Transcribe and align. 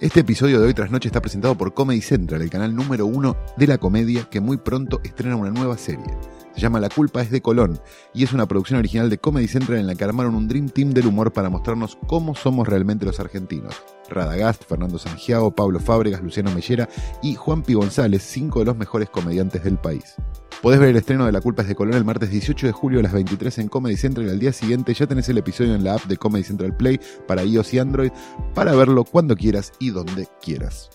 Este 0.00 0.20
episodio 0.20 0.58
de 0.58 0.66
Hoy 0.66 0.74
Tras 0.74 0.90
Noche 0.90 1.06
está 1.06 1.20
presentado 1.20 1.54
por 1.54 1.72
Comedy 1.72 2.00
Central, 2.00 2.42
el 2.42 2.50
canal 2.50 2.74
número 2.74 3.06
uno 3.06 3.36
de 3.56 3.68
la 3.68 3.78
comedia 3.78 4.24
que 4.28 4.40
muy 4.40 4.56
pronto 4.56 5.00
estrena 5.04 5.36
una 5.36 5.50
nueva 5.50 5.78
serie. 5.78 6.04
Se 6.54 6.60
llama 6.60 6.80
La 6.80 6.88
culpa 6.88 7.20
es 7.20 7.30
de 7.30 7.42
Colón 7.42 7.80
y 8.12 8.22
es 8.22 8.32
una 8.32 8.46
producción 8.46 8.78
original 8.78 9.10
de 9.10 9.18
Comedy 9.18 9.48
Central 9.48 9.78
en 9.78 9.86
la 9.86 9.94
que 9.94 10.04
armaron 10.04 10.36
un 10.36 10.46
Dream 10.46 10.68
Team 10.68 10.90
del 10.90 11.06
humor 11.06 11.32
para 11.32 11.50
mostrarnos 11.50 11.98
cómo 12.06 12.34
somos 12.34 12.68
realmente 12.68 13.04
los 13.04 13.18
argentinos. 13.18 13.74
Radagast, 14.08 14.64
Fernando 14.64 14.98
Sangiao, 14.98 15.54
Pablo 15.54 15.80
Fábregas, 15.80 16.22
Luciano 16.22 16.52
Mellera 16.52 16.88
y 17.22 17.34
Juan 17.34 17.62
Pi 17.62 17.74
González, 17.74 18.22
cinco 18.22 18.60
de 18.60 18.66
los 18.66 18.76
mejores 18.76 19.10
comediantes 19.10 19.64
del 19.64 19.78
país. 19.78 20.14
Podés 20.62 20.78
ver 20.78 20.90
el 20.90 20.96
estreno 20.96 21.26
de 21.26 21.32
La 21.32 21.40
culpa 21.40 21.62
es 21.62 21.68
de 21.68 21.74
Colón 21.74 21.94
el 21.94 22.04
martes 22.04 22.30
18 22.30 22.66
de 22.66 22.72
julio 22.72 23.00
a 23.00 23.02
las 23.02 23.12
23 23.12 23.58
en 23.58 23.68
Comedy 23.68 23.96
Central 23.96 24.26
y 24.26 24.30
al 24.30 24.38
día 24.38 24.52
siguiente 24.52 24.94
ya 24.94 25.06
tenés 25.06 25.28
el 25.28 25.38
episodio 25.38 25.74
en 25.74 25.84
la 25.84 25.94
app 25.94 26.04
de 26.04 26.16
Comedy 26.16 26.44
Central 26.44 26.76
Play 26.76 27.00
para 27.26 27.44
iOS 27.44 27.74
y 27.74 27.78
Android 27.80 28.12
para 28.54 28.74
verlo 28.74 29.04
cuando 29.04 29.36
quieras 29.36 29.72
y 29.78 29.90
donde 29.90 30.28
quieras. 30.40 30.90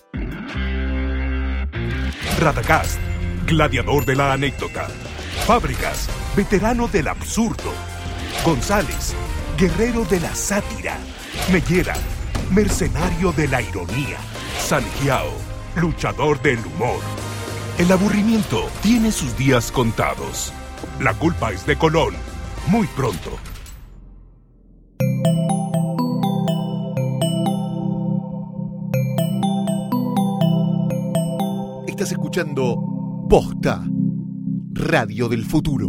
Radagast, 2.40 2.98
gladiador 3.46 4.06
de 4.06 4.16
la 4.16 4.32
anécdota. 4.32 4.88
Fábricas, 5.50 6.08
veterano 6.36 6.86
del 6.86 7.08
absurdo. 7.08 7.72
González, 8.44 9.16
guerrero 9.58 10.04
de 10.04 10.20
la 10.20 10.32
sátira. 10.32 10.96
Mellera, 11.50 11.94
mercenario 12.52 13.32
de 13.32 13.48
la 13.48 13.60
ironía. 13.60 14.18
Sanjiao, 14.60 15.32
luchador 15.74 16.40
del 16.40 16.64
humor. 16.64 17.00
El 17.78 17.90
aburrimiento 17.90 18.68
tiene 18.80 19.10
sus 19.10 19.36
días 19.36 19.72
contados. 19.72 20.52
La 21.00 21.14
culpa 21.14 21.50
es 21.50 21.66
de 21.66 21.76
Colón. 21.76 22.14
Muy 22.68 22.86
pronto. 22.86 23.36
Estás 31.88 32.12
escuchando 32.12 33.26
Posta, 33.28 33.82
Radio 34.82 35.28
del 35.28 35.44
Futuro. 35.44 35.88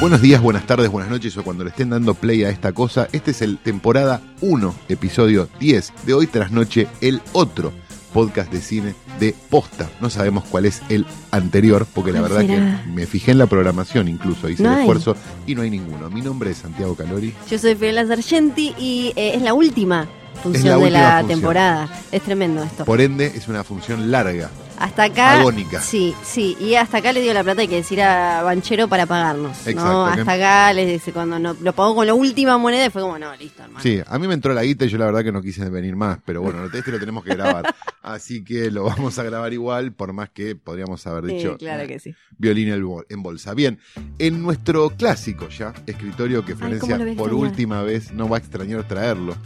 Buenos 0.00 0.22
días, 0.22 0.40
buenas 0.40 0.66
tardes, 0.66 0.90
buenas 0.90 1.10
noches 1.10 1.36
o 1.36 1.44
cuando 1.44 1.64
le 1.64 1.70
estén 1.70 1.90
dando 1.90 2.14
play 2.14 2.44
a 2.44 2.48
esta 2.48 2.72
cosa. 2.72 3.08
Este 3.12 3.32
es 3.32 3.42
el 3.42 3.58
temporada 3.58 4.22
1, 4.40 4.74
episodio 4.88 5.50
10 5.60 5.92
de 6.06 6.14
Hoy 6.14 6.26
tras 6.26 6.50
Noche, 6.50 6.88
el 7.02 7.20
otro 7.34 7.72
podcast 8.16 8.50
de 8.50 8.60
cine 8.62 8.94
de 9.20 9.34
posta. 9.50 9.90
No 10.00 10.08
sabemos 10.08 10.44
cuál 10.44 10.64
es 10.64 10.80
el 10.88 11.04
anterior, 11.32 11.86
porque 11.94 12.12
la 12.12 12.20
¿Cuál 12.20 12.32
verdad 12.32 12.46
será? 12.46 12.82
que 12.84 12.90
me 12.90 13.04
fijé 13.06 13.32
en 13.32 13.38
la 13.38 13.46
programación 13.46 14.08
incluso, 14.08 14.48
hice 14.48 14.62
No 14.62 14.70
el 14.70 14.74
hay. 14.76 14.80
esfuerzo 14.82 15.14
y 15.46 15.54
no 15.54 15.60
hay 15.60 15.68
ninguno. 15.70 16.08
Mi 16.08 16.22
nombre 16.22 16.50
es 16.50 16.56
Santiago 16.56 16.94
Calori. 16.96 17.34
Yo 17.50 17.58
soy 17.58 17.74
Fiorella 17.74 18.06
Sargenti 18.06 18.74
y 18.78 19.12
eh, 19.16 19.32
es 19.34 19.42
la 19.42 19.52
última 19.52 20.08
función 20.42 20.78
la 20.80 20.84
de 20.86 20.90
la 20.90 21.00
función. 21.18 21.26
temporada. 21.28 21.88
Es 22.10 22.22
tremendo 22.22 22.62
esto. 22.62 22.84
Por 22.86 23.02
ende, 23.02 23.26
es 23.34 23.48
una 23.48 23.62
función 23.64 24.10
larga. 24.10 24.50
Hasta 24.78 25.04
acá. 25.04 25.40
agónica. 25.40 25.80
Sí, 25.80 26.14
sí. 26.24 26.56
Y 26.60 26.74
hasta 26.74 26.98
acá 26.98 27.12
le 27.12 27.20
dio 27.20 27.32
la 27.34 27.42
plata, 27.44 27.60
hay 27.62 27.68
que 27.68 27.76
decir 27.76 28.00
a 28.02 28.42
Banchero 28.42 28.88
para 28.88 29.06
pagarnos. 29.06 29.66
Exacto, 29.66 30.04
Hasta 30.06 30.32
acá 30.32 30.72
les 30.72 30.88
dice 30.88 31.12
cuando 31.12 31.38
no, 31.38 31.54
lo 31.60 31.72
pagó 31.72 31.94
con 31.94 32.06
la 32.06 32.14
última 32.14 32.58
moneda 32.58 32.86
y 32.86 32.90
fue 32.90 33.02
como, 33.02 33.18
no, 33.18 33.34
listo, 33.36 33.62
hermano. 33.62 33.80
Sí, 33.82 34.00
a 34.06 34.18
mí 34.18 34.26
me 34.28 34.34
entró 34.34 34.52
la 34.54 34.62
guita 34.62 34.84
y 34.84 34.88
yo 34.88 34.98
la 34.98 35.06
verdad 35.06 35.22
que 35.24 35.32
no 35.32 35.42
quise 35.42 35.68
venir 35.70 35.96
más, 35.96 36.18
pero 36.24 36.42
bueno, 36.42 36.64
este 36.72 36.90
lo 36.90 36.98
tenemos 36.98 37.24
que 37.24 37.34
grabar. 37.34 37.74
Así 38.02 38.44
que 38.44 38.70
lo 38.70 38.84
vamos 38.84 39.18
a 39.18 39.24
grabar 39.24 39.52
igual, 39.52 39.92
por 39.92 40.12
más 40.12 40.30
que 40.30 40.54
podríamos 40.54 41.04
haber 41.08 41.26
Sí, 41.30 41.36
dicho 41.38 41.56
claro 41.58 41.88
que 41.88 41.98
sí. 41.98 42.14
violín 42.38 42.68
en 42.68 42.84
bol- 42.86 43.04
en 43.08 43.22
bolsa. 43.22 43.52
Bien, 43.54 43.80
en 44.20 44.42
nuestro 44.42 44.90
clásico 44.90 45.48
ya, 45.48 45.74
escritorio 45.86 46.44
que 46.44 46.54
Florencia 46.54 46.98
por 47.16 47.34
última 47.34 47.82
vez 47.82 48.12
no 48.12 48.28
va 48.28 48.36
a 48.36 48.40
extrañar 48.40 48.84
traerlo, 48.86 49.36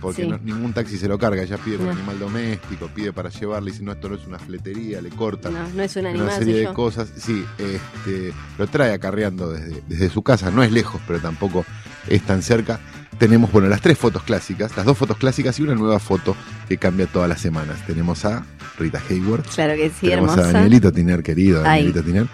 porque 0.00 0.22
Sí. 0.22 0.28
no- 0.28 0.38
ningún 0.38 0.72
taxi 0.72 0.98
se 0.98 1.06
lo 1.06 1.16
carga, 1.16 1.44
ya 1.44 1.58
pide 1.58 1.76
con 1.76 1.86
No. 1.86 1.92
animal 1.92 2.18
doméstico, 2.18 2.88
pide 2.92 3.12
para 3.12 3.28
llevarle, 3.30 3.70
dice 3.70 3.84
no, 3.84 3.92
esto 3.92 4.08
no 4.08 4.16
es 4.16 4.26
una 4.26 4.38
fletería, 4.40 4.77
le 4.78 5.10
cortan. 5.10 5.52
No, 5.54 5.68
no 5.68 5.82
es 5.82 5.96
un 5.96 6.06
Una 6.06 6.30
serie 6.36 6.54
de 6.56 6.64
yo. 6.64 6.74
cosas, 6.74 7.08
sí, 7.16 7.44
este, 7.58 8.32
lo 8.58 8.66
trae 8.66 8.92
acarreando 8.92 9.52
desde, 9.52 9.82
desde 9.88 10.10
su 10.10 10.22
casa, 10.22 10.50
no 10.50 10.62
es 10.62 10.72
lejos, 10.72 11.00
pero 11.06 11.18
tampoco 11.20 11.64
es 12.08 12.22
tan 12.22 12.42
cerca. 12.42 12.80
Tenemos, 13.18 13.50
bueno, 13.50 13.68
las 13.68 13.80
tres 13.80 13.98
fotos 13.98 14.22
clásicas, 14.22 14.76
las 14.76 14.86
dos 14.86 14.96
fotos 14.96 15.16
clásicas 15.16 15.58
y 15.58 15.62
una 15.62 15.74
nueva 15.74 15.98
foto 15.98 16.36
que 16.68 16.78
cambia 16.78 17.06
todas 17.06 17.28
las 17.28 17.40
semanas. 17.40 17.84
Tenemos 17.86 18.24
a 18.24 18.44
Rita 18.78 19.02
Hayward, 19.10 19.42
Claro 19.54 19.74
que 19.74 19.90
sí, 19.90 20.08
tenemos 20.08 20.30
a 20.30 20.34
hermosa. 20.34 20.52
Danielito 20.52 20.92
Tiner, 20.92 21.22
querido. 21.22 21.62
Danielito 21.62 22.02
Tiner, 22.02 22.26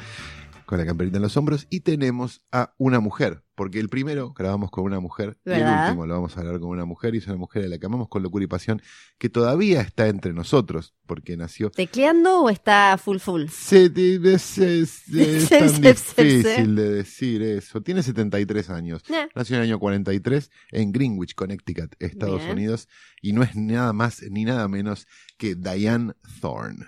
con 0.75 0.81
la 0.81 0.87
camperita 0.87 1.19
en 1.19 1.23
los 1.23 1.37
hombros, 1.37 1.67
y 1.71 1.81
tenemos 1.81 2.43
a 2.51 2.75
una 2.79 2.99
mujer, 2.99 3.45
porque 3.55 3.79
el 3.79 3.89
primero 3.89 4.33
grabamos 4.33 4.73
con 4.73 4.83
una 4.83 4.99
mujer, 4.99 5.39
y 5.47 5.51
el 5.51 5.63
último 5.63 6.05
lo 6.07 6.15
vamos 6.15 6.37
a 6.37 6.41
hablar 6.41 6.59
con 6.59 6.71
una 6.71 6.85
mujer, 6.85 7.15
y 7.15 7.19
es 7.19 7.27
una 7.29 7.37
mujer 7.37 7.65
a 7.65 7.69
la 7.69 7.79
que 7.79 7.87
amamos 7.87 8.09
con 8.09 8.25
locura 8.25 8.45
y 8.45 8.49
pasión, 8.49 8.83
que 9.19 9.29
todavía 9.29 9.81
está 9.83 10.09
entre 10.09 10.33
nosotros, 10.33 10.93
porque 11.07 11.37
nació 11.37 11.71
¿Tecleando 11.71 12.41
o 12.41 12.51
está 12.51 12.99
full 12.99 13.19
full? 13.19 13.47
se, 13.47 13.85
es, 13.95 14.59
es- 14.59 15.09
es 15.09 15.49
tan 15.49 15.81
difícil 15.81 16.75
de 16.75 16.89
decir 16.91 17.43
eso. 17.43 17.81
Tiene 17.83 18.03
73 18.03 18.71
años. 18.71 19.03
Eh. 19.11 19.29
Nació 19.35 19.55
en 19.57 19.63
el 19.63 19.69
año 19.69 19.79
43 19.79 20.51
en 20.73 20.91
Greenwich, 20.91 21.35
Connecticut, 21.37 21.95
Estados 22.01 22.41
Bien. 22.41 22.53
Unidos. 22.53 22.89
Y 23.23 23.33
no 23.33 23.43
es 23.45 23.55
nada 23.55 23.93
más 23.93 24.23
ni 24.29 24.45
nada 24.45 24.67
menos 24.67 25.07
que 25.39 25.55
Diane 25.55 26.15
Thorne. 26.41 26.85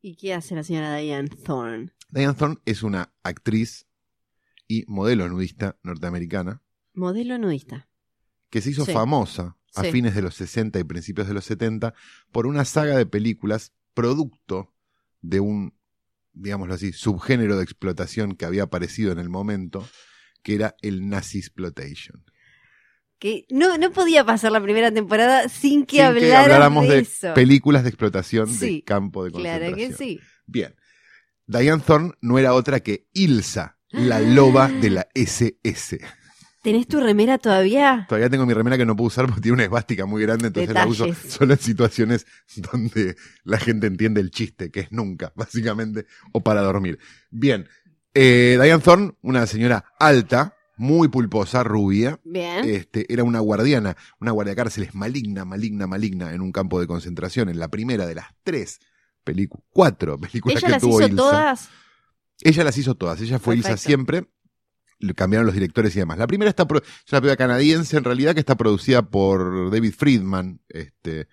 ¿Y 0.00 0.16
qué 0.16 0.34
hace 0.34 0.54
la 0.54 0.62
señora 0.62 0.96
Diane 0.96 1.28
Thorne? 1.28 1.92
Diane 2.10 2.34
Thorne 2.34 2.56
es 2.64 2.82
una 2.82 3.12
actriz 3.22 3.86
y 4.68 4.84
modelo 4.86 5.28
nudista 5.28 5.78
norteamericana 5.82 6.62
Modelo 6.94 7.38
nudista. 7.38 7.88
que 8.50 8.60
se 8.60 8.70
hizo 8.70 8.84
Sí. 8.84 8.92
famosa 8.92 9.56
a 9.74 9.82
Sí. 9.84 9.90
fines 9.92 10.14
de 10.14 10.22
los 10.22 10.34
60 10.34 10.78
y 10.78 10.84
principios 10.84 11.26
de 11.28 11.34
los 11.34 11.44
70 11.44 11.94
por 12.32 12.46
una 12.46 12.64
saga 12.64 12.96
de 12.96 13.06
películas 13.06 13.72
producto 13.94 14.74
de 15.20 15.40
un, 15.40 15.74
digámoslo 16.32 16.74
así, 16.74 16.92
subgénero 16.92 17.56
de 17.56 17.64
explotación 17.64 18.36
que 18.36 18.44
había 18.44 18.64
aparecido 18.64 19.12
en 19.12 19.18
el 19.18 19.28
momento, 19.28 19.86
que 20.42 20.54
era 20.54 20.76
el 20.82 21.08
Nazi 21.08 21.38
Exploitation. 21.38 22.24
Que 23.18 23.46
no, 23.50 23.78
no 23.78 23.92
podía 23.92 24.24
pasar 24.24 24.52
la 24.52 24.60
primera 24.62 24.90
temporada 24.92 25.48
sin 25.48 25.86
que 25.86 25.96
Sin 25.96 26.04
hablaran 26.06 26.42
habláramos 26.44 26.88
de, 26.88 26.94
de 26.96 27.00
eso. 27.00 27.34
películas 27.34 27.82
de 27.82 27.88
explotación 27.88 28.46
de 28.46 28.54
Sí, 28.54 28.82
campo 28.82 29.24
de 29.24 29.30
concentración. 29.30 29.74
Claro 29.74 29.90
que 29.90 29.96
sí. 29.96 30.20
Bien. 30.46 30.74
Diane 31.46 31.82
Thorne 31.86 32.12
no 32.20 32.38
era 32.38 32.52
otra 32.54 32.80
que 32.80 33.06
Ilsa, 33.12 33.78
la 33.90 34.20
loba 34.20 34.68
de 34.68 34.90
la 34.90 35.08
SS. 35.14 36.00
¿Tenés 36.62 36.88
tu 36.88 36.98
remera 37.00 37.38
todavía? 37.38 38.06
Todavía 38.08 38.28
tengo 38.28 38.44
mi 38.44 38.52
remera 38.52 38.76
que 38.76 38.84
no 38.84 38.96
puedo 38.96 39.06
usar 39.06 39.26
porque 39.26 39.40
tiene 39.40 39.54
una 39.54 39.62
esvástica 39.64 40.04
muy 40.04 40.20
grande, 40.22 40.48
entonces 40.48 40.74
la 40.74 40.84
uso 40.86 41.06
solo 41.28 41.52
en 41.52 41.60
situaciones 41.60 42.26
donde 42.56 43.14
la 43.44 43.58
gente 43.58 43.86
entiende 43.86 44.20
el 44.20 44.32
chiste, 44.32 44.72
que 44.72 44.80
es 44.80 44.90
nunca, 44.92 45.32
básicamente, 45.36 46.06
o 46.32 46.42
para 46.42 46.62
dormir. 46.62 46.98
Bien, 47.30 47.68
eh, 48.14 48.58
Diane 48.60 48.82
Thorne, 48.82 49.12
una 49.22 49.46
señora 49.46 49.84
alta, 50.00 50.55
muy 50.76 51.08
pulposa, 51.08 51.62
rubia, 51.64 52.20
Bien. 52.24 52.64
este, 52.68 53.12
era 53.12 53.24
una 53.24 53.40
guardiana, 53.40 53.96
una 54.20 54.30
guardia 54.30 54.54
cárceles 54.54 54.94
maligna, 54.94 55.44
maligna, 55.44 55.86
maligna 55.86 56.32
en 56.32 56.40
un 56.40 56.52
campo 56.52 56.80
de 56.80 56.86
concentración, 56.86 57.48
en 57.48 57.58
la 57.58 57.68
primera 57.68 58.06
de 58.06 58.14
las 58.14 58.26
tres 58.42 58.80
películas, 59.24 59.64
cuatro 59.70 60.18
películas 60.18 60.58
¿Ella 60.58 60.66
que 60.66 60.72
las 60.72 60.82
tuvo 60.82 61.00
hizo 61.00 61.08
Ilsa. 61.08 61.16
todas? 61.16 61.68
Ella 62.42 62.64
las 62.64 62.78
hizo 62.78 62.94
todas, 62.94 63.20
ella 63.20 63.38
fue 63.38 63.56
Ilsa 63.56 63.70
Perfecto. 63.70 63.86
siempre. 63.88 64.30
Le 64.98 65.12
cambiaron 65.14 65.44
los 65.44 65.54
directores 65.54 65.94
y 65.94 65.98
demás. 65.98 66.16
La 66.16 66.26
primera 66.26 66.48
está 66.48 66.62
es 66.62 66.68
una 67.12 67.20
película 67.20 67.36
canadiense 67.36 67.98
en 67.98 68.04
realidad 68.04 68.32
que 68.32 68.40
está 68.40 68.54
producida 68.54 69.02
por 69.02 69.70
David 69.70 69.92
Friedman, 69.92 70.60
este 70.68 71.28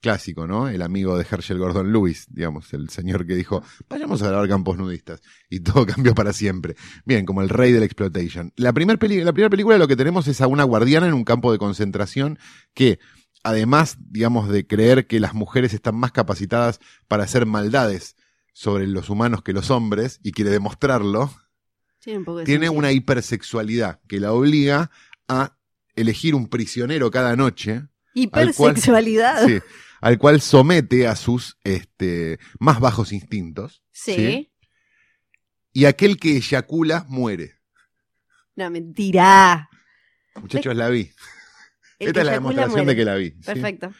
clásico, 0.00 0.46
¿no? 0.46 0.68
El 0.68 0.82
amigo 0.82 1.16
de 1.18 1.26
Herschel 1.28 1.58
Gordon 1.58 1.92
Lewis, 1.92 2.26
digamos, 2.30 2.72
el 2.72 2.88
señor 2.88 3.26
que 3.26 3.34
dijo, 3.34 3.62
vayamos 3.88 4.22
a 4.22 4.28
grabar 4.28 4.48
campos 4.48 4.76
nudistas. 4.78 5.20
Y 5.50 5.60
todo 5.60 5.84
cambió 5.86 6.14
para 6.14 6.32
siempre. 6.32 6.76
Bien, 7.04 7.26
como 7.26 7.42
el 7.42 7.48
rey 7.48 7.72
de 7.72 7.80
la 7.80 7.86
exploitation. 7.86 8.52
La, 8.56 8.72
primer 8.72 8.98
peli- 8.98 9.22
la 9.24 9.32
primera 9.32 9.50
película 9.50 9.76
lo 9.78 9.88
que 9.88 9.96
tenemos 9.96 10.28
es 10.28 10.40
a 10.40 10.46
una 10.46 10.64
guardiana 10.64 11.06
en 11.08 11.14
un 11.14 11.24
campo 11.24 11.50
de 11.52 11.58
concentración 11.58 12.38
que, 12.74 12.98
además, 13.42 13.96
digamos, 14.00 14.48
de 14.48 14.66
creer 14.66 15.06
que 15.06 15.20
las 15.20 15.34
mujeres 15.34 15.74
están 15.74 15.96
más 15.96 16.12
capacitadas 16.12 16.78
para 17.08 17.24
hacer 17.24 17.46
maldades 17.46 18.14
sobre 18.52 18.86
los 18.86 19.08
humanos 19.10 19.42
que 19.42 19.52
los 19.52 19.70
hombres, 19.70 20.18
y 20.22 20.32
quiere 20.32 20.50
demostrarlo, 20.50 21.30
Tiene 22.00 22.18
un 22.20 22.24
poco 22.24 22.38
de 22.38 22.44
tiene 22.44 22.66
sentido. 22.66 22.78
una 22.78 22.90
hipersexualidad 22.92 24.00
que 24.08 24.18
la 24.20 24.32
obliga 24.32 24.90
a 25.28 25.56
elegir 25.94 26.34
un 26.34 26.48
prisionero 26.48 27.10
cada 27.10 27.36
noche, 27.36 27.82
cual- 27.82 28.48
Hipersexualidad. 28.48 29.46
sí, 29.46 29.58
al 30.00 30.18
cual 30.18 30.40
somete 30.40 31.06
a 31.06 31.16
sus 31.16 31.58
este, 31.64 32.38
más 32.58 32.80
bajos 32.80 33.12
instintos, 33.12 33.82
Sí. 33.92 34.14
¿sí? 34.14 34.52
y 35.72 35.84
aquel 35.84 36.18
que 36.18 36.36
eyacula 36.36 37.04
muere. 37.08 37.54
No, 38.56 38.70
mentira. 38.70 39.68
Muchachos, 40.40 40.74
la 40.74 40.88
vi. 40.88 41.10
El 41.98 42.08
Esta 42.08 42.20
es 42.20 42.26
la 42.26 42.32
demostración 42.32 42.72
muere. 42.84 42.90
de 42.90 42.96
que 42.96 43.04
la 43.04 43.14
vi. 43.16 43.30
¿sí? 43.30 43.36
Perfecto. 43.44 43.92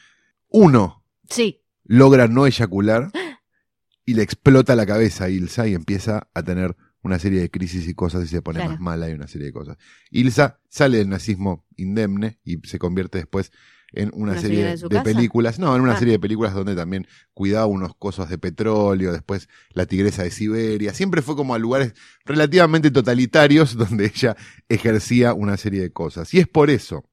Uno 0.48 1.04
Sí. 1.28 1.62
logra 1.84 2.26
no 2.28 2.46
eyacular 2.46 3.10
y 4.04 4.14
le 4.14 4.22
explota 4.22 4.74
la 4.76 4.86
cabeza 4.86 5.24
a 5.24 5.28
Ilsa 5.30 5.68
y 5.68 5.74
empieza 5.74 6.28
a 6.34 6.42
tener 6.42 6.76
una 7.02 7.18
serie 7.18 7.40
de 7.40 7.50
crisis 7.50 7.86
y 7.86 7.94
cosas 7.94 8.24
y 8.24 8.28
se 8.28 8.42
pone 8.42 8.58
Claro. 8.58 8.72
más 8.72 8.80
mala 8.80 9.08
y 9.08 9.12
una 9.12 9.28
serie 9.28 9.46
de 9.48 9.52
cosas. 9.52 9.76
Ilsa 10.10 10.60
sale 10.68 10.98
del 10.98 11.08
nazismo 11.08 11.66
indemne 11.76 12.40
y 12.44 12.58
se 12.66 12.78
convierte 12.78 13.18
después 13.18 13.52
en 13.92 14.10
una, 14.12 14.32
¿Una 14.32 14.40
serie 14.40 14.76
de, 14.76 15.00
películas, 15.02 15.58
no, 15.58 15.74
en 15.74 15.80
una 15.82 15.94
Ah. 15.94 15.98
serie 15.98 16.12
de 16.12 16.18
películas 16.18 16.54
donde 16.54 16.76
también 16.76 17.06
cuidaba 17.32 17.66
unos 17.66 17.94
cosos 17.96 18.28
de 18.28 18.36
petróleo, 18.38 19.12
después 19.12 19.48
la 19.72 19.86
tigresa 19.86 20.22
de 20.22 20.30
Siberia, 20.30 20.92
siempre 20.92 21.22
fue 21.22 21.36
como 21.36 21.54
a 21.54 21.58
lugares 21.58 21.94
relativamente 22.24 22.90
totalitarios 22.90 23.76
donde 23.76 24.06
ella 24.06 24.36
ejercía 24.68 25.32
una 25.32 25.56
serie 25.56 25.80
de 25.80 25.90
cosas. 25.90 26.32
Y 26.34 26.38
es 26.38 26.48
por 26.48 26.70
eso 26.70 27.04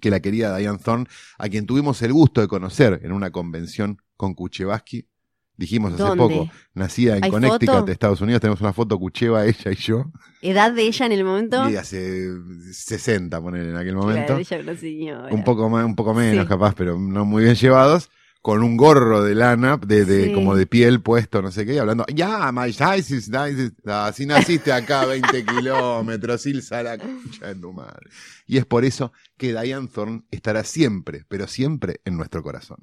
que 0.00 0.10
la 0.10 0.20
querida 0.20 0.56
Diane 0.56 0.78
Thorne, 0.78 1.06
a 1.38 1.48
quien 1.48 1.66
tuvimos 1.66 2.02
el 2.02 2.12
gusto 2.12 2.40
de 2.40 2.48
conocer 2.48 3.00
en 3.04 3.12
una 3.12 3.30
convención 3.30 4.00
con 4.16 4.34
Kuchevaski, 4.34 5.06
dijimos 5.56 5.92
hace 5.92 6.02
¿Dónde? 6.02 6.16
poco, 6.16 6.50
nacida 6.74 7.16
en 7.16 7.24
¿Hay 7.24 7.30
Connecticut, 7.30 7.74
foto? 7.80 7.92
Estados 7.92 8.20
Unidos, 8.20 8.40
tenemos 8.40 8.60
una 8.60 8.72
foto 8.72 8.98
Kucheva, 8.98 9.44
ella 9.46 9.70
y 9.70 9.76
yo, 9.76 10.10
¿Edad 10.40 10.72
de 10.72 10.82
ella 10.82 11.06
en 11.06 11.12
el 11.12 11.24
momento? 11.24 11.68
y 11.70 11.76
hace 11.76 12.28
60, 12.72 13.40
poner 13.40 13.68
en 13.68 13.76
aquel 13.76 13.94
momento, 13.96 14.38
Claro, 14.44 14.72
ella 14.72 15.28
un 15.30 15.44
poco 15.44 15.68
más, 15.68 15.84
un 15.84 15.94
poco 15.94 16.14
menos 16.14 16.44
Sí. 16.44 16.48
capaz, 16.48 16.74
pero 16.74 16.98
no 16.98 17.24
muy 17.24 17.44
bien 17.44 17.54
llevados, 17.56 18.10
con 18.40 18.64
un 18.64 18.76
gorro 18.76 19.22
de 19.22 19.36
lana, 19.36 19.76
de, 19.76 20.04
de 20.04 20.26
Sí. 20.26 20.32
como 20.32 20.56
de 20.56 20.66
piel 20.66 21.00
puesto, 21.00 21.42
no 21.42 21.52
sé 21.52 21.64
qué, 21.64 21.74
y 21.74 21.78
hablando, 21.78 22.04
ya, 22.12 22.50
my 22.50 22.72
size 22.72 23.14
is 23.14 23.28
nice, 23.28 23.70
así 23.86 24.26
naciste 24.26 24.72
acá 24.72 25.06
20 25.06 25.44
kilómetros, 25.46 26.44
Ilsa 26.46 26.82
la 26.82 26.98
concha 26.98 27.46
de 27.46 27.54
tu 27.54 27.72
madre. 27.72 28.10
Y 28.48 28.56
es 28.58 28.66
por 28.66 28.84
eso 28.84 29.12
que 29.36 29.52
Diane 29.52 29.86
Thorne 29.86 30.22
estará 30.32 30.64
siempre, 30.64 31.24
pero 31.28 31.46
siempre 31.46 32.00
en 32.04 32.16
nuestro 32.16 32.42
corazón. 32.42 32.78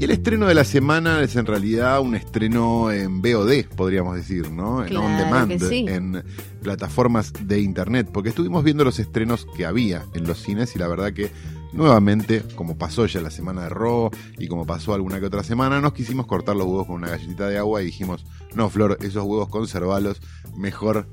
Y 0.00 0.04
el 0.04 0.12
estreno 0.12 0.46
de 0.46 0.54
la 0.54 0.64
semana 0.64 1.20
es 1.20 1.36
en 1.36 1.44
realidad 1.44 2.00
un 2.00 2.14
estreno 2.14 2.90
en 2.90 3.20
VOD, 3.20 3.66
podríamos 3.76 4.16
decir, 4.16 4.50
¿no? 4.50 4.80
En 4.80 4.88
Claro 4.88 5.04
on 5.04 5.18
demand, 5.18 5.68
sí. 5.68 5.84
en 5.86 6.24
plataformas 6.62 7.34
de 7.38 7.60
internet, 7.60 8.08
porque 8.10 8.30
estuvimos 8.30 8.64
viendo 8.64 8.82
los 8.82 8.98
estrenos 8.98 9.46
que 9.54 9.66
había 9.66 10.06
en 10.14 10.26
los 10.26 10.40
cines 10.40 10.74
y 10.74 10.78
la 10.78 10.88
verdad 10.88 11.12
que 11.12 11.30
nuevamente, 11.74 12.42
como 12.56 12.78
pasó 12.78 13.04
ya 13.04 13.20
la 13.20 13.30
semana 13.30 13.64
de 13.64 13.68
Raw 13.68 14.08
y 14.38 14.48
como 14.48 14.64
pasó 14.64 14.94
alguna 14.94 15.20
que 15.20 15.26
otra 15.26 15.42
semana, 15.42 15.82
nos 15.82 15.92
quisimos 15.92 16.24
cortar 16.24 16.56
los 16.56 16.66
huevos 16.66 16.86
con 16.86 16.96
una 16.96 17.10
galletita 17.10 17.46
de 17.48 17.58
agua 17.58 17.82
y 17.82 17.84
dijimos, 17.84 18.24
no, 18.54 18.70
Flor, 18.70 18.96
esos 19.02 19.22
huevos 19.26 19.50
conservalos, 19.50 20.22
mejor 20.56 21.08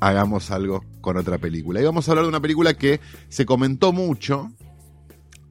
hagamos 0.00 0.50
algo 0.50 0.86
con 1.02 1.18
otra 1.18 1.36
película. 1.36 1.82
Y 1.82 1.84
vamos 1.84 2.08
a 2.08 2.12
hablar 2.12 2.24
de 2.24 2.30
una 2.30 2.40
película 2.40 2.72
que 2.72 2.98
se 3.28 3.44
comentó 3.44 3.92
mucho. 3.92 4.50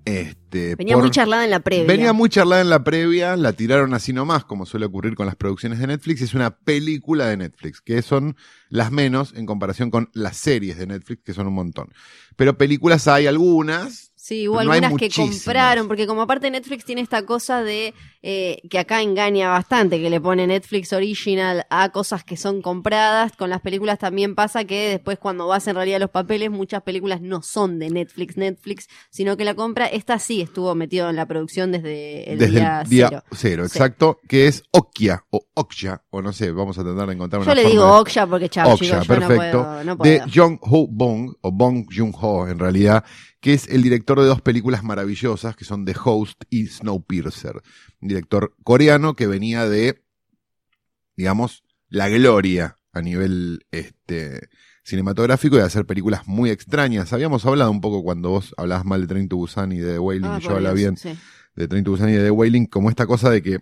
Este, 0.05 0.75
Venía 0.75 0.95
por- 0.95 1.03
muy 1.03 1.11
charlada 1.11 1.43
en 1.43 1.51
la 1.51 1.59
previa. 1.59 1.85
Venía 1.85 2.13
muy 2.13 2.29
charlada 2.29 2.61
en 2.61 2.69
la 2.69 2.83
previa, 2.83 3.35
la 3.35 3.53
tiraron 3.53 3.93
así 3.93 4.13
nomás, 4.13 4.43
como 4.45 4.65
suele 4.65 4.85
ocurrir 4.87 5.15
con 5.15 5.25
las 5.25 5.35
producciones 5.35 5.79
de 5.79 5.87
Netflix. 5.87 6.21
Es 6.21 6.33
una 6.33 6.57
película 6.57 7.27
de 7.27 7.37
Netflix, 7.37 7.81
que 7.81 8.01
son 8.01 8.35
las 8.69 8.91
menos 8.91 9.33
en 9.35 9.45
comparación 9.45 9.91
con 9.91 10.09
las 10.13 10.37
series 10.37 10.77
de 10.77 10.87
Netflix, 10.87 11.23
que 11.23 11.33
son 11.33 11.47
un 11.47 11.53
montón. 11.53 11.89
Pero 12.35 12.57
películas 12.57 13.07
hay 13.07 13.27
algunas. 13.27 14.11
Sí, 14.15 14.47
hubo 14.47 14.63
no 14.63 14.71
algunas 14.71 14.93
que 14.99 15.09
compraron, 15.09 15.87
porque 15.87 16.05
como 16.07 16.21
aparte 16.21 16.49
Netflix 16.51 16.85
tiene 16.85 17.01
esta 17.01 17.25
cosa 17.25 17.63
de 17.63 17.93
eh, 18.23 18.61
que 18.69 18.77
acá 18.77 19.01
engaña 19.01 19.49
bastante, 19.49 19.99
que 19.99 20.09
le 20.09 20.21
pone 20.21 20.45
Netflix 20.45 20.93
Original 20.93 21.65
a 21.69 21.89
cosas 21.89 22.23
que 22.23 22.37
son 22.37 22.61
compradas. 22.61 23.31
Con 23.35 23.49
las 23.49 23.61
películas 23.61 23.97
también 23.99 24.35
pasa 24.35 24.63
que 24.65 24.89
después 24.89 25.17
cuando 25.17 25.47
vas 25.47 25.67
en 25.67 25.75
realidad 25.75 25.95
a 25.97 25.99
los 26.01 26.09
papeles, 26.11 26.51
muchas 26.51 26.83
películas 26.83 27.21
no 27.21 27.41
son 27.41 27.79
de 27.79 27.89
Netflix, 27.89 28.37
Netflix, 28.37 28.87
sino 29.09 29.37
que 29.37 29.43
la 29.45 29.55
compra, 29.55 29.87
esta 29.87 30.19
sí 30.19 30.41
estuvo 30.41 30.75
metido 30.75 31.09
en 31.09 31.15
la 31.15 31.25
producción 31.25 31.71
desde 31.71 32.31
el 32.31 32.37
desde 32.39 32.51
día 32.59 32.81
el 32.81 32.89
día 32.89 33.07
cero. 33.09 33.23
cero, 33.31 33.63
Sí. 33.67 33.77
exacto, 33.77 34.19
que 34.27 34.47
es 34.47 34.63
Okja 34.71 35.25
o 35.31 35.47
Okja, 35.55 36.03
o 36.11 36.21
no 36.21 36.31
sé, 36.31 36.51
vamos 36.51 36.77
a 36.77 36.83
tratar 36.83 37.07
de 37.07 37.13
encontrar 37.13 37.41
una 37.41 37.49
Yo 37.51 37.55
le 37.55 37.61
forma 37.63 37.71
digo 37.71 37.85
de- 37.85 37.99
Oksha 38.01 38.27
porque 38.27 38.49
chao, 38.49 38.73
Okja, 38.73 38.77
chicos, 38.85 39.07
yo 39.07 39.13
no 39.15 39.27
perfecto, 39.27 39.63
puedo. 39.63 39.83
No 39.83 39.95
de. 39.95 40.21
Jong 40.33 40.59
Ho 40.61 40.87
Bong, 40.87 41.33
o 41.41 41.51
Bong 41.51 41.85
Joon-ho 41.91 42.47
en 42.47 42.59
realidad, 42.59 43.03
que 43.39 43.53
es 43.53 43.67
el 43.67 43.81
director 43.81 44.19
de 44.19 44.27
dos 44.27 44.41
películas 44.41 44.83
maravillosas 44.83 45.55
que 45.55 45.65
son 45.65 45.85
The 45.85 45.95
Host 46.03 46.43
y 46.51 46.67
Snowpiercer. 46.67 47.61
Director 48.11 48.53
coreano 48.63 49.15
que 49.15 49.27
venía 49.27 49.67
de, 49.67 50.01
digamos, 51.15 51.63
la 51.89 52.09
gloria 52.09 52.77
a 52.93 53.01
nivel 53.01 53.65
este, 53.71 54.49
cinematográfico 54.83 55.55
y 55.55 55.59
de 55.59 55.65
hacer 55.65 55.85
películas 55.85 56.27
muy 56.27 56.49
extrañas. 56.49 57.13
Habíamos 57.13 57.45
hablado 57.45 57.71
un 57.71 57.81
poco 57.81 58.03
cuando 58.03 58.29
vos 58.29 58.53
hablabas 58.57 58.85
mal 58.85 59.01
de 59.01 59.07
Train 59.07 59.29
to 59.29 59.37
Busan 59.37 59.71
y 59.71 59.79
de 59.79 59.93
The 59.93 59.99
Wailing, 59.99 60.25
Ah, 60.29 60.39
y 60.39 60.43
yo 60.43 60.51
hablaba 60.51 60.75
bien 60.75 60.97
sí. 60.97 61.17
de 61.55 61.67
Train 61.67 61.83
to 61.83 61.91
Busan 61.91 62.09
y 62.09 62.13
de 62.13 62.23
The 62.23 62.31
Wailing, 62.31 62.65
como 62.65 62.89
esta 62.89 63.05
cosa 63.05 63.29
de 63.29 63.41
que 63.41 63.59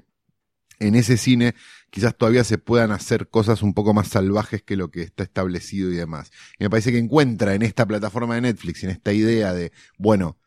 en 0.80 0.96
ese 0.96 1.18
cine 1.18 1.56
quizás 1.90 2.16
todavía 2.16 2.44
se 2.44 2.57
puedan 2.57 2.92
hacer 2.92 3.28
cosas 3.30 3.62
un 3.63 3.74
poco 3.74 3.94
más 3.94 4.07
salvajes 4.07 4.63
que 4.63 4.78
lo 4.78 4.92
que 4.92 5.01
está 5.01 5.24
establecido 5.24 5.92
y 5.92 5.96
demás. 5.96 6.31
Y 6.57 6.63
me 6.63 6.69
parece 6.69 6.92
que 6.92 6.98
encuentra 7.00 7.54
en 7.54 7.63
esta 7.63 7.86
plataforma 7.86 8.36
de 8.36 8.42
Netflix, 8.42 8.84
en 8.84 8.92
esta 8.92 9.12
idea 9.12 9.54
de, 9.54 9.72
bueno, 9.98 10.38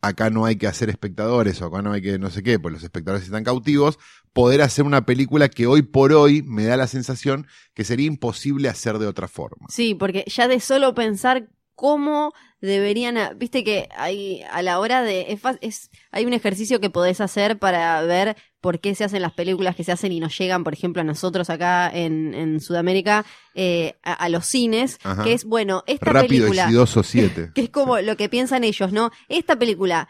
acá 0.00 0.30
no 0.30 0.44
hay 0.44 0.56
que 0.56 0.66
hacer 0.66 0.88
espectadores 0.88 1.60
o 1.60 1.66
acá 1.66 1.82
no 1.82 1.92
hay 1.92 2.02
que 2.02 2.18
no 2.18 2.30
sé 2.30 2.42
qué, 2.42 2.58
pues 2.58 2.72
los 2.72 2.82
espectadores 2.82 3.24
están 3.24 3.44
cautivos, 3.44 3.98
poder 4.32 4.62
hacer 4.62 4.84
una 4.84 5.04
película 5.06 5.48
que 5.48 5.66
hoy 5.66 5.82
por 5.82 6.12
hoy 6.12 6.42
me 6.42 6.64
da 6.64 6.76
la 6.76 6.86
sensación 6.86 7.46
que 7.74 7.84
sería 7.84 8.06
imposible 8.06 8.68
hacer 8.68 8.98
de 8.98 9.06
otra 9.06 9.28
forma. 9.28 9.66
Sí, 9.68 9.94
porque 9.94 10.24
ya 10.26 10.48
de 10.48 10.60
solo 10.60 10.94
pensar 10.94 11.48
cómo 11.74 12.32
deberían, 12.60 13.16
viste 13.38 13.62
que 13.64 13.88
hay 13.96 14.42
a 14.50 14.62
la 14.62 14.78
hora 14.80 15.02
de 15.02 15.26
es, 15.32 15.40
es- 15.60 15.90
hay 16.10 16.24
un 16.26 16.32
ejercicio 16.32 16.80
que 16.80 16.90
podés 16.90 17.20
hacer 17.20 17.58
para 17.58 18.00
ver 18.02 18.36
por 18.60 18.80
qué 18.80 18.94
se 18.96 19.04
hacen 19.04 19.22
las 19.22 19.32
películas 19.32 19.76
que 19.76 19.84
se 19.84 19.92
hacen 19.92 20.10
y 20.10 20.18
nos 20.20 20.36
llegan, 20.36 20.64
por 20.64 20.72
ejemplo, 20.72 21.00
a 21.02 21.04
nosotros 21.04 21.48
acá 21.50 21.88
en, 21.92 22.34
en 22.34 22.60
Sudamérica 22.60 23.24
eh, 23.54 23.94
a, 24.02 24.12
a 24.14 24.28
los 24.28 24.46
cines, 24.46 24.98
Ajá. 25.04 25.22
que 25.22 25.32
es 25.32 25.44
bueno, 25.44 25.84
esta 25.86 26.12
Rápido, 26.12 26.28
película 26.46 26.64
exitoso 26.64 27.02
7. 27.04 27.50
que 27.54 27.60
es 27.62 27.70
como 27.70 27.98
lo 28.00 28.16
que 28.16 28.28
piensan 28.28 28.64
ellos, 28.64 28.92
¿no? 28.92 29.10
Esta 29.28 29.56
película 29.56 30.08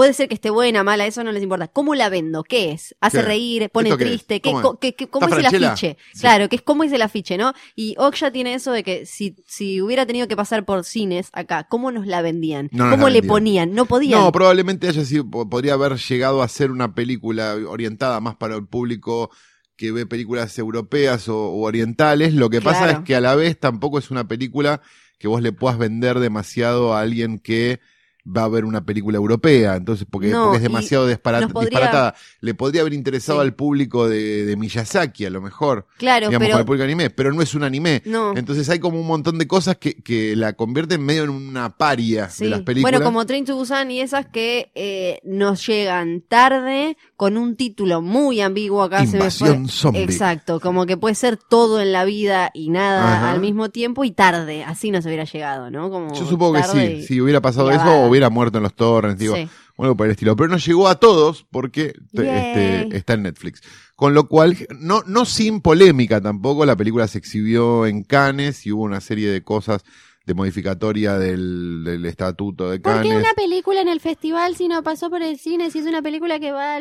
puede 0.00 0.14
ser 0.14 0.28
que 0.28 0.34
esté 0.34 0.48
buena, 0.48 0.82
mala, 0.82 1.06
eso 1.06 1.22
no 1.22 1.30
les 1.30 1.42
importa. 1.42 1.68
¿Cómo 1.68 1.94
la 1.94 2.08
vendo? 2.08 2.42
¿Qué 2.42 2.72
es? 2.72 2.94
¿Hace 3.00 3.18
¿Qué? 3.18 3.22
reír? 3.24 3.68
¿Pone 3.70 3.94
triste? 3.98 4.40
¿Qué, 4.40 4.50
¿Cómo 4.50 4.78
qué- 4.78 4.94
qué- 4.94 5.08
¿Cómo 5.08 5.26
¿Está 5.28 5.40
es 5.48 5.52
el 5.52 5.64
afiche? 5.64 5.96
Sí. 6.14 6.20
Claro, 6.20 6.48
que 6.48 6.56
es 6.56 6.62
cómo 6.62 6.84
es 6.84 6.92
el 6.92 7.02
afiche, 7.02 7.36
¿no? 7.36 7.52
Y 7.76 7.94
Oksha 7.98 8.30
tiene 8.32 8.54
eso 8.54 8.72
de 8.72 8.82
que 8.82 9.04
si, 9.04 9.36
si 9.46 9.82
hubiera 9.82 10.06
tenido 10.06 10.26
que 10.26 10.36
pasar 10.36 10.64
por 10.64 10.84
cines 10.84 11.28
acá, 11.34 11.66
¿cómo 11.68 11.90
nos 11.92 12.06
la 12.06 12.22
vendían? 12.22 12.70
No 12.72 12.84
nos 12.86 12.92
¿Cómo 12.94 13.08
la 13.08 13.10
le 13.10 13.20
vendían. 13.20 13.28
ponían? 13.28 13.74
No 13.74 13.84
podían. 13.84 14.20
No, 14.20 14.32
probablemente 14.32 14.88
haya 14.88 15.04
sido, 15.04 15.28
po- 15.30 15.48
podría 15.50 15.74
haber 15.74 15.96
llegado 15.98 16.42
a 16.42 16.48
ser 16.48 16.70
una 16.70 16.94
película 16.94 17.54
orientada 17.68 18.20
más 18.20 18.36
para 18.36 18.56
el 18.56 18.66
público 18.66 19.30
que 19.76 19.92
ve 19.92 20.06
películas 20.06 20.58
europeas 20.58 21.28
o, 21.28 21.36
o 21.38 21.60
orientales. 21.66 22.32
Lo 22.32 22.48
que 22.48 22.62
pasa 22.62 22.90
es 22.90 22.98
que 23.00 23.14
a 23.16 23.20
la 23.20 23.34
vez 23.34 23.60
tampoco 23.60 23.98
es 23.98 24.10
una 24.10 24.26
película 24.26 24.80
que 25.18 25.28
vos 25.28 25.42
le 25.42 25.52
puedas 25.52 25.76
vender 25.76 26.20
demasiado 26.20 26.94
a 26.94 27.00
alguien 27.00 27.38
que 27.38 27.80
va 28.26 28.44
a 28.44 28.48
ver 28.48 28.64
una 28.64 28.84
película 28.84 29.16
europea, 29.16 29.76
entonces 29.76 30.06
porque, 30.10 30.28
No, 30.28 30.44
porque 30.44 30.56
es 30.58 30.62
demasiado 30.62 31.08
dispara- 31.08 31.40
nos 31.40 31.52
podría- 31.52 31.70
disparatada. 31.70 32.14
Le 32.40 32.54
podría 32.54 32.82
haber 32.82 32.92
interesado 32.94 33.40
Sí. 33.40 33.46
al 33.46 33.54
público 33.54 34.08
de, 34.08 34.44
de 34.44 34.56
Miyazaki, 34.56 35.24
a 35.26 35.30
lo 35.30 35.40
mejor, 35.40 35.86
claro, 35.98 36.28
digamos, 36.28 36.48
pero 36.48 36.64
público 36.66 36.84
anime, 36.84 37.10
pero 37.10 37.32
no 37.32 37.42
es 37.42 37.54
un 37.54 37.62
anime. 37.64 38.02
no. 38.06 38.36
Entonces 38.36 38.68
hay 38.68 38.78
como 38.78 39.00
un 39.00 39.06
montón 39.06 39.38
de 39.38 39.46
cosas 39.46 39.76
que, 39.76 39.94
que 40.02 40.36
la 40.36 40.52
convierten 40.52 41.02
medio 41.02 41.24
en 41.24 41.30
una 41.30 41.76
paria 41.76 42.28
Sí. 42.28 42.44
de 42.44 42.50
las 42.50 42.60
películas. 42.60 42.92
Bueno, 42.92 43.04
como 43.04 43.24
Train 43.26 43.44
to 43.44 43.56
Busan 43.56 43.90
y 43.90 44.00
esas 44.00 44.26
que 44.26 44.70
eh, 44.74 45.20
nos 45.24 45.66
llegan 45.66 46.22
tarde 46.28 46.96
con 47.16 47.36
un 47.36 47.56
título 47.56 48.02
muy 48.02 48.40
ambiguo 48.40 48.82
acá 48.82 49.00
se 49.00 49.12
me 49.12 49.18
Invasión 49.18 49.64
fue. 49.66 49.72
zombie. 49.72 50.02
Exacto, 50.02 50.60
como 50.60 50.86
que 50.86 50.96
puede 50.96 51.14
ser 51.14 51.36
todo 51.36 51.80
en 51.80 51.92
la 51.92 52.04
vida 52.04 52.50
y 52.54 52.70
nada 52.70 53.16
Ajá. 53.16 53.32
al 53.32 53.40
mismo 53.40 53.68
tiempo 53.70 54.04
y 54.04 54.10
tarde, 54.10 54.64
así 54.64 54.90
no 54.90 55.00
se 55.02 55.08
hubiera 55.08 55.24
llegado, 55.24 55.70
¿no? 55.70 55.90
Como 55.90 56.14
Yo 56.14 56.26
supongo 56.26 56.54
que 56.54 56.62
sí, 56.64 56.78
y- 56.78 57.02
si 57.02 57.20
hubiera 57.20 57.40
pasado 57.40 57.70
eso, 57.70 58.08
hubiera 58.10 58.30
muerto 58.30 58.58
en 58.58 58.64
los 58.64 58.74
torrents, 58.74 59.18
digo, 59.18 59.34
Sí. 59.36 59.48
algo 59.78 59.96
por 59.96 60.06
el 60.06 60.12
estilo. 60.12 60.36
Pero 60.36 60.48
no 60.48 60.58
llegó 60.58 60.88
a 60.88 60.96
todos 60.96 61.46
porque 61.50 61.94
este, 62.12 62.96
está 62.96 63.14
en 63.14 63.22
Netflix. 63.22 63.62
Con 63.96 64.14
lo 64.14 64.28
cual, 64.28 64.56
no, 64.78 65.02
no 65.06 65.24
sin 65.24 65.60
polémica 65.60 66.20
tampoco, 66.20 66.64
la 66.66 66.76
película 66.76 67.06
se 67.08 67.18
exhibió 67.18 67.86
en 67.86 68.02
Cannes 68.02 68.66
y 68.66 68.72
hubo 68.72 68.82
una 68.82 69.00
serie 69.00 69.30
de 69.30 69.42
cosas 69.42 69.82
de 70.26 70.34
modificatoria 70.34 71.18
del, 71.18 71.82
del 71.82 72.04
estatuto 72.04 72.70
de 72.70 72.78
¿Por 72.78 73.02
qué 73.02 73.08
Cannes. 73.08 73.24
una 73.24 73.32
película 73.34 73.80
en 73.80 73.88
el 73.88 74.00
festival 74.00 74.54
si 74.54 74.68
no 74.68 74.82
pasó 74.82 75.10
por 75.10 75.22
el 75.22 75.38
cine, 75.38 75.70
si 75.70 75.78
es 75.80 75.86
una 75.86 76.02
película 76.02 76.38
que 76.38 76.52
va... 76.52 76.76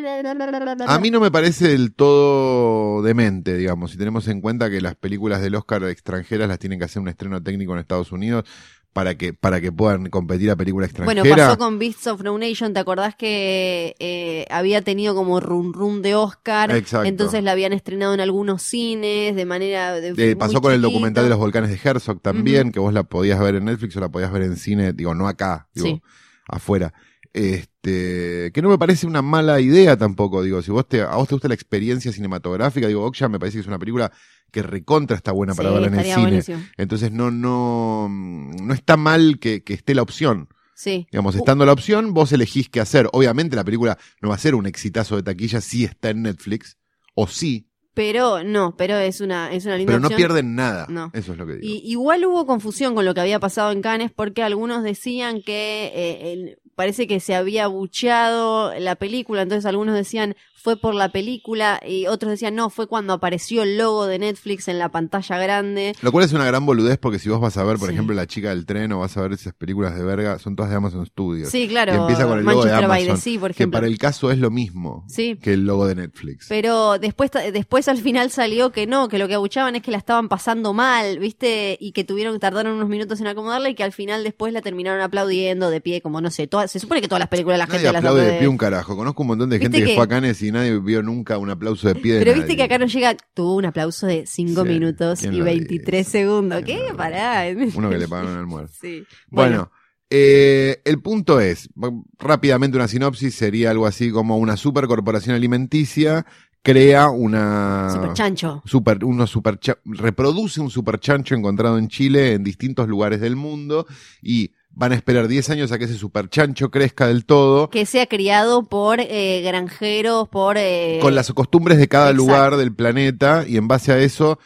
A 0.87 0.99
mí 0.99 1.09
no 1.09 1.19
me 1.19 1.31
parece 1.31 1.69
del 1.69 1.93
todo 1.93 3.01
demente, 3.01 3.55
digamos, 3.57 3.91
si 3.91 3.97
tenemos 3.97 4.27
en 4.27 4.41
cuenta 4.41 4.69
que 4.69 4.81
las 4.81 4.95
películas 4.95 5.41
del 5.41 5.55
Oscar 5.55 5.83
extranjeras 5.85 6.47
las 6.47 6.59
tienen 6.59 6.79
que 6.79 6.85
hacer 6.85 7.01
un 7.01 7.07
estreno 7.07 7.41
técnico 7.41 7.73
en 7.73 7.79
Estados 7.79 8.11
Unidos 8.11 8.45
para 8.93 9.15
que, 9.15 9.33
para 9.33 9.61
que 9.61 9.71
puedan 9.71 10.09
competir 10.09 10.49
a 10.51 10.55
película 10.55 10.85
extranjera. 10.85 11.21
Bueno, 11.21 11.35
pasó 11.35 11.57
con 11.57 11.79
Beasts 11.79 12.07
of 12.07 12.21
No 12.23 12.37
Nation, 12.37 12.73
¿te 12.73 12.79
acordás 12.79 13.15
que 13.15 13.95
eh, 13.99 14.45
había 14.49 14.81
tenido 14.81 15.15
como 15.15 15.39
run 15.39 15.73
run 15.73 16.01
de 16.01 16.15
Oscar? 16.15 16.71
Exacto. 16.71 17.07
Entonces 17.07 17.43
la 17.43 17.51
habían 17.51 17.73
estrenado 17.73 18.13
en 18.13 18.19
algunos 18.19 18.61
cines 18.63 19.35
de 19.35 19.45
manera... 19.45 19.93
De, 19.93 20.13
Eh, 20.17 20.35
pasó 20.35 20.61
con 20.61 20.73
el 20.73 20.81
documental 20.81 21.23
de 21.23 21.29
los 21.29 21.39
volcanes 21.39 21.69
de 21.69 21.79
Herzog 21.89 22.21
también, 22.21 22.71
que 22.71 22.79
vos 22.79 22.93
la 22.93 23.03
podías 23.03 23.39
ver 23.39 23.55
en 23.55 23.65
Netflix 23.65 23.95
o 23.95 23.99
la 23.99 24.09
podías 24.09 24.31
ver 24.31 24.41
en 24.43 24.57
cine, 24.57 24.93
digo, 24.93 25.13
no 25.13 25.27
acá, 25.27 25.67
digo, 25.73 25.87
Sí. 25.87 26.01
afuera. 26.47 26.93
Este, 27.33 28.51
que 28.53 28.61
no 28.61 28.69
me 28.69 28.77
parece 28.77 29.07
una 29.07 29.21
mala 29.21 29.59
idea 29.59 29.97
tampoco, 29.97 30.41
digo, 30.43 30.61
si 30.61 30.71
vos 30.71 30.87
te, 30.87 31.01
a 31.01 31.15
vos 31.15 31.27
te 31.27 31.35
gusta 31.35 31.47
la 31.47 31.53
experiencia 31.53 32.11
cinematográfica, 32.11 32.87
digo, 32.87 33.03
Okja 33.05 33.29
me 33.29 33.39
parece 33.39 33.57
que 33.57 33.61
es 33.61 33.67
una 33.67 33.79
película 33.79 34.11
que 34.51 34.63
recontra 34.63 35.15
está 35.15 35.31
buena 35.31 35.53
para 35.53 35.69
Sí, 35.69 35.73
verla 35.73 35.87
en 35.87 35.93
el 35.95 36.05
cine. 36.05 36.21
buenísimo. 36.21 36.63
Entonces 36.77 37.11
no, 37.11 37.29
no, 37.31 38.07
no 38.09 38.73
está 38.73 38.97
mal 38.97 39.37
que, 39.39 39.63
que 39.63 39.73
esté 39.73 39.93
la 39.95 40.01
opción. 40.01 40.49
Sí. 40.75 41.07
Digamos, 41.11 41.35
Uh, 41.35 41.39
estando 41.39 41.65
la 41.65 41.73
opción, 41.73 42.13
vos 42.13 42.31
elegís 42.31 42.69
qué 42.69 42.79
hacer. 42.79 43.07
Obviamente 43.11 43.55
la 43.55 43.63
película 43.65 43.97
no 44.21 44.29
va 44.29 44.35
a 44.35 44.39
ser 44.39 44.55
un 44.55 44.65
exitazo 44.65 45.15
de 45.17 45.23
taquilla 45.23 45.61
si 45.61 45.83
está 45.83 46.09
en 46.09 46.21
Netflix, 46.23 46.77
o 47.15 47.27
sí, 47.27 47.67
Pero 47.93 48.43
no, 48.45 48.75
pero 48.77 48.95
es 48.97 49.19
una, 49.19 49.51
es 49.51 49.65
una 49.65 49.75
linda 49.75 49.91
pero 49.91 49.99
no 49.99 50.07
opción. 50.07 50.17
pierden 50.17 50.55
nada. 50.55 50.85
No. 50.89 51.11
Eso 51.13 51.33
es 51.33 51.37
lo 51.37 51.45
que 51.45 51.53
digo. 51.57 51.65
Y, 51.67 51.81
igual 51.91 52.23
hubo 52.25 52.45
confusión 52.45 52.95
con 52.95 53.03
lo 53.03 53.13
que 53.13 53.19
había 53.21 53.39
pasado 53.41 53.71
en 53.73 53.81
Cannes 53.81 54.11
porque 54.15 54.41
algunos 54.41 54.83
decían 54.83 55.41
que 55.41 55.91
eh, 55.93 56.31
el- 56.33 56.57
parece 56.79 57.07
que 57.07 57.19
se 57.19 57.35
había 57.35 57.67
bucheado 57.67 58.73
la 58.79 58.95
película, 58.95 59.41
entonces 59.41 59.65
algunos 59.65 59.95
decían 59.95 60.37
fue 60.61 60.77
por 60.77 60.93
la 60.95 61.09
película 61.11 61.79
y 61.87 62.07
otros 62.07 62.31
decían 62.31 62.55
no, 62.55 62.69
fue 62.69 62.87
cuando 62.87 63.13
apareció 63.13 63.63
el 63.63 63.77
logo 63.77 64.05
de 64.07 64.19
Netflix 64.19 64.67
en 64.67 64.79
la 64.79 64.89
pantalla 64.89 65.37
grande. 65.37 65.95
Lo 66.01 66.11
cual 66.11 66.25
es 66.25 66.33
una 66.33 66.45
gran 66.45 66.65
boludez 66.65 66.97
porque 66.97 67.19
si 67.19 67.29
vos 67.29 67.39
vas 67.39 67.57
a 67.57 67.63
ver, 67.63 67.77
por 67.77 67.87
Sí. 67.89 67.93
ejemplo, 67.93 68.15
La 68.15 68.27
chica 68.27 68.49
del 68.49 68.65
tren 68.65 68.91
o 68.91 68.99
vas 68.99 69.15
a 69.15 69.21
ver 69.21 69.31
esas 69.33 69.53
películas 69.53 69.95
de 69.97 70.03
verga, 70.03 70.37
son 70.39 70.55
todas 70.55 70.69
de 70.71 70.77
Amazon 70.77 71.05
Studios. 71.05 71.49
Sí, 71.49 71.67
claro. 71.67 71.93
Y 71.93 71.97
empieza 71.97 72.25
con 72.27 72.39
el 72.39 72.43
logo 72.45 72.65
de 72.65 72.71
Manchester 72.71 72.87
by 72.89 73.03
the 73.03 73.09
Amazon, 73.11 73.23
Sea, 73.23 73.39
por 73.39 73.49
que 73.51 73.55
ejemplo. 73.55 73.77
para 73.77 73.87
el 73.87 73.97
caso 73.97 74.31
es 74.31 74.37
lo 74.39 74.51
mismo 74.51 75.05
Sí. 75.07 75.37
que 75.41 75.53
el 75.53 75.65
logo 75.65 75.87
de 75.87 75.95
Netflix. 75.95 76.47
Pero 76.49 76.97
después, 76.99 77.31
después 77.53 77.87
al 77.87 77.97
final 77.99 78.29
salió 78.31 78.71
que 78.71 78.87
no, 78.87 79.07
que 79.07 79.17
lo 79.17 79.27
que 79.27 79.35
abuchaban 79.35 79.75
es 79.75 79.81
que 79.81 79.91
la 79.91 79.97
estaban 79.97 80.27
pasando 80.29 80.73
mal, 80.73 81.19
¿viste? 81.19 81.77
Y 81.79 81.91
que 81.93 82.03
tuvieron 82.03 82.33
que 82.33 82.39
tardar 82.39 82.67
unos 82.67 82.89
minutos 82.89 83.21
en 83.21 83.27
acomodarla 83.27 83.69
y 83.69 83.75
que 83.75 83.83
al 83.83 83.93
final 83.93 84.23
después 84.23 84.51
la 84.53 84.61
terminaron 84.61 84.99
aplaudiendo 85.01 85.69
de 85.69 85.79
pie, 85.81 86.01
como 86.01 86.19
no 86.21 86.29
sé, 86.31 86.47
todas, 86.47 86.69
se 86.71 86.79
supone 86.79 87.01
que 87.01 87.07
todas 87.07 87.19
las 87.19 87.29
películas 87.29 87.57
la 87.59 87.65
Nadie 87.67 87.79
gente 87.79 87.93
las 87.93 87.99
aplaude 87.99 88.19
de 88.21 88.25
aplaude. 88.27 88.39
pie 88.39 88.47
un 88.47 88.57
carajo. 88.57 88.95
Conozco 88.97 89.21
un 89.23 89.27
montón 89.27 89.49
de 89.49 89.59
gente 89.59 89.79
que, 89.79 89.85
que- 89.85 89.95
fue 89.95 90.03
a 90.03 90.07
Cannes 90.07 90.41
y 90.41 90.48
nadie 90.51 90.79
vio 90.79 91.01
nunca 91.03 91.37
un 91.37 91.49
aplauso 91.49 91.87
de 91.87 91.95
pie 91.95 92.13
de 92.13 92.19
Pero 92.19 92.33
viste 92.33 92.47
nadie. 92.47 92.57
que 92.57 92.63
acá 92.63 92.77
no 92.77 92.85
llega, 92.87 93.15
tuvo 93.33 93.55
un 93.55 93.65
aplauso 93.65 94.07
de 94.07 94.25
5 94.25 94.63
Sí, 94.63 94.67
minutos 94.67 95.19
¿quién 95.19 95.33
y 95.33 95.37
lo 95.39 95.45
23 95.45 96.05
dice? 96.05 96.11
segundos. 96.19 96.61
¿Quién 96.63 96.79
¿Qué? 96.81 96.89
lo 96.89 96.97
Pará. 96.97 97.43
Uno 97.75 97.89
que 97.89 97.97
le 97.97 98.07
pagan 98.07 98.27
un 98.33 98.37
almuerzo. 98.37 98.75
Sí. 98.81 99.03
Bueno, 99.29 99.71
eh, 100.09 100.81
el 100.85 101.01
punto 101.01 101.39
es, 101.39 101.69
rápidamente 102.17 102.77
una 102.77 102.87
sinopsis 102.87 103.35
sería 103.35 103.71
algo 103.71 103.85
así 103.85 104.09
como 104.11 104.37
una 104.37 104.57
supercorporación 104.57 105.35
alimenticia 105.35 106.25
crea 106.61 107.09
una... 107.09 107.89
Super 107.93 108.13
chancho. 108.13 108.61
super, 108.65 109.03
uno 109.05 109.25
super 109.27 109.59
reproduce 109.85 110.59
un 110.59 110.69
super 110.69 110.99
chancho 110.99 111.35
encontrado 111.35 111.77
en 111.77 111.87
Chile 111.87 112.33
en 112.33 112.43
distintos 112.43 112.87
lugares 112.89 113.21
del 113.21 113.35
mundo 113.37 113.85
y 114.21 114.51
van 114.79 114.93
a 114.93 114.95
esperar 114.95 115.27
10 115.27 115.49
años 115.49 115.71
a 115.73 115.77
que 115.77 115.83
ese 115.85 115.95
super 115.97 116.29
chancho 116.29 116.71
crezca 116.71 117.05
del 117.07 117.25
todo 117.25 117.69
Que 117.69 117.85
sea 117.85 118.07
criado 118.07 118.63
por 118.63 119.01
eh, 119.01 119.41
granjeros, 119.43 120.29
por... 120.29 120.57
eh, 120.57 120.99
con 121.01 121.13
las 121.15 121.31
costumbres 121.33 121.77
de 121.77 121.89
cada 121.89 122.11
exacto. 122.11 122.25
lugar 122.25 122.55
del 122.55 122.73
planeta 122.73 123.43
y 123.45 123.57
en 123.57 123.67
base 123.67 123.91
a 123.91 123.97
eso 123.99 124.39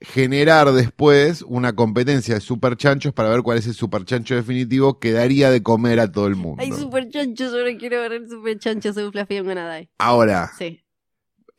generar 0.00 0.70
después 0.72 1.42
una 1.42 1.74
competencia 1.74 2.34
de 2.36 2.40
super 2.40 2.76
chanchos 2.76 3.12
para 3.12 3.28
ver 3.28 3.42
cuál 3.42 3.58
es 3.58 3.66
el 3.66 3.74
super 3.74 4.04
chancho 4.04 4.34
definitivo 4.34 4.98
que 4.98 5.12
daría 5.12 5.50
de 5.50 5.62
comer 5.62 6.00
a 6.00 6.10
todo 6.10 6.26
el 6.28 6.36
mundo. 6.36 6.62
Hay 6.62 6.72
super 6.72 7.08
chanchos, 7.10 7.52
ahora 7.52 7.76
quiero 7.76 8.00
ver 8.00 8.12
el 8.12 8.28
super 8.28 8.58
chancho, 8.58 8.92
soy 8.94 9.10
Fluffy 9.10 9.40
gonna 9.40 9.74
die. 9.76 9.90
Ahora, 9.98 10.52
Sí. 10.56 10.80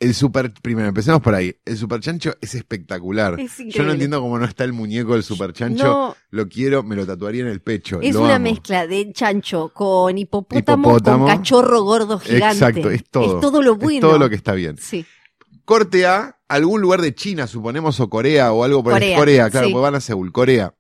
El 0.02 0.16
super, 0.16 0.52
primero 0.62 0.88
empecemos 0.90 1.22
por 1.22 1.36
ahí, 1.36 1.56
el 1.64 1.78
super 1.78 2.00
chancho 2.02 2.34
es 2.42 2.56
espectacular. 2.56 3.40
Es 3.40 3.58
Yo 3.68 3.84
no 3.84 3.92
entiendo 3.94 4.20
cómo 4.20 4.38
no 4.40 4.46
está 4.46 4.64
el 4.64 4.74
muñeco 4.74 5.14
del 5.14 5.22
super 5.24 5.54
chancho. 5.54 5.84
No, 5.86 6.16
Lo 6.32 6.50
quiero, 6.50 6.82
me 6.84 6.96
lo 6.96 7.06
tatuaría 7.06 7.44
en 7.44 7.48
el 7.48 7.62
pecho. 7.62 8.00
es 8.02 8.16
lo 8.16 8.24
una 8.24 8.36
amo. 8.36 8.44
mezcla 8.50 8.88
de 8.88 9.14
chancho 9.14 9.70
con 9.74 10.18
hipopótamo, 10.18 10.90
Hipopótamo. 10.90 11.26
con 11.28 11.38
cachorro 11.38 11.84
gordo 11.84 12.18
gigante. 12.20 12.48
Exacto, 12.66 12.90
es 12.90 13.04
todo. 13.10 13.36
Es 13.36 13.42
todo 13.42 13.62
lo 13.62 13.74
Es 13.74 13.80
bueno. 13.80 14.00
todo 14.10 14.18
lo 14.18 14.28
que 14.28 14.36
está 14.36 14.54
bien. 14.54 14.76
Sí. 14.78 15.06
Corte 15.66 16.06
a 16.08 16.36
algún 16.50 16.82
lugar 16.82 17.02
de 17.02 17.14
China, 17.14 17.46
suponemos, 17.46 18.00
o 18.00 18.10
Corea, 18.10 18.52
o 18.52 18.64
algo 18.64 18.84
por 18.84 18.94
el 18.94 19.00
Corea, 19.00 19.18
Corea, 19.18 19.50
claro, 19.52 19.68
sí. 19.68 19.74
pues 19.74 19.82
van 19.84 19.96
a 19.96 20.02
Seúl, 20.02 20.32
Corea. 20.32 20.74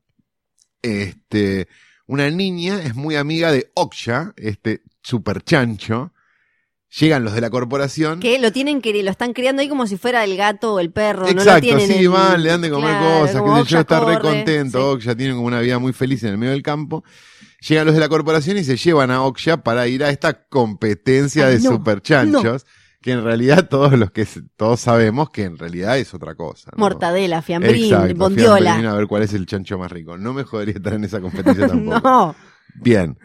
Este, 0.81 1.67
una 2.07 2.29
niña 2.29 2.81
es 2.81 2.95
muy 2.95 3.15
amiga 3.15 3.51
de 3.51 3.71
Oksha, 3.75 4.33
este 4.35 4.81
super 5.03 5.43
chancho. 5.43 6.11
Llegan 6.99 7.23
los 7.23 7.33
de 7.33 7.39
la 7.39 7.49
corporación. 7.49 8.19
Que 8.19 8.37
lo 8.37 8.51
tienen 8.51 8.81
que 8.81 9.01
lo 9.01 9.09
están 9.11 9.31
criando 9.31 9.61
ahí 9.61 9.69
como 9.69 9.87
si 9.87 9.95
fuera 9.97 10.25
el 10.25 10.35
gato 10.35 10.73
o 10.73 10.79
el 10.81 10.91
perro. 10.91 11.21
no 11.21 11.31
lo 11.33 11.41
Exacto, 11.41 11.61
tienen 11.61 11.87
sí, 11.87 12.05
van, 12.07 12.43
le 12.43 12.49
dan 12.49 12.61
de 12.61 12.69
comer 12.69 12.89
Claro, 12.89 13.19
cosas, 13.21 13.65
sé 13.65 13.71
yo, 13.73 13.79
está 13.79 13.99
re 14.01 14.05
corre, 14.05 14.19
contento, 14.19 14.99
sí. 14.99 15.15
Tiene 15.15 15.33
como 15.33 15.47
una 15.47 15.61
vida 15.61 15.79
muy 15.79 15.93
feliz 15.93 16.21
en 16.23 16.29
el 16.31 16.37
medio 16.37 16.51
del 16.51 16.63
campo. 16.63 17.03
Llegan 17.65 17.85
los 17.85 17.93
de 17.95 18.01
la 18.01 18.09
corporación 18.09 18.57
y 18.57 18.65
se 18.65 18.75
llevan 18.75 19.09
a 19.09 19.23
Oksha 19.23 19.63
para 19.63 19.87
ir 19.87 20.03
a 20.03 20.09
esta 20.09 20.47
competencia 20.49 21.47
Ay, 21.47 21.57
de 21.57 21.63
no, 21.63 21.71
super 21.71 22.01
chanchos, 22.01 22.65
que 23.01 23.11
en 23.13 23.23
realidad 23.23 23.69
todos 23.69 23.93
los 23.93 24.11
que 24.11 24.27
todos 24.57 24.81
sabemos 24.81 25.29
que 25.29 25.43
en 25.43 25.57
realidad 25.57 25.97
es 25.97 26.13
otra 26.13 26.35
cosa. 26.35 26.71
¿no? 26.75 26.79
Mortadela, 26.79 27.41
fiambrín, 27.41 27.85
Exacto, 27.85 28.15
bondiola. 28.15 28.71
fiambrín, 28.73 28.85
a 28.91 28.95
ver 28.95 29.07
cuál 29.07 29.23
es 29.23 29.33
el 29.33 29.45
chancho 29.45 29.77
más 29.77 29.91
rico. 29.91 30.17
No 30.17 30.33
me 30.33 30.43
jodería 30.43 30.73
estar 30.75 30.93
en 30.93 31.05
esa 31.05 31.21
competencia 31.21 31.67
tampoco. 31.69 32.01
no. 32.03 32.35
Bien. 32.75 33.17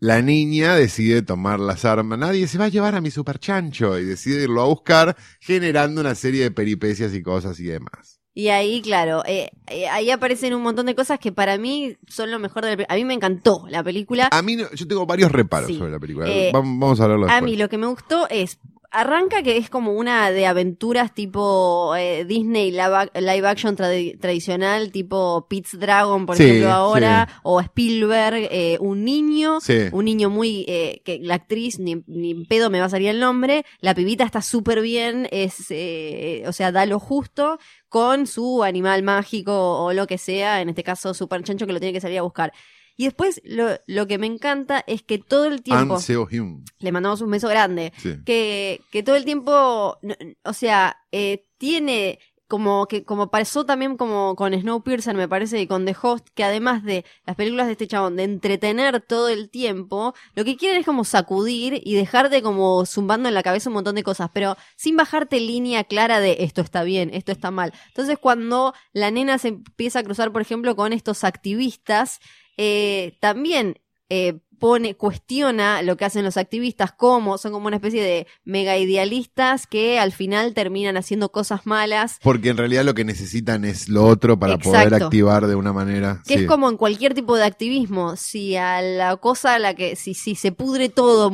La 0.00 0.22
niña 0.22 0.74
decide 0.76 1.22
tomar 1.22 1.58
las 1.58 1.84
armas. 1.84 2.18
Nadie 2.18 2.46
se 2.46 2.56
va 2.58 2.66
a 2.66 2.68
llevar 2.68 2.94
a 2.94 3.00
mi 3.00 3.10
super 3.10 3.38
chancho 3.38 3.98
y 3.98 4.04
decide 4.04 4.44
irlo 4.44 4.62
a 4.62 4.66
buscar, 4.66 5.16
generando 5.40 6.00
una 6.00 6.14
serie 6.14 6.42
de 6.44 6.50
peripecias 6.52 7.12
y 7.14 7.22
cosas 7.22 7.58
y 7.58 7.64
demás. 7.64 8.20
Y 8.32 8.48
ahí, 8.50 8.80
claro, 8.82 9.24
eh, 9.26 9.50
eh, 9.66 9.88
ahí 9.88 10.10
aparecen 10.12 10.54
un 10.54 10.62
montón 10.62 10.86
de 10.86 10.94
cosas 10.94 11.18
que 11.18 11.32
para 11.32 11.58
mí 11.58 11.96
son 12.06 12.30
lo 12.30 12.38
mejor 12.38 12.62
de 12.64 12.70
la 12.70 12.76
película. 12.76 12.94
A 12.94 12.96
mí 12.96 13.04
me 13.04 13.14
encantó 13.14 13.64
la 13.68 13.82
película. 13.82 14.28
A 14.30 14.42
mí, 14.42 14.54
no- 14.54 14.70
yo 14.70 14.86
tengo 14.86 15.04
varios 15.06 15.32
reparos 15.32 15.66
Sí. 15.66 15.76
sobre 15.76 15.90
la 15.90 15.98
película. 15.98 16.28
Eh, 16.28 16.52
Vam- 16.52 16.78
Vamos 16.78 17.00
a 17.00 17.04
hablarlo 17.04 17.28
A 17.28 17.40
mí 17.40 17.56
lo 17.56 17.68
que 17.68 17.78
me 17.78 17.88
gustó 17.88 18.28
es, 18.30 18.60
arranca 18.90 19.42
que 19.42 19.56
es 19.58 19.68
como 19.68 19.92
una 19.92 20.30
de 20.30 20.46
aventuras 20.46 21.14
tipo 21.14 21.94
eh, 21.96 22.24
Disney 22.24 22.70
live, 22.70 22.82
ac- 22.84 23.20
live 23.20 23.46
action 23.46 23.76
tradi- 23.76 24.18
tradicional, 24.18 24.90
tipo 24.92 25.46
Pete's 25.48 25.78
Dragon, 25.78 26.24
por 26.26 26.36
Sí, 26.36 26.44
ejemplo, 26.44 26.70
ahora, 26.72 27.26
sí. 27.28 27.34
o 27.42 27.60
Spielberg, 27.60 28.48
eh, 28.50 28.78
un 28.80 29.04
niño, 29.04 29.60
Sí. 29.60 29.74
un 29.92 30.04
niño 30.06 30.30
muy, 30.30 30.64
eh, 30.68 31.02
que 31.04 31.18
la 31.20 31.34
actriz, 31.34 31.78
ni, 31.78 32.02
ni 32.06 32.30
en 32.30 32.46
pedo 32.46 32.70
me 32.70 32.80
va 32.80 32.86
a 32.86 32.90
salir 32.90 33.08
el 33.08 33.20
nombre, 33.20 33.64
la 33.80 33.94
pibita 33.94 34.24
está 34.24 34.40
súper 34.42 34.80
bien, 34.80 35.28
es, 35.30 35.66
eh, 35.70 36.44
o 36.46 36.52
sea, 36.52 36.72
da 36.72 36.86
lo 36.86 36.98
justo 36.98 37.58
con 37.88 38.26
su 38.26 38.62
animal 38.64 39.02
mágico 39.02 39.82
o 39.84 39.92
lo 39.92 40.06
que 40.06 40.18
sea, 40.18 40.60
en 40.60 40.68
este 40.70 40.82
caso 40.82 41.14
Super 41.14 41.42
Chancho 41.42 41.66
que 41.66 41.72
lo 41.72 41.80
tiene 41.80 41.92
que 41.92 42.00
salir 42.00 42.18
a 42.18 42.22
buscar. 42.22 42.52
Y 42.98 43.04
después 43.04 43.40
lo, 43.44 43.78
lo 43.86 44.08
que 44.08 44.18
me 44.18 44.26
encanta 44.26 44.82
es 44.88 45.04
que 45.04 45.18
todo 45.18 45.44
el 45.44 45.62
tiempo... 45.62 45.94
An 45.94 46.00
Seo-hyun. 46.00 46.64
Le 46.80 46.90
mandamos 46.90 47.20
un 47.20 47.30
beso 47.30 47.48
grande. 47.48 47.92
Sí. 47.96 48.16
Que, 48.26 48.82
que 48.90 49.04
todo 49.04 49.14
el 49.14 49.24
tiempo, 49.24 49.96
o 50.44 50.52
sea, 50.52 50.96
eh, 51.12 51.46
tiene 51.58 52.18
como 52.48 52.86
que 52.86 53.04
como 53.04 53.30
pasó 53.30 53.66
también 53.66 53.98
como 53.98 54.34
con 54.34 54.58
Snowpiercer 54.58 55.14
me 55.14 55.28
parece 55.28 55.60
y 55.60 55.66
con 55.66 55.84
The 55.84 55.94
Host 56.00 56.28
que 56.34 56.42
además 56.42 56.82
de 56.82 57.04
las 57.26 57.36
películas 57.36 57.66
de 57.66 57.72
este 57.72 57.86
chabón 57.86 58.16
de 58.16 58.24
entretener 58.24 59.02
todo 59.02 59.28
el 59.28 59.50
tiempo 59.50 60.14
lo 60.34 60.46
que 60.46 60.56
quieren 60.56 60.80
es 60.80 60.86
como 60.86 61.04
sacudir 61.04 61.82
y 61.84 61.94
dejarte 61.94 62.40
como 62.40 62.86
zumbando 62.86 63.28
en 63.28 63.34
la 63.34 63.42
cabeza 63.42 63.68
un 63.68 63.74
montón 63.74 63.96
de 63.96 64.02
cosas 64.02 64.30
pero 64.32 64.56
sin 64.76 64.96
bajarte 64.96 65.40
línea 65.40 65.84
clara 65.84 66.20
de 66.20 66.38
esto 66.40 66.62
está 66.62 66.84
bien 66.84 67.10
esto 67.12 67.32
está 67.32 67.50
mal 67.50 67.74
entonces 67.88 68.18
cuando 68.18 68.72
la 68.94 69.10
nena 69.10 69.36
se 69.36 69.48
empieza 69.48 69.98
a 69.98 70.02
cruzar 70.02 70.32
por 70.32 70.40
ejemplo 70.40 70.74
con 70.74 70.94
estos 70.94 71.24
activistas 71.24 72.18
eh, 72.58 73.16
también 73.20 73.80
eh, 74.10 74.40
pone, 74.58 74.94
cuestiona 74.94 75.82
lo 75.82 75.96
que 75.96 76.04
hacen 76.04 76.24
los 76.24 76.36
activistas, 76.36 76.92
como 76.92 77.38
son 77.38 77.52
como 77.52 77.66
una 77.66 77.76
especie 77.76 78.02
de 78.02 78.26
mega 78.44 78.76
idealistas 78.76 79.66
que 79.66 79.98
al 79.98 80.12
final 80.12 80.54
terminan 80.54 80.96
haciendo 80.96 81.30
cosas 81.30 81.66
malas. 81.66 82.18
Porque 82.22 82.48
en 82.50 82.56
realidad 82.56 82.84
lo 82.84 82.94
que 82.94 83.04
necesitan 83.04 83.64
es 83.64 83.88
lo 83.88 84.06
otro 84.06 84.38
para 84.38 84.58
poder 84.58 84.94
activar 84.94 85.46
de 85.46 85.54
una 85.54 85.72
manera. 85.72 86.22
Que 86.26 86.34
sí. 86.34 86.40
es 86.40 86.46
como 86.46 86.68
en 86.68 86.76
cualquier 86.76 87.14
tipo 87.14 87.36
de 87.36 87.44
activismo. 87.44 88.16
Si 88.16 88.56
a 88.56 88.82
la 88.82 89.16
cosa 89.16 89.54
a 89.54 89.58
la 89.58 89.74
que, 89.74 89.96
si, 89.96 90.14
si 90.14 90.34
se 90.34 90.52
pudre 90.52 90.88
todo 90.88 91.30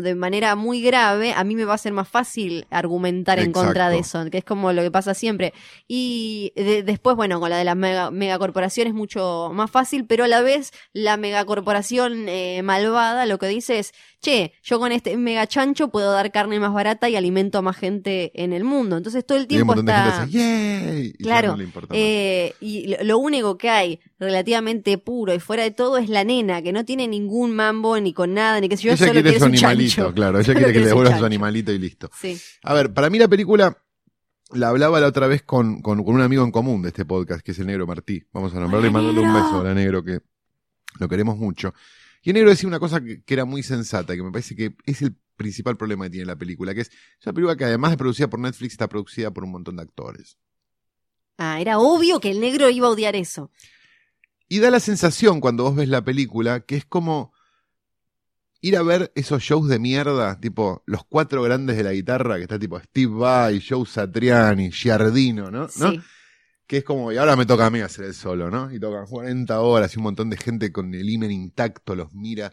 de 0.00 0.14
manera 0.14 0.56
muy 0.56 0.80
grave, 0.82 1.32
a 1.34 1.44
mí 1.44 1.54
me 1.54 1.64
va 1.64 1.74
a 1.74 1.78
ser 1.78 1.92
más 1.92 2.08
fácil 2.08 2.66
argumentar 2.70 3.38
en 3.38 3.52
contra 3.52 3.88
de 3.88 3.98
eso, 3.98 4.24
que 4.30 4.38
es 4.38 4.44
como 4.44 4.72
lo 4.72 4.82
que 4.82 4.90
pasa 4.90 5.14
siempre. 5.14 5.52
Y 5.86 6.52
de- 6.56 6.82
después, 6.82 7.16
bueno, 7.16 7.40
con 7.40 7.50
la 7.50 7.56
de 7.58 7.64
las 7.64 7.76
mega, 7.76 8.10
megacorporaciones 8.10 8.92
es 8.92 8.96
mucho 8.96 9.50
más 9.52 9.70
fácil, 9.70 10.06
pero 10.06 10.24
a 10.24 10.28
la 10.28 10.40
vez 10.40 10.72
la 10.92 11.16
megacorporación 11.16 12.28
eh, 12.28 12.61
malvada 12.62 13.26
lo 13.26 13.38
que 13.38 13.46
dice 13.46 13.78
es, 13.78 13.92
che, 14.20 14.52
yo 14.62 14.78
con 14.78 14.92
este 14.92 15.16
mega 15.16 15.46
chancho 15.46 15.88
puedo 15.88 16.12
dar 16.12 16.30
carne 16.32 16.58
más 16.60 16.72
barata 16.72 17.08
y 17.08 17.16
alimento 17.16 17.58
a 17.58 17.62
más 17.62 17.76
gente 17.76 18.32
en 18.34 18.52
el 18.52 18.64
mundo. 18.64 18.96
Entonces 18.96 19.26
todo 19.26 19.38
el 19.38 19.46
Y 19.48 19.56
hay 19.56 19.62
un 19.62 19.68
tiempo 19.68 19.74
de 19.74 19.80
está... 19.80 20.26
Y 20.30 21.12
Claro, 21.14 21.56
no 21.56 21.64
eh, 21.90 22.54
y 22.60 22.94
lo, 23.02 23.18
único 23.18 23.58
que 23.58 23.70
hay 23.70 24.00
relativamente 24.18 24.98
puro 24.98 25.34
y 25.34 25.40
fuera 25.40 25.62
de 25.62 25.70
todo 25.70 25.98
es 25.98 26.08
la 26.08 26.24
nena, 26.24 26.62
que 26.62 26.72
no 26.72 26.84
tiene 26.84 27.08
ningún 27.08 27.54
mambo 27.54 27.98
ni 27.98 28.12
con 28.12 28.34
nada, 28.34 28.60
ni 28.60 28.68
que 28.68 28.76
sé 28.76 28.84
yo, 28.84 28.92
ella 28.92 29.06
solo 29.06 29.22
quiere 29.22 29.38
su 29.38 29.44
animalito, 29.44 29.94
chancho. 29.94 30.14
claro. 30.14 30.38
Ella 30.42 30.46
Solo 30.46 30.58
quiere 30.58 30.72
que 30.72 30.80
le 30.80 30.86
devuelva 30.86 31.18
su 31.18 31.24
animalito 31.24 31.72
y 31.72 31.78
listo. 31.78 32.10
Sí. 32.18 32.40
A 32.62 32.74
ver, 32.74 32.92
para 32.92 33.10
mí 33.10 33.18
la 33.18 33.28
película 33.28 33.76
la 34.54 34.68
hablaba 34.68 35.00
la 35.00 35.06
otra 35.06 35.26
vez 35.26 35.42
con, 35.42 35.80
con, 35.80 36.04
con 36.04 36.14
un 36.14 36.20
amigo 36.20 36.44
en 36.44 36.50
común 36.50 36.82
de 36.82 36.88
este 36.88 37.04
podcast, 37.04 37.44
que 37.44 37.52
es 37.52 37.58
el 37.58 37.66
negro 37.66 37.86
Martí. 37.86 38.22
Vamos 38.32 38.54
a 38.54 38.60
nombrarle 38.60 38.88
y 38.88 38.90
mandarle 38.90 39.20
un 39.20 39.32
beso 39.32 39.60
a 39.60 39.64
la 39.64 39.74
negro, 39.74 40.04
que 40.04 40.20
lo 40.98 41.08
queremos 41.08 41.36
mucho. 41.38 41.74
Y 42.22 42.30
el 42.30 42.34
negro 42.34 42.50
decía 42.50 42.68
una 42.68 42.78
cosa 42.78 43.02
que, 43.02 43.22
que 43.22 43.34
era 43.34 43.44
muy 43.44 43.62
sensata, 43.62 44.14
que 44.14 44.22
me 44.22 44.30
parece 44.30 44.54
que 44.54 44.76
es 44.86 45.02
el 45.02 45.16
principal 45.36 45.76
problema 45.76 46.04
que 46.04 46.10
tiene 46.10 46.26
la 46.26 46.36
película, 46.36 46.74
que 46.74 46.82
es, 46.82 46.88
es 46.88 47.26
una 47.26 47.32
película 47.32 47.56
que 47.56 47.64
además 47.64 47.90
de 47.90 47.96
producida 47.96 48.28
por 48.28 48.40
Netflix, 48.40 48.72
está 48.72 48.88
producida 48.88 49.32
por 49.32 49.44
un 49.44 49.50
montón 49.50 49.76
de 49.76 49.82
actores. 49.82 50.38
Ah, 51.38 51.60
era 51.60 51.78
obvio 51.78 52.20
que 52.20 52.30
el 52.30 52.40
negro 52.40 52.70
iba 52.70 52.86
a 52.86 52.90
odiar 52.90 53.16
eso. 53.16 53.50
Y 54.48 54.58
da 54.58 54.70
la 54.70 54.80
sensación 54.80 55.40
cuando 55.40 55.64
vos 55.64 55.74
ves 55.74 55.88
la 55.88 56.04
película 56.04 56.60
que 56.60 56.76
es 56.76 56.84
como 56.84 57.32
ir 58.60 58.76
a 58.76 58.82
ver 58.82 59.10
esos 59.16 59.42
shows 59.42 59.68
de 59.68 59.78
mierda, 59.78 60.38
tipo 60.38 60.82
los 60.86 61.04
cuatro 61.04 61.42
grandes 61.42 61.76
de 61.76 61.82
la 61.82 61.92
guitarra, 61.92 62.36
que 62.36 62.42
está 62.42 62.58
tipo 62.58 62.78
Steve 62.78 63.12
Vai, 63.12 63.60
Joe 63.66 63.84
Satriani, 63.84 64.70
Giardino, 64.70 65.50
¿no? 65.50 65.68
¿No? 65.76 65.92
Que 66.72 66.78
es 66.78 66.84
como, 66.84 67.12
y 67.12 67.18
ahora 67.18 67.36
me 67.36 67.44
toca 67.44 67.66
a 67.66 67.70
mí 67.70 67.80
hacer 67.80 68.06
el 68.06 68.14
solo, 68.14 68.50
¿no? 68.50 68.72
Y 68.72 68.80
tocan 68.80 69.04
40 69.04 69.60
horas 69.60 69.94
y 69.94 69.98
un 69.98 70.04
montón 70.04 70.30
de 70.30 70.38
gente 70.38 70.72
con 70.72 70.94
el 70.94 71.06
himen 71.06 71.30
intacto 71.30 71.94
los 71.94 72.14
mira, 72.14 72.50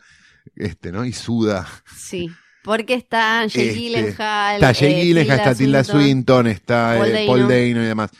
este, 0.57 0.91
¿no? 0.91 1.05
Y 1.05 1.13
suda. 1.13 1.65
Sí. 1.95 2.29
Porque 2.61 2.95
está 2.95 3.45
Jake 3.45 3.69
Este, 3.69 3.79
Gyllenhaal. 3.79 4.55
Está 4.55 4.73
Jay 4.73 4.91
eh, 4.91 5.03
Gyllenhaal, 5.05 5.39
está 5.39 5.55
Tilda 5.55 5.83
Swinton, 5.85 6.47
está 6.47 6.95
Paul 6.97 7.07
eh, 7.07 7.23
Paul 7.25 7.39
Dano. 7.43 7.49
Dano 7.49 7.83
y 7.83 7.88
demás. 7.88 8.11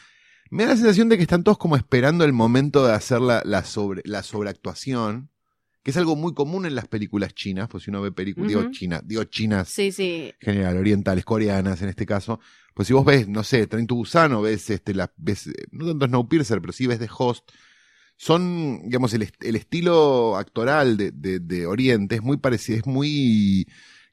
Me 0.50 0.64
da 0.64 0.70
la 0.70 0.76
sensación 0.78 1.10
de 1.10 1.18
que 1.18 1.24
están 1.24 1.44
todos 1.44 1.58
como 1.58 1.76
esperando 1.76 2.24
el 2.24 2.32
momento 2.32 2.88
de 2.88 2.94
hacer 2.94 3.20
la, 3.20 3.42
la, 3.44 3.66
sobre, 3.66 4.02
la 4.06 4.24
sobreactuación, 4.24 5.30
que 5.90 5.92
es 5.92 5.98
algo 5.98 6.16
muy 6.16 6.34
común 6.34 6.66
en 6.66 6.76
las 6.76 6.88
películas 6.88 7.34
chinas, 7.34 7.68
pues 7.68 7.84
si 7.84 7.90
uno 7.90 8.02
ve 8.02 8.12
películas, 8.12 8.48
digo 8.50 8.62
Ujú. 8.62 8.72
chinas, 8.72 9.02
digo 9.06 9.24
chinas 9.26 9.68
Sí, 9.70 9.92
sí. 9.92 10.34
en 10.40 10.46
general, 10.54 10.78
orientales, 10.78 11.26
coreanas 11.26 11.82
en 11.82 11.90
este 11.90 12.06
caso, 12.06 12.40
pues 12.74 12.88
si 12.88 12.94
vos 12.94 13.04
ves, 13.06 13.28
no 13.28 13.44
sé, 13.44 13.68
o 14.34 14.42
ves, 14.42 14.70
este, 14.70 14.94
la, 14.94 15.12
ves 15.18 15.48
eh, 15.48 15.54
no 15.72 15.86
tanto 15.88 16.06
Snowpiercer, 16.08 16.62
pero 16.62 16.74
sí 16.74 16.88
ves 16.88 17.00
The 17.00 17.10
Host, 17.18 17.50
son, 18.18 18.82
digamos, 18.84 19.14
el, 19.14 19.22
est- 19.24 19.44
el 19.44 19.56
estilo 19.56 20.36
actoral 20.38 20.98
de, 20.98 21.12
de, 21.12 21.40
de 21.40 21.66
Oriente 21.66 22.16
es 22.16 22.22
muy 22.22 22.38
parecido, 22.38 22.78
es 22.80 22.86
muy 22.86 23.68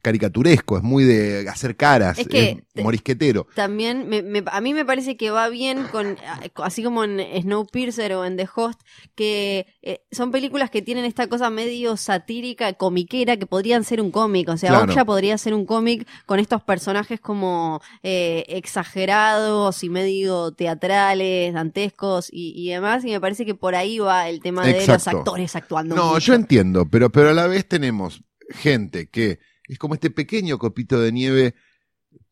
caricaturesco, 0.06 0.76
es 0.76 0.84
muy 0.84 1.02
de 1.02 1.48
hacer 1.48 1.74
caras, 1.76 2.16
Es 2.18 2.28
que- 2.28 2.62
es 2.74 2.84
morisquetero. 2.84 3.48
También 3.56 4.08
me- 4.08 4.22
me- 4.22 4.44
a 4.46 4.60
mí 4.60 4.72
me 4.72 4.84
parece 4.84 5.16
que 5.16 5.30
va 5.30 5.48
bien 5.48 5.82
con 5.90 6.16
así 6.62 6.84
como 6.84 7.02
en 7.02 7.20
Snowpiercer 7.42 8.12
o 8.12 8.24
en 8.24 8.36
The 8.36 8.48
Host 8.54 8.80
que 9.16 9.66
eh, 9.82 10.02
son 10.12 10.30
películas 10.30 10.70
que 10.70 10.82
tienen 10.82 11.04
esta 11.04 11.26
cosa 11.28 11.50
medio 11.50 11.96
satírica, 11.96 12.72
comiquera 12.74 13.36
que 13.36 13.46
podrían 13.46 13.82
ser 13.82 14.00
un 14.00 14.10
cómic, 14.12 14.48
o 14.48 14.56
sea, 14.56 14.70
Claro. 14.70 14.92
Okja 14.92 15.04
podría 15.04 15.36
ser 15.38 15.54
un 15.54 15.66
cómic 15.66 16.06
con 16.26 16.38
estos 16.38 16.62
personajes 16.62 17.18
como 17.20 17.80
eh, 18.04 18.44
exagerados 18.48 19.82
y 19.82 19.88
medio 19.90 20.52
teatrales, 20.52 21.52
dantescos 21.52 22.28
y, 22.30 22.52
y 22.56 22.70
demás 22.70 23.04
y 23.04 23.08
me 23.08 23.20
parece 23.20 23.44
que 23.44 23.54
por 23.56 23.74
ahí 23.74 23.98
va 23.98 24.28
el 24.28 24.40
tema 24.40 24.64
de 24.64 24.86
los 24.86 25.08
actores 25.08 25.56
actuando. 25.56 25.96
No, 25.96 26.12
mucho. 26.14 26.18
yo 26.20 26.34
entiendo, 26.34 26.86
pero, 26.88 27.10
pero 27.10 27.30
a 27.30 27.34
la 27.34 27.46
vez 27.46 27.66
tenemos 27.66 28.22
gente 28.50 29.08
que 29.08 29.38
es 29.68 29.78
como 29.78 29.94
este 29.94 30.10
pequeño 30.10 30.58
copito 30.58 31.00
de 31.00 31.12
nieve 31.12 31.54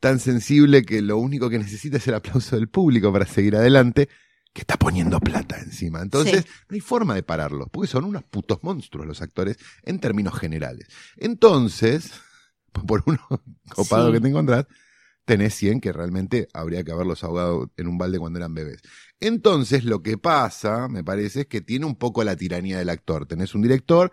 tan 0.00 0.18
sensible 0.18 0.82
que 0.84 1.02
lo 1.02 1.18
único 1.18 1.50
que 1.50 1.58
necesita 1.58 1.98
es 1.98 2.08
el 2.08 2.14
aplauso 2.14 2.56
del 2.56 2.68
público 2.68 3.12
para 3.12 3.26
seguir 3.26 3.56
adelante, 3.56 4.08
que 4.52 4.60
está 4.62 4.76
poniendo 4.76 5.18
plata 5.20 5.58
encima. 5.60 6.00
Entonces, 6.00 6.44
Sí. 6.44 6.50
no 6.68 6.74
hay 6.74 6.80
forma 6.80 7.14
de 7.14 7.22
pararlos, 7.22 7.68
porque 7.70 7.88
son 7.88 8.04
unos 8.04 8.22
putos 8.24 8.60
monstruos 8.62 9.06
los 9.06 9.20
actores 9.20 9.56
en 9.82 9.98
términos 9.98 10.38
generales. 10.38 10.86
Entonces, 11.16 12.12
por 12.86 13.02
uno 13.06 13.20
copado 13.74 14.08
Sí. 14.08 14.12
que 14.14 14.20
te 14.20 14.28
encontrás, 14.28 14.66
tenés 15.24 15.54
100 15.54 15.80
que 15.80 15.92
realmente 15.92 16.48
habría 16.52 16.84
que 16.84 16.92
haberlos 16.92 17.24
ahogado 17.24 17.72
en 17.76 17.88
un 17.88 17.98
balde 17.98 18.18
cuando 18.18 18.38
eran 18.38 18.54
bebés. 18.54 18.80
Entonces, 19.20 19.84
lo 19.84 20.02
que 20.02 20.18
pasa, 20.18 20.86
me 20.88 21.02
parece, 21.02 21.42
es 21.42 21.46
que 21.46 21.60
tiene 21.60 21.86
un 21.86 21.96
poco 21.96 22.22
la 22.24 22.36
tiranía 22.36 22.78
del 22.78 22.90
actor. 22.90 23.26
Tenés 23.26 23.54
un 23.54 23.62
director 23.62 24.12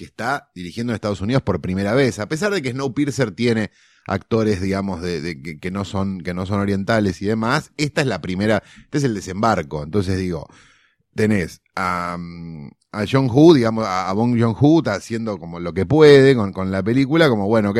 que 0.00 0.06
está 0.06 0.50
dirigiendo 0.54 0.92
en 0.92 0.94
Estados 0.94 1.20
Unidos 1.20 1.42
por 1.42 1.60
primera 1.60 1.92
vez, 1.92 2.20
a 2.20 2.26
pesar 2.26 2.54
de 2.54 2.62
que 2.62 2.70
Snowpiercer 2.72 3.32
tiene 3.32 3.70
actores, 4.06 4.62
digamos, 4.62 5.02
de, 5.02 5.20
de- 5.20 5.42
que, 5.42 5.58
que 5.58 5.70
no 5.70 5.84
son, 5.84 6.22
que 6.22 6.32
no 6.32 6.46
son 6.46 6.58
orientales 6.58 7.20
y 7.20 7.26
demás, 7.26 7.70
esta 7.76 8.00
es 8.00 8.06
la 8.06 8.22
primera, 8.22 8.62
este 8.84 8.96
es 8.96 9.04
el 9.04 9.12
desembarco. 9.14 9.82
Entonces 9.82 10.16
digo, 10.18 10.48
tenés 11.14 11.60
a, 11.76 12.16
mm, 12.18 12.70
a 12.92 13.04
John 13.10 13.28
Hu, 13.30 13.52
digamos, 13.52 13.84
a, 13.86 14.10
Bong 14.14 14.40
Joon-ho, 14.40 14.78
está 14.78 14.94
haciendo 14.94 15.36
como 15.38 15.60
lo 15.60 15.74
que 15.74 15.84
puede 15.84 16.34
con, 16.34 16.50
con 16.54 16.70
la 16.70 16.82
película, 16.82 17.28
como 17.28 17.46
bueno, 17.46 17.70
ok, 17.72 17.78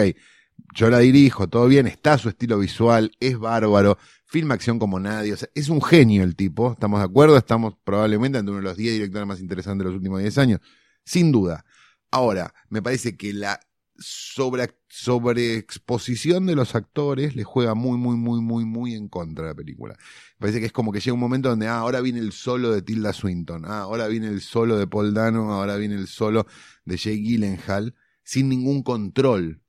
yo 0.74 0.90
la 0.90 0.98
dirijo, 0.98 1.48
todo 1.48 1.68
bien, 1.68 1.86
está 1.86 2.18
su 2.18 2.28
estilo 2.28 2.58
visual, 2.58 3.12
es 3.18 3.38
bárbaro, 3.38 3.96
filma 4.26 4.52
acción 4.56 4.78
como 4.78 5.00
nadie, 5.00 5.32
o 5.32 5.38
sea, 5.38 5.48
es 5.54 5.70
un 5.70 5.80
genio 5.80 6.22
el 6.22 6.36
tipo, 6.36 6.72
¿estamos 6.72 7.00
de 7.00 7.06
acuerdo? 7.06 7.38
Estamos 7.38 7.76
probablemente 7.82 8.36
ante 8.36 8.50
uno 8.50 8.60
de 8.60 8.64
los 8.68 8.76
10 8.76 8.92
directores 8.92 9.26
más 9.26 9.40
interesantes 9.40 9.78
de 9.86 9.90
los 9.90 9.96
últimos 9.96 10.20
10 10.20 10.36
años, 10.36 10.60
sin 11.02 11.32
duda. 11.32 11.64
Ahora, 12.10 12.52
me 12.68 12.82
parece 12.82 13.16
que 13.16 13.32
la 13.32 13.60
sobre, 13.96 14.68
sobreexposición 14.88 16.46
de 16.46 16.54
los 16.56 16.74
actores 16.74 17.36
le 17.36 17.44
juega 17.44 17.74
muy, 17.74 17.98
muy, 17.98 18.16
muy, 18.16 18.40
muy, 18.40 18.64
muy 18.64 18.94
en 18.94 19.08
contra 19.08 19.44
de 19.44 19.50
la 19.50 19.54
película. 19.54 19.94
Me 20.38 20.44
parece 20.46 20.60
que 20.60 20.66
es 20.66 20.72
como 20.72 20.92
que 20.92 21.00
llega 21.00 21.12
un 21.14 21.20
momento 21.20 21.48
donde, 21.50 21.68
ah, 21.68 21.78
ahora 21.78 22.00
viene 22.00 22.20
el 22.20 22.32
solo 22.32 22.70
de 22.72 22.82
Tilda 22.82 23.12
Swinton, 23.12 23.64
ah, 23.66 23.80
ahora 23.80 24.08
viene 24.08 24.28
el 24.28 24.40
solo 24.40 24.76
de 24.78 24.86
Paul 24.86 25.12
Dano, 25.14 25.52
ahora 25.52 25.76
viene 25.76 25.96
el 25.96 26.06
solo 26.08 26.46
de 26.84 26.96
Jake 26.96 27.18
Gyllenhaal, 27.18 27.94
sin 28.22 28.48
ningún 28.48 28.82
control. 28.82 29.62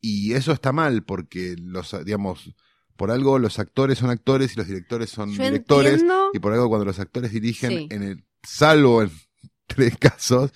Y 0.00 0.32
eso 0.34 0.52
está 0.52 0.72
mal 0.72 1.02
porque 1.04 1.56
los, 1.58 1.94
digamos, 2.04 2.54
por 2.96 3.10
algo 3.10 3.38
los 3.38 3.58
actores 3.58 3.98
son 3.98 4.10
actores 4.10 4.54
y 4.54 4.56
los 4.56 4.66
directores 4.66 5.10
son 5.10 5.32
Yo 5.32 5.42
directores. 5.44 5.92
entiendo- 5.94 6.30
Y 6.32 6.38
por 6.38 6.52
algo 6.52 6.68
cuando 6.68 6.84
los 6.86 6.98
actores 6.98 7.30
dirigen, 7.32 7.70
Sí. 7.70 7.88
en 7.90 8.02
el, 8.02 8.24
salvo 8.42 9.02
en 9.02 9.10
tres 9.66 9.96
casos, 9.98 10.52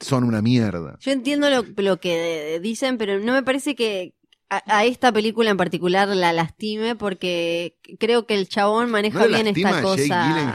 son 0.00 0.24
una 0.24 0.42
mierda. 0.42 0.96
Yo 1.00 1.12
entiendo 1.12 1.50
lo, 1.50 1.64
lo 1.76 2.00
que 2.00 2.60
dicen, 2.62 2.98
pero 2.98 3.18
no 3.20 3.32
me 3.32 3.42
parece 3.42 3.74
que 3.74 4.14
a, 4.50 4.62
a 4.78 4.84
esta 4.84 5.12
película 5.12 5.50
en 5.50 5.56
particular 5.56 6.08
la 6.08 6.32
lastime 6.32 6.96
porque 6.96 7.76
creo 7.98 8.26
que 8.26 8.34
el 8.34 8.48
chabón 8.48 8.90
maneja 8.90 9.20
¿No 9.20 9.26
le 9.26 9.34
bien 9.34 9.46
esta 9.48 9.70
Jake 9.70 9.82
cosa. 9.82 10.54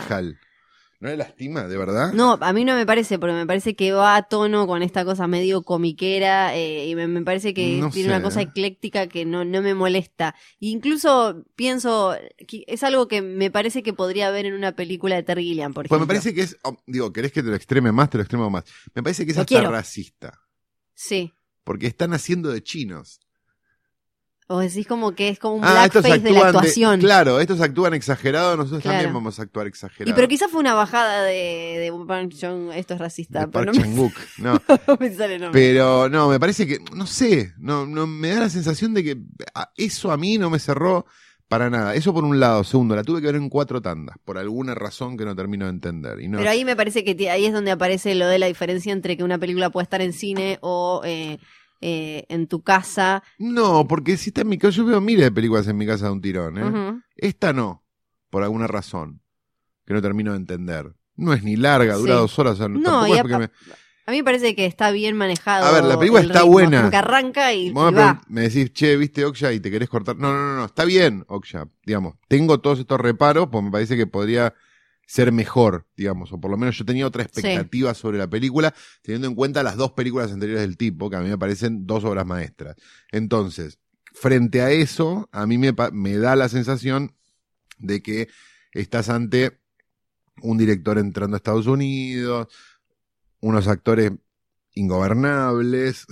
¿No 1.04 1.10
le 1.10 1.18
lastima, 1.18 1.68
de 1.68 1.78
verdad? 1.78 2.14
No, 2.14 2.38
a 2.40 2.54
mí 2.54 2.64
no 2.64 2.76
me 2.76 2.86
parece, 2.86 3.20
porque 3.20 3.34
me 3.34 3.46
parece 3.46 3.76
que 3.76 3.92
va 3.92 4.16
a 4.16 4.24
tono 4.24 4.66
con 4.68 4.82
esta 4.84 5.04
cosa 5.04 5.28
medio 5.28 5.64
comiquera 5.64 6.56
eh, 6.56 6.88
y 6.88 6.96
me, 6.96 7.08
me 7.10 7.22
parece 7.24 7.54
que 7.54 7.76
No 7.78 7.90
tiene 7.90 8.08
sé. 8.08 8.16
una 8.16 8.24
cosa 8.24 8.42
ecléctica 8.42 9.08
que 9.08 9.26
no, 9.26 9.44
no 9.44 9.62
me 9.62 9.74
molesta. 9.76 10.34
E 10.62 10.68
incluso 10.68 11.44
pienso, 11.58 12.16
que 12.48 12.64
es 12.68 12.84
algo 12.84 13.10
que 13.10 13.22
me 13.22 13.52
parece 13.52 13.84
que 13.84 13.92
podría 13.92 14.30
haber 14.30 14.46
en 14.46 14.54
una 14.54 14.72
película 14.78 15.16
de 15.18 15.24
Terry 15.24 15.44
Gilliam, 15.44 15.74
por 15.74 15.90
Pues 15.90 16.00
me 16.00 16.06
ejemplo. 16.06 16.08
parece 16.08 16.34
que 16.34 16.42
es, 16.44 16.58
oh, 16.64 16.78
digo, 16.88 17.12
¿querés 17.12 17.34
que 17.34 17.44
te 17.44 17.50
lo 17.50 17.56
extreme 17.58 17.92
más? 17.92 18.10
Te 18.10 18.18
lo 18.18 18.24
extremo 18.24 18.50
más. 18.50 18.64
Me 18.96 19.04
parece 19.04 19.26
que 19.26 19.32
es 19.32 19.38
Lo 19.38 19.42
hasta 19.42 19.56
quiero. 19.56 19.72
racista. 19.72 20.40
Sí. 20.94 21.34
Porque 21.66 21.88
están 21.88 22.14
haciendo 22.14 22.50
de 22.50 22.64
chinos. 22.64 23.20
O 24.54 24.60
decís 24.60 24.86
como 24.86 25.14
que 25.14 25.30
es 25.30 25.40
como 25.40 25.56
un 25.56 25.66
Ah, 25.66 25.72
blackface 25.90 26.20
de 26.20 26.32
la 26.32 26.40
de- 26.42 26.46
actuación. 26.46 27.00
claro, 27.00 27.40
estos 27.40 27.60
actúan 27.62 27.94
exagerado, 27.94 28.56
nosotros 28.56 28.82
Claro. 28.84 28.98
también 28.98 29.14
vamos 29.14 29.40
a 29.40 29.42
actuar 29.44 29.66
exagerado. 29.68 30.12
Y 30.12 30.14
pero 30.14 30.28
quizás 30.28 30.52
fue 30.52 30.60
una 30.60 30.74
bajada 30.76 31.24
de, 31.24 31.34
de 31.80 31.92
Park 32.08 32.32
Chung, 32.40 32.72
esto 32.74 32.94
es 32.94 33.00
racista, 33.00 33.40
de 33.42 33.48
pero 33.48 33.72
Park 33.72 33.76
no 33.78 33.82
me, 33.82 34.12
no. 34.38 34.62
no 34.88 34.98
me 35.00 35.14
sale 35.16 35.36
el 35.36 35.42
nombre. 35.42 35.60
Pero 35.60 36.08
no, 36.10 36.30
me 36.30 36.40
parece 36.40 36.68
que, 36.68 36.80
no 36.94 37.08
sé, 37.08 37.54
no, 37.58 37.86
no 37.86 38.06
me 38.06 38.30
da 38.30 38.42
la 38.42 38.50
sensación 38.50 38.94
de 38.94 39.04
que 39.04 39.18
eso 39.78 40.12
a 40.12 40.18
mí 40.18 40.38
no 40.38 40.50
me 40.50 40.60
cerró 40.60 41.06
para 41.48 41.70
nada. 41.70 41.94
Eso 41.96 42.14
por 42.14 42.24
un 42.24 42.40
lado. 42.40 42.64
Segundo, 42.64 42.96
la 42.96 43.04
tuve 43.04 43.22
que 43.22 43.28
ver 43.28 43.36
en 43.36 43.50
cuatro 43.50 43.82
tandas, 43.82 44.16
por 44.24 44.38
alguna 44.38 44.74
razón 44.76 45.18
que 45.18 45.26
no 45.26 45.36
termino 45.36 45.66
de 45.66 45.72
entender. 45.72 46.20
Y 46.22 46.28
no, 46.28 46.38
Pero 46.40 46.50
ahí 46.50 46.66
me 46.66 46.76
parece 46.76 47.04
que 47.04 47.30
ahí 47.30 47.46
es 47.46 47.54
donde 47.54 47.72
aparece 47.72 48.16
lo 48.16 48.28
de 48.28 48.40
la 48.40 48.48
diferencia 48.48 48.92
entre 48.94 49.18
que 49.18 49.24
una 49.24 49.38
película 49.38 49.70
puede 49.70 49.84
estar 49.84 50.02
en 50.02 50.14
cine 50.14 50.58
o 50.62 51.02
eh, 51.06 51.38
eh, 51.86 52.26
en 52.30 52.48
tu 52.48 52.62
casa. 52.64 53.22
no, 53.38 53.86
porque 53.88 54.16
si 54.18 54.30
está 54.30 54.42
en 54.42 54.48
mi 54.50 54.58
casa, 54.58 54.78
yo 54.78 54.86
veo 54.86 55.02
miles 55.02 55.26
de 55.26 55.32
películas 55.32 55.68
en 55.68 55.78
mi 55.78 55.86
casa 55.86 56.06
de 56.06 56.12
un 56.14 56.22
tirón, 56.22 56.58
¿eh? 56.58 57.02
Esta 57.18 57.52
no, 57.54 57.84
por 58.30 58.44
alguna 58.44 58.68
razón, 58.68 59.22
que 59.86 59.94
no 59.94 60.02
termino 60.02 60.32
de 60.32 60.38
entender. 60.38 60.94
No 61.16 61.34
es 61.34 61.44
ni 61.44 61.56
larga, 61.58 61.96
dura 61.96 62.14
Sí. 62.16 62.20
dos 62.22 62.40
horas. 62.40 62.54
o 62.54 62.58
sea, 62.58 62.68
No, 62.70 62.82
tampoco 62.82 63.16
es 63.16 63.22
porque 63.22 63.38
me- 63.38 63.50
A 64.06 64.12
mí 64.12 64.18
me 64.18 64.24
parece 64.24 64.54
que 64.56 64.66
está 64.66 64.92
bien 64.92 65.16
manejado. 65.16 65.66
A 65.66 65.72
ver, 65.72 65.84
la 65.86 65.98
película 65.98 66.22
el 66.22 66.28
está 66.28 66.40
ritmo, 66.40 66.52
buena. 66.54 66.90
Que 66.90 66.96
arranca 66.98 67.54
y, 67.54 67.72
va. 67.72 68.22
me 68.28 68.42
decís, 68.42 68.74
che, 68.74 68.98
¿viste 68.98 69.24
Oksha 69.24 69.54
y 69.54 69.60
te 69.62 69.70
querés 69.72 69.88
cortar? 69.90 70.18
No, 70.18 70.34
no, 70.34 70.40
no, 70.40 70.56
no, 70.58 70.66
está 70.66 70.84
bien, 70.86 71.24
Oksha. 71.28 71.68
Digamos, 71.86 72.16
tengo 72.28 72.60
todos 72.60 72.80
estos 72.80 73.00
reparos, 73.00 73.48
pues 73.52 73.64
me 73.64 73.72
parece 73.72 73.96
que 73.96 74.06
podría 74.08 74.54
ser 75.06 75.32
mejor, 75.32 75.88
digamos, 75.96 76.32
o 76.32 76.40
por 76.40 76.50
lo 76.50 76.58
menos 76.58 76.78
yo 76.78 76.86
tenía 76.86 77.06
otra 77.06 77.24
expectativa 77.24 77.94
sobre 77.94 78.18
la 78.18 78.28
película, 78.28 78.74
teniendo 79.02 79.28
en 79.28 79.36
cuenta 79.36 79.64
las 79.64 79.76
dos 79.76 79.92
películas 79.92 80.32
anteriores 80.32 80.62
del 80.62 80.78
tipo, 80.78 81.10
que 81.10 81.16
a 81.16 81.22
mí 81.22 81.30
me 81.30 81.38
parecen 81.38 81.86
dos 81.86 82.04
obras 82.04 82.26
maestras. 82.26 82.76
Entonces, 83.12 83.80
frente 84.14 84.62
a 84.62 84.72
eso, 84.72 85.30
a 85.32 85.46
mí 85.46 85.58
me, 85.58 85.74
me 85.92 86.18
da 86.18 86.36
la 86.36 86.50
sensación 86.50 87.16
de 87.80 88.02
que 88.02 88.30
estás 88.72 89.10
ante 89.10 89.60
un 90.42 90.58
director 90.58 90.98
entrando 90.98 91.36
a 91.36 91.38
Estados 91.38 91.68
Unidos, 91.68 92.48
unos 93.40 93.68
actores 93.68 94.14
ingobernables, 94.74 96.08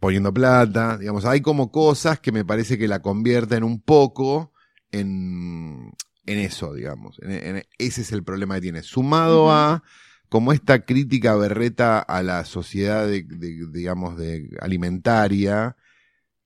poniendo 0.00 0.34
plata, 0.34 0.98
digamos, 0.98 1.24
hay 1.24 1.40
como 1.42 1.70
cosas 1.70 2.18
que 2.18 2.32
me 2.32 2.44
parece 2.44 2.76
que 2.76 2.88
la 2.88 3.02
convierten 3.02 3.62
un 3.62 3.80
poco 3.80 4.52
en, 4.90 5.92
en 6.26 6.38
eso, 6.38 6.74
digamos. 6.74 7.18
En- 7.22 7.32
en- 7.56 7.64
ese 7.78 8.02
es 8.02 8.12
el 8.12 8.24
problema 8.24 8.56
que 8.56 8.62
tiene. 8.62 8.82
Sumado 8.82 9.52
a 9.52 9.82
como 10.28 10.52
esta 10.52 10.84
crítica 10.84 11.34
berreta 11.36 11.98
a 11.98 12.22
la 12.22 12.44
sociedad, 12.44 13.06
de, 13.06 13.22
de- 13.24 13.66
digamos, 13.70 14.16
de 14.16 14.48
alimentaria, 14.60 15.76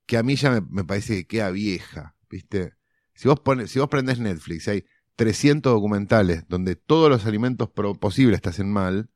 que 0.05 0.17
a 0.17 0.23
mí 0.23 0.35
ya 0.35 0.51
me, 0.51 0.61
me 0.61 0.83
parece 0.85 1.15
que 1.17 1.27
queda 1.27 1.51
vieja, 1.51 2.15
¿viste? 2.29 2.73
Si 3.13 3.27
vos, 3.27 3.39
pones, 3.39 3.71
si 3.71 3.79
vos 3.79 3.89
prendés 3.89 4.19
Netflix, 4.19 4.67
hay 4.67 4.85
300 5.15 5.73
documentales 5.73 6.47
donde 6.47 6.75
todos 6.75 7.09
los 7.09 7.25
alimentos 7.25 7.69
posibles 7.99 8.41
te 8.41 8.49
hacen 8.49 8.71
mal, 8.71 9.09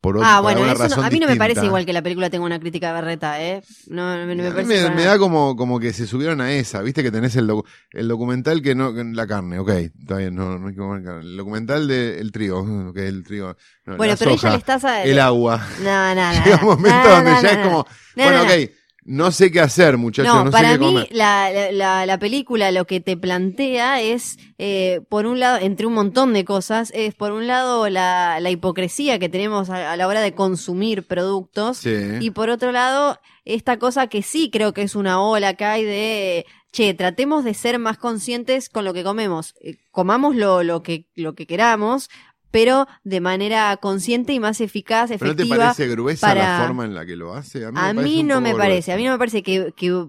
por, 0.00 0.18
ot- 0.18 0.22
Ah, 0.24 0.40
bueno, 0.40 0.60
no- 0.64 1.02
a 1.02 1.10
mí 1.10 1.18
no 1.18 1.26
me 1.26 1.36
parece 1.36 1.64
igual 1.66 1.84
que 1.84 1.92
la 1.92 2.02
película 2.02 2.30
tenga 2.30 2.44
una 2.44 2.60
crítica 2.60 2.92
berreta, 2.92 3.42
¿eh? 3.42 3.62
No, 3.88 4.16
no 4.16 4.26
me, 4.26 4.34
no 4.36 4.42
me 4.44 4.48
A 4.48 4.52
mí 4.52 4.62
parece 4.64 4.90
me, 4.90 5.04
da 5.04 5.18
como, 5.18 5.56
como 5.56 5.80
que 5.80 5.92
se 5.92 6.06
subieron 6.06 6.40
a 6.40 6.52
esa, 6.52 6.82
viste 6.82 7.02
que 7.02 7.10
tenés 7.10 7.34
el, 7.36 7.48
docu- 7.48 7.64
el 7.92 8.06
documental 8.06 8.62
que 8.62 8.74
no, 8.74 8.94
que 8.94 9.02
la 9.04 9.26
carne, 9.26 9.58
ok, 9.58 9.70
está 9.70 10.16
bien, 10.18 10.34
no, 10.36 10.58
no 10.58 10.68
hay 10.68 10.74
que 10.74 10.78
comer 10.80 11.02
carne. 11.02 11.20
El 11.22 11.36
documental 11.36 11.88
del 11.88 12.30
trigo, 12.30 12.60
ok, 12.90 12.96
el 12.98 13.24
trigo. 13.24 13.56
no, 13.86 13.96
Bueno, 13.96 14.14
pero 14.18 14.32
soja, 14.32 14.48
ella 14.48 14.52
le 14.52 14.58
estás 14.58 14.84
a... 14.84 15.02
el 15.02 15.18
agua. 15.18 15.66
No, 15.82 16.14
no, 16.14 16.32
no. 16.32 16.44
Llega 16.44 16.58
un 16.60 16.66
momento 16.66 17.08
donde 17.08 17.30
ya 17.42 17.50
es 17.50 17.58
como, 17.58 17.78
no, 17.78 17.86
bueno, 18.24 18.32
no, 18.32 18.44
no. 18.44 18.52
ok, 18.52 18.70
no 19.06 19.30
sé 19.30 19.50
qué 19.50 19.60
hacer, 19.60 19.96
muchachos, 19.96 20.34
No, 20.34 20.40
no, 20.44 20.50
sé 20.50 20.52
para 20.52 20.72
qué 20.72 20.78
mí 20.78 20.86
comer. 20.86 21.08
la, 21.12 21.50
la- 21.50 21.72
la, 21.72 22.06
la 22.06 22.18
película 22.18 22.70
lo 22.72 22.86
que 22.86 23.00
te 23.00 23.16
plantea 23.16 24.00
es, 24.02 24.36
eh, 24.58 25.00
por 25.08 25.26
un 25.26 25.38
lado, 25.40 25.58
entre 25.60 25.86
un 25.86 25.94
montón 25.94 26.32
de 26.32 26.44
cosas, 26.44 26.90
es 26.94 27.14
por 27.14 27.32
un 27.32 27.46
lado 27.46 27.88
la, 27.88 28.38
la 28.40 28.50
hipocresía 28.50 29.18
que 29.18 29.28
tenemos 29.28 29.70
a, 29.70 29.92
a 29.92 29.96
la 29.96 30.06
hora 30.08 30.20
de 30.20 30.34
consumir 30.34 31.06
productos 31.06 31.78
Sí. 31.78 31.94
y 32.20 32.30
por 32.32 32.50
otro 32.50 32.72
lado 32.72 33.18
esta 33.44 33.78
cosa 33.78 34.08
que 34.08 34.22
sí 34.22 34.50
creo 34.50 34.72
que 34.72 34.82
es 34.82 34.96
una 34.96 35.22
ola 35.22 35.54
que 35.54 35.64
hay 35.64 35.84
de, 35.84 36.46
che, 36.72 36.92
tratemos 36.94 37.44
de 37.44 37.54
ser 37.54 37.78
más 37.78 37.96
conscientes 37.96 38.68
con 38.68 38.84
lo 38.84 38.92
que 38.92 39.04
comemos, 39.04 39.54
Eh, 39.60 39.76
comamos 39.92 40.34
lo, 40.34 40.64
lo, 40.64 40.82
que, 40.82 41.06
lo 41.14 41.34
que 41.36 41.46
queramos, 41.46 42.08
pero 42.50 42.86
de 43.04 43.20
manera 43.20 43.76
consciente 43.78 44.32
y 44.32 44.40
más 44.40 44.60
eficaz, 44.60 45.10
¿Pero 45.10 45.26
no 45.26 45.36
te 45.36 45.42
efectiva. 45.42 45.64
parece 45.64 45.88
gruesa 45.88 46.26
para- 46.28 46.58
la 46.60 46.66
forma 46.66 46.84
en 46.84 46.94
la 46.94 47.04
que 47.06 47.16
lo 47.16 47.34
hace? 47.34 47.64
A 47.64 47.72
mí, 47.72 47.78
A 47.78 47.88
me 47.88 47.94
parece 47.96 48.14
mí 48.14 48.20
un 48.20 48.26
no 48.28 48.40
me 48.40 48.54
parece, 48.54 48.92
a 48.92 48.96
mí 48.96 49.04
no 49.04 49.12
me 49.12 49.18
parece 49.18 49.42
que, 49.42 49.72
que 49.76 50.06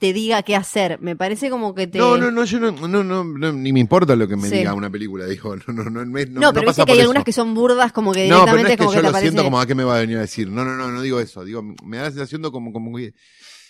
te 0.00 0.12
diga 0.12 0.42
qué 0.42 0.56
hacer. 0.56 0.98
Me 1.00 1.14
parece 1.14 1.50
como 1.50 1.72
que 1.72 1.86
te. 1.86 1.98
No, 1.98 2.16
no, 2.18 2.32
no, 2.32 2.44
yo 2.44 2.58
no, 2.58 2.72
no, 2.72 3.04
no, 3.04 3.22
no, 3.22 3.52
ni 3.52 3.72
me 3.72 3.78
importa 3.78 4.16
lo 4.16 4.26
que 4.26 4.34
me 4.34 4.48
Sí. 4.48 4.56
diga 4.58 4.74
una 4.74 4.90
película, 4.90 5.24
dijo. 5.26 5.54
No, 5.68 5.72
no, 5.72 5.84
no, 5.90 6.04
me- 6.06 6.26
no, 6.26 6.40
No, 6.40 6.40
no 6.48 6.52
pero 6.52 6.66
pasa 6.66 6.82
viste 6.82 6.86
que 6.86 6.92
hay 6.92 6.98
eso. 6.98 7.02
algunas 7.04 7.22
que 7.24 7.32
son 7.32 7.54
burdas, 7.54 7.92
como 7.92 8.10
que 8.12 8.26
No, 8.28 8.40
pero 8.44 8.56
no 8.56 8.56
directamente 8.58 8.72
es 8.72 8.76
que 8.76 8.84
como 8.84 8.92
yo 8.92 8.98
que 8.98 9.02
lo 9.02 9.08
aparece. 9.10 9.30
siento 9.30 9.44
como 9.44 9.60
a 9.60 9.66
qué 9.66 9.74
me 9.76 9.84
va 9.84 9.96
a 9.96 10.00
venir 10.00 10.16
a 10.16 10.20
decir. 10.22 10.50
No, 10.50 10.64
no, 10.64 10.74
no, 10.74 10.90
no 10.90 11.00
digo 11.00 11.20
eso. 11.20 11.44
Digo, 11.44 11.62
me 11.84 11.98
da 11.98 12.04
la 12.04 12.10
sensación 12.10 12.42
de 12.42 12.50
como, 12.50 12.72
como 12.72 12.96
que, 12.96 13.14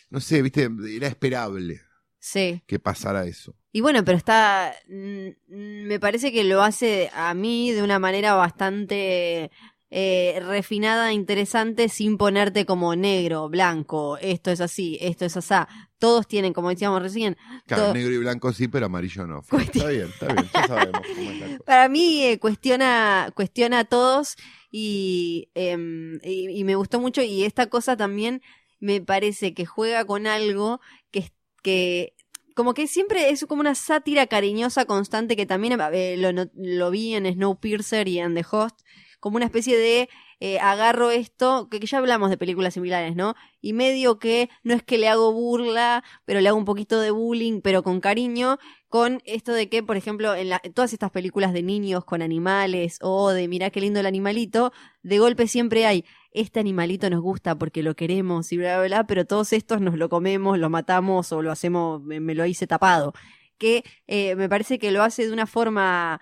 no 0.09 0.21
sé, 0.21 0.41
viste, 0.41 0.71
era 0.97 1.09
esperable 1.09 1.83
Sí. 2.31 2.63
que 2.67 2.79
pasara 2.79 3.25
eso. 3.27 3.55
Y 3.73 3.81
bueno, 3.81 4.05
pero 4.05 4.19
está. 4.19 4.75
Me 4.89 5.99
parece 6.01 6.31
que 6.33 6.45
lo 6.45 6.63
hace 6.63 7.11
a 7.15 7.33
mí 7.35 7.71
de 7.73 7.83
una 7.83 7.99
manera 7.99 8.35
bastante. 8.35 9.51
eh, 9.91 10.39
refinada, 10.45 11.15
interesante, 11.15 11.89
sin 11.89 12.19
ponerte 12.19 12.67
como 12.67 12.95
negro, 12.95 13.49
blanco, 13.49 14.19
esto 14.19 14.51
es 14.51 14.61
así, 14.61 14.99
esto 15.01 15.25
es 15.25 15.35
asá. 15.39 15.67
Todos 15.99 16.29
tienen, 16.29 16.53
como 16.53 16.69
decíamos 16.69 17.01
recién, 17.01 17.39
Claro, 17.67 17.85
Todo- 17.85 17.95
negro 17.95 18.13
y 18.13 18.19
blanco 18.19 18.53
sí, 18.53 18.69
pero 18.69 18.85
amarillo 18.85 19.27
no. 19.27 19.41
Está 19.59 19.89
bien, 19.89 20.09
está 20.09 20.27
bien, 20.27 20.47
ya 20.53 20.67
sabemos 20.67 21.01
cómo 21.17 21.31
es 21.31 21.41
la 21.41 21.47
cosa. 21.47 21.59
Para 21.65 21.89
mí 21.89 22.23
eh, 22.23 22.39
cuestiona, 22.39 23.33
cuestiona 23.35 23.79
a 23.79 23.85
todos 23.87 24.37
y, 24.71 25.49
em, 25.55 26.19
y, 26.23 26.51
y 26.61 26.65
me 26.65 26.75
gustó 26.75 27.01
mucho 27.01 27.23
y 27.23 27.45
esta 27.45 27.69
cosa 27.69 27.97
también 27.97 28.43
me 28.81 29.01
parece 29.01 29.55
que 29.55 29.65
juega 29.65 30.05
con 30.05 30.27
algo 30.27 30.81
que, 31.11 31.21
es- 31.21 31.33
que 31.63 32.13
como 32.59 32.75
que 32.75 32.89
siempre 32.89 33.31
es 33.31 33.47
como 33.47 33.61
una 33.61 33.77
sátira 33.77 34.27
cariñosa 34.27 34.85
constante 34.85 35.37
que 35.37 35.47
también 35.47 35.79
eh, 35.93 36.17
lo, 36.19 36.33
lo 36.57 36.91
vi 36.91 37.15
en 37.15 37.33
Snowpiercer 37.33 38.09
y 38.09 38.19
en 38.19 38.35
The 38.35 38.45
Host, 38.51 38.81
como 39.21 39.37
una 39.37 39.45
especie 39.45 39.79
de 39.79 40.09
eh, 40.41 40.59
agarro 40.59 41.13
esto, 41.13 41.69
que, 41.71 41.79
ya 41.79 41.99
hablamos 41.99 42.31
de 42.31 42.37
películas 42.37 42.75
similares, 42.75 43.15
¿no? 43.15 43.37
Y 43.61 43.75
medio 43.75 44.19
que 44.19 44.51
no 44.65 44.75
es 44.75 44.83
que 44.83 44.99
le 44.99 45.07
hago 45.07 45.33
burla, 45.33 46.03
pero 46.25 46.41
le 46.41 46.49
hago 46.49 46.59
un 46.59 46.65
poquito 46.65 46.99
de 47.01 47.13
bullying, 47.13 47.61
pero 47.61 47.85
con 47.85 48.01
cariño, 48.01 48.59
con 48.89 49.23
esto 49.25 49.53
de 49.53 49.69
que, 49.69 49.85
por 49.85 49.97
ejemplo, 49.97 50.35
en, 50.35 50.51
en 50.61 50.73
todas 50.73 50.93
estas 50.93 51.13
películas 51.13 51.53
de 51.53 51.63
niños 51.63 52.05
con 52.05 52.23
animales 52.23 52.99
o 53.03 53.31
de 53.31 53.47
mirá 53.47 53.71
qué 53.71 53.81
lindo 53.81 54.01
el 54.01 54.07
animalito, 54.07 54.73
de 55.05 55.21
golpe 55.21 55.47
siempre 55.47 55.87
hay, 55.87 56.05
este 56.33 56.61
animalito 56.61 57.09
nos 57.11 57.21
gusta 57.21 57.59
porque 57.59 57.83
lo 57.83 57.97
queremos 57.97 58.53
y 58.53 58.59
bla, 58.59 58.79
bla, 58.79 58.87
bla, 58.87 59.07
pero 59.07 59.27
todos 59.27 59.53
estos 59.53 59.81
nos 59.81 59.97
lo 59.97 60.09
comemos, 60.09 60.59
lo 60.59 60.71
matamos 60.71 61.33
o 61.33 61.43
lo 61.43 61.51
hacemos, 61.51 62.03
me, 62.03 62.21
me 62.21 62.35
lo 62.35 62.47
hice 62.47 62.67
tapado. 62.67 63.13
Que 63.59 63.85
eh, 64.07 64.37
me 64.37 64.49
parece 64.49 64.79
que 64.79 64.93
lo 64.93 65.03
hace 65.03 65.27
de 65.27 65.33
una 65.33 65.47
forma 65.47 66.21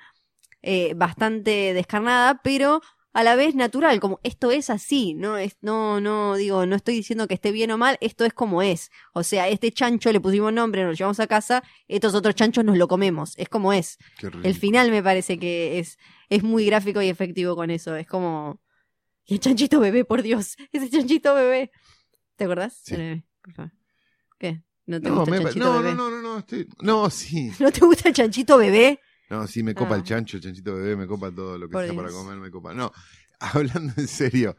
eh, 0.63 0.95
bastante 0.95 1.75
descarnada, 1.75 2.41
pero 2.43 2.81
a 3.17 3.23
la 3.23 3.35
vez 3.35 3.55
natural, 3.55 3.99
como 3.99 4.21
esto 4.25 4.51
es 4.51 4.69
así, 4.69 5.15
no 5.15 5.39
es, 5.39 5.57
no, 5.63 6.03
no, 6.03 6.37
digo, 6.37 6.67
no 6.67 6.77
estoy 6.77 6.97
diciendo 6.97 7.27
que 7.27 7.33
esté 7.33 7.51
bien 7.51 7.71
o 7.71 7.79
mal, 7.79 7.97
esto 8.03 8.27
es 8.27 8.35
como 8.35 8.61
es. 8.61 8.91
O 9.15 9.23
sea, 9.23 9.49
este 9.49 9.73
chancho 9.73 10.13
le 10.13 10.21
pusimos 10.21 10.53
nombre, 10.53 10.83
nos 10.83 10.91
lo 10.91 10.97
llevamos 10.97 11.21
a 11.21 11.27
casa, 11.27 11.63
estos 11.89 12.15
otros 12.15 12.35
chanchos 12.35 12.63
nos 12.63 12.77
lo 12.77 12.89
comemos, 12.89 13.33
es 13.39 13.49
como 13.49 13.73
es. 13.73 13.97
El 14.43 14.55
final 14.55 14.91
me 14.91 15.03
parece 15.03 15.39
que 15.39 15.79
es, 15.79 15.99
es 16.29 16.43
muy 16.43 16.67
gráfico 16.67 17.01
y 17.01 17.09
efectivo 17.09 17.57
con 17.57 17.71
eso, 17.71 17.97
es 17.97 18.07
como... 18.07 18.61
Y 19.27 19.35
el 19.35 19.41
chanchito 19.41 19.81
bebé, 19.81 20.05
por 20.05 20.23
Dios, 20.23 20.57
ese 20.73 20.89
chanchito 20.91 21.35
bebé. 21.35 21.71
¿Te 22.37 22.45
acordás? 22.45 22.81
Sí. 22.85 23.25
Por 23.43 23.53
favor. 23.55 23.73
¿Qué? 24.39 24.63
¿No 24.87 25.01
te 25.01 25.09
No, 25.09 25.17
gusta 25.21 25.37
el 25.37 25.43
chanchito 25.43 25.65
no, 25.65 25.83
bebé? 25.83 25.95
no, 25.95 26.11
no, 26.11 26.17
no, 26.17 26.23
no, 26.35 26.39
estoy- 26.39 26.69
no, 26.83 27.11
sí. 27.11 27.51
¿No 27.61 27.73
te 27.73 27.81
gusta 27.81 28.09
el 28.09 28.15
chanchito 28.15 28.57
bebé? 28.59 29.01
No, 29.29 29.47
sí, 29.49 29.63
me 29.65 29.75
copa 29.75 29.95
Ah. 29.95 29.99
el 29.99 30.05
chancho, 30.05 30.37
el 30.37 30.43
chanchito 30.45 30.75
bebé, 30.77 30.95
me 30.95 31.07
copa 31.09 31.33
todo 31.33 31.59
lo 31.59 31.67
que 31.69 31.73
Por 31.73 31.85
sea 31.85 31.95
para 31.95 32.11
comer, 32.11 32.37
me 32.37 32.51
copa. 32.51 32.73
No, 32.73 32.93
hablando 33.41 33.93
en 33.97 34.07
serio. 34.07 34.57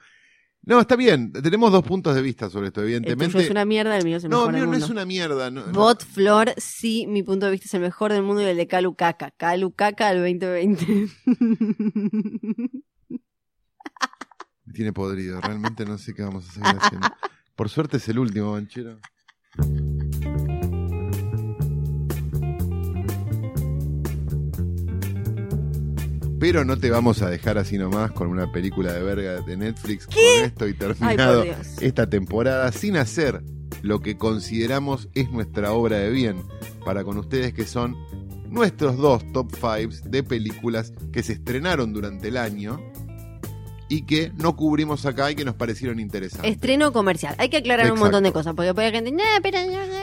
No, 0.63 0.81
está 0.81 0.97
bien, 0.97 1.31
tenemos 1.31 1.71
dos 1.71 1.83
puntos 1.85 2.13
de 2.13 2.21
vista 2.21 2.49
sobre 2.49 2.67
esto, 2.67 2.81
El 2.81 2.87
evidentemente. 2.87 3.31
tuyo 3.31 3.45
es 3.45 3.51
una 3.51 3.63
mierda, 3.63 3.95
el 3.97 4.03
mío 4.03 4.17
es 4.17 4.25
el 4.25 4.29
no, 4.29 4.39
mejor 4.39 4.51
mío 4.53 4.61
del 4.61 4.65
no 4.65 4.71
mundo. 4.73 4.85
es 4.85 4.91
una 4.91 5.05
mierda. 5.05 5.49
No, 5.51 5.65
no. 5.67 5.71
Bot 5.71 6.03
Flor, 6.03 6.53
sí, 6.57 7.05
mi 7.07 7.23
punto 7.23 7.45
de 7.45 7.53
vista 7.53 7.67
es 7.67 7.73
el 7.75 7.81
mejor 7.81 8.11
del 8.11 8.23
mundo 8.23 8.41
y 8.41 8.45
el 8.45 8.57
de 8.57 8.67
Calu 8.67 8.93
Caca. 8.95 9.31
Calu 9.31 9.71
Caca 9.71 10.09
al 10.09 10.17
2020. 10.17 11.07
Tiene 14.77 14.93
podrido, 14.93 15.41
realmente 15.41 15.85
no 15.85 15.97
sé 15.97 16.13
qué 16.13 16.21
vamos 16.21 16.47
a 16.47 16.51
seguir 16.51 16.77
haciendo. 16.79 17.07
Por 17.55 17.67
suerte 17.67 17.97
es 17.97 18.07
el 18.09 18.19
último, 18.19 18.51
Banchero. 18.51 18.99
Pero 26.39 26.63
no 26.63 26.77
te 26.77 26.91
vamos 26.91 27.23
a 27.23 27.29
dejar 27.31 27.57
así 27.57 27.79
nomás 27.79 28.11
con 28.11 28.27
una 28.27 28.51
película 28.51 28.93
de 28.93 29.01
verga 29.01 29.41
de 29.41 29.57
Netflix. 29.57 30.05
Con 30.05 30.15
esto 30.43 30.67
y 30.67 30.75
terminado 30.75 31.43
esta 31.81 32.07
temporada 32.07 32.71
sin 32.71 32.97
hacer 32.97 33.41
lo 33.81 34.01
que 34.01 34.15
consideramos 34.15 35.09
es 35.15 35.31
nuestra 35.31 35.71
obra 35.71 35.97
de 35.97 36.11
bien 36.11 36.43
para 36.85 37.03
con 37.03 37.17
ustedes 37.17 37.51
que 37.51 37.65
son 37.65 37.95
nuestros 38.47 38.95
dos 38.97 39.23
top 39.33 39.51
fives 39.55 40.03
de 40.03 40.21
películas 40.21 40.93
que 41.11 41.23
se 41.23 41.33
estrenaron 41.33 41.93
durante 41.93 42.27
el 42.27 42.37
año 42.37 42.79
y 43.89 44.03
que 44.03 44.31
no 44.35 44.55
cubrimos 44.55 45.05
acá 45.05 45.31
y 45.31 45.35
que 45.35 45.45
nos 45.45 45.55
parecieron 45.55 45.99
interesantes. 45.99 46.51
Estreno 46.51 46.91
comercial. 46.91 47.35
Hay 47.37 47.49
que 47.49 47.57
aclarar 47.57 47.91
un 47.91 47.99
montón 47.99 48.23
de 48.23 48.31
cosas, 48.31 48.53
porque 48.55 48.73
puede 48.73 48.91
gente, 48.91 49.11
"Nah, 49.11 49.39
pero 49.41 49.57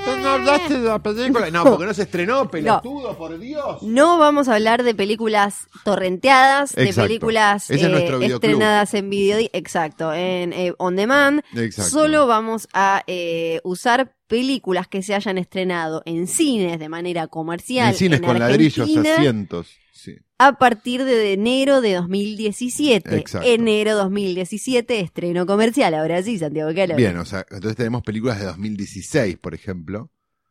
Pero 0.05 0.17
no 0.19 0.29
hablaste 0.31 0.81
de 0.81 0.89
la 0.89 0.99
película. 1.03 1.51
No, 1.55 1.65
porque 1.65 1.85
no 1.87 1.95
se 1.95 2.03
estrenó, 2.03 2.51
pelotudo, 2.51 3.17
por 3.17 3.39
Dios. 3.39 3.83
No 3.83 4.19
vamos 4.19 4.49
a 4.49 4.55
hablar 4.55 4.83
de 4.83 4.95
películas 4.95 5.69
torrenteadas, 5.85 6.73
de 6.73 6.93
películas 6.93 7.71
es 7.71 7.83
eh, 7.83 8.19
estrenadas 8.23 8.95
en 8.95 9.11
video, 9.11 9.39
exacto, 9.53 10.13
en 10.13 10.53
eh, 10.53 10.73
on 10.79 10.97
demand. 10.97 11.43
Exacto. 11.55 11.91
Solo 11.91 12.27
vamos 12.27 12.69
a 12.73 13.03
eh, 13.07 13.61
usar 13.63 14.15
películas 14.27 14.89
que 14.89 15.03
se 15.03 15.15
hayan 15.15 15.39
estrenado 15.39 16.03
en 16.07 16.27
cines 16.27 16.79
de 16.79 16.89
manera 16.89 17.29
comercial. 17.29 17.91
en 17.91 17.95
cines 17.95 18.21
en 18.21 18.25
con 18.27 18.39
ladrillos, 18.39 18.89
asientos. 18.97 19.69
Sí. 19.93 20.17
A 20.49 20.59
partir 20.59 21.05
de 21.05 21.33
enero 21.33 21.81
de 21.81 21.95
2017. 21.95 23.17
Exacto. 23.17 23.47
Enero 23.49 23.95
2017, 23.97 25.01
estreno 25.01 25.47
comercial. 25.47 25.95
Ahora 25.95 26.23
sí, 26.23 26.39
Santiago 26.39 26.75
Calori. 26.75 27.03
Bien, 27.03 27.17
o 27.19 27.25
sea, 27.25 27.45
entonces 27.51 27.77
tenemos 27.77 28.03
películas 28.03 28.39
de 28.41 28.47
2016, 28.47 29.39
por 29.39 29.55
ejemplo. 29.55 30.11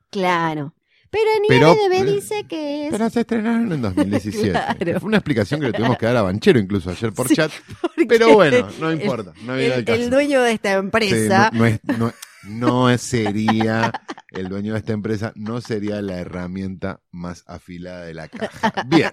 Claro. 0.10 0.74
Pero 1.10 1.26
en 1.38 1.44
Pero- 1.48 1.76
IMDb 1.76 2.16
dice 2.16 2.44
que 2.48 2.86
es... 2.88 2.92
Pero 2.92 3.08
se 3.12 3.20
estrenaron 3.22 3.72
en 3.72 3.82
2017. 3.84 4.52
Claro. 4.80 5.00
Fue 5.00 5.08
una 5.08 5.18
explicación 5.18 5.60
que 5.60 5.68
le 5.68 5.74
tuvimos 5.74 5.98
que 5.98 6.08
dar 6.08 6.18
a 6.18 6.22
Banchero 6.24 6.58
incluso 6.60 6.90
ayer 6.90 7.14
por 7.14 7.28
Sí, 7.28 7.36
chat. 7.36 7.52
Pero 8.10 8.34
bueno, 8.34 8.68
no 8.80 8.90
el- 8.90 9.02
importa. 9.02 9.34
No 9.44 9.56
viene 9.56 9.76
al 9.76 9.80
el, 9.88 9.90
el 10.02 10.10
dueño 10.10 10.42
de 10.42 10.52
esta 10.54 10.72
Sí, 10.72 10.80
empresa... 10.80 11.50
no, 11.54 11.60
no 11.60 11.66
es- 11.68 11.80
no- 12.00 12.14
no 12.46 12.98
sería 12.98 13.92
el 14.32 14.50
dueño 14.50 14.74
de 14.74 14.80
esta 14.80 14.92
empresa, 14.92 15.32
no 15.36 15.62
sería 15.62 16.02
la 16.02 16.18
herramienta 16.20 17.00
más 17.12 17.44
afilada 17.48 18.04
de 18.06 18.14
la 18.16 18.28
caja. 18.28 18.74
Bien. 18.88 19.12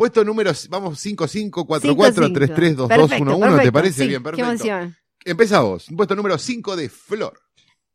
Puesto 0.00 0.24
número, 0.24 0.50
vamos 0.70 0.98
5, 0.98 1.28
5, 1.28 1.66
4, 1.66 1.94
4, 1.94 2.32
3, 2.32 2.54
3, 2.54 2.74
2, 2.74 2.88
2, 2.88 3.10
1, 3.20 3.36
1, 3.36 3.58
¿te 3.58 3.70
parece 3.70 4.04
sí, 4.04 4.08
bien? 4.08 4.22
Qué 4.22 4.30
Perfecto. 4.30 4.50
emoción. 4.50 4.96
Empezá 5.26 5.60
vos. 5.60 5.88
Puesto 5.94 6.16
número 6.16 6.38
5 6.38 6.74
de 6.74 6.88
Flor. 6.88 7.38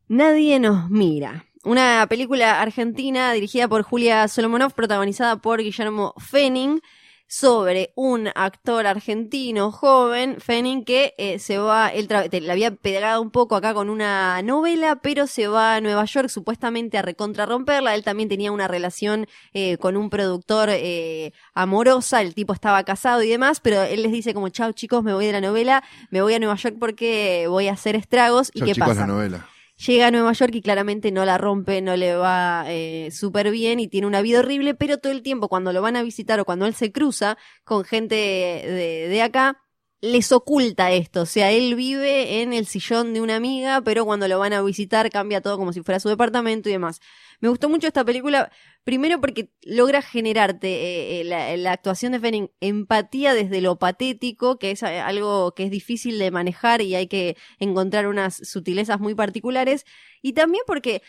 Nadie 0.08 0.60
nos 0.60 0.88
mira. 0.91 1.48
Una 1.63 2.06
película 2.08 2.62
argentina 2.62 3.34
dirigida 3.34 3.68
por 3.68 3.82
Julia 3.82 4.28
Solomonov, 4.28 4.76
protagonizada 4.76 5.38
por 5.38 5.63
Guillermo 5.63 6.13
Fenning. 6.20 6.80
Sobre 7.27 7.91
un 7.95 8.29
actor 8.35 8.85
argentino 8.85 9.71
joven, 9.71 10.39
Fenning, 10.39 10.85
que 10.85 11.13
eh, 11.17 11.39
se 11.39 11.57
va, 11.57 11.89
él 11.89 12.07
le 12.07 12.51
había 12.51 12.71
pegado 12.71 13.21
un 13.21 13.31
poco 13.31 13.55
acá 13.55 13.73
con 13.73 13.89
una 13.89 14.41
novela, 14.41 14.97
pero 14.97 15.27
se 15.27 15.47
va 15.47 15.75
a 15.75 15.81
Nueva 15.81 16.05
York 16.05 16.29
supuestamente 16.29 16.97
a 16.97 17.01
recontrarromperla. 17.01 17.95
Él 17.95 18.03
también 18.03 18.29
tenía 18.29 18.51
una 18.51 18.67
relación 18.67 19.27
eh, 19.53 19.77
con 19.77 19.97
un 19.97 20.09
productor 20.09 20.69
eh, 20.71 21.33
amorosa, 21.53 22.21
el 22.21 22.35
tipo 22.35 22.53
estaba 22.53 22.83
casado 22.83 23.23
y 23.23 23.29
demás, 23.29 23.59
pero 23.59 23.81
él 23.81 24.03
les 24.03 24.11
dice 24.11 24.33
como, 24.33 24.49
chao 24.49 24.71
chicos, 24.71 25.03
me 25.03 25.13
voy 25.13 25.25
de 25.25 25.31
la 25.31 25.41
novela, 25.41 25.83
me 26.11 26.21
voy 26.21 26.33
a 26.35 26.39
Nueva 26.39 26.55
York 26.55 26.77
porque 26.79 27.47
voy 27.49 27.67
a 27.67 27.73
hacer 27.73 27.95
estragos. 27.95 28.51
¿Y 28.53 28.61
qué 28.61 28.73
chicos, 28.73 28.89
pasa? 28.89 29.01
la 29.01 29.07
novela. 29.07 29.49
Llega 29.77 30.07
a 30.07 30.11
Nueva 30.11 30.31
York 30.31 30.55
y 30.55 30.61
claramente 30.61 31.11
no 31.11 31.25
la 31.25 31.38
rompe, 31.38 31.81
no 31.81 31.97
le 31.97 32.15
va 32.15 32.63
eh, 32.67 33.09
súper 33.11 33.51
bien 33.51 33.79
y 33.81 33.89
tiene 33.89 34.07
una 34.07 34.21
vida 34.21 34.39
horrible, 34.39 34.73
pero 34.73 34.99
todo 34.99 35.11
el 35.11 35.21
tiempo 35.21 35.49
cuando 35.49 35.73
lo 35.73 35.81
van 35.81 35.97
a 35.97 36.03
visitar 36.03 36.39
o 36.39 36.45
cuando 36.45 36.65
él 36.65 36.73
se 36.73 36.93
cruza 36.93 37.38
con 37.65 37.83
gente 37.83 38.15
de, 38.15 39.09
de 39.09 39.21
acá, 39.21 39.64
les 40.06 40.32
oculta 40.32 40.91
esto. 40.91 41.22
O 41.22 41.26
sea, 41.26 41.52
él 41.52 41.76
vive 41.76 42.41
en 42.41 42.54
el 42.54 42.65
sillón 42.68 43.13
de 43.13 43.22
una 43.22 43.36
amiga, 43.36 43.82
pero 43.82 44.06
cuando 44.06 44.28
lo 44.28 44.39
van 44.39 44.54
a 44.54 44.62
visitar 44.62 45.10
cambia 45.10 45.41
todo 45.41 45.58
como 45.58 45.74
si 45.74 45.82
fuera 45.82 46.00
su 46.00 46.10
departamento 46.10 46.70
y 46.70 46.74
demás. 46.74 47.02
Me 47.39 47.50
gustó 47.50 47.70
mucho 47.70 47.88
esta 47.88 48.06
película, 48.06 48.52
primero 48.84 49.20
porque 49.20 49.50
logra 49.63 50.02
generarte 50.02 50.68
eh, 50.68 51.22
eh, 51.22 51.24
la, 51.24 51.58
la 51.58 51.72
actuación 51.74 52.13
de 52.13 52.20
Fenning 52.20 52.52
empatía 52.62 53.34
desde 53.34 53.62
lo 53.62 53.78
patético, 53.78 54.58
que 54.58 54.72
es 54.72 54.84
eh, 54.84 55.00
algo 55.00 55.54
que 55.54 55.63
es 55.63 55.72
difícil 55.72 56.18
de 56.20 56.32
manejar 56.32 56.82
y 56.82 56.96
hay 56.96 57.08
que 57.08 57.36
encontrar 57.60 58.08
unas 58.08 58.36
sutilezas 58.36 59.00
muy 59.00 59.15
particulares, 59.15 59.86
y 60.22 60.34
también 60.34 60.63
porque 60.65 61.02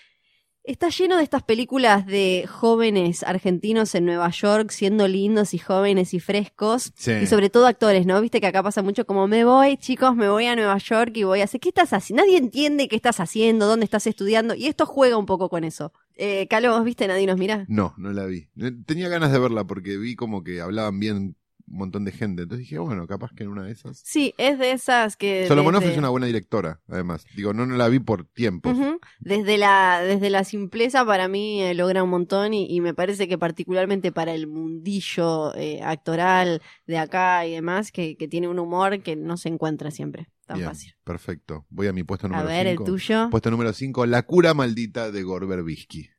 está 0.66 0.88
lleno 0.88 1.16
de 1.16 1.22
estas 1.22 1.42
películas 1.42 2.06
de 2.06 2.46
jóvenes 2.48 3.22
argentinos 3.22 3.94
en 3.94 4.04
Nueva 4.04 4.30
York 4.30 4.70
siendo 4.70 5.06
lindos 5.08 5.54
y 5.54 5.58
jóvenes 5.58 6.12
y 6.14 6.20
frescos, 6.20 6.92
Sí. 6.96 7.12
y 7.22 7.26
sobre 7.26 7.50
todo 7.50 7.66
actores, 7.66 8.06
¿no? 8.06 8.20
Viste 8.20 8.40
que 8.40 8.46
acá 8.46 8.62
pasa 8.62 8.82
mucho 8.82 9.06
como 9.06 9.26
me 9.28 9.44
voy, 9.44 9.76
chicos, 9.76 10.14
me 10.16 10.28
voy 10.28 10.46
a 10.46 10.56
Nueva 10.56 10.78
York 10.78 11.12
y 11.16 11.22
voy 11.22 11.40
a 11.40 11.44
hacer, 11.44 11.60
¿qué 11.60 11.68
estás 11.70 11.92
haciendo? 11.92 12.24
Nadie 12.24 12.38
entiende 12.38 12.88
qué 12.88 12.96
estás 12.96 13.20
haciendo, 13.20 13.66
dónde 13.66 13.84
estás 13.84 14.06
estudiando, 14.06 14.54
y 14.54 14.66
esto 14.66 14.86
juega 14.86 15.16
un 15.16 15.26
poco 15.26 15.48
con 15.48 15.64
eso. 15.64 15.92
Eh, 16.16 16.46
Calo, 16.48 16.70
¿vos 16.72 16.84
viste 16.84 17.06
Nadie 17.06 17.26
nos 17.26 17.38
mira? 17.38 17.64
No, 17.68 17.94
no 17.98 18.10
la 18.12 18.24
vi. 18.26 18.48
Tenía 18.86 19.08
ganas 19.08 19.32
de 19.32 19.38
verla 19.38 19.64
porque 19.64 19.96
vi 19.98 20.16
como 20.16 20.42
que 20.42 20.60
hablaban 20.60 20.98
bien 20.98 21.36
montón 21.66 22.04
de 22.04 22.12
gente. 22.12 22.42
Entonces 22.42 22.66
dije, 22.66 22.78
bueno, 22.78 23.06
capaz 23.06 23.30
que 23.34 23.42
en 23.44 23.50
una 23.50 23.64
de 23.64 23.72
esas. 23.72 24.00
Sí, 24.04 24.34
es 24.38 24.58
de 24.58 24.72
esas 24.72 25.16
que... 25.16 25.46
Solomonov 25.48 25.80
desde- 25.80 25.92
es 25.94 25.98
una 25.98 26.08
buena 26.08 26.26
directora, 26.26 26.80
además. 26.88 27.24
Digo, 27.34 27.52
no, 27.52 27.66
no 27.66 27.76
la 27.76 27.88
vi 27.88 27.98
por 27.98 28.24
tiempos. 28.24 28.76
Ujú. 28.76 29.00
Desde 29.20 29.58
la, 29.58 30.00
desde 30.02 30.30
la 30.30 30.44
simpleza 30.44 31.04
para 31.04 31.28
mí 31.28 31.62
eh, 31.62 31.74
logra 31.74 32.02
un 32.02 32.10
montón 32.10 32.54
y, 32.54 32.66
y 32.70 32.80
me 32.80 32.94
parece 32.94 33.26
que 33.28 33.36
particularmente 33.38 34.12
para 34.12 34.32
el 34.34 34.46
mundillo 34.46 35.54
eh, 35.56 35.80
actoral 35.82 36.62
de 36.86 36.98
acá 36.98 37.46
y 37.46 37.52
demás, 37.52 37.90
que, 37.92 38.16
que 38.16 38.28
tiene 38.28 38.48
un 38.48 38.58
humor 38.58 39.02
que 39.02 39.16
no 39.16 39.36
se 39.36 39.48
encuentra 39.48 39.90
siempre 39.90 40.28
tan 40.46 40.58
Bien, 40.58 40.68
fácil. 40.68 40.94
perfecto. 41.02 41.66
Voy 41.70 41.88
a 41.88 41.92
mi 41.92 42.04
puesto 42.04 42.26
A 42.26 42.30
número 42.30 42.46
ver, 42.48 42.66
el 42.68 42.74
5. 42.78 42.84
tuyo. 42.84 43.28
Puesto 43.30 43.50
número 43.50 43.72
5, 43.72 44.06
La 44.06 44.22
cura 44.22 44.54
maldita 44.54 45.10
de 45.10 45.22
Gore 45.24 45.46
Verbinski. 45.46 46.10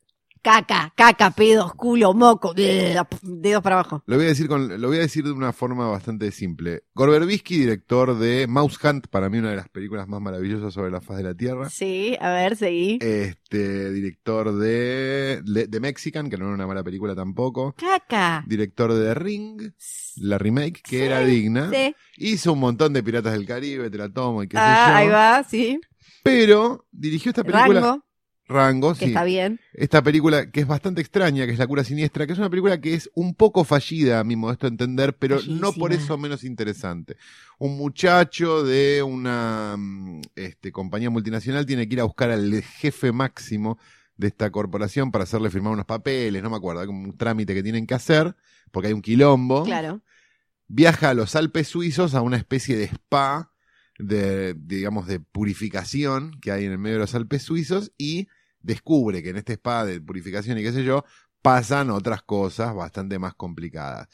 Caca, 0.42 0.94
caca, 0.96 1.32
pedos, 1.32 1.74
culo, 1.76 2.14
moco, 2.14 2.54
dedos 2.54 3.62
para 3.62 3.76
abajo. 3.80 4.04
Lo 4.06 4.16
voy 4.16 4.26
a 4.26 4.30
decir 4.30 4.48
con, 4.48 4.80
lo 4.82 4.88
voy 4.88 4.98
a 4.98 5.02
decir 5.02 5.24
de 5.24 5.32
una 5.32 5.52
forma 5.54 5.88
bastante 5.88 6.32
simple. 6.32 6.84
Gore 6.94 7.12
Verbinski, 7.14 7.58
director 7.58 8.18
de 8.18 8.48
Mouse 8.48 8.78
Hunt, 8.84 9.08
para 9.08 9.30
mí 9.30 9.40
una 9.40 9.50
de 9.50 9.56
las 9.58 9.70
películas 9.70 10.08
más 10.08 10.22
maravillosas 10.22 10.74
sobre 10.74 10.92
la 10.92 11.02
faz 11.02 11.18
de 11.18 11.24
la 11.24 11.34
Tierra. 11.34 11.70
Sí, 11.70 12.18
a 12.22 12.30
ver, 12.32 12.56
seguí. 12.56 13.00
Este, 13.02 13.92
director 13.92 14.56
de, 14.56 15.42
de, 15.44 15.68
de 15.68 15.80
Mexican, 15.80 16.30
que 16.30 16.38
no 16.38 16.46
era 16.46 16.54
una 16.56 16.68
mala 16.68 16.84
película 16.84 17.16
tampoco. 17.16 17.74
Caca. 17.78 18.44
Director 18.48 18.94
de 18.94 19.06
The 19.08 19.14
Ring, 19.16 19.72
la 20.18 20.38
remake, 20.38 20.82
que 20.82 20.98
Sí, 20.98 21.02
era 21.04 21.20
digna. 21.22 21.70
Sí. 21.72 21.96
Hizo 22.18 22.54
un 22.54 22.60
montón 22.60 22.94
de 22.94 23.04
Piratas 23.04 23.34
del 23.34 23.46
Caribe, 23.46 23.90
te 23.90 23.98
la 23.98 24.10
tomo 24.10 24.44
y 24.44 24.48
qué 24.48 24.58
sé 24.58 24.64
Ah, 24.64 24.88
yo. 24.90 24.96
ahí 24.98 25.08
va, 25.10 25.44
sí. 25.44 25.80
Pero 26.24 26.86
dirigió 26.92 27.30
esta 27.32 27.44
película. 27.44 27.80
Rango, 27.82 28.04
Rango, 28.48 28.94
que 28.94 29.00
sí. 29.00 29.06
está 29.06 29.24
bien. 29.24 29.60
Esta 29.74 30.02
película 30.02 30.50
que 30.52 30.62
es 30.62 30.68
bastante 30.68 31.02
extraña, 31.02 31.46
que 31.46 31.52
es 31.52 31.60
La 31.60 31.68
cura 31.68 31.84
siniestra, 31.84 32.26
que 32.26 32.34
es 32.34 32.40
una 32.40 32.50
película 32.50 32.80
que 32.80 32.94
es 32.94 33.10
un 33.14 33.36
poco 33.36 33.64
fallida, 33.64 34.20
a 34.20 34.24
mi 34.24 34.36
modesto 34.36 34.68
entender, 34.68 35.18
pero 35.18 35.40
no 35.48 35.74
por 35.74 35.92
eso 35.92 36.18
menos 36.18 36.44
interesante. 36.44 37.18
Un 37.60 37.78
muchacho 37.78 38.64
de 38.64 39.04
una 39.04 39.76
mm, 39.78 40.22
este, 40.36 40.72
compañía 40.72 41.10
multinacional 41.10 41.66
tiene 41.66 41.88
que 41.88 41.96
ir 41.96 42.02
a 42.02 42.06
buscar 42.06 42.32
al 42.32 42.62
jefe 42.62 43.12
máximo 43.12 43.78
de 44.16 44.28
esta 44.28 44.50
corporación 44.50 45.12
para 45.12 45.24
hacerle 45.26 45.50
firmar 45.50 45.74
unos 45.74 45.86
papeles, 45.86 46.42
no 46.42 46.50
me 46.50 46.56
acuerdo, 46.58 46.82
hay 46.82 46.88
como 46.88 47.04
un 47.04 47.18
trámite 47.18 47.54
que 47.54 47.64
tienen 47.64 47.86
que 47.86 47.94
hacer, 47.94 48.36
porque 48.72 48.88
hay 48.88 48.94
un 48.94 49.02
quilombo. 49.02 49.64
Claro. 49.64 50.02
Viaja 50.68 51.10
a 51.10 51.14
los 51.14 51.36
Alpes 51.36 51.68
suizos 51.68 52.16
a 52.16 52.22
una 52.22 52.38
especie 52.38 52.76
de 52.76 52.86
spa 52.86 53.52
de, 54.00 54.54
digamos, 54.54 55.08
de 55.08 55.20
purificación 55.20 56.32
que 56.42 56.52
hay 56.52 56.66
en 56.66 56.72
el 56.72 56.78
medio 56.78 56.96
de 56.96 57.02
los 57.02 57.16
Alpes 57.16 57.44
suizos 57.44 57.92
y 57.98 58.28
descubre 58.68 59.24
que 59.24 59.30
en 59.32 59.38
este 59.38 59.54
spa 59.56 59.86
de 59.86 60.02
purificación 60.02 60.58
y 60.60 60.64
qué 60.64 60.74
sé 60.74 60.84
yo, 60.84 61.06
pasan 61.42 61.90
otras 61.92 62.22
cosas 62.24 62.76
bastante 62.76 63.20
más 63.20 63.36
complicadas. 63.36 64.08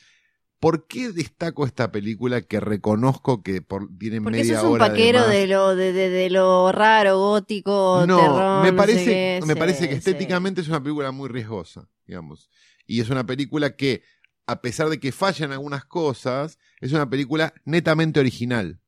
¿Por 0.59 0.87
qué 0.87 1.11
destaco 1.11 1.65
esta 1.65 1.91
película 1.91 2.41
que 2.43 2.59
reconozco 2.61 3.43
que 3.43 3.61
por, 3.61 3.89
tiene 3.97 4.19
Porque 4.21 4.43
media 4.43 4.45
sos 4.45 4.63
un 4.63 4.71
hora 4.71 4.77
paquero 4.77 5.27
de, 5.27 5.47
lo 5.47 5.75
de, 5.75 5.93
de- 5.93 6.09
de 6.09 6.29
lo 6.29 6.71
raro, 6.71 7.17
gótico, 7.19 8.07
No, 8.07 8.09
terror, 8.13 8.47
me 8.51 8.73
no 8.73 8.83
parece, 8.83 9.21
sé 9.41 9.41
qué, 9.41 9.41
me 9.45 9.55
parece 9.55 9.87
que 9.87 9.95
sí. 10.01 10.15
estéticamente 10.15 10.61
es 10.61 10.67
una 10.67 10.81
película 10.81 11.11
muy 11.11 11.29
riesgosa, 11.29 11.87
digamos. 12.07 12.49
Y 12.87 13.01
es 13.01 13.09
una 13.09 13.25
película 13.25 13.75
que, 13.75 14.03
a 14.47 14.61
pesar 14.61 14.89
de 14.89 14.99
que 14.99 15.11
fallan 15.11 15.51
algunas 15.51 15.85
cosas, 15.85 16.57
es 16.81 16.91
una 16.91 17.07
película 17.09 17.53
netamente 17.65 18.19
original. 18.19 18.79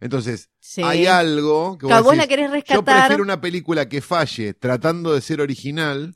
Entonces, 0.00 0.50
Sí. 0.60 0.82
hay 0.82 1.06
algo 1.06 1.78
que 1.78 1.86
Claro, 1.86 2.02
vos 2.02 2.12
vos 2.12 2.16
la 2.18 2.26
querés 2.26 2.48
yo 2.48 2.52
rescatar. 2.52 2.84
prefiero 3.02 3.22
una 3.22 3.40
película 3.40 3.88
que 3.88 4.00
falle 4.02 4.52
tratando 4.54 5.14
de 5.14 5.20
ser 5.20 5.40
original 5.40 6.14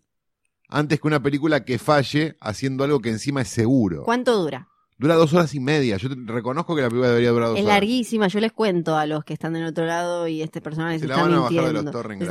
antes 0.69 1.01
que 1.01 1.07
una 1.09 1.23
película 1.23 1.65
que 1.65 1.79
falle 1.79 2.37
haciendo 2.41 2.85
algo 2.85 3.01
que 3.01 3.09
encima 3.11 3.41
es 3.43 3.49
seguro. 3.49 4.05
¿Cuánto 4.05 4.37
dura? 4.41 4.69
Dura 4.99 5.15
dos 5.15 5.33
horas 5.33 5.55
y 5.55 5.61
media. 5.61 5.97
Yo 5.97 6.11
te- 6.11 6.17
reconozco 6.27 6.77
que 6.77 6.83
la 6.83 6.89
película 6.89 7.09
debería 7.09 7.31
durar 7.31 7.49
dos 7.49 7.59
Es 7.59 7.65
horas. 7.65 7.75
larguísima, 7.77 8.29
yo 8.29 8.39
les 8.41 8.53
cuento 8.53 8.97
a 8.97 9.07
los 9.07 9.25
que 9.25 9.33
están 9.33 9.55
del 9.55 9.65
otro 9.65 9.87
lado 9.87 10.29
y 10.29 10.43
este 10.43 10.61
personaje 10.61 10.97
se 10.99 11.01
Se 11.05 11.09
la 11.09 11.15
está 11.15 11.23
van 11.27 11.33
a 11.35 11.41
bajar 11.41 11.51
de 11.53 11.61
mintiendo. 11.63 11.83
los 11.85 11.93
torrents 11.93 12.29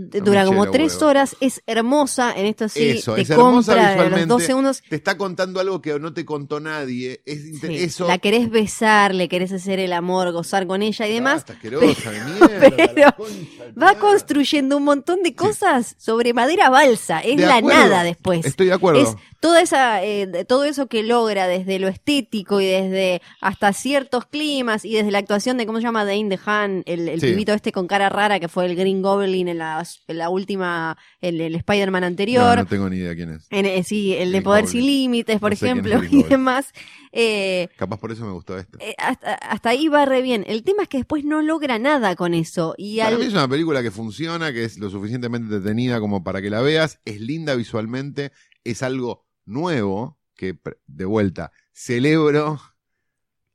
Dura 0.00 0.44
como 0.44 0.70
tres 0.70 0.94
huevo. 0.94 1.06
horas, 1.08 1.36
es 1.40 1.60
hermosa, 1.66 2.32
en 2.36 2.46
esto 2.46 2.68
sí, 2.68 2.90
Eso, 2.90 3.16
te 3.16 3.22
es 3.22 3.32
compra 3.32 4.08
los 4.08 4.28
dos 4.28 4.44
segundos. 4.44 4.80
Te 4.88 4.94
está 4.94 5.18
contando 5.18 5.58
algo 5.58 5.82
que 5.82 5.98
no 5.98 6.12
te 6.14 6.24
contó 6.24 6.60
nadie. 6.60 7.20
Es 7.26 7.58
Sí, 7.60 7.66
eso. 7.76 8.06
La 8.06 8.18
querés 8.18 8.48
besar, 8.48 9.12
le 9.12 9.28
querés 9.28 9.50
hacer 9.52 9.80
el 9.80 9.92
amor, 9.92 10.30
gozar 10.30 10.68
con 10.68 10.82
ella 10.82 11.08
y 11.08 11.14
demás. 11.14 11.44
Asquerosa 11.48 12.10
de 12.12 12.24
mierda, 12.24 12.76
pero 12.94 13.12
concha 13.16 13.64
Va 13.82 13.98
construyendo 13.98 14.76
un 14.76 14.84
montón 14.84 15.24
de 15.24 15.34
cosas 15.34 15.96
sobre 15.98 16.32
madera 16.32 16.70
balsa. 16.70 17.18
Es 17.18 17.36
De 17.36 17.46
la 17.46 17.56
acuerdo. 17.56 17.80
nada 17.80 18.04
después. 18.04 18.46
Estoy 18.46 18.68
de 18.68 18.74
acuerdo. 18.74 19.00
Es 19.02 19.16
toda 19.40 19.60
esa, 19.62 20.02
eh, 20.04 20.44
todo 20.46 20.64
eso 20.64 20.86
que 20.88 21.02
logra 21.02 21.46
desde 21.46 21.78
lo 21.78 21.88
estético 21.88 22.60
y 22.60 22.66
desde 22.66 23.22
hasta 23.40 23.72
ciertos 23.72 24.26
climas 24.26 24.84
y 24.84 24.94
desde 24.94 25.10
la 25.10 25.18
actuación 25.18 25.56
de, 25.58 25.66
¿cómo 25.66 25.78
se 25.78 25.84
llama? 25.84 26.04
Dane 26.04 26.28
DeHaan, 26.28 26.82
el, 26.86 27.08
el 27.08 27.20
Sí. 27.20 27.26
pibito 27.28 27.52
este 27.52 27.70
con 27.72 27.86
cara 27.86 28.08
rara 28.08 28.40
que 28.40 28.48
fue 28.48 28.66
el 28.66 28.74
Green 28.74 29.00
Goblin 29.02 29.48
en 29.48 29.58
la, 29.58 29.84
en 30.08 30.18
la 30.18 30.28
última, 30.30 30.96
el, 31.20 31.40
el 31.40 31.54
Spider-Man 31.54 32.04
anterior. 32.04 32.56
no 32.58 32.66
tengo 32.66 32.90
ni 32.90 32.96
idea 32.96 33.14
quién 33.14 33.30
es. 33.30 33.46
En, 33.50 33.66
eh, 33.66 33.82
sí, 33.84 34.14
el 34.14 34.32
de 34.32 34.42
Poder 34.42 34.64
Goblin. 34.64 34.82
Sin 34.82 34.86
Límites, 34.90 35.38
por 35.40 35.50
No 35.52 35.56
sé 35.56 35.66
ejemplo, 35.66 36.00
y 36.10 36.22
demás. 36.24 36.72
Eh, 37.12 37.68
Capaz 37.76 37.98
por 37.98 38.12
eso 38.12 38.24
me 38.24 38.32
gustó 38.32 38.58
esta. 38.58 38.76
eh, 38.80 38.94
hasta, 38.98 39.34
hasta 39.34 39.70
ahí 39.70 39.88
va 39.88 40.04
re 40.04 40.20
bien. 40.22 40.44
El 40.46 40.62
tema 40.62 40.82
es 40.82 40.88
que 40.88 40.98
después 40.98 41.24
no 41.24 41.42
logra 41.42 41.78
nada 41.78 42.16
con 42.16 42.34
eso. 42.34 42.74
Y 42.76 42.98
Para 42.98 43.10
al- 43.10 43.18
mí 43.18 43.24
es 43.26 43.32
una 43.32 43.48
película 43.48 43.82
que 43.82 43.90
funciona, 43.90 44.52
que 44.52 44.64
es 44.64 44.78
lo 44.78 44.90
suficientemente 44.90 45.54
entretenida 45.54 46.00
como 46.00 46.22
para 46.24 46.42
que 46.42 46.50
la 46.50 46.60
veas. 46.60 47.00
Es 47.04 47.20
linda 47.20 47.54
visualmente. 47.54 48.32
Es 48.64 48.82
algo 48.82 49.26
nuevo 49.48 50.18
que, 50.36 50.56
de 50.86 51.04
vuelta, 51.04 51.50
celebro 51.72 52.60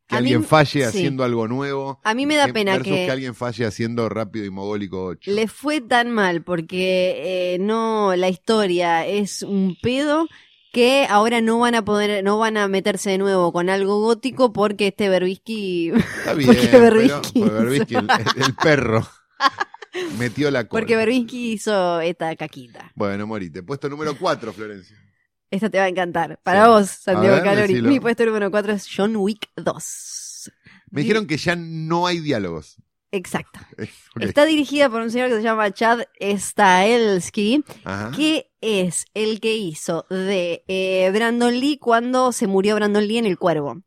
que 0.08 0.18
A 0.18 0.20
mí- 0.22 0.28
alguien 0.34 0.44
falle 0.44 0.82
sí. 0.82 0.84
haciendo 0.84 1.24
algo 1.24 1.48
nuevo. 1.48 2.02
A 2.04 2.14
mí 2.14 2.26
me 2.26 2.36
da 2.36 2.48
pena 2.50 2.78
que- 2.80 3.06
que 3.06 3.10
alguien 3.12 3.36
falle 3.36 3.66
haciendo 3.66 4.10
Rápido 4.10 4.46
y 4.46 4.50
Mogólico 4.50 5.06
8. 5.06 5.32
le 5.32 5.48
fue 5.48 5.80
tan 5.80 6.12
mal 6.12 6.44
porque 6.44 7.54
eh, 7.56 7.58
no 7.60 8.14
la 8.18 8.28
historia 8.28 9.06
es 9.08 9.44
un 9.44 9.78
pedo 9.82 10.28
que 10.74 11.06
ahora 11.10 11.40
no 11.40 11.60
van 11.60 11.76
a 11.76 11.86
poder 11.86 12.24
no 12.24 12.38
van 12.40 12.58
a 12.58 12.68
meterse 12.68 13.12
de 13.12 13.18
nuevo 13.20 13.54
con 13.54 13.70
algo 13.70 14.02
gótico 14.02 14.52
porque 14.52 14.88
este 14.88 15.08
Berbisky 15.08 15.92
Está 15.92 16.34
bien, 16.34 16.48
porque 16.48 16.68
pero- 16.70 16.84
Verbinski, 16.84 17.96
el, 17.96 18.44
el 18.44 18.56
perro, 18.56 19.08
metió 20.20 20.52
la 20.52 20.68
cola. 20.68 20.82
porque 20.82 20.96
Berbisky 20.96 21.54
hizo 21.54 22.02
esta 22.02 22.36
caquita. 22.36 22.92
Bueno, 22.96 23.26
morite. 23.28 23.64
Puesto 23.64 23.88
número 23.88 24.18
4, 24.18 24.52
Florencia. 24.52 24.98
Esta 25.54 25.70
te 25.70 25.78
va 25.78 25.84
a 25.84 25.88
encantar. 25.88 26.40
Para 26.42 26.64
Sí. 26.64 26.70
vos, 26.72 26.90
Santiago 26.90 27.36
ver, 27.36 27.44
Calori. 27.44 27.68
decilo. 27.74 27.90
Mi 27.90 28.00
puesto 28.00 28.26
número 28.26 28.50
4 28.50 28.74
es 28.74 28.88
John 28.96 29.16
Wick 29.18 29.50
2. 29.56 30.52
Me 30.90 31.02
dijeron 31.02 31.28
que 31.28 31.38
ya 31.38 31.56
no 31.56 32.08
hay 32.08 32.20
diálogos. 32.20 32.78
Exacto. 33.12 33.60
Está 34.20 34.46
dirigida 34.46 34.90
por 34.90 35.02
un 35.02 35.12
señor 35.12 35.30
que 35.30 35.36
se 35.36 35.44
llama 35.44 35.72
Chad 35.72 36.02
Stahelski, 36.20 37.64
Ajá. 37.84 38.12
que 38.16 38.52
es 38.62 39.06
el 39.14 39.40
que 39.40 39.56
hizo 39.56 40.08
de 40.10 40.64
eh, 40.68 41.12
Brandon 41.14 41.60
Lee 41.60 41.78
cuando 41.78 42.32
se 42.32 42.48
murió 42.48 42.76
Brandon 42.76 43.08
Lee 43.08 43.20
en 43.20 43.26
El 43.28 43.38
Cuervo. 43.38 43.84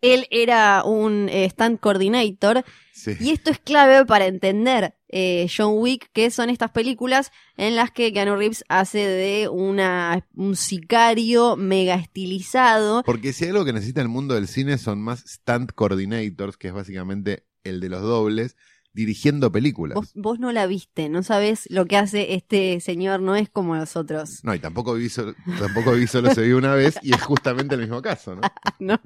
Él 0.00 0.26
era 0.30 0.84
un 0.84 1.28
eh, 1.28 1.48
stunt 1.50 1.80
coordinator 1.80 2.64
Sí. 2.92 3.16
y 3.18 3.30
esto 3.30 3.50
es 3.50 3.58
clave 3.58 4.04
para 4.06 4.26
entender 4.26 4.94
eh, 5.12 5.46
John 5.54 5.74
Wick, 5.76 6.10
que 6.12 6.30
son 6.30 6.50
estas 6.50 6.70
películas 6.72 7.30
en 7.56 7.76
las 7.76 7.90
que 7.90 8.12
Keanu 8.12 8.34
Reeves 8.36 8.64
hace 8.68 8.98
de 9.06 9.48
una, 9.48 10.26
un 10.34 10.56
sicario 10.56 11.56
mega 11.56 11.94
estilizado. 11.94 13.02
Porque 13.04 13.32
si 13.32 13.44
hay 13.44 13.50
algo 13.50 13.64
que 13.64 13.72
necesita 13.72 14.00
el 14.00 14.08
mundo 14.08 14.34
del 14.34 14.48
cine 14.48 14.78
son 14.78 15.00
más 15.00 15.20
stunt 15.26 15.72
coordinators, 15.72 16.56
que 16.56 16.68
es 16.68 16.74
básicamente 16.74 17.44
el 17.64 17.80
de 17.80 17.88
los 17.90 18.02
dobles, 18.02 18.56
dirigiendo 18.94 19.50
películas. 19.50 19.94
Vos, 19.94 20.12
vos 20.14 20.38
no 20.38 20.52
la 20.52 20.66
viste, 20.66 21.08
no 21.08 21.22
sabés 21.22 21.62
lo 21.70 21.86
que 21.86 21.96
hace 21.96 22.34
este 22.34 22.78
señor, 22.80 23.20
no 23.20 23.36
es 23.36 23.48
como 23.48 23.74
nosotros. 23.74 24.40
No, 24.44 24.54
y 24.54 24.58
tampoco 24.58 24.92
vi, 24.94 25.08
solo, 25.08 25.34
tampoco 25.58 25.92
vi 25.92 26.06
solo 26.06 26.34
se 26.34 26.42
vio 26.42 26.58
una 26.58 26.74
vez 26.74 26.98
y 27.02 27.14
es 27.14 27.22
justamente 27.22 27.74
el 27.74 27.80
mismo 27.82 28.02
caso, 28.02 28.34
¿no? 28.34 28.42
No, 28.78 28.98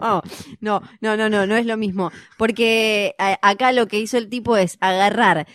no, 0.61 0.83
no, 1.01 1.17
no, 1.17 1.29
no, 1.29 1.47
no 1.47 1.57
es 1.57 1.67
lo 1.67 1.77
mismo. 1.77 2.11
Porque 2.39 3.15
a- 3.19 3.39
acá 3.43 3.71
lo 3.73 3.87
que 3.87 4.01
hizo 4.01 4.19
el 4.19 4.29
tipo 4.29 4.57
es 4.57 4.77
agarrar 4.81 5.47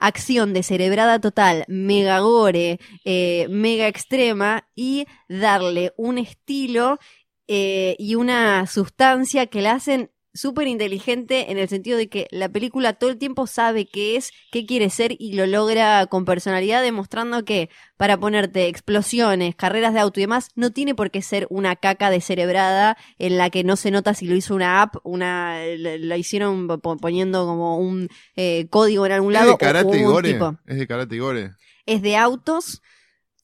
acción 0.00 0.52
descerebrada 0.52 1.20
total, 1.20 1.64
mega 1.68 2.18
gore, 2.18 2.80
eh, 3.04 3.46
mega 3.48 3.86
extrema 3.86 4.68
y 4.74 5.06
darle 5.28 5.92
un 5.96 6.18
estilo 6.18 6.98
eh, 7.46 7.94
y 7.98 8.16
una 8.16 8.66
sustancia 8.66 9.46
que 9.46 9.60
la 9.60 9.72
hacen 9.72 10.10
súper 10.34 10.68
inteligente 10.68 11.50
en 11.50 11.58
el 11.58 11.68
sentido 11.68 11.98
de 11.98 12.08
que 12.08 12.26
la 12.30 12.48
película 12.48 12.92
todo 12.94 13.10
el 13.10 13.18
tiempo 13.18 13.46
sabe 13.46 13.86
qué 13.86 14.16
es, 14.16 14.30
qué 14.52 14.64
quiere 14.66 14.90
ser 14.90 15.16
y 15.18 15.32
lo 15.34 15.46
logra 15.46 16.06
con 16.06 16.24
personalidad 16.24 16.82
demostrando 16.82 17.44
que 17.44 17.68
para 17.96 18.16
ponerte 18.18 18.68
explosiones, 18.68 19.54
carreras 19.56 19.92
de 19.94 20.00
auto 20.00 20.20
y 20.20 20.24
demás, 20.24 20.50
no 20.54 20.70
tiene 20.70 20.94
por 20.94 21.10
qué 21.10 21.22
ser 21.22 21.46
una 21.50 21.76
caca 21.76 22.10
descerebrada 22.10 22.96
en 23.18 23.36
la 23.38 23.50
que 23.50 23.64
no 23.64 23.76
se 23.76 23.90
nota 23.90 24.14
si 24.14 24.26
lo 24.26 24.34
hizo 24.36 24.54
una 24.54 24.82
app, 24.82 24.96
una 25.04 25.58
la, 25.76 26.16
hicieron 26.16 26.66
po- 26.68 26.96
poniendo 26.96 27.46
como 27.46 27.78
un 27.78 28.08
eh, 28.36 28.66
código 28.70 29.06
en 29.06 29.12
algún 29.12 29.32
Es 29.32 29.40
lado 29.40 29.52
de 29.52 29.58
karate 29.58 29.98
y 29.98 30.02
gore. 30.04 30.32
tipo. 30.32 30.56
Es 30.66 30.78
de 30.78 30.86
karate 30.86 31.16
y 31.16 31.18
gore. 31.18 31.50
Es 31.86 32.02
de 32.02 32.16
autos, 32.16 32.82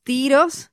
tiros, 0.05 0.71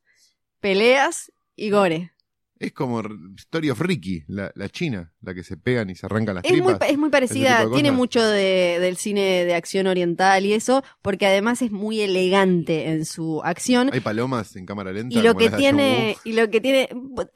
peleas 0.60 1.32
y 1.56 1.70
gore. 1.70 2.12
Es 2.60 2.72
como 2.74 3.02
Story 3.38 3.70
of 3.70 3.82
Ricky, 3.82 4.24
la, 4.28 4.52
la 4.56 4.70
china, 4.70 5.13
la 5.24 5.34
que 5.34 5.44
se 5.44 5.56
pegan 5.58 5.90
y 5.90 5.96
se 5.96 6.06
arrancan 6.06 6.36
las 6.36 6.44
Es 6.44 6.52
muy, 6.52 6.60
tripas. 6.62 6.78
pa- 6.80 6.88
es 6.88 6.98
muy 6.98 7.10
parecida, 7.10 7.66
tiene 7.74 7.92
mucho 7.92 8.22
de- 8.22 8.78
del 8.80 8.98
cine 8.98 9.46
de 9.46 9.56
acción 9.56 9.88
oriental 9.88 10.46
y 10.46 10.54
eso, 10.54 10.84
porque 11.02 11.26
además 11.26 11.62
es 11.62 11.72
muy 11.72 12.02
elegante 12.02 12.90
en 12.90 13.06
su 13.06 13.42
acción. 13.44 13.90
Hay 13.94 14.02
palomas 14.02 14.56
en 14.58 14.66
cámara 14.66 14.92
lenta. 14.92 15.18
Y 15.18 15.22
lo 15.22 15.36
que 15.36 15.50
tiene, 15.50 16.18
y 16.26 16.34
lo 16.34 16.50
que 16.50 16.60
tiene, 16.60 16.90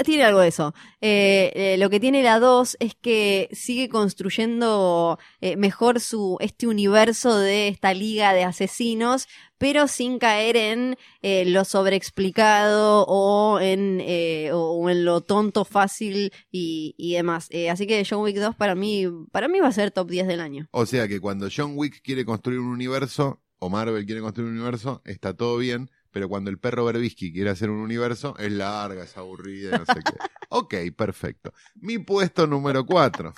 tiene 0.05 0.23
algo 0.25 0.41
de 0.41 0.49
eso. 0.49 0.73
Eh, 1.01 1.51
eh, 1.55 1.77
lo 1.77 1.89
que 1.89 1.99
tiene 1.99 2.23
la 2.23 2.39
2 2.39 2.75
es 2.79 2.93
que 2.95 3.47
sigue 3.53 3.87
construyendo 3.87 5.17
eh, 5.41 5.55
mejor 5.55 5.99
su, 5.99 6.37
este 6.41 6.67
universo 6.67 7.37
de 7.37 7.69
esta 7.69 7.93
liga 7.93 8.33
de 8.33 8.43
asesinos, 8.43 9.27
pero 9.59 9.87
sin 9.87 10.19
caer 10.19 10.55
en 10.55 10.97
eh, 11.23 11.43
lo 11.45 11.65
sobreexplicado 11.65 13.05
o 13.07 13.59
en, 13.59 13.99
eh, 14.01 14.51
o, 14.53 14.59
o 14.71 14.89
en 14.89 15.03
lo 15.03 15.21
tonto 15.21 15.65
fácil 15.65 16.31
y, 16.51 16.93
y 16.97 17.13
demás. 17.13 17.47
Eh, 17.49 17.69
así 17.77 17.87
que 17.87 18.03
John 18.09 18.21
Wick 18.23 18.37
2 18.37 18.55
para 18.55 18.75
mí, 18.75 19.05
para 19.31 19.47
mí 19.47 19.59
va 19.59 19.67
a 19.67 19.71
ser 19.71 19.91
top 19.91 20.09
10 20.09 20.27
del 20.27 20.39
año. 20.41 20.67
O 20.71 20.85
sea 20.85 21.07
que 21.07 21.19
cuando 21.19 21.47
John 21.55 21.73
Wick 21.75 22.01
quiere 22.01 22.25
construir 22.25 22.59
un 22.59 22.67
universo, 22.67 23.41
o 23.59 23.69
Marvel 23.69 24.05
quiere 24.05 24.21
construir 24.21 24.49
un 24.49 24.55
universo, 24.57 25.01
está 25.05 25.33
todo 25.35 25.57
bien, 25.57 25.89
pero 26.11 26.27
cuando 26.29 26.49
el 26.49 26.57
perro 26.59 26.85
Berbisky 26.85 27.31
quiere 27.31 27.49
hacer 27.51 27.69
un 27.69 27.79
universo, 27.79 28.35
es 28.39 28.51
larga, 28.51 29.03
es 29.03 29.15
aburrida, 29.17 29.77
no 29.77 29.85
sé 29.85 30.01
qué. 30.03 30.13
Ok, 30.49 30.73
perfecto. 30.95 31.51
Mi 31.75 31.97
puesto 31.99 32.47
número 32.47 32.85
4. 32.85 33.33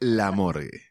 La 0.00 0.30
morgue. 0.30 0.82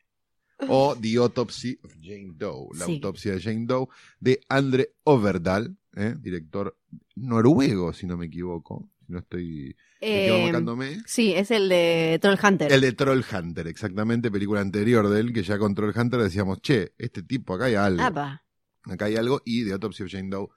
O 0.67 0.95
The 0.99 1.15
Autopsy 1.17 1.79
of 1.83 1.93
Jane 2.01 2.31
Doe. 2.35 2.67
La 2.77 2.85
Sí. 2.85 2.95
autopsia 2.95 3.33
de 3.33 3.41
Jane 3.41 3.65
Doe 3.65 3.87
de 4.19 4.41
Andre 4.49 4.93
Overdal, 5.03 5.77
¿eh? 5.95 6.15
director 6.19 6.77
noruego, 7.15 7.93
si 7.93 8.05
no 8.07 8.17
me 8.17 8.25
equivoco. 8.27 8.89
Si 9.05 9.11
no 9.11 9.19
estoy 9.19 9.75
Eh, 9.99 10.27
equivocándome. 10.29 11.01
sí, 11.05 11.33
es 11.33 11.51
el 11.51 11.67
de 11.69 12.17
Troll 12.21 12.37
Hunter. 12.41 12.71
El 12.71 12.81
de 12.81 12.93
Troll 12.93 13.21
Hunter, 13.31 13.67
exactamente, 13.67 14.31
película 14.31 14.61
anterior 14.61 15.09
de 15.09 15.19
él, 15.19 15.33
que 15.33 15.43
ya 15.43 15.57
con 15.57 15.75
Troll 15.75 15.93
Hunter 15.95 16.21
decíamos, 16.21 16.61
che, 16.61 16.93
este 16.97 17.21
tipo, 17.23 17.53
acá 17.55 17.65
hay 17.65 17.75
algo. 17.75 18.01
Apa. 18.01 18.43
Acá 18.83 19.05
hay 19.05 19.15
algo, 19.17 19.41
y 19.45 19.65
The 19.65 19.73
Autopsy 19.73 20.03
of 20.03 20.09
Jane 20.11 20.29
Doe 20.29 20.47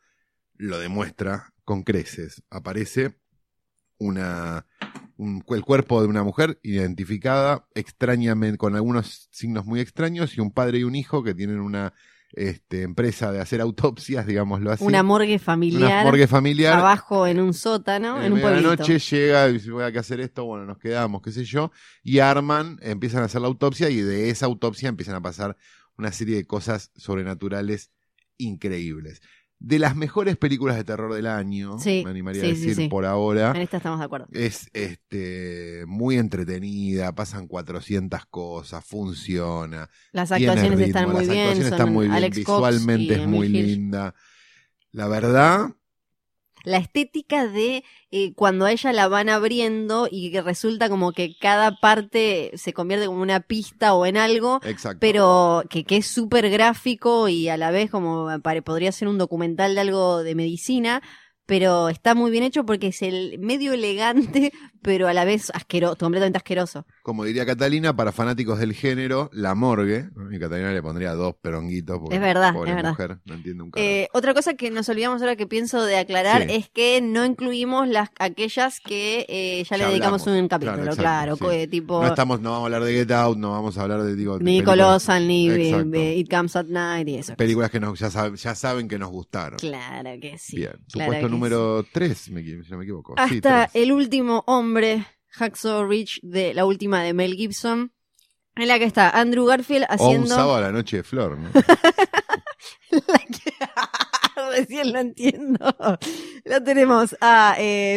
lo 0.58 0.78
demuestra 0.78 1.52
con 1.64 1.82
creces. 1.82 2.42
Aparece 2.50 3.18
una 3.98 4.66
un- 5.18 5.42
el 5.48 5.62
cuerpo 5.64 6.02
de 6.02 6.08
una 6.08 6.22
mujer 6.22 6.60
identificada 6.62 7.66
extrañamente 7.74 8.58
con 8.58 8.76
algunos 8.76 9.28
signos 9.32 9.64
muy 9.64 9.80
extraños 9.80 10.36
y 10.36 10.40
un 10.42 10.50
padre 10.52 10.78
y 10.80 10.84
un 10.84 10.94
hijo 10.94 11.22
que 11.24 11.34
tienen 11.34 11.60
una 11.60 11.94
este, 12.36 12.82
empresa 12.82 13.32
de 13.32 13.40
hacer 13.40 13.62
autopsias, 13.62 14.26
digámoslo 14.26 14.70
así. 14.70 14.84
Una 14.84 15.02
morgue 15.02 15.38
familiar. 15.38 15.90
Una 15.90 16.02
morgue 16.04 16.26
familiar. 16.26 16.78
abajo 16.78 17.26
en 17.26 17.40
un 17.40 17.54
sótano, 17.54 18.22
en 18.22 18.34
un 18.34 18.40
la 18.40 18.48
pueblito. 18.48 18.76
noche 18.76 18.98
llega 18.98 19.48
y 19.48 19.54
dice, 19.54 19.70
voy 19.70 19.84
a 19.84 19.90
que 19.90 19.98
hacer 19.98 20.20
esto, 20.20 20.44
bueno, 20.44 20.66
nos 20.66 20.78
quedamos, 20.78 21.22
qué 21.22 21.32
sé 21.32 21.44
yo, 21.44 21.72
y 22.02 22.18
arman, 22.18 22.78
empiezan 22.82 23.22
a 23.22 23.24
hacer 23.24 23.40
la 23.40 23.46
autopsia 23.48 23.88
y 23.88 23.96
de 24.02 24.28
esa 24.28 24.46
autopsia 24.46 24.90
empiezan 24.90 25.14
a 25.14 25.22
pasar 25.22 25.56
una 25.96 26.12
serie 26.12 26.36
de 26.36 26.46
cosas 26.46 26.92
sobrenaturales 26.94 27.90
increíbles. 28.36 29.22
De 29.58 29.78
las 29.78 29.96
mejores 29.96 30.36
películas 30.36 30.76
de 30.76 30.84
terror 30.84 31.14
del 31.14 31.26
año, 31.26 31.78
Sí, 31.78 32.02
me 32.04 32.10
animaría 32.10 32.42
sí, 32.42 32.46
a 32.46 32.50
decir 32.50 32.74
sí. 32.74 32.88
por 32.88 33.06
ahora, 33.06 33.52
En 33.52 33.62
esta 33.62 33.78
estamos 33.78 33.98
de 33.98 34.04
acuerdo. 34.04 34.26
es 34.32 34.68
este 34.74 35.84
muy 35.86 36.18
entretenida, 36.18 37.14
pasan 37.14 37.46
400 37.48 38.26
cosas, 38.26 38.84
funciona, 38.84 39.88
Las 40.12 40.30
actuaciones 40.30 40.78
ritmo, 40.78 40.84
están 40.86 41.04
muy 41.06 41.14
las 41.14 41.28
bien, 41.28 41.38
actuaciones 41.40 41.72
están 41.72 41.92
muy 41.92 42.04
bien, 42.06 42.16
Alex 42.16 42.36
visualmente 42.36 43.14
es 43.14 43.26
muy 43.26 43.48
linda. 43.48 44.14
La 44.92 45.08
verdad, 45.08 45.70
La 46.66 46.78
estética 46.78 47.46
de 47.46 47.84
eh, 48.10 48.32
cuando 48.34 48.64
a 48.64 48.72
ella 48.72 48.92
la 48.92 49.08
van 49.08 49.28
abriendo 49.28 50.08
y 50.10 50.32
que 50.32 50.42
resulta 50.42 50.88
como 50.88 51.12
que 51.12 51.36
cada 51.38 51.76
parte 51.80 52.50
se 52.56 52.72
convierte 52.72 53.06
como 53.06 53.22
una 53.22 53.40
pista 53.40 53.94
o 53.94 54.04
en 54.04 54.16
algo, 54.16 54.60
exacto. 54.64 54.98
pero 55.00 55.62
que, 55.70 55.84
que 55.84 55.98
es 55.98 56.06
súper 56.06 56.50
gráfico 56.50 57.28
y 57.28 57.48
a 57.48 57.56
la 57.56 57.70
vez 57.70 57.90
como 57.90 58.26
pare- 58.42 58.62
podría 58.62 58.90
ser 58.92 59.06
un 59.08 59.16
documental 59.16 59.74
de 59.76 59.80
algo 59.80 60.22
de 60.24 60.34
medicina, 60.34 61.02
pero 61.46 61.88
está 61.88 62.14
muy 62.14 62.30
bien 62.30 62.44
hecho 62.44 62.66
porque 62.66 62.88
es 62.88 63.02
el 63.02 63.38
medio 63.38 63.72
elegante, 63.72 64.52
pero 64.82 65.08
a 65.08 65.14
la 65.14 65.24
vez 65.24 65.50
asqueroso, 65.54 65.96
completamente 65.96 66.36
asqueroso. 66.38 66.86
Como 67.02 67.24
diría 67.24 67.46
Catalina, 67.46 67.94
para 67.96 68.12
fanáticos 68.12 68.58
del 68.58 68.72
género, 68.74 69.30
la 69.32 69.54
morgue. 69.54 70.08
Y 70.32 70.38
Catalina 70.38 70.72
le 70.72 70.82
pondría 70.82 71.12
dos 71.14 71.34
peronguitos. 71.40 71.98
Porque 72.00 72.16
Es 72.16 72.20
verdad, 72.20 72.52
pobre 72.52 72.70
es 72.70 72.76
verdad. 72.76 72.90
mujer, 72.90 73.18
no 73.24 73.34
entiende 73.34 73.62
un 73.62 73.70
carajo. 73.70 73.88
Eh, 73.90 74.08
otra 74.12 74.34
cosa 74.34 74.54
que 74.54 74.70
nos 74.70 74.88
olvidamos 74.88 75.22
ahora 75.22 75.36
que 75.36 75.46
pienso 75.46 75.84
de 75.84 75.96
aclarar 75.98 76.42
Sí. 76.42 76.48
es 76.50 76.68
que 76.68 77.00
no 77.00 77.24
incluimos 77.24 77.88
las 77.88 78.10
aquellas 78.18 78.80
que 78.80 79.24
eh, 79.28 79.64
ya, 79.68 79.76
le 79.76 79.86
dedicamos 79.86 80.22
hablamos. 80.22 80.42
un 80.42 80.48
capítulo, 80.48 80.96
Claro, 80.96 81.36
sí. 81.36 81.66
tipo 81.68 82.02
no, 82.02 82.08
estamos, 82.08 82.40
no 82.40 82.50
vamos 82.50 82.62
a 82.64 82.66
hablar 82.66 82.84
de 82.84 82.92
Get 82.94 83.10
Out, 83.12 83.38
no 83.38 83.52
vamos 83.52 83.78
a 83.78 83.82
hablar 83.82 84.02
de, 84.02 84.14
digo, 84.16 84.38
de 84.38 84.44
ni 84.44 84.62
Colossal 84.62 85.22
It 85.30 86.28
Comes 86.30 86.56
at 86.56 86.66
Night 86.66 87.08
y 87.08 87.16
eso. 87.16 87.34
Películas 87.36 87.70
que 87.70 87.80
nos, 87.80 87.98
ya, 87.98 88.08
sab- 88.08 88.34
ya 88.36 88.54
saben 88.54 88.88
que 88.88 88.98
nos 88.98 89.10
gustaron. 89.10 89.58
Claro 89.58 90.10
que 90.20 90.38
sí. 90.38 90.56
Bien. 90.56 90.72
Claro 90.92 91.10
puesto 91.10 91.26
que 91.28 91.35
número 91.36 91.84
3, 91.92 92.30
me, 92.30 92.40
equi- 92.42 92.64
si 92.64 92.70
no 92.70 92.78
me 92.78 92.84
equivoco. 92.84 93.14
Sí, 93.28 93.36
Hasta 93.36 93.70
el 93.74 93.92
último 93.92 94.42
hombre, 94.46 95.06
Hacksaw 95.30 95.86
Ridge, 95.86 96.20
de 96.22 96.54
la 96.54 96.64
última 96.64 97.02
de 97.02 97.12
Mel 97.14 97.34
Gibson, 97.34 97.92
en 98.54 98.68
la 98.68 98.78
que 98.78 98.84
está 98.84 99.10
Andrew 99.10 99.44
Garfield 99.46 99.84
O 99.84 100.04
un 100.04 100.08
haciendo. 100.08 100.28
sábado 100.34 100.54
a 100.56 100.60
la 100.62 100.72
noche 100.72 100.98
de 100.98 101.02
Flor, 101.02 101.36
¿no? 101.38 101.50
Recién 104.50 104.92
lo 104.92 104.98
entiendo. 105.00 105.58
Lo 106.44 106.62
tenemos 106.62 107.16
a 107.20 107.56
eh, 107.58 107.96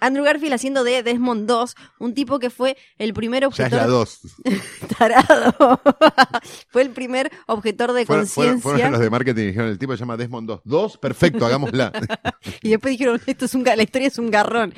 Andrew 0.00 0.24
Garfield 0.24 0.54
haciendo 0.54 0.82
de 0.82 1.02
Desmond 1.02 1.46
2, 1.46 1.74
un 1.98 2.14
tipo 2.14 2.38
que 2.38 2.48
fue 2.48 2.76
el 2.96 3.12
primer 3.12 3.42
ya 3.42 3.48
es 3.48 3.52
objetor 3.52 3.78
la 3.80 3.86
2. 3.86 4.20
tarado. 4.98 5.80
fue 6.70 6.82
el 6.82 6.90
primer 6.90 7.30
objetor 7.46 7.92
de 7.92 8.06
Fueron, 8.06 8.26
fueron- 8.26 8.52
conciencia. 8.60 8.62
fueron 8.62 8.92
los 8.92 9.00
de 9.02 9.10
marketing 9.10 9.42
y 9.42 9.46
dijeron, 9.48 9.68
el 9.68 9.78
tipo 9.78 9.92
se 9.92 9.98
llama 10.00 10.16
Desmond 10.16 10.48
2. 10.48 10.60
2, 10.64 10.98
perfecto, 10.98 11.44
hagámosla. 11.44 11.92
Y 12.62 12.70
después 12.70 12.92
dijeron, 12.92 13.20
esto 13.26 13.44
es 13.44 13.54
un 13.54 13.62
la 13.62 13.82
historia 13.82 14.08
es 14.08 14.18
un 14.18 14.30
garrón. 14.30 14.72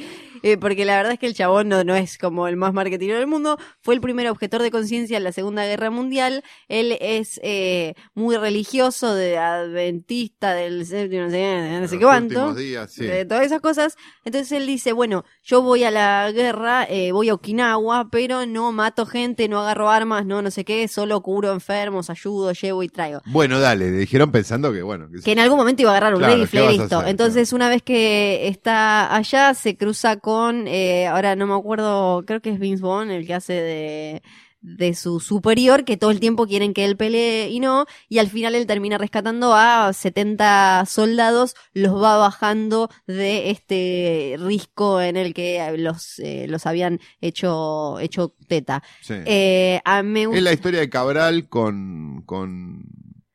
Eh, 0.44 0.58
porque 0.58 0.84
la 0.84 0.96
verdad 0.96 1.14
es 1.14 1.18
que 1.18 1.26
el 1.26 1.32
chabón 1.32 1.70
no, 1.70 1.84
no 1.84 1.96
es 1.96 2.18
como 2.18 2.46
el 2.48 2.56
más 2.56 2.74
marketingero 2.74 3.18
del 3.18 3.26
mundo. 3.26 3.58
Fue 3.80 3.94
el 3.94 4.02
primer 4.02 4.28
objetor 4.28 4.60
de 4.60 4.70
conciencia 4.70 5.16
en 5.16 5.24
la 5.24 5.32
Segunda 5.32 5.64
Guerra 5.64 5.88
Mundial. 5.88 6.44
Él 6.68 6.98
es 7.00 7.40
eh, 7.42 7.94
muy 8.12 8.36
religioso, 8.36 9.14
de 9.14 9.38
adventista, 9.38 10.52
del 10.52 10.84
séptimo, 10.84 11.22
no 11.22 11.30
sé, 11.30 11.80
no 11.80 11.88
sé 11.88 11.98
qué 11.98 12.04
cuánto. 12.04 12.48
últimos 12.48 12.56
días, 12.58 12.92
sí. 12.92 13.06
de 13.06 13.24
todas 13.24 13.46
esas 13.46 13.62
cosas. 13.62 13.96
Entonces 14.26 14.52
él 14.52 14.66
dice, 14.66 14.92
bueno, 14.92 15.24
yo 15.42 15.62
voy 15.62 15.84
a 15.84 15.90
la 15.90 16.30
guerra, 16.30 16.84
eh, 16.90 17.10
voy 17.12 17.30
a 17.30 17.34
Okinawa, 17.34 18.10
pero 18.10 18.44
no 18.44 18.70
mato 18.70 19.06
gente, 19.06 19.48
no 19.48 19.62
agarro 19.62 19.88
armas, 19.88 20.26
no 20.26 20.42
no 20.42 20.50
sé 20.50 20.66
qué, 20.66 20.86
solo 20.88 21.22
curo 21.22 21.54
enfermos, 21.54 22.10
ayudo, 22.10 22.52
llevo 22.52 22.82
y 22.82 22.90
traigo. 22.90 23.22
Bueno, 23.24 23.60
dale, 23.60 23.90
le 23.90 23.96
dijeron 23.96 24.30
pensando 24.30 24.74
que, 24.74 24.82
bueno, 24.82 25.08
que 25.10 25.22
Que 25.22 25.32
en 25.32 25.38
algún 25.38 25.56
momento 25.56 25.80
iba 25.80 25.92
a 25.92 25.96
agarrar 25.96 26.14
un 26.14 26.18
Claro, 26.18 26.34
¿qué 26.34 26.40
rifle, 26.42 26.72
listo. 26.72 27.02
Entonces, 27.06 27.54
una 27.54 27.70
vez 27.70 27.82
que 27.82 28.46
está 28.48 29.14
allá, 29.16 29.54
se 29.54 29.78
cruza 29.78 30.18
con, 30.18 30.33
eh, 30.66 31.06
ahora 31.06 31.36
no 31.36 31.46
me 31.46 31.54
acuerdo, 31.54 32.24
creo 32.26 32.40
que 32.40 32.50
es 32.50 32.58
Vince 32.58 32.82
Vaughn 32.82 33.10
el 33.10 33.26
que 33.26 33.34
hace 33.34 33.52
de 33.54 34.22
de 34.66 34.94
su 34.94 35.20
superior 35.20 35.84
que 35.84 35.98
todo 35.98 36.10
el 36.10 36.20
tiempo 36.20 36.46
quieren 36.46 36.72
que 36.72 36.86
él 36.86 36.96
pelee 36.96 37.50
y 37.50 37.60
no, 37.60 37.84
y 38.08 38.16
al 38.18 38.28
final 38.30 38.54
él 38.54 38.66
termina 38.66 38.96
rescatando 38.96 39.52
a 39.54 39.92
70 39.92 40.86
soldados, 40.86 41.54
los 41.74 41.92
va 42.02 42.16
bajando 42.16 42.88
de 43.06 43.50
este 43.50 44.36
risco 44.38 45.02
en 45.02 45.18
el 45.18 45.34
que 45.34 45.74
los, 45.76 46.18
eh, 46.18 46.46
los 46.48 46.64
habían 46.64 46.98
hecho, 47.20 47.98
hecho 48.00 48.34
teta. 48.48 48.82
sí. 49.02 49.12
Eh, 49.26 49.82
a 49.84 50.02
me 50.02 50.24
gusta- 50.24 50.38
es 50.38 50.44
la 50.44 50.52
historia 50.54 50.80
de 50.80 50.88
Cabral 50.88 51.46
con, 51.50 52.22
con, 52.24 52.84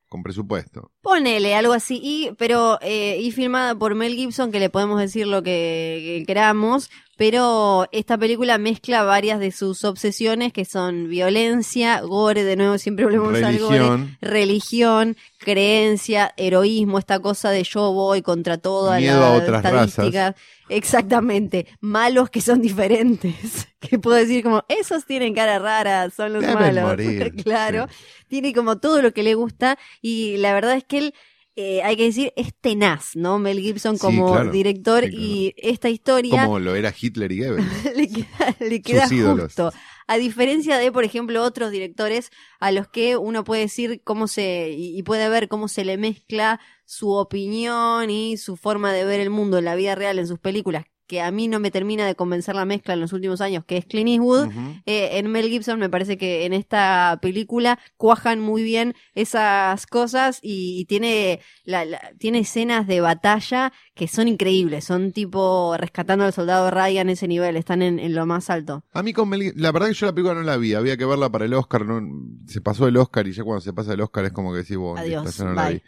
con 0.10 0.24
presupuesto. 0.24 0.92
Ponele 1.02 1.56
algo 1.56 1.74
así, 1.74 2.00
y, 2.04 2.32
pero, 2.38 2.80
eh, 2.82 3.20
y 3.22 3.32
filmada 3.32 3.76
por 3.76 3.96
Mel 3.96 4.16
Gibson, 4.16 4.52
que 4.52 4.60
le 4.60 4.70
podemos 4.70 5.00
decir 5.00 5.28
lo 5.28 5.44
que, 5.44 6.20
que 6.20 6.26
queramos, 6.26 6.90
pero 7.20 7.86
esta 7.92 8.18
película 8.18 8.58
mezcla 8.58 9.04
varias 9.04 9.42
de 9.42 9.52
sus 9.52 9.84
obsesiones 9.84 10.54
que 10.54 10.64
son 10.64 11.10
violencia, 11.10 12.00
gore, 12.00 12.46
de 12.46 12.56
nuevo 12.56 12.78
siempre 12.78 13.04
volvemos 13.04 13.44
al 13.44 13.60
gore, 13.60 13.78
Religión. 13.78 14.18
religión, 14.22 15.18
creencia, 15.38 16.34
heroísmo, 16.38 16.98
esta 16.98 17.20
cosa 17.20 17.50
de 17.50 17.66
yo 17.66 17.92
voy 17.92 18.22
contra 18.22 18.58
toda 18.58 19.00
Miedo 19.00 19.20
la 19.20 19.28
a 19.28 19.32
otras 19.34 19.66
estadística. 19.66 20.34
Exactamente, 20.70 21.68
malos 21.82 22.30
que 22.30 22.40
son 22.40 22.62
diferentes. 22.62 23.68
Que 23.80 23.98
puedo 23.98 24.18
decir 24.18 24.44
como, 24.44 24.66
esos 24.68 25.06
tienen 25.06 25.34
cara 25.34 25.58
rara, 25.58 26.10
son 26.10 26.34
los 26.34 26.42
Deben 26.42 26.56
malos. 26.56 26.84
morir, 26.84 27.34
claro. 27.44 27.88
sí. 27.90 28.26
Tiene 28.28 28.54
como 28.54 28.78
todo 28.78 29.02
lo 29.02 29.14
que 29.14 29.24
le 29.24 29.36
gusta 29.36 29.78
y 30.02 30.36
la 30.38 30.54
verdad 30.54 30.76
es 30.76 30.84
que 30.84 30.98
él, 30.98 31.14
eh, 31.62 31.82
hay 31.84 31.96
que 31.98 32.04
decir, 32.06 32.32
es 32.36 32.54
tenaz, 32.62 33.16
¿no? 33.16 33.38
Mel 33.40 33.60
Gibson 33.60 33.96
Sí, 33.96 34.02
como 34.02 34.32
claro. 34.32 34.52
director 34.52 35.04
Sí, 35.04 35.10
claro. 35.10 35.24
y 35.26 35.54
esta 35.58 35.90
historia 35.90 36.46
Como 36.46 36.60
lo 36.60 36.76
era 36.76 36.94
Hitler 36.98 37.32
y 37.32 37.40
Goebbels. 37.40 37.68
le 37.96 38.08
queda, 38.10 38.56
le 38.60 38.82
queda 38.82 39.08
ídolos. 39.12 39.46
justo. 39.46 39.72
A 40.08 40.18
diferencia 40.18 40.78
de, 40.78 40.92
por 40.92 41.04
ejemplo, 41.04 41.44
otros 41.44 41.70
directores 41.72 42.32
a 42.60 42.72
los 42.72 42.88
que 42.88 43.16
uno 43.18 43.44
puede 43.44 43.62
decir 43.64 44.02
cómo 44.04 44.28
se, 44.28 44.70
y, 44.72 44.98
y 44.98 45.04
puede 45.04 45.30
ver 45.30 45.48
cómo 45.48 45.68
se 45.68 45.86
le 45.86 45.98
mezcla 45.98 46.60
su 46.86 47.12
opinión 47.12 48.10
y 48.10 48.38
su 48.38 48.56
forma 48.58 48.92
de 48.94 49.06
ver 49.06 49.20
el 49.20 49.30
mundo 49.30 49.58
en 49.60 49.66
la 49.66 49.76
vida 49.76 49.94
real 49.96 50.18
en 50.18 50.26
sus 50.28 50.40
películas, 50.40 50.86
que 51.10 51.22
a 51.22 51.32
mí 51.32 51.48
no 51.48 51.60
me 51.60 51.72
termina 51.72 52.06
de 52.06 52.14
convencer 52.14 52.56
la 52.56 52.66
mezcla 52.66 52.94
en 52.94 53.00
los 53.02 53.12
últimos 53.14 53.42
años, 53.42 53.66
que 53.66 53.78
es 53.78 53.86
Clint 53.86 54.10
Eastwood. 54.10 54.48
Ujú. 54.48 54.60
Eh, 54.86 55.18
en 55.18 55.28
Mel 55.32 55.50
Gibson 55.50 55.80
me 55.80 55.90
parece 55.90 56.18
que 56.20 56.46
en 56.46 56.54
esta 56.54 57.18
película 57.22 57.80
cuajan 57.98 58.40
muy 58.40 58.62
bien 58.62 58.94
esas 59.16 59.88
cosas 59.88 60.40
y, 60.42 60.80
y 60.80 60.86
tiene, 60.86 61.40
la, 61.66 61.84
la- 61.84 62.12
tiene 62.20 62.40
escenas 62.40 62.86
de 62.86 63.02
batalla 63.02 63.74
que 63.96 64.08
son 64.08 64.28
increíbles, 64.28 64.86
son 64.86 65.12
tipo 65.12 65.76
rescatando 65.78 66.26
al 66.26 66.32
soldado 66.34 66.70
Ryan 66.72 67.10
ese 67.10 67.28
nivel, 67.28 67.58
están 67.58 67.82
en, 67.82 67.98
en 68.00 68.14
lo 68.14 68.26
más 68.28 68.50
alto. 68.52 68.84
A 68.94 69.02
mí 69.02 69.12
con 69.12 69.28
Mel 69.30 69.42
Gib- 69.42 69.54
la 69.56 69.72
verdad 69.72 69.88
que 69.88 69.96
yo 69.96 70.06
la 70.06 70.14
película 70.14 70.36
no 70.36 70.44
la 70.44 70.58
vi, 70.58 70.76
había 70.76 70.96
que 70.96 71.06
verla 71.06 71.30
para 71.32 71.46
el 71.46 71.54
Oscar, 71.56 71.86
no, 71.86 72.00
se 72.48 72.62
pasó 72.62 72.88
el 72.88 72.96
Oscar 72.98 73.28
y 73.28 73.32
ya 73.34 73.44
cuando 73.44 73.62
se 73.62 73.74
pasa 73.74 73.94
el 73.94 74.02
Oscar 74.02 74.26
es 74.26 74.32
como 74.32 74.52
que 74.52 74.60
decís, 74.60 74.78
bueno, 74.78 75.00
Adiós, 75.02 75.40
no 75.40 75.54
la 75.54 75.70
vi. 75.70 75.82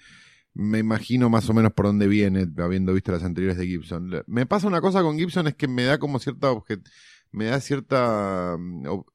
Me 0.53 0.79
imagino 0.79 1.29
más 1.29 1.49
o 1.49 1.53
menos 1.53 1.71
por 1.73 1.85
dónde 1.85 2.07
viene, 2.07 2.45
habiendo 2.57 2.93
visto 2.93 3.11
las 3.11 3.23
anteriores 3.23 3.57
de 3.57 3.67
Gibson. 3.67 4.11
Me 4.27 4.45
pasa 4.45 4.67
una 4.67 4.81
cosa 4.81 5.01
con 5.01 5.17
Gibson 5.17 5.47
es 5.47 5.55
que 5.55 5.67
me 5.67 5.83
da 5.83 5.97
como 5.97 6.19
cierta 6.19 6.51
obje- 6.51 6.81
me 7.31 7.45
da 7.45 7.59
cierta 7.61 8.57
mm, 8.59 8.85
ob- 8.87 9.05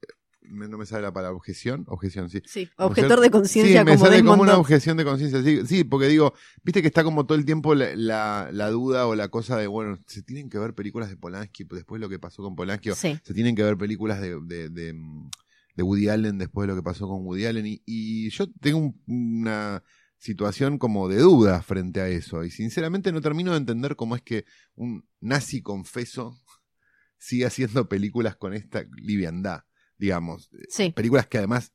no 0.48 0.78
me 0.78 0.86
sale 0.86 1.02
la 1.02 1.12
palabra 1.12 1.36
objeción, 1.36 1.84
objeción, 1.88 2.30
sí. 2.30 2.40
Sí, 2.46 2.68
objetor 2.76 3.18
de 3.20 3.30
conciencia 3.30 3.80
sí, 3.80 3.84
me 3.84 3.94
como 3.96 4.04
sale 4.06 4.24
como 4.24 4.42
una 4.42 4.56
objeción 4.58 4.96
de 4.96 5.04
conciencia. 5.04 5.42
Sí, 5.42 5.66
sí, 5.66 5.82
porque 5.84 6.06
digo, 6.06 6.34
viste 6.62 6.82
que 6.82 6.86
está 6.88 7.02
como 7.02 7.26
todo 7.26 7.36
el 7.36 7.44
tiempo 7.44 7.74
la, 7.74 7.94
la, 7.96 8.48
la 8.52 8.70
duda 8.70 9.08
o 9.08 9.16
la 9.16 9.28
cosa 9.28 9.56
de, 9.58 9.66
bueno, 9.66 9.98
se 10.06 10.22
tienen 10.22 10.48
que 10.48 10.58
ver 10.58 10.72
películas 10.72 11.08
de 11.10 11.16
Polanski 11.16 11.64
después 11.64 11.98
de 12.00 12.06
lo 12.06 12.08
que 12.08 12.20
pasó 12.20 12.42
con 12.44 12.54
Polanski. 12.54 12.92
Sí. 12.92 13.18
Se 13.24 13.34
tienen 13.34 13.56
que 13.56 13.64
ver 13.64 13.76
películas 13.76 14.20
de, 14.20 14.38
de, 14.40 14.68
de, 14.68 14.92
mm, 14.94 15.30
de 15.74 15.82
Woody 15.82 16.08
Allen 16.08 16.38
después 16.38 16.66
de 16.68 16.72
lo 16.74 16.80
que 16.80 16.84
pasó 16.84 17.08
con 17.08 17.26
Woody 17.26 17.46
Allen. 17.46 17.66
Y, 17.66 17.82
y 17.84 18.30
yo 18.30 18.46
tengo 18.60 18.78
un- 18.78 19.02
una 19.08 19.82
situación 20.18 20.78
como 20.78 21.08
de 21.08 21.18
duda 21.18 21.62
frente 21.62 22.00
a 22.00 22.08
eso. 22.08 22.44
Y 22.44 22.50
sinceramente 22.50 23.12
no 23.12 23.20
termino 23.20 23.52
de 23.52 23.58
entender 23.58 23.96
cómo 23.96 24.16
es 24.16 24.22
que 24.22 24.44
un 24.74 25.06
nazi 25.20 25.62
confeso 25.62 26.40
sigue 27.18 27.46
haciendo 27.46 27.88
películas 27.88 28.36
con 28.36 28.54
esta 28.54 28.84
liviandad, 28.96 29.64
digamos 29.98 30.50
Sí. 30.68 30.90
películas 30.90 31.26
que 31.26 31.38
además 31.38 31.72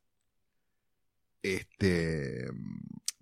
este 1.44 2.46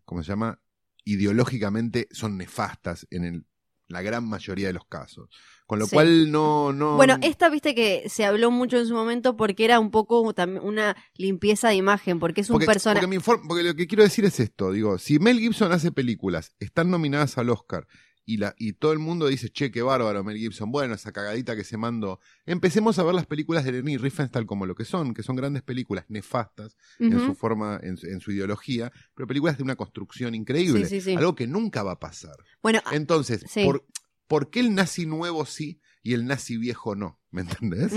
¿cómo 0.06 0.24
se 0.24 0.30
llama? 0.30 0.62
ideológicamente 1.06 2.08
son 2.12 2.38
nefastas 2.38 3.08
en 3.10 3.24
el- 3.24 3.46
la 3.88 4.02
gran 4.04 4.28
mayoría 4.28 4.68
de 4.68 4.74
los 4.74 4.86
casos. 4.86 5.30
Con 5.70 5.78
lo 5.78 5.86
Sí. 5.86 5.96
cual 5.96 6.32
no 6.32 6.74
no 6.74 6.96
Bueno, 6.96 7.20
esta 7.22 7.48
viste 7.48 7.76
que 7.76 8.10
se 8.10 8.26
habló 8.26 8.50
mucho 8.50 8.80
en 8.80 8.88
su 8.88 8.96
momento 8.96 9.38
porque 9.38 9.66
era 9.66 9.80
un 9.80 9.92
poco 9.92 10.34
también 10.34 10.64
una 10.66 10.98
limpieza 11.16 11.68
de 11.70 11.76
imagen, 11.76 12.18
porque 12.20 12.42
es 12.42 12.50
un 12.50 12.56
porque, 12.56 12.66
personaje. 12.66 13.02
porque, 13.06 13.16
mi 13.16 13.22
inform- 13.22 13.48
porque 13.48 13.62
lo 13.64 13.76
que 13.76 13.86
quiero 13.86 14.02
decir 14.02 14.26
es 14.26 14.40
esto, 14.40 14.72
digo, 14.72 14.98
si 14.98 15.20
Mel 15.20 15.38
Gibson 15.40 15.72
hace 15.72 15.92
películas, 15.92 16.56
están 16.60 16.90
nominadas 16.90 17.38
al 17.38 17.52
Oscar 17.52 17.86
y 18.26 18.38
la 18.38 18.56
y 18.58 18.74
todo 18.74 18.94
el 18.94 19.00
mundo 19.00 19.28
dice, 19.28 19.50
"Che, 19.50 19.70
qué 19.72 19.84
bárbaro 19.84 20.24
Mel 20.24 20.38
Gibson, 20.38 20.72
bueno, 20.72 20.96
esa 20.96 21.12
cagadita 21.12 21.56
que 21.56 21.64
se 21.64 21.78
mandó." 21.78 22.20
Empecemos 22.48 22.98
a 22.98 23.04
ver 23.04 23.14
las 23.14 23.28
películas 23.28 23.64
de 23.64 23.72
Leni 23.74 23.98
Riefenstahl 23.98 24.48
como 24.48 24.66
lo 24.66 24.74
que 24.74 24.86
son, 24.86 25.14
que 25.14 25.22
son 25.22 25.36
grandes 25.36 25.62
películas 25.62 26.06
nefastas 26.10 26.76
en 27.00 27.20
su 27.20 27.36
forma, 27.36 27.80
en, 27.84 27.96
su- 27.98 28.08
en 28.08 28.22
su 28.22 28.32
ideología, 28.32 28.92
pero 29.14 29.28
películas 29.28 29.58
de 29.58 29.64
una 29.64 29.76
construcción 29.76 30.34
increíble, 30.34 30.86
Sí, 30.86 31.00
sí, 31.00 31.12
sí. 31.12 31.16
algo 31.16 31.36
que 31.36 31.46
nunca 31.46 31.84
va 31.84 31.92
a 31.92 32.00
pasar. 32.00 32.36
Bueno, 32.64 32.80
ah, 32.86 32.96
Entonces. 32.96 33.44
¿por, 33.64 33.86
por 34.30 34.50
qué 34.50 34.62
el 34.62 34.74
nazi 34.74 35.06
nuevo 35.06 35.46
sí 35.46 35.82
y 36.02 36.14
el 36.14 36.26
nazi 36.26 36.56
viejo 36.58 36.96
no? 36.96 37.20
¿Me 37.32 37.42
entendés? 37.42 37.92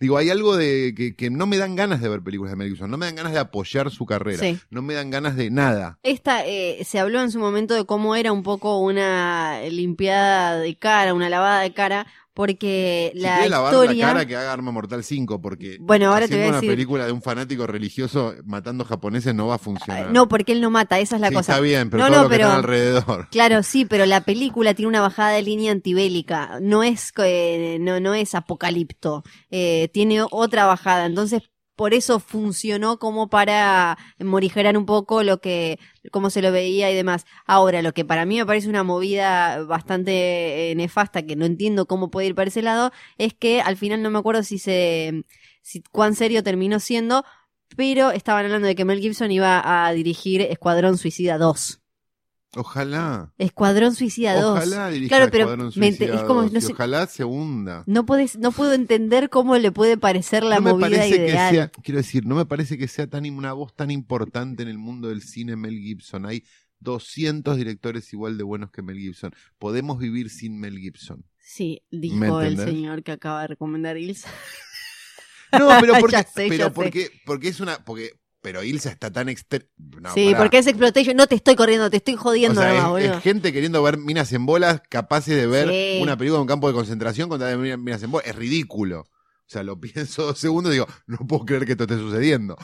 Digo, 0.00 0.16
hay 0.16 0.30
algo 0.30 0.56
de 0.56 0.94
que, 0.96 1.14
que 1.14 1.30
no 1.30 1.46
me 1.46 1.58
dan 1.58 1.76
ganas 1.76 2.00
de 2.00 2.08
ver 2.08 2.22
películas 2.22 2.50
de 2.50 2.56
Mel 2.56 2.68
Gibson, 2.70 2.90
no 2.90 2.96
me 2.96 3.06
dan 3.06 3.14
ganas 3.14 3.32
de 3.32 3.38
apoyar 3.38 3.88
su 3.92 4.04
carrera, 4.04 4.40
Sí. 4.40 4.58
no 4.70 4.82
me 4.82 4.94
dan 4.94 5.10
ganas 5.10 5.36
de 5.36 5.48
nada. 5.50 6.00
Esta 6.02 6.44
eh, 6.44 6.82
se 6.84 6.98
habló 6.98 7.20
en 7.20 7.30
su 7.30 7.38
momento 7.38 7.74
de 7.74 7.84
cómo 7.84 8.16
era 8.16 8.32
un 8.32 8.42
poco 8.42 8.78
una 8.80 9.60
limpiada 9.70 10.56
de 10.58 10.76
cara, 10.76 11.14
una 11.14 11.28
lavada 11.28 11.60
de 11.60 11.72
cara, 11.72 12.06
porque 12.34 13.12
Si 13.14 13.20
la 13.20 13.46
historia. 13.46 14.06
la 14.06 14.12
cara, 14.12 14.26
que 14.26 14.36
haga 14.36 14.52
Arma 14.52 14.72
Mortal 14.72 15.04
5, 15.04 15.40
porque 15.40 15.78
Bueno, 15.80 16.12
ahora 16.12 16.26
te 16.28 16.34
voy 16.34 16.44
a 16.44 16.48
una 16.48 16.56
decir- 16.60 16.70
película 16.70 17.06
de 17.06 17.12
un 17.12 17.22
fanático 17.22 17.66
religioso 17.66 18.34
matando 18.44 18.84
japoneses 18.84 19.34
no 19.34 19.46
va 19.46 19.54
a 19.54 19.58
funcionar. 19.58 20.10
No, 20.10 20.28
porque 20.28 20.52
él 20.52 20.60
no 20.60 20.70
mata, 20.70 20.98
esa 20.98 21.14
es 21.14 21.20
la 21.20 21.28
Sí, 21.28 21.34
cosa. 21.34 21.52
está 21.52 21.62
bien, 21.62 21.90
pero 21.90 22.02
No, 22.02 22.08
todo 22.08 22.16
no, 22.18 22.22
lo 22.24 22.28
que 22.28 22.34
pero- 22.36 22.46
está 22.48 22.56
alrededor. 22.58 23.28
Claro, 23.30 23.62
sí, 23.62 23.84
pero 23.84 24.04
la 24.04 24.20
película 24.22 24.74
tiene 24.74 24.88
una 24.88 25.00
bajada 25.00 25.30
de 25.30 25.42
línea 25.42 25.72
antibélica, 25.72 26.58
no 26.60 26.82
es 26.82 27.12
eh, 27.18 27.78
no 27.80 28.00
no 28.00 28.14
es 28.14 28.34
apocalipto, 28.34 29.22
eh, 29.50 29.88
tiene 29.92 30.22
otra 30.30 30.66
bajada, 30.66 31.06
entonces 31.06 31.42
por 31.76 31.94
eso 31.94 32.20
funcionó 32.20 32.98
como 32.98 33.28
para 33.28 33.98
morigerar 34.18 34.76
un 34.76 34.86
poco 34.86 35.22
lo 35.22 35.40
que 35.40 35.78
cómo 36.12 36.30
se 36.30 36.42
lo 36.42 36.52
veía 36.52 36.90
y 36.90 36.94
demás. 36.94 37.26
Ahora, 37.46 37.82
lo 37.82 37.92
que 37.92 38.04
para 38.04 38.26
mí 38.26 38.38
me 38.38 38.46
parece 38.46 38.68
una 38.68 38.84
movida 38.84 39.62
bastante 39.64 40.70
eh, 40.70 40.74
nefasta 40.74 41.22
que 41.22 41.36
no 41.36 41.46
entiendo 41.46 41.86
cómo 41.86 42.10
puede 42.10 42.28
ir 42.28 42.34
para 42.34 42.48
ese 42.48 42.62
lado 42.62 42.92
es 43.18 43.34
que 43.34 43.60
al 43.60 43.76
final 43.76 44.02
no 44.02 44.10
me 44.10 44.18
acuerdo 44.18 44.42
si 44.42 44.58
se 44.58 45.24
si 45.62 45.82
cuán 45.90 46.14
serio 46.14 46.42
terminó 46.42 46.78
siendo, 46.78 47.24
pero 47.76 48.10
estaban 48.10 48.44
hablando 48.44 48.68
de 48.68 48.74
que 48.74 48.84
Mel 48.84 49.00
Gibson 49.00 49.30
iba 49.32 49.86
a 49.86 49.92
dirigir 49.92 50.42
Escuadrón 50.42 50.98
Suicida 50.98 51.38
2. 51.38 51.83
Ojalá. 52.56 53.32
Escuadrón 53.38 53.94
Suicida 53.94 54.40
2. 54.40 54.56
Ojalá 54.58 54.90
dirija 54.90 55.16
Claro, 55.16 55.30
pero 55.30 55.44
Escuadrón 55.44 55.72
me 55.76 55.88
es 55.88 56.22
como, 56.22 56.42
2, 56.42 56.52
no 56.52 56.60
sé- 56.60 56.72
ojalá 56.72 57.06
se 57.06 57.24
hunda. 57.24 57.84
No 57.86 58.06
puedes, 58.06 58.38
no 58.38 58.52
puedo 58.52 58.72
entender 58.72 59.30
cómo 59.30 59.56
le 59.56 59.72
puede 59.72 59.96
parecer 59.96 60.44
la 60.44 60.56
no 60.56 60.62
me 60.62 60.72
movida 60.72 60.88
parece 60.98 61.16
ideal. 61.16 61.50
que 61.50 61.56
sea, 61.56 61.68
quiero 61.82 61.98
decir, 61.98 62.26
no 62.26 62.34
me 62.34 62.46
parece 62.46 62.78
que 62.78 62.88
sea 62.88 63.06
tan 63.06 63.24
una 63.30 63.52
voz 63.52 63.74
tan 63.74 63.90
importante 63.90 64.62
en 64.62 64.68
el 64.68 64.78
mundo 64.78 65.08
del 65.08 65.22
cine 65.22 65.56
Mel 65.56 65.78
Gibson. 65.78 66.26
Hay 66.26 66.44
200 66.80 67.56
directores 67.56 68.12
igual 68.12 68.36
de 68.36 68.44
buenos 68.44 68.70
que 68.70 68.82
Mel 68.82 68.98
Gibson. 68.98 69.32
Podemos 69.58 69.98
vivir 69.98 70.28
sin 70.30 70.58
Mel 70.60 70.78
Gibson. 70.78 71.24
Sí, 71.38 71.82
¿Me 71.90 71.98
dijo 72.00 72.40
el 72.40 72.52
entendés? 72.52 72.74
señor 72.74 73.02
que 73.02 73.12
acaba 73.12 73.42
de 73.42 73.48
recomendar 73.48 73.96
Ilsa. 73.98 74.28
No, 75.52 75.68
pero 75.80 75.94
porque, 76.00 76.16
sé, 76.34 76.46
pero 76.48 76.72
porque, 76.72 77.10
porque 77.24 77.48
es 77.48 77.60
una, 77.60 77.84
porque 77.84 78.10
pero 78.44 78.62
Ilsa 78.62 78.90
está 78.90 79.10
tan 79.10 79.30
extre... 79.30 79.70
No, 79.78 80.12
sí, 80.12 80.26
pará. 80.26 80.38
porque 80.38 80.58
es 80.58 80.66
exploitation. 80.66 81.16
No 81.16 81.26
te 81.26 81.34
estoy 81.34 81.56
corriendo, 81.56 81.88
te 81.88 81.96
estoy 81.96 82.12
O 82.14 82.18
jodiendo 82.18 82.60
sea, 82.60 82.74
nomás, 82.82 83.02
es, 83.02 83.22
gente 83.22 83.54
queriendo 83.54 83.82
ver 83.82 83.96
minas 83.96 84.30
en 84.34 84.44
bolas, 84.44 84.82
capaces 84.90 85.34
de 85.34 85.46
ver 85.46 85.70
Sí. 85.70 86.02
una 86.02 86.18
película 86.18 86.36
en 86.36 86.42
un 86.42 86.46
campo 86.48 86.68
de 86.68 86.74
concentración 86.74 87.30
con 87.30 87.40
tal 87.40 87.58
de 87.58 87.76
minas 87.78 88.02
en 88.02 88.10
bolas. 88.10 88.28
Es 88.28 88.36
ridículo. 88.36 89.00
O 89.00 89.08
sea, 89.46 89.62
lo 89.62 89.80
pienso 89.80 90.26
dos 90.26 90.38
segundos 90.38 90.72
y 90.72 90.74
digo, 90.74 90.86
no 91.06 91.16
puedo 91.26 91.46
creer 91.46 91.64
que 91.64 91.72
esto 91.72 91.84
esté 91.84 91.96
sucediendo. 91.96 92.58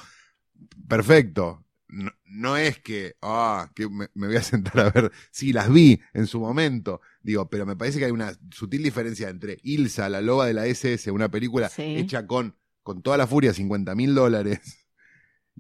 Perfecto. 0.87 1.65
No, 1.89 2.11
no 2.25 2.57
es 2.59 2.79
que, 2.79 3.17
ah, 3.23 3.71
que 3.75 3.89
me, 3.89 4.09
me 4.15 4.27
voy 4.29 4.37
a 4.37 4.43
sentar 4.43 4.79
a 4.81 4.91
ver. 4.91 5.11
Sí, 5.33 5.53
las 5.55 5.73
vi 5.73 5.99
en 6.13 6.27
su 6.27 6.41
momento. 6.41 7.01
Digo, 7.23 7.49
pero 7.49 7.65
me 7.67 7.75
parece 7.75 7.99
que 7.99 8.05
hay 8.05 8.11
una 8.13 8.33
sutil 8.55 8.83
diferencia 8.83 9.29
entre 9.29 9.59
Ilsa, 9.63 10.09
la 10.09 10.21
loba 10.21 10.47
de 10.47 10.55
la 10.55 10.67
SS, 10.67 11.11
una 11.11 11.31
película 11.31 11.69
Sí. 11.69 11.83
hecha 11.97 12.27
con, 12.27 12.55
con 12.83 13.03
toda 13.03 13.17
la 13.17 13.27
furia, 13.27 13.53
50 13.55 13.95
mil 13.95 14.15
dólares, 14.15 14.61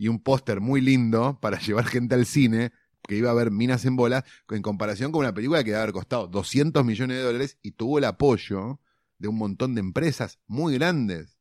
y 0.00 0.08
un 0.08 0.18
póster 0.18 0.62
muy 0.62 0.80
lindo 0.80 1.38
para 1.42 1.58
llevar 1.60 1.84
gente 1.84 2.14
al 2.14 2.24
cine, 2.24 2.72
que 3.06 3.16
iba 3.16 3.30
a 3.30 3.34
ver 3.34 3.50
minas 3.50 3.84
en 3.84 3.96
bolas, 3.96 4.24
en 4.48 4.62
comparación 4.62 5.12
con 5.12 5.20
una 5.20 5.34
película 5.34 5.62
que 5.62 5.72
debe 5.72 5.82
haber 5.82 5.92
costado 5.92 6.26
200 6.26 6.86
millones 6.86 7.18
de 7.18 7.22
dólares 7.22 7.58
y 7.60 7.72
tuvo 7.72 7.98
el 7.98 8.04
apoyo 8.04 8.80
de 9.18 9.28
un 9.28 9.36
montón 9.36 9.74
de 9.74 9.80
empresas 9.80 10.38
muy 10.46 10.72
grandes. 10.78 11.36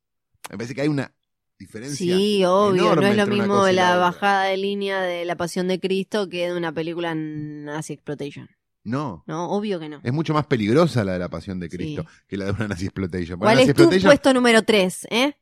Me 0.50 0.58
parece 0.58 0.74
que 0.74 0.82
hay 0.82 0.88
una 0.88 1.14
diferencia. 1.58 2.14
Sí, 2.14 2.44
obvio, 2.44 2.94
no 2.96 3.06
es 3.06 3.16
lo 3.16 3.26
mismo 3.26 3.66
la 3.68 3.96
bajada 3.96 4.44
de 4.44 4.58
línea 4.58 5.00
de 5.00 5.24
La 5.24 5.36
Pasión 5.36 5.66
de 5.66 5.80
Cristo 5.80 6.28
que 6.28 6.48
de 6.48 6.54
una 6.54 6.70
película 6.70 7.14
nazi 7.14 7.94
exploitation. 7.94 8.46
No. 8.84 9.24
No, 9.26 9.50
obvio 9.52 9.80
que 9.80 9.88
no. 9.88 10.00
Es 10.02 10.12
mucho 10.12 10.34
más 10.34 10.44
peligrosa 10.46 11.02
la 11.02 11.14
de 11.14 11.18
la 11.18 11.30
Pasión 11.30 11.60
de 11.60 11.70
Sí. 11.70 11.76
Cristo 11.78 12.04
que 12.28 12.36
la 12.36 12.44
de 12.46 12.50
una 12.50 12.68
Nazi 12.68 12.84
Exploitation. 12.86 13.38
¿Cuál 13.38 13.56
Nazi 13.56 13.70
es 13.70 13.76
tu 13.76 13.88
puesto 14.02 14.34
número 14.34 14.62
3, 14.62 15.06
eh? 15.10 15.34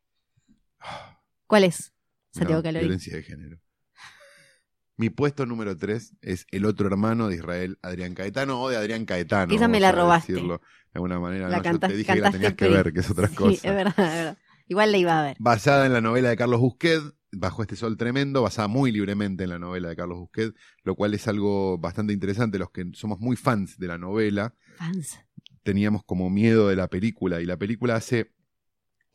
¿Cuál 1.49 1.65
es? 1.65 1.93
Santiago 2.33 2.61
No, 2.61 2.63
Calori. 2.63 2.85
violencia 2.85 3.17
de 3.17 3.23
género. 3.23 3.59
Mi 4.97 5.11
puesto 5.11 5.47
número 5.47 5.77
3 5.77 6.15
es 6.23 6.45
el 6.51 6.65
otro 6.65 6.89
hermano 6.89 7.29
de 7.29 7.37
Israel, 7.37 7.79
Adrián 7.83 8.15
Caetano, 8.15 8.61
o 8.61 8.69
de 8.69 8.77
Adrián 8.77 9.05
Caetano. 9.05 9.55
Esa 9.55 9.69
me 9.69 9.79
la 9.79 9.93
robaste. 9.93 10.33
decirlo 10.33 10.59
de 10.59 10.91
alguna 10.95 11.21
manera. 11.21 11.49
La 11.49 11.59
No, 11.59 11.63
yo 11.73 11.79
te 11.79 11.97
dije 11.97 12.15
que 12.15 12.21
la 12.21 12.31
tenías 12.33 12.55
que 12.55 12.69
ver, 12.69 12.93
que 12.93 13.01
es 13.01 13.11
otra 13.11 13.29
Sí, 13.29 13.35
cosa. 13.37 13.69
es 13.69 13.75
verdad, 13.75 13.95
es 13.99 14.15
verdad. 14.15 14.39
Igual 14.67 14.93
la 14.93 14.99
iba 14.99 15.19
a 15.19 15.23
ver. 15.23 15.37
basada 15.39 15.87
en 15.87 15.93
la 15.93 16.01
novela 16.01 16.29
de 16.31 16.37
Carlos 16.37 16.61
Busquet, 16.61 17.01
Bajo 17.31 17.61
este 17.61 17.77
sol 17.77 17.99
tremendo, 17.99 18.41
basada 18.41 18.69
muy 18.69 18.91
libremente 18.91 19.45
en 19.45 19.51
la 19.51 19.59
novela 19.59 19.91
de 19.91 19.97
Carlos 19.97 20.19
Busquet, 20.19 20.55
lo 20.83 20.95
cual 20.95 21.13
es 21.13 21.29
algo 21.29 21.77
bastante 21.77 22.15
interesante. 22.15 22.59
Los 22.59 22.71
que 22.71 22.87
somos 22.95 23.21
muy 23.21 23.37
fans 23.37 23.77
de 23.79 23.87
la 23.87 23.99
novela, 23.99 24.55
Fans. 24.79 25.21
teníamos 25.63 26.03
como 26.05 26.31
miedo 26.31 26.69
de 26.69 26.77
la 26.77 26.89
película, 26.89 27.43
y 27.43 27.45
la 27.45 27.59
película 27.59 27.97
hace 27.97 28.33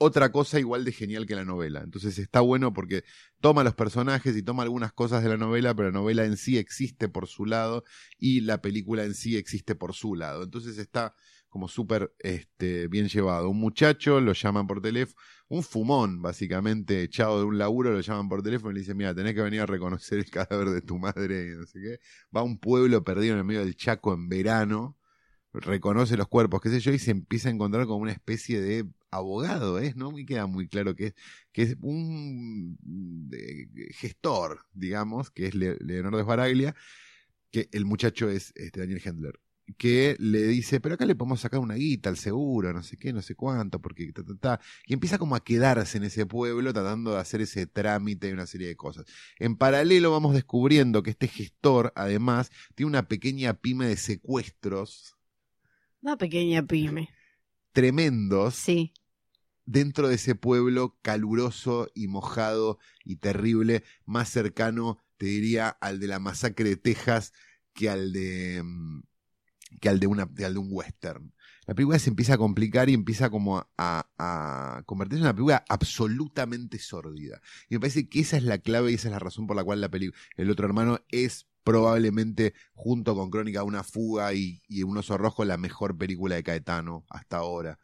otra 0.03 0.31
cosa 0.31 0.59
igual 0.59 0.83
de 0.83 0.91
genial 0.91 1.25
que 1.25 1.35
la 1.35 1.45
novela. 1.45 1.81
Entonces 1.81 2.19
está 2.19 2.41
bueno 2.41 2.73
porque 2.73 3.03
toma 3.39 3.63
los 3.63 3.73
personajes 3.73 4.35
y 4.35 4.43
toma 4.43 4.63
algunas 4.63 4.91
cosas 4.93 5.23
de 5.23 5.29
la 5.29 5.37
novela, 5.37 5.73
pero 5.73 5.89
la 5.89 5.99
novela 5.99 6.25
en 6.25 6.37
sí 6.37 6.57
existe 6.57 7.07
por 7.07 7.27
su 7.27 7.45
lado 7.45 7.83
y 8.17 8.41
la 8.41 8.61
película 8.61 9.03
en 9.05 9.13
sí 9.13 9.37
existe 9.37 9.75
por 9.75 9.93
su 9.93 10.15
lado. 10.15 10.43
Entonces 10.43 10.77
está 10.77 11.15
como 11.47 11.67
súper 11.67 12.13
este, 12.19 12.87
bien 12.87 13.07
llevado. 13.07 13.49
Un 13.49 13.59
muchacho 13.59 14.19
lo 14.19 14.33
llaman 14.33 14.67
por 14.67 14.81
teléfono, 14.81 15.21
un 15.47 15.63
fumón 15.63 16.21
básicamente 16.21 17.03
echado 17.03 17.39
de 17.39 17.45
un 17.45 17.57
laburo, 17.57 17.91
lo 17.91 18.01
llaman 18.01 18.27
por 18.27 18.43
teléfono 18.43 18.71
y 18.71 18.73
le 18.75 18.79
dicen, 18.81 18.97
mira, 18.97 19.15
tenés 19.15 19.35
que 19.35 19.41
venir 19.41 19.61
a 19.61 19.65
reconocer 19.65 20.19
el 20.19 20.29
cadáver 20.29 20.69
de 20.69 20.81
tu 20.81 20.97
madre 20.97 21.55
no 21.55 21.65
sé 21.65 21.79
qué. 21.79 21.99
Va 22.35 22.41
a 22.41 22.43
un 22.43 22.59
pueblo 22.59 23.03
perdido 23.03 23.33
en 23.33 23.39
el 23.39 23.45
medio 23.45 23.61
del 23.61 23.75
Chaco 23.75 24.13
en 24.13 24.27
verano 24.29 24.97
reconoce 25.53 26.17
los 26.17 26.27
cuerpos, 26.27 26.61
qué 26.61 26.69
sé 26.69 26.79
yo, 26.79 26.91
y 26.91 26.99
se 26.99 27.11
empieza 27.11 27.49
a 27.49 27.51
encontrar 27.51 27.85
como 27.85 27.99
una 27.99 28.11
especie 28.11 28.59
de 28.61 28.85
abogado, 29.15 29.79
¿es? 29.79 29.95
¿No 29.95 30.11
me 30.11 30.25
queda 30.25 30.47
muy 30.47 30.67
claro 30.67 30.95
que 30.95 31.07
es, 31.07 31.13
que 31.51 31.61
es 31.63 31.77
un 31.81 32.77
eh, 33.33 33.67
gestor, 33.93 34.65
digamos, 34.73 35.31
que 35.31 35.47
es 35.47 35.55
Le- 35.55 35.77
Leonardo 35.79 36.21
Sbaraglia, 36.23 36.75
que 37.51 37.69
el 37.71 37.85
muchacho 37.85 38.29
es 38.29 38.51
este, 38.55 38.79
Daniel 38.81 39.01
Hendler, 39.03 39.39
que 39.77 40.15
le 40.19 40.43
dice, 40.47 40.79
pero 40.81 40.95
acá 40.95 41.05
le 41.05 41.15
podemos 41.15 41.39
sacar 41.41 41.59
una 41.59 41.75
guita 41.75 42.09
al 42.09 42.17
seguro, 42.17 42.73
no 42.73 42.83
sé 42.83 42.97
qué, 42.97 43.13
no 43.13 43.21
sé 43.21 43.35
cuánto, 43.35 43.79
porque 43.81 44.11
ta, 44.11 44.23
ta, 44.23 44.35
ta, 44.35 44.59
y 44.85 44.93
empieza 44.93 45.17
como 45.17 45.35
a 45.35 45.43
quedarse 45.43 45.97
en 45.97 46.03
ese 46.05 46.25
pueblo 46.25 46.73
tratando 46.73 47.11
de 47.13 47.19
hacer 47.19 47.41
ese 47.41 47.65
trámite 47.67 48.29
y 48.29 48.31
una 48.33 48.47
serie 48.47 48.67
de 48.67 48.75
cosas. 48.75 49.05
En 49.39 49.55
paralelo 49.57 50.11
vamos 50.11 50.33
descubriendo 50.33 51.01
que 51.03 51.11
este 51.11 51.27
gestor, 51.27 51.93
además, 51.95 52.51
tiene 52.75 52.89
una 52.89 53.07
pequeña 53.07 53.53
pyme 53.53 53.87
de 53.87 53.97
secuestros 53.97 55.15
Una 56.03 56.15
pequeña 56.17 56.61
pyme. 56.67 57.09
tremendos 57.71 58.55
Sí. 58.55 58.93
Dentro 59.65 60.07
de 60.07 60.15
ese 60.15 60.35
pueblo 60.35 60.97
caluroso 61.01 61.89
y 61.93 62.07
mojado 62.07 62.79
y 63.03 63.17
terrible, 63.17 63.83
más 64.05 64.29
cercano, 64.29 64.97
te 65.17 65.27
diría, 65.27 65.69
al 65.69 65.99
de 65.99 66.07
la 66.07 66.19
masacre 66.19 66.69
de 66.69 66.77
Texas 66.77 67.33
que 67.73 67.89
al 67.89 68.11
de 68.11 68.61
mm, 68.63 69.03
que 69.79 69.89
al 69.89 69.99
de 69.99 70.07
una 70.07 70.23
al 70.23 70.53
de 70.53 70.59
un 70.59 70.67
western. 70.69 71.33
La 71.65 71.73
película 71.75 71.97
se 71.97 72.09
empieza 72.09 72.33
a 72.33 72.37
complicar 72.37 72.89
y 72.89 72.93
empieza 72.93 73.29
como 73.29 73.65
a, 73.77 74.83
convertirse 74.85 75.19
en 75.19 75.23
una 75.23 75.33
película 75.33 75.63
absolutamente 75.69 76.77
sórdida. 76.77 77.41
Y 77.69 77.75
me 77.75 77.79
parece 77.79 78.09
que 78.09 78.19
esa 78.19 78.35
es 78.37 78.43
la 78.43 78.57
clave 78.57 78.91
y 78.91 78.95
esa 78.95 79.07
es 79.07 79.13
la 79.13 79.19
razón 79.19 79.47
por 79.47 79.55
la 79.55 79.63
cual 79.63 79.79
la 79.79 79.89
película 79.89 80.19
El 80.35 80.51
otro 80.51 80.65
hermano 80.65 80.99
es 81.09 81.47
probablemente 81.63 82.53
junto 82.73 83.15
con 83.15 83.29
Crónica 83.29 83.63
una 83.63 83.83
fuga 83.83 84.33
y, 84.33 84.61
y 84.67 84.83
Un 84.83 84.97
oso 84.97 85.17
rojo 85.17 85.45
la 85.45 85.55
mejor 85.55 85.97
película 85.97 86.35
de 86.35 86.43
Caetano 86.43 87.05
hasta 87.09 87.37
ahora 87.37 87.79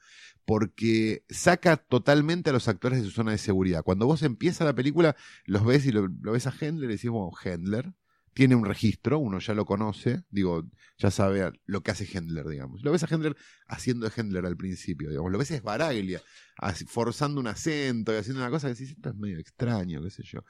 porque 0.49 1.23
saca 1.29 1.77
totalmente 1.77 2.49
a 2.49 2.53
los 2.53 2.67
actores 2.67 2.97
de 2.97 3.05
su 3.05 3.11
zona 3.11 3.33
de 3.33 3.37
seguridad. 3.37 3.83
Cuando 3.83 4.07
vos 4.07 4.23
empieza 4.23 4.65
la 4.65 4.73
película, 4.73 5.15
los 5.45 5.63
ves 5.63 5.85
y 5.85 5.91
lo, 5.91 6.07
ves 6.09 6.47
a 6.47 6.53
Hendler 6.59 6.89
y 6.89 6.93
decís, 6.93 7.11
bueno, 7.11 7.29
Hendler 7.43 7.93
tiene 8.33 8.55
un 8.55 8.65
registro, 8.65 9.19
uno 9.19 9.37
ya 9.37 9.53
lo 9.53 9.65
conoce, 9.65 10.23
digo, 10.31 10.65
ya 10.97 11.11
sabe 11.11 11.43
a- 11.43 11.53
lo 11.67 11.83
que 11.83 11.91
hace 11.91 12.07
Hendler, 12.11 12.47
digamos. 12.47 12.81
Lo 12.83 12.91
ves 12.91 13.03
a 13.03 13.07
Hendler 13.13 13.37
haciendo 13.67 14.09
de 14.09 14.13
Hendler 14.19 14.43
al 14.47 14.57
principio, 14.57 15.09
digamos. 15.09 15.31
Lo 15.31 15.37
ves 15.37 15.51
es 15.51 15.61
Baraglia, 15.61 16.19
así, 16.57 16.83
forzando 16.85 17.39
un 17.39 17.45
acento 17.45 18.11
y 18.11 18.15
haciendo 18.15 18.41
una 18.41 18.49
cosa 18.49 18.69
que 18.69 18.73
decís, 18.73 18.89
esto 18.89 19.09
es 19.09 19.15
medio 19.17 19.37
extraño, 19.37 20.01
qué 20.01 20.09
sé 20.09 20.23
yo. 20.23 20.43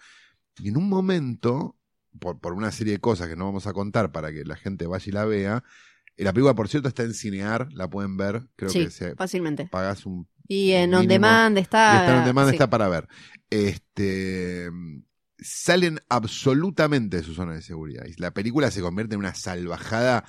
Y 0.60 0.70
en 0.70 0.78
un 0.78 0.88
momento, 0.88 1.78
por, 2.20 2.40
por 2.40 2.54
una 2.54 2.72
serie 2.72 2.94
de 2.94 3.00
cosas 3.02 3.28
que 3.28 3.36
no 3.36 3.46
vamos 3.46 3.68
a 3.68 3.74
contar 3.74 4.14
para 4.14 4.32
que 4.32 4.46
la 4.46 4.56
gente 4.56 4.88
vaya 4.88 5.10
y 5.10 5.12
la 5.12 5.26
vea, 5.26 5.64
la 6.24 6.34
película, 6.34 6.54
por 6.56 6.68
cierto, 6.68 6.88
está 6.90 7.04
en 7.04 7.14
Cinear, 7.14 7.68
la 7.74 7.90
pueden 7.90 8.18
ver, 8.18 8.44
creo 8.56 8.70
sí, 8.70 8.86
que 8.86 8.92
se 8.92 9.16
fácilmente. 9.16 9.68
pagas 9.68 10.06
un 10.06 10.28
Y 10.48 10.72
en 10.72 10.94
On 10.94 11.02
mínimo. 11.02 11.14
Demand 11.14 11.58
está. 11.58 11.94
y 11.94 11.98
está 12.00 12.20
en 12.20 12.26
demanda 12.26 12.52
sí. 12.52 12.56
está 12.56 12.70
para 12.70 12.88
ver. 12.90 13.08
Este 13.50 14.70
salen 15.42 16.00
absolutamente 16.10 17.18
de 17.18 17.24
su 17.24 17.34
zona 17.34 17.54
de 17.54 17.62
seguridad. 17.62 18.04
Y 18.06 18.20
la 18.22 18.32
película 18.32 18.70
se 18.72 18.82
convierte 18.82 19.16
en 19.16 19.20
una 19.20 19.34
salvajada 19.36 20.26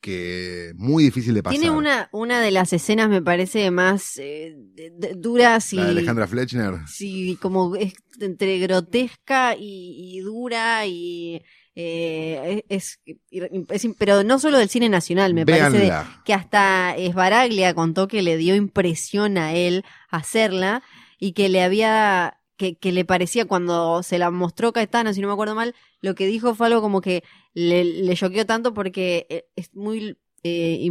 que 0.00 0.72
muy 0.76 1.04
difícil 1.04 1.34
de 1.34 1.42
pasar. 1.44 1.60
Tiene 1.60 1.76
una, 1.76 2.08
una 2.12 2.40
de 2.40 2.50
las 2.50 2.72
escenas, 2.72 3.08
me 3.08 3.22
parece, 3.22 3.70
más 3.70 4.16
eh, 4.18 4.52
de- 4.56 4.90
de- 4.96 5.14
duras 5.14 5.72
y. 5.72 5.76
La 5.76 5.84
de 5.84 5.90
Alejandra 5.90 6.26
Fletchner. 6.26 6.74
Sí, 6.88 7.38
como 7.40 7.76
es 7.76 7.94
entre 8.20 8.58
grotesca 8.58 9.54
y, 9.56 10.16
y 10.16 10.20
dura 10.20 10.84
y. 10.86 11.42
eh, 11.74 12.64
es, 12.68 13.00
es- 13.30 13.88
pero 13.98 14.22
no 14.24 14.38
solo 14.38 14.58
del 14.58 14.68
cine 14.68 14.88
nacional, 14.88 15.34
me 15.34 15.44
parece 15.46 15.78
de- 15.78 15.88
que 16.24 16.34
hasta 16.34 16.94
Esbaraglia 16.96 17.74
contó 17.74 18.08
que 18.08 18.22
le 18.22 18.36
dio 18.36 18.54
impresión 18.54 19.38
a 19.38 19.54
él 19.54 19.84
hacerla 20.10 20.82
y 21.18 21.32
que 21.32 21.48
le 21.48 21.62
había 21.62 22.38
que, 22.56 22.76
que 22.76 22.92
le 22.92 23.04
parecía 23.04 23.46
cuando 23.46 24.02
se 24.02 24.18
la 24.18 24.30
mostró 24.30 24.72
Caetano, 24.72 25.12
si 25.12 25.20
no 25.20 25.26
me 25.28 25.32
acuerdo 25.32 25.54
mal, 25.54 25.74
lo 26.00 26.14
que 26.14 26.26
dijo 26.26 26.54
fue 26.54 26.66
algo 26.68 26.80
como 26.80 27.00
que 27.00 27.24
le, 27.54 27.82
le 27.84 28.14
choqueó 28.14 28.46
tanto 28.46 28.72
porque 28.74 29.26
eh, 29.30 29.46
es 29.56 29.74
muy 29.74 30.16
eh, 30.44 30.86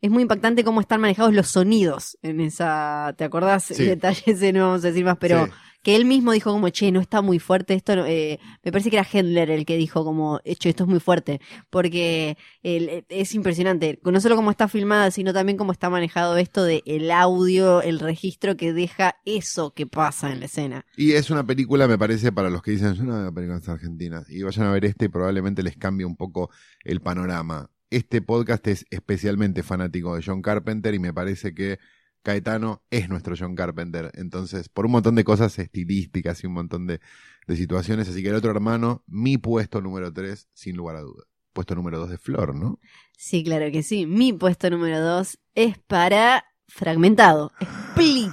es 0.00 0.10
muy 0.10 0.22
impactante 0.22 0.62
cómo 0.64 0.80
están 0.80 1.00
manejados 1.00 1.34
los 1.34 1.48
sonidos 1.48 2.16
en 2.22 2.40
esa, 2.40 3.14
¿te 3.16 3.24
acordás? 3.24 3.64
Sí. 3.64 3.84
Detalles, 3.84 4.40
no 4.54 4.68
vamos 4.68 4.84
a 4.84 4.88
decir 4.88 5.04
más, 5.04 5.16
pero 5.18 5.46
Sí. 5.46 5.52
Que 5.86 5.94
él 5.94 6.04
mismo 6.04 6.32
dijo 6.32 6.50
como, 6.50 6.68
che, 6.70 6.90
no 6.90 7.00
está 7.00 7.22
muy 7.22 7.38
fuerte 7.38 7.74
esto, 7.74 7.94
no- 7.94 8.06
eh, 8.06 8.40
me 8.64 8.72
parece 8.72 8.90
que 8.90 8.96
era 8.96 9.06
Hendler 9.08 9.50
el 9.52 9.64
que 9.64 9.76
dijo 9.76 10.04
como, 10.04 10.40
hecho, 10.44 10.68
esto 10.68 10.82
es 10.82 10.90
muy 10.90 10.98
fuerte, 10.98 11.40
porque 11.70 12.36
el- 12.64 13.04
es 13.08 13.34
impresionante, 13.36 14.00
no 14.02 14.20
solo 14.20 14.34
cómo 14.34 14.50
está 14.50 14.66
filmada, 14.66 15.12
sino 15.12 15.32
también 15.32 15.56
cómo 15.56 15.70
está 15.70 15.88
manejado 15.88 16.38
esto 16.38 16.64
de 16.64 16.82
el 16.86 17.08
audio, 17.12 17.82
el 17.82 18.00
registro 18.00 18.56
que 18.56 18.72
deja 18.72 19.14
eso 19.24 19.74
que 19.74 19.86
pasa 19.86 20.32
en 20.32 20.40
la 20.40 20.46
escena. 20.46 20.84
Y 20.96 21.12
es 21.12 21.30
una 21.30 21.46
película, 21.46 21.86
me 21.86 21.96
parece, 21.96 22.32
para 22.32 22.50
los 22.50 22.62
que 22.62 22.72
dicen, 22.72 22.88
es 22.94 22.98
una 22.98 23.30
película 23.30 23.60
argentina. 23.64 24.24
Y 24.28 24.42
vayan 24.42 24.66
a 24.66 24.72
ver 24.72 24.86
este 24.86 25.04
y 25.04 25.08
probablemente 25.08 25.62
les 25.62 25.76
cambie 25.76 26.04
un 26.04 26.16
poco 26.16 26.50
el 26.82 27.00
panorama. 27.00 27.70
Este 27.90 28.20
podcast 28.22 28.66
es 28.66 28.86
especialmente 28.90 29.62
fanático 29.62 30.16
de 30.16 30.22
John 30.26 30.42
Carpenter 30.42 30.92
y 30.94 30.98
me 30.98 31.14
parece 31.14 31.54
que 31.54 31.78
Caetano 32.26 32.82
es 32.90 33.08
nuestro 33.08 33.36
John 33.38 33.54
Carpenter. 33.54 34.10
Entonces, 34.14 34.68
por 34.68 34.84
un 34.86 34.90
montón 34.90 35.14
de 35.14 35.22
cosas 35.22 35.56
estilísticas 35.60 36.42
y 36.42 36.48
un 36.48 36.54
montón 36.54 36.88
de, 36.88 36.98
de 37.46 37.56
situaciones. 37.56 38.08
Así 38.08 38.20
que 38.20 38.30
el 38.30 38.34
otro 38.34 38.50
hermano, 38.50 39.04
mi 39.06 39.38
puesto 39.38 39.80
número 39.80 40.12
3, 40.12 40.48
sin 40.52 40.76
lugar 40.76 40.96
a 40.96 41.02
duda. 41.02 41.22
Puesto 41.52 41.76
número 41.76 42.00
2 42.00 42.10
de 42.10 42.18
Flor, 42.18 42.56
¿no? 42.56 42.80
Sí, 43.16 43.44
claro 43.44 43.70
que 43.70 43.84
sí. 43.84 44.06
Mi 44.06 44.32
puesto 44.32 44.68
número 44.70 45.00
dos 45.00 45.38
es 45.54 45.78
para 45.78 46.44
Fragmentado, 46.66 47.52
Split. 47.60 48.32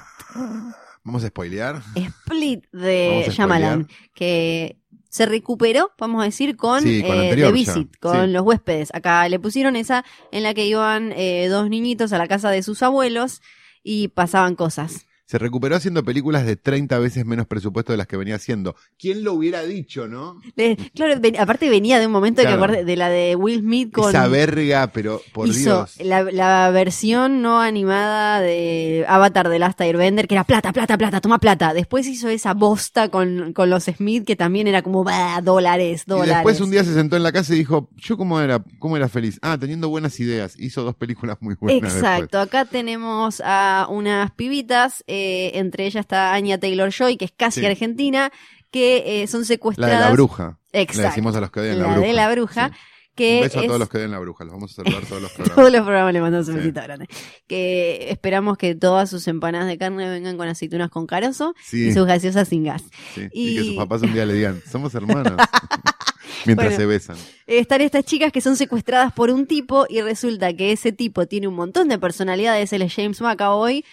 Vamos 1.03 1.23
a 1.23 1.27
spoilear. 1.27 1.83
Split 1.95 2.65
de 2.71 3.27
Shyamalan, 3.29 3.87
que 4.15 4.79
se 5.09 5.27
recuperó, 5.27 5.91
vamos 5.99 6.21
a 6.23 6.25
decir, 6.25 6.57
con, 6.57 6.81
Sí, 6.81 7.03
con 7.03 7.15
la 7.15 7.23
eh, 7.25 7.29
anterior 7.29 7.53
The 7.53 7.63
ya. 7.63 7.73
Visit, 7.73 7.97
con 7.99 8.25
Sí. 8.25 8.31
los 8.31 8.41
huéspedes. 8.41 8.89
Acá 8.95 9.29
le 9.29 9.39
pusieron 9.39 9.75
esa 9.75 10.03
en 10.31 10.41
la 10.41 10.55
que 10.55 10.65
iban 10.65 11.11
eh, 11.15 11.47
dos 11.47 11.69
niñitos 11.69 12.11
a 12.11 12.17
la 12.17 12.27
casa 12.27 12.49
de 12.49 12.63
sus 12.63 12.81
abuelos 12.81 13.41
y 13.83 14.07
pasaban 14.09 14.55
cosas. 14.55 15.05
Se 15.25 15.37
recuperó 15.37 15.75
haciendo 15.77 16.03
películas 16.03 16.45
de 16.45 16.57
30 16.57 16.99
veces 16.99 17.25
menos 17.25 17.47
presupuesto 17.47 17.91
de 17.93 17.97
las 17.97 18.07
que 18.07 18.17
venía 18.17 18.35
haciendo. 18.35 18.75
¿Quién 18.99 19.23
lo 19.23 19.33
hubiera 19.33 19.63
dicho, 19.63 20.07
no? 20.07 20.39
Le- 20.55 20.75
claro, 20.93 21.19
ven- 21.19 21.39
aparte 21.39 21.69
venía 21.69 21.97
de 21.99 22.07
un 22.07 22.11
momento 22.11 22.41
Claro. 22.41 22.83
de 22.83 22.95
la 22.97 23.07
de 23.09 23.35
Will 23.35 23.61
Smith 23.61 23.93
con... 23.93 24.09
Esa 24.09 24.27
verga, 24.27 24.87
pero 24.93 25.21
por 25.31 25.47
hizo 25.47 25.85
Dios. 25.87 25.95
la, 26.01 26.23
la 26.23 26.69
versión 26.71 27.41
no 27.41 27.61
animada 27.61 28.41
de 28.41 29.05
Avatar 29.07 29.47
de 29.49 29.59
Last 29.59 29.79
Airbender, 29.81 30.27
que 30.27 30.35
era 30.35 30.43
plata, 30.43 30.73
plata, 30.73 30.97
plata, 30.97 31.21
toma 31.21 31.39
plata. 31.39 31.73
Después 31.73 32.05
hizo 32.07 32.27
esa 32.27 32.53
bosta 32.53 33.09
con, 33.09 33.53
con 33.53 33.69
los 33.69 33.85
Smith, 33.85 34.25
que 34.25 34.35
también 34.35 34.67
era 34.67 34.81
como, 34.81 35.03
bah, 35.05 35.39
dólares, 35.41 36.03
Y 36.05 36.09
dólares. 36.09 36.33
después 36.35 36.59
un 36.61 36.69
día 36.69 36.83
se 36.83 36.93
sentó 36.93 37.15
en 37.15 37.23
la 37.23 37.31
casa 37.31 37.53
y 37.53 37.57
dijo, 37.59 37.89
¿yo 37.95 38.17
cómo 38.17 38.41
era, 38.41 38.63
cómo 38.77 38.97
era 38.97 39.07
feliz? 39.07 39.39
Ah, 39.41 39.57
teniendo 39.57 39.87
buenas 39.89 40.19
ideas. 40.19 40.59
Hizo 40.59 40.83
dos 40.83 40.95
películas 40.95 41.37
muy 41.39 41.55
buenas 41.55 41.93
Exacto, 41.95 42.39
acá 42.39 42.65
tenemos 42.65 43.41
a 43.43 43.87
unas 43.89 44.31
pibitas, 44.31 45.03
eh, 45.13 45.51
entre 45.59 45.85
ellas 45.85 46.01
está 46.01 46.33
Anya 46.33 46.57
Taylor 46.59 46.89
Joy, 46.91 47.17
que 47.17 47.25
es 47.25 47.31
casi 47.31 47.59
Sí. 47.59 47.65
argentina, 47.65 48.31
que 48.71 49.21
eh, 49.23 49.27
son 49.27 49.41
La 49.41 49.45
secuestradas. 49.47 49.99
de 49.99 50.05
la 50.05 50.11
bruja. 50.11 50.59
Exacto. 50.71 51.01
Le 51.03 51.07
decimos 51.09 51.35
a 51.35 51.41
los 51.41 51.51
que 51.51 51.59
odian 51.59 51.77
la, 51.79 51.83
La 51.87 51.93
bruja. 51.93 52.07
de 52.07 52.13
la 52.13 52.31
bruja, 52.31 52.69
Sí. 52.69 52.75
que 53.15 53.35
Un 53.35 53.41
beso 53.43 53.59
a 53.59 53.63
todos 53.67 53.79
los 53.79 53.89
que 53.89 53.97
odian 53.97 54.11
la 54.11 54.19
bruja. 54.19 54.43
Los 54.43 54.53
vamos 54.53 54.71
a 54.71 54.75
saludar 54.83 55.05
todos 55.05 55.21
los 55.21 55.31
programas. 55.33 55.55
Todos 55.55 55.71
los 55.71 55.81
programas 55.81 56.13
le 56.13 56.21
mandamos 56.21 56.47
un 56.47 56.53
Sí. 56.55 56.59
besito 56.61 56.81
grande. 56.81 57.07
Que 57.47 58.07
esperamos 58.09 58.57
que 58.57 58.73
todas 58.73 59.09
sus 59.09 59.27
empanadas 59.27 59.67
de 59.67 59.77
carne 59.77 60.09
vengan 60.09 60.35
con 60.37 60.47
aceitunas 60.47 60.89
con 60.89 61.05
carozo 61.05 61.53
Sí, 61.63 61.89
y 61.89 61.93
sus 61.93 62.05
gaseosas 62.07 62.47
sin 62.47 62.63
gas. 62.63 62.83
sí. 63.13 63.27
Y... 63.31 63.55
que 63.57 63.63
sus 63.65 63.75
papás 63.75 64.01
un 64.01 64.13
día 64.13 64.25
le 64.25 64.33
digan, 64.33 64.61
somos 64.69 64.95
hermanos. 64.95 65.33
Mientras 66.45 66.69
Bueno. 66.69 66.77
se 66.81 66.85
besan. 66.87 67.15
Eh, 67.47 67.59
Están 67.59 67.81
estas 67.81 68.03
chicas 68.05 68.31
que 68.31 68.41
son 68.41 68.57
secuestradas 68.57 69.13
por 69.13 69.29
un 69.29 69.45
tipo 69.45 69.85
y 69.87 70.01
resulta 70.01 70.51
que 70.53 70.71
ese 70.71 70.91
tipo 70.91 71.25
tiene 71.27 71.47
un 71.47 71.55
montón 71.55 71.87
de 71.87 71.97
personalidades, 71.99 72.73
él 72.73 72.81
es 72.81 72.93
James 72.93 73.21
McAvoy, 73.21 73.85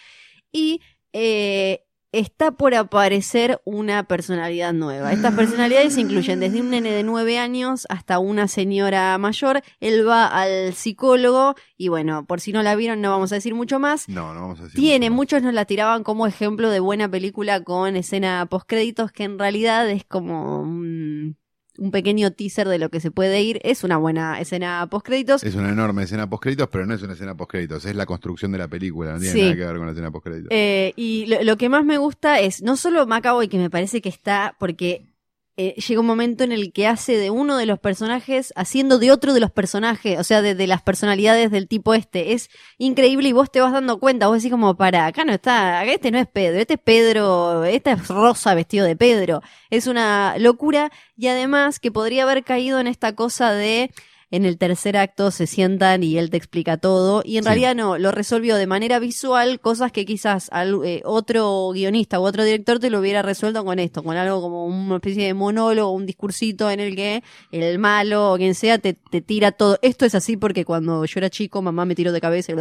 y 0.50 0.80
eh, 1.12 1.84
está 2.12 2.52
por 2.52 2.74
aparecer 2.74 3.60
una 3.64 4.04
personalidad 4.04 4.72
nueva. 4.72 5.12
Estas 5.12 5.34
personalidades 5.34 5.96
incluyen 5.96 6.40
desde 6.40 6.60
un 6.60 6.70
nene 6.70 6.90
de 6.90 7.02
nueve 7.02 7.38
años 7.38 7.86
hasta 7.88 8.18
una 8.18 8.48
señora 8.48 9.16
mayor. 9.18 9.62
Él 9.78 10.06
va 10.06 10.26
al 10.26 10.74
psicólogo 10.74 11.54
y 11.76 11.88
bueno, 11.88 12.26
por 12.26 12.40
si 12.40 12.52
no 12.52 12.62
la 12.62 12.74
vieron 12.74 13.00
no 13.00 13.10
vamos 13.10 13.32
a 13.32 13.36
decir 13.36 13.54
mucho 13.54 13.78
más. 13.78 14.08
No, 14.08 14.34
no 14.34 14.40
vamos 14.40 14.60
a 14.60 14.64
decir. 14.64 14.80
Tiene, 14.80 15.10
mucho 15.10 15.10
más. 15.10 15.16
muchos 15.16 15.42
nos 15.42 15.54
la 15.54 15.64
tiraban 15.64 16.02
como 16.02 16.26
ejemplo 16.26 16.70
de 16.70 16.80
buena 16.80 17.08
película 17.08 17.62
con 17.62 17.96
escena 17.96 18.46
postcréditos, 18.46 19.12
que 19.12 19.24
en 19.24 19.38
realidad 19.38 19.88
es 19.88 20.04
como 20.04 20.64
un 21.80 21.90
pequeño 21.90 22.30
teaser 22.30 22.68
de 22.68 22.78
lo 22.78 22.88
que 22.90 23.00
se 23.00 23.10
puede 23.10 23.42
ir. 23.42 23.60
Es 23.64 23.82
una 23.84 23.96
buena 23.96 24.40
escena 24.40 24.86
postcréditos. 24.90 25.42
Es 25.42 25.54
una 25.54 25.70
enorme 25.70 26.04
escena 26.04 26.28
postcréditos, 26.30 26.68
pero 26.68 26.86
no 26.86 26.94
es 26.94 27.02
una 27.02 27.14
escena 27.14 27.34
postcréditos, 27.36 27.84
es 27.84 27.96
la 27.96 28.06
construcción 28.06 28.52
de 28.52 28.58
la 28.58 28.68
película, 28.68 29.14
no 29.14 29.18
tiene 29.18 29.32
Sí. 29.32 29.40
nada 29.42 29.54
que 29.56 29.64
ver 29.64 29.76
con 29.76 29.86
la 29.86 29.92
escena 29.92 30.10
postcréditos. 30.10 30.48
Eh, 30.52 30.92
y 30.96 31.26
lo, 31.26 31.42
lo 31.42 31.56
que 31.56 31.68
más 31.68 31.84
me 31.84 31.98
gusta 31.98 32.38
es 32.40 32.62
no 32.62 32.76
solo 32.76 33.06
Macaboy, 33.06 33.48
que 33.48 33.58
me 33.58 33.70
parece 33.70 34.00
que 34.00 34.08
está, 34.08 34.54
porque 34.58 35.06
eh, 35.62 35.74
llega 35.74 36.00
un 36.00 36.06
momento 36.06 36.42
en 36.42 36.52
el 36.52 36.72
que 36.72 36.86
hace 36.86 37.18
de 37.18 37.28
uno 37.28 37.58
de 37.58 37.66
los 37.66 37.78
personajes 37.78 38.50
haciendo 38.56 38.98
de 38.98 39.12
otro 39.12 39.34
de 39.34 39.40
los 39.40 39.50
personajes, 39.50 40.18
o 40.18 40.24
sea, 40.24 40.40
de, 40.40 40.54
de 40.54 40.66
las 40.66 40.80
personalidades 40.80 41.50
del 41.50 41.68
tipo 41.68 41.92
este. 41.92 42.32
Es 42.32 42.48
increíble 42.78 43.28
y 43.28 43.32
vos 43.32 43.50
te 43.52 43.60
vas 43.60 43.70
dando 43.70 44.00
cuenta, 44.00 44.28
vos 44.28 44.38
decís 44.38 44.50
como, 44.50 44.74
para, 44.78 45.04
acá 45.04 45.26
no 45.26 45.34
está, 45.34 45.80
acá 45.80 45.92
este 45.92 46.10
no 46.10 46.18
es 46.18 46.26
Pedro, 46.28 46.60
este 46.60 46.74
es 46.74 46.80
Pedro, 46.80 47.64
esta 47.64 47.92
es 47.92 48.08
Rosa 48.08 48.54
vestido 48.54 48.86
de 48.86 48.96
Pedro. 48.96 49.42
Es 49.68 49.86
una 49.86 50.38
locura 50.38 50.90
y 51.14 51.26
además 51.26 51.78
que 51.78 51.92
podría 51.92 52.22
haber 52.22 52.42
caído 52.42 52.80
en 52.80 52.86
esta 52.86 53.14
cosa 53.14 53.52
de... 53.52 53.90
En 54.32 54.44
el 54.44 54.58
tercer 54.58 54.96
acto 54.96 55.32
se 55.32 55.48
sientan 55.48 56.04
y 56.04 56.16
él 56.16 56.30
te 56.30 56.36
explica 56.36 56.76
todo. 56.76 57.22
Y 57.24 57.36
en 57.36 57.42
Sí. 57.42 57.48
realidad 57.48 57.74
no, 57.74 57.98
lo 57.98 58.12
resolvió 58.12 58.54
de 58.54 58.66
manera 58.68 59.00
visual, 59.00 59.58
cosas 59.58 59.90
que 59.90 60.04
quizás 60.06 60.48
al- 60.52 60.80
eh, 60.84 61.02
otro 61.04 61.70
guionista 61.72 62.20
u 62.20 62.22
otro 62.22 62.44
director 62.44 62.78
te 62.78 62.90
lo 62.90 63.00
hubiera 63.00 63.22
resuelto 63.22 63.64
con 63.64 63.80
esto, 63.80 64.04
con 64.04 64.16
algo 64.16 64.40
como 64.40 64.66
una 64.66 64.96
especie 64.96 65.24
de 65.26 65.34
monólogo, 65.34 65.90
un 65.90 66.06
discursito 66.06 66.70
en 66.70 66.78
el 66.78 66.94
que 66.94 67.24
el 67.50 67.78
malo 67.80 68.32
o 68.32 68.36
quien 68.36 68.54
sea 68.54 68.78
te, 68.78 68.94
te 68.94 69.20
tira 69.20 69.50
todo. 69.50 69.78
Esto 69.82 70.06
es 70.06 70.14
así 70.14 70.36
porque 70.36 70.64
cuando 70.64 71.04
yo 71.04 71.18
era 71.18 71.28
chico 71.28 71.60
mamá 71.60 71.84
me 71.84 71.96
tiró 71.96 72.12
de 72.12 72.20
cabeza 72.20 72.52
y... 72.52 72.54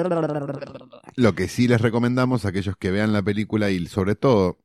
Lo 1.15 1.35
que 1.35 1.47
sí 1.47 1.67
les 1.67 1.81
recomendamos 1.81 2.45
a 2.45 2.49
aquellos 2.49 2.75
que 2.77 2.91
vean 2.91 3.13
la 3.13 3.21
película 3.21 3.69
y 3.69 3.85
sobre 3.87 4.15
todo 4.15 4.57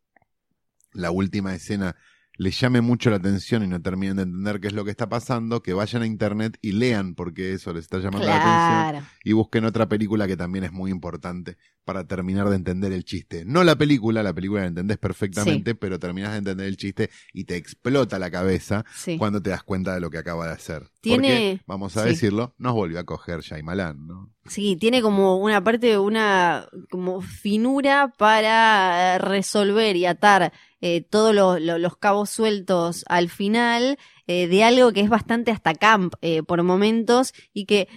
la 0.93 1.11
última 1.11 1.55
escena 1.55 1.97
les 2.37 2.59
llame 2.59 2.80
mucho 2.80 3.11
la 3.11 3.16
atención 3.16 3.62
y 3.62 3.68
no 3.68 3.80
terminen 3.80 4.16
de 4.16 4.22
entender 4.22 4.61
qué 4.61 4.68
es 4.68 4.72
lo 4.72 4.85
que 4.85 4.91
está 4.91 5.09
pasando, 5.09 5.62
que 5.62 5.72
vayan 5.72 6.03
a 6.03 6.07
internet 6.07 6.59
y 6.62 6.72
lean 6.72 7.14
porque 7.14 7.53
eso 7.53 7.72
les 7.72 7.85
está 7.85 7.99
llamando 7.99 8.26
la 8.26 8.87
atención 8.87 9.09
y 9.22 9.32
busquen 9.32 9.64
otra 9.64 9.89
película 9.89 10.26
que 10.26 10.37
también 10.37 10.64
es 10.64 10.72
muy 10.72 10.91
importante 10.91 11.57
para 11.85 12.07
terminar 12.07 12.49
de 12.49 12.57
entender 12.57 12.93
el 12.93 13.05
chiste. 13.05 13.45
No 13.45 13.62
la 13.64 13.76
película, 13.76 14.22
la 14.22 14.32
película 14.32 14.62
la 14.62 14.68
entendés 14.68 14.99
perfectamente, 14.99 15.74
pero 15.74 15.99
terminás 15.99 16.32
de 16.32 16.39
entender 16.39 16.66
el 16.66 16.76
chiste 16.76 17.11
y 17.32 17.45
te 17.45 17.57
explota 17.57 18.18
la 18.18 18.30
cabeza 18.30 18.85
Sí. 18.95 19.18
cuando 19.18 19.43
te 19.43 19.51
das 19.51 19.62
cuenta 19.62 19.95
de 19.95 20.01
lo 20.01 20.11
que 20.11 20.18
acaba 20.18 20.47
de 20.47 20.53
hacer. 20.53 20.91
Tiene- 21.01 21.28
Porque, 21.28 21.61
vamos 21.66 21.97
a 21.97 22.03
sí. 22.05 22.09
decirlo, 22.11 22.55
nos 22.59 22.72
volvió 22.74 22.99
a 22.99 23.05
coger 23.05 23.41
Shyamalan, 23.41 24.07
¿no? 24.07 24.30
Sí, 24.47 24.76
tiene 24.76 25.01
como 25.03 25.37
una 25.39 25.62
parte, 25.62 25.99
una 25.99 26.68
como 26.91 27.20
finura 27.22 28.12
para 28.18 29.14
eh, 29.14 29.18
resolver 29.18 29.97
y 29.97 30.07
atar 30.07 30.53
eh, 30.80 31.01
todos 31.03 31.35
lo- 31.35 31.59
lo- 31.59 31.78
los 31.78 31.97
cabos 31.97 32.28
sueltos 32.28 33.05
al 33.09 33.30
final 33.30 33.99
eh, 34.26 34.47
de 34.49 34.64
algo 34.64 34.93
que 34.93 35.01
es 35.01 35.09
bastante 35.09 35.51
hasta 35.51 35.74
camp 35.74 36.14
eh, 36.20 36.43
por 36.43 36.62
momentos 36.62 37.32
y 37.55 37.64
que 37.66 37.89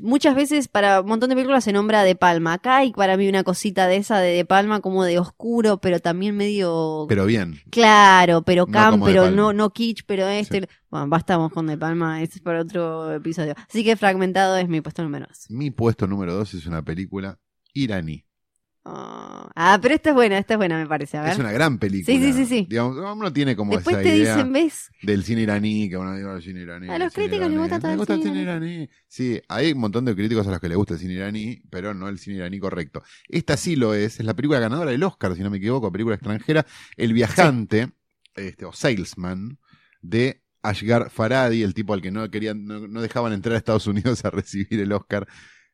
muchas 0.00 0.34
veces 0.34 0.68
para 0.68 1.00
un 1.00 1.08
montón 1.08 1.28
de 1.28 1.34
películas 1.34 1.64
se 1.64 1.72
nombra 1.72 2.02
De 2.02 2.14
Palma. 2.14 2.54
Acá 2.54 2.78
hay 2.78 2.92
para 2.92 3.16
mí 3.16 3.28
una 3.28 3.42
cosita 3.44 3.86
de 3.86 3.96
esa 3.96 4.18
de 4.18 4.32
De 4.32 4.44
Palma 4.44 4.80
como 4.80 5.04
de 5.04 5.18
oscuro, 5.18 5.80
pero 5.80 6.00
también 6.00 6.36
medio 6.36 7.06
Pero 7.08 7.26
bien. 7.26 7.60
claro, 7.70 8.42
pero 8.42 8.66
No 8.66 8.72
camp, 8.72 9.04
pero 9.04 9.30
no, 9.30 9.52
no 9.52 9.70
kitsch, 9.70 10.04
pero 10.06 10.28
este. 10.28 10.68
Bueno, 10.90 11.08
bastamos 11.08 11.52
con 11.52 11.66
De 11.66 11.76
Palma, 11.78 12.22
este 12.22 12.36
es 12.36 12.42
para 12.42 12.60
otro 12.60 13.12
episodio. 13.14 13.54
Así 13.68 13.84
que 13.84 13.96
Fragmentado 13.96 14.56
es 14.56 14.68
mi 14.68 14.80
puesto 14.80 15.02
número 15.02 15.26
dos. 15.28 15.46
Mi 15.48 15.70
puesto 15.70 16.06
número 16.06 16.34
dos 16.34 16.54
es 16.54 16.66
una 16.66 16.82
película 16.82 17.38
iraní. 17.74 18.24
Oh. 18.82 19.46
Ah, 19.54 19.78
pero 19.82 19.94
esta 19.94 20.08
es 20.10 20.14
buena, 20.14 20.38
esta 20.38 20.54
es 20.54 20.58
buena, 20.58 20.78
me 20.78 20.86
parece. 20.86 21.18
A 21.18 21.22
ver. 21.22 21.32
Es 21.32 21.38
una 21.38 21.52
gran 21.52 21.78
película. 21.78 22.16
Sí, 22.16 22.22
sí, 22.24 22.32
sí, 22.32 22.46
sí. 22.46 22.66
Digamos, 22.68 22.96
uno 22.96 23.30
tiene 23.30 23.54
como 23.54 23.74
Después 23.74 23.96
esa 23.96 24.02
te 24.02 24.16
idea 24.16 24.36
dicen, 24.36 24.52
¿ves? 24.54 24.90
del 25.02 25.22
cine 25.22 25.42
iraní, 25.42 25.90
que 25.90 25.98
uno 25.98 26.14
dice, 26.14 26.24
"Oh, 26.24 26.36
el 26.36 26.42
cine 26.42 26.62
iraní. 26.62 26.88
A 26.88 26.98
los 26.98 27.12
críticos 27.12 27.40
les 27.40 27.50
iraní". 27.50 27.56
gusta 27.58 27.78
todo 27.80 27.90
el 27.92 27.98
gusta 27.98 28.14
cine 28.14 28.26
cine 28.26 28.42
iraní. 28.42 28.88
Sí, 29.06 29.40
hay 29.48 29.72
un 29.72 29.80
montón 29.80 30.06
de 30.06 30.14
críticos 30.16 30.46
a 30.46 30.50
los 30.52 30.60
que 30.60 30.68
les 30.68 30.78
gusta 30.78 30.94
el 30.94 31.00
cine 31.00 31.12
iraní, 31.12 31.62
pero 31.68 31.92
no 31.92 32.08
el 32.08 32.18
cine 32.18 32.36
iraní 32.36 32.58
correcto. 32.58 33.02
Esta 33.28 33.58
sí 33.58 33.76
lo 33.76 33.92
es, 33.92 34.18
es 34.18 34.24
la 34.24 34.34
película 34.34 34.60
ganadora 34.60 34.90
del 34.92 35.02
Oscar, 35.02 35.36
si 35.36 35.42
no 35.42 35.50
me 35.50 35.58
equivoco, 35.58 35.92
película 35.92 36.14
extranjera, 36.14 36.64
El 36.96 37.12
viajante, 37.12 37.90
este, 38.34 38.64
o 38.64 38.72
Salesman, 38.72 39.58
de 40.00 40.42
Ashgar 40.62 41.10
Faradi, 41.10 41.62
el 41.62 41.74
tipo 41.74 41.92
al 41.92 42.00
que 42.00 42.10
no 42.10 42.30
querían, 42.30 42.64
no, 42.64 42.88
no 42.88 43.02
dejaban 43.02 43.34
entrar 43.34 43.54
a 43.56 43.58
Estados 43.58 43.86
Unidos 43.86 44.24
a 44.24 44.30
recibir 44.30 44.80
el 44.80 44.92
Oscar. 44.92 45.26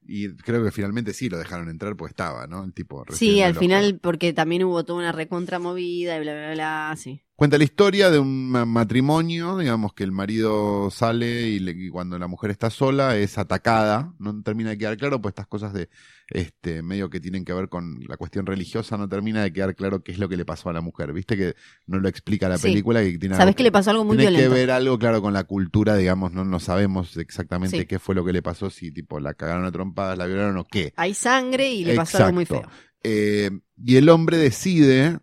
Y 0.08 0.34
creo 0.36 0.64
que 0.64 0.70
finalmente 0.70 1.12
sí 1.12 1.28
lo 1.28 1.38
dejaron 1.38 1.68
entrar, 1.68 1.96
pues 1.96 2.10
estaba, 2.10 2.46
¿no? 2.46 2.64
El 2.64 2.72
tipo. 2.72 3.04
Sí, 3.10 3.42
al 3.42 3.54
final, 3.54 3.98
porque 4.00 4.32
también 4.32 4.64
hubo 4.64 4.84
toda 4.84 5.00
una 5.00 5.12
recontra 5.12 5.58
movida 5.58 6.16
y 6.16 6.20
bla, 6.20 6.32
bla, 6.32 6.52
bla, 6.52 6.94
sí. 6.96 7.25
Cuenta 7.36 7.58
la 7.58 7.64
historia 7.64 8.10
de 8.10 8.18
un 8.18 8.48
ma- 8.50 8.64
matrimonio, 8.64 9.58
digamos 9.58 9.92
que 9.92 10.04
el 10.04 10.10
marido 10.10 10.90
sale 10.90 11.42
y, 11.48 11.58
le- 11.58 11.72
y 11.72 11.90
cuando 11.90 12.18
la 12.18 12.28
mujer 12.28 12.50
está 12.50 12.70
sola 12.70 13.14
es 13.18 13.36
atacada, 13.36 14.14
no 14.18 14.42
termina 14.42 14.70
de 14.70 14.78
quedar 14.78 14.96
claro, 14.96 15.20
pues 15.20 15.32
estas 15.32 15.46
cosas 15.46 15.74
de 15.74 15.90
este 16.30 16.80
medio 16.82 17.10
que 17.10 17.20
tienen 17.20 17.44
que 17.44 17.52
ver 17.52 17.68
con 17.68 18.00
la 18.08 18.16
cuestión 18.16 18.46
religiosa 18.46 18.96
no 18.96 19.06
termina 19.06 19.42
de 19.42 19.52
quedar 19.52 19.74
claro 19.74 20.02
qué 20.02 20.12
es 20.12 20.18
lo 20.18 20.30
que 20.30 20.38
le 20.38 20.46
pasó 20.46 20.70
a 20.70 20.72
la 20.72 20.80
mujer, 20.80 21.12
viste 21.12 21.36
que 21.36 21.54
no 21.86 22.00
lo 22.00 22.08
explica 22.08 22.48
la 22.48 22.56
Sí. 22.56 22.68
película 22.68 23.04
y 23.04 23.18
tiene 23.18 23.34
Sabes 23.34 23.48
algo 23.48 23.56
que 23.56 23.62
le 23.64 23.72
pasó 23.72 23.90
algo 23.90 24.04
muy 24.06 24.16
tiene 24.16 24.30
violento. 24.30 24.54
que 24.54 24.58
ver 24.60 24.70
algo 24.70 24.98
claro 24.98 25.20
con 25.20 25.34
la 25.34 25.44
cultura, 25.44 25.94
digamos, 25.94 26.32
no 26.32 26.42
no 26.46 26.58
sabemos 26.58 27.18
exactamente 27.18 27.80
Sí. 27.80 27.84
qué 27.84 27.98
fue 27.98 28.14
lo 28.14 28.24
que 28.24 28.32
le 28.32 28.40
pasó, 28.40 28.70
si 28.70 28.90
tipo 28.92 29.20
la 29.20 29.34
cagaron 29.34 29.66
a 29.66 29.70
trompadas, 29.72 30.16
la 30.16 30.24
violaron 30.24 30.56
o 30.56 30.64
qué. 30.64 30.94
Hay 30.96 31.12
sangre 31.12 31.68
y 31.70 31.84
le 31.84 31.96
pasó 31.96 32.16
algo 32.16 32.32
muy 32.32 32.46
feo. 32.46 32.60
Exacto. 32.60 32.76
Eh, 33.02 33.50
y 33.84 33.96
el 33.96 34.08
hombre 34.08 34.38
decide 34.38 35.18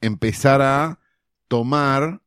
empezar 0.00 0.62
a 0.62 0.96
tomar 1.50 2.22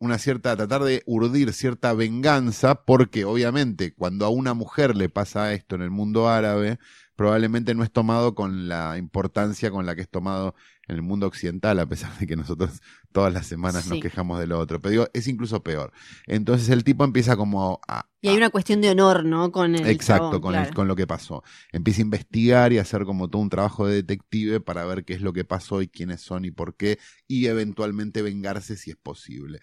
una 0.00 0.18
cierta, 0.18 0.54
tratar 0.54 0.84
de 0.84 1.02
urdir 1.06 1.54
cierta 1.54 1.94
venganza, 1.94 2.84
porque 2.84 3.24
obviamente 3.24 3.94
cuando 3.94 4.26
a 4.26 4.28
una 4.28 4.52
mujer 4.52 4.98
le 4.98 5.08
pasa 5.08 5.54
esto 5.54 5.76
en 5.76 5.82
el 5.82 5.90
mundo 5.90 6.28
árabe, 6.28 6.78
probablemente 7.20 7.74
no 7.74 7.84
es 7.84 7.92
tomado 7.92 8.34
con 8.34 8.66
la 8.66 8.96
importancia 8.96 9.70
con 9.70 9.84
la 9.84 9.94
que 9.94 10.00
es 10.00 10.08
tomado 10.08 10.54
en 10.88 10.96
el 10.96 11.02
mundo 11.02 11.26
occidental, 11.26 11.78
a 11.78 11.86
pesar 11.86 12.16
de 12.18 12.26
que 12.26 12.34
nosotros 12.34 12.80
todas 13.12 13.30
las 13.30 13.46
semanas 13.46 13.84
nos 13.84 13.98
quejamos 13.98 14.38
de 14.40 14.46
lo 14.46 14.58
otro. 14.58 14.80
Pero 14.80 14.90
digo, 14.90 15.08
es 15.12 15.28
incluso 15.28 15.62
peor. 15.62 15.92
Entonces 16.26 16.70
el 16.70 16.82
tipo 16.82 17.04
empieza 17.04 17.36
como 17.36 17.78
a, 17.86 18.08
Y 18.22 18.28
hay 18.28 18.36
una 18.38 18.48
cuestión 18.48 18.80
de 18.80 18.90
honor, 18.90 19.24
¿no? 19.26 19.52
Con 19.52 19.74
el 19.74 19.84
Exacto, 19.90 20.06
chabón, 20.06 20.40
con, 20.42 20.54
el- 20.56 20.72
con 20.74 20.88
lo 20.88 20.96
que 20.96 21.06
pasó. 21.06 21.42
Empieza 21.72 22.00
a 22.00 22.04
investigar 22.04 22.72
y 22.72 22.78
a 22.78 22.82
hacer 22.82 23.04
como 23.04 23.28
todo 23.30 23.40
un 23.42 23.48
trabajo 23.50 23.86
de 23.86 23.96
detective 23.96 24.60
para 24.60 24.84
ver 24.84 25.04
qué 25.04 25.14
es 25.14 25.22
lo 25.22 25.32
que 25.32 25.44
pasó 25.44 25.80
y 25.82 25.88
quiénes 25.88 26.20
son 26.20 26.44
y 26.44 26.50
por 26.50 26.76
qué, 26.76 26.98
y 27.26 27.46
eventualmente 27.46 28.20
vengarse 28.22 28.76
si 28.76 28.90
es 28.90 28.96
posible. 28.96 29.60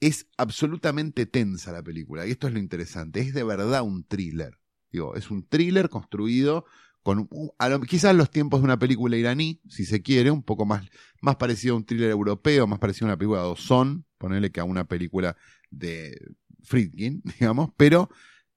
Es 0.00 0.28
absolutamente 0.38 1.26
tensa 1.26 1.72
la 1.72 1.82
película, 1.82 2.26
y 2.26 2.32
esto 2.32 2.48
es 2.48 2.54
lo 2.54 2.60
interesante, 2.60 3.20
es 3.20 3.34
de 3.34 3.44
verdad 3.44 3.82
un 3.82 4.04
thriller. 4.04 4.58
Digo, 4.92 5.14
es 5.16 5.30
un 5.30 5.46
thriller 5.48 5.88
construido 5.88 6.64
con 7.02 7.28
lo- 7.28 7.80
quizás 7.82 8.14
los 8.14 8.30
tiempos 8.30 8.60
de 8.60 8.64
una 8.64 8.78
película 8.78 9.16
iraní, 9.16 9.60
si 9.68 9.84
se 9.84 10.02
quiere, 10.02 10.30
un 10.30 10.42
poco 10.42 10.64
más, 10.66 10.88
más 11.20 11.36
parecido 11.36 11.74
a 11.74 11.78
un 11.78 11.84
thriller 11.84 12.10
europeo, 12.10 12.66
más 12.66 12.78
parecido 12.78 13.06
a 13.06 13.10
una 13.10 13.16
película 13.18 13.40
de 13.42 13.48
Ozon, 13.48 14.04
ponerle 14.18 14.52
que 14.52 14.60
a 14.60 14.64
una 14.64 14.84
película 14.84 15.36
de 15.70 16.16
Friedkin, 16.62 17.22
digamos, 17.40 17.70
pero 17.76 18.08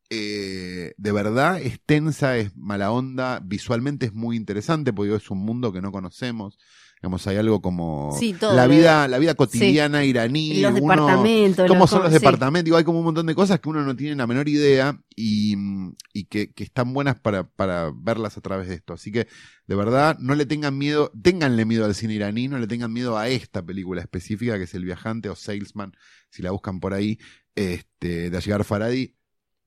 eh, 0.10 0.94
de 0.98 1.12
verdad 1.12 1.62
es 1.62 1.80
tensa, 1.86 2.38
es 2.38 2.56
mala 2.56 2.92
onda, 2.92 3.40
visualmente 3.44 4.08
es 4.08 4.14
muy 4.14 4.36
interesante, 4.38 4.94
porque 4.94 5.16
es 5.16 5.32
un 5.32 5.40
mundo 5.40 5.74
que 5.74 5.82
no 5.82 5.92
conocemos. 5.92 6.58
Digamos, 7.02 7.28
hay 7.28 7.38
algo 7.38 7.62
como 7.62 8.16
Sí, 8.20 8.34
todo, 8.34 8.56
la 8.56 8.66
vida, 8.68 9.08
la 9.08 9.20
vida 9.20 9.36
cotidiana 9.36 10.04
iraní, 10.06 10.62
Los 10.62 10.72
uno- 10.80 10.96
departamentos. 10.96 11.68
cómo 11.68 11.82
los- 11.82 11.90
son 11.90 12.02
los 12.02 12.10
sí. 12.12 12.16
departamentos, 12.18 12.66
digo, 12.66 12.78
hay 12.78 12.84
como 12.84 13.00
un 13.00 13.06
montón 13.06 13.28
de 13.28 13.36
cosas 13.36 13.60
que 13.60 13.70
uno 13.70 13.84
no 13.84 13.96
tiene 13.96 14.16
la 14.16 14.26
menor 14.26 14.50
idea 14.50 15.00
y, 15.16 15.56
y 16.14 16.26
que, 16.26 16.52
que 16.52 16.64
están 16.64 16.94
buenas 16.94 17.20
para, 17.20 17.44
para 17.48 17.92
verlas 17.96 18.38
a 18.38 18.42
través 18.42 18.68
de 18.70 18.76
esto. 18.76 18.94
Así 18.94 19.12
que, 19.12 19.28
de 19.68 19.76
verdad, 19.76 20.18
no 20.20 20.34
le 20.34 20.46
tengan 20.48 20.78
miedo, 20.78 21.12
ténganle 21.22 21.66
miedo 21.66 21.86
al 21.86 21.94
cine 21.96 22.14
iraní, 22.16 22.48
no 22.48 22.58
le 22.58 22.66
tengan 22.68 22.92
miedo 22.92 23.18
a 23.18 23.28
esta 23.30 23.64
película 23.64 24.02
específica 24.02 24.58
que 24.58 24.64
es 24.64 24.74
El 24.74 24.86
Viajante 24.86 25.30
o 25.30 25.36
Salesman, 25.36 25.92
si 26.32 26.42
la 26.42 26.52
buscan 26.52 26.80
por 26.80 26.94
ahí, 26.94 27.20
este, 27.56 28.30
de 28.30 28.38
Asghar 28.38 28.64
Faradi. 28.64 29.15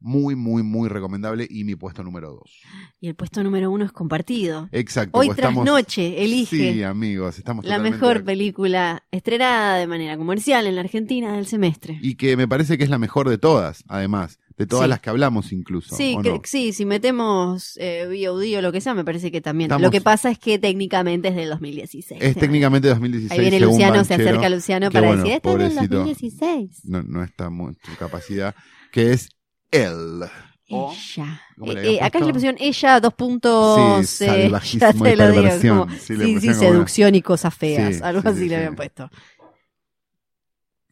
Muy, 0.01 0.37
muy, 0.37 0.63
muy 0.63 0.89
recomendable 0.89 1.47
y 1.51 1.65
mi 1.65 1.75
puesto 1.75 2.05
número 2.05 2.31
dos. 2.31 2.61
Y 3.01 3.09
el 3.09 3.17
puesto 3.17 3.43
número 3.43 3.71
uno 3.71 3.85
es 3.85 3.91
compartido. 3.91 4.69
Exacto. 4.71 5.19
Hoy 5.19 5.27
pues 5.27 5.37
tras 5.37 5.51
estamos- 5.51 5.65
noche 5.67 6.23
elige 6.23 6.73
Sí, 6.75 6.83
amigos, 6.85 7.37
estamos 7.39 7.65
la 7.65 7.79
mejor 7.81 8.23
película 8.25 9.03
estrenada 9.11 9.77
de 9.77 9.87
manera 9.89 10.17
comercial 10.17 10.67
en 10.69 10.77
la 10.77 10.83
Argentina 10.83 11.33
del 11.35 11.47
semestre. 11.47 11.99
Y 12.01 12.15
que 12.15 12.37
me 12.37 12.47
parece 12.47 12.79
que 12.79 12.85
es 12.85 12.91
la 12.91 12.99
mejor 12.99 13.29
de 13.29 13.39
todas, 13.39 13.83
además, 13.89 14.39
de 14.57 14.67
todas 14.67 14.85
Sí. 14.85 14.91
las 14.91 15.01
que 15.01 15.11
hablamos 15.11 15.53
incluso. 15.53 15.97
Sí, 15.97 16.15
¿o 16.17 16.23
que- 16.23 16.31
no? 16.31 16.41
sí, 16.45 16.73
si 16.73 16.85
metemos 16.85 17.77
eh, 17.81 18.07
VOD 18.09 18.57
o 18.59 18.63
lo 18.63 18.71
que 18.71 18.81
sea, 18.81 18.95
me 18.95 19.05
parece 19.05 19.33
que 19.33 19.41
también. 19.41 19.67
Estamos- 19.69 19.83
Lo 19.83 19.91
que 19.91 20.01
pasa 20.01 20.31
es 20.31 20.39
que 20.39 20.61
técnicamente 20.61 21.29
es 21.29 21.35
del 21.35 21.49
2016. 21.51 22.21
Es 22.23 22.37
¿no? 22.37 22.41
técnicamente 22.41 22.87
2016. 22.89 23.33
Ahí 23.33 23.41
viene 23.51 23.65
Luciano, 23.67 24.05
se 24.05 24.15
acerca 24.15 24.49
Luciano 24.49 24.91
que 24.91 24.95
para 24.95 25.09
bueno, 25.09 25.23
decir, 25.25 25.37
esta 25.37 25.51
es 25.51 25.59
del 25.59 25.69
pobrecito. 25.71 25.97
2016. 25.97 26.81
No, 26.85 27.03
no 27.03 27.25
está 27.25 27.47
en 27.47 27.77
su 27.85 27.97
capacidad. 27.99 28.55
Que 28.93 29.13
es 29.13 29.29
él. 29.71 30.23
O- 30.71 30.93
Ella. 30.93 31.41
¿cómo 31.59 31.73
le 31.73 31.81
Eh, 31.81 31.95
eh, 31.95 32.01
acá 32.03 32.21
le 32.21 32.33
pusieron 32.33 32.61
ella, 32.61 33.01
dos 33.01 33.15
puntos. 33.15 34.07
Sí, 34.07 34.25
eh, 34.25 34.29
salvajismo 34.29 35.05
te 35.05 35.13
y 35.13 35.17
perversión. 35.17 35.79
como- 35.79 35.93
Sí, 35.99 36.17
sí, 36.17 36.49
una- 36.49 36.55
seducción 36.59 37.15
y 37.15 37.23
cosas 37.23 37.55
feas. 37.55 37.97
Sí, 37.97 38.03
algo 38.03 38.21
sí, 38.21 38.29
así 38.29 38.39
sí, 38.41 38.45
le 38.45 38.49
sí. 38.51 38.55
habían 38.57 38.77
puesto. 38.77 39.11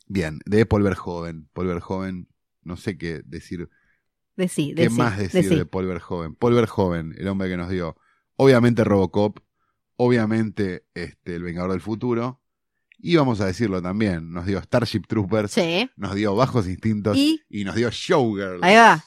Bien, 0.08 0.38
de 0.46 0.66
Paul 0.66 0.82
Verhoeven. 0.82 1.48
Paul 1.52 1.66
Verhoeven, 1.66 2.28
no 2.62 2.76
sé 2.76 2.96
qué 2.96 3.22
decir. 3.24 3.68
Decí, 4.36 4.72
¿Qué 4.74 4.82
decí, 4.84 4.96
más 4.96 5.18
decir 5.18 5.42
decí. 5.44 5.56
de 5.56 5.66
Paul 5.66 5.86
Verhoeven? 5.86 6.34
Paul 6.34 6.54
Verhoeven, 6.54 7.14
el 7.18 7.26
hombre 7.28 7.48
que 7.48 7.56
nos 7.56 7.70
dio, 7.70 7.96
obviamente 8.36 8.84
Robocop, 8.84 9.38
obviamente 9.96 10.84
este, 10.94 11.36
El 11.36 11.42
Vengador 11.42 11.72
del 11.72 11.80
Futuro, 11.80 12.42
y 13.12 13.16
vamos 13.16 13.40
a 13.40 13.46
decirlo 13.46 13.80
también, 13.82 14.30
nos 14.32 14.46
dio 14.46 14.60
Starship 14.62 15.02
Troopers, 15.06 15.52
Sí. 15.52 15.88
nos 15.96 16.14
dio 16.14 16.34
Bajos 16.34 16.66
Instintos 16.68 17.16
Y 17.16 17.40
y 17.48 17.64
nos 17.64 17.74
dio 17.74 17.88
Showgirl. 17.90 18.62
ahí 18.62 18.74
va. 18.76 19.04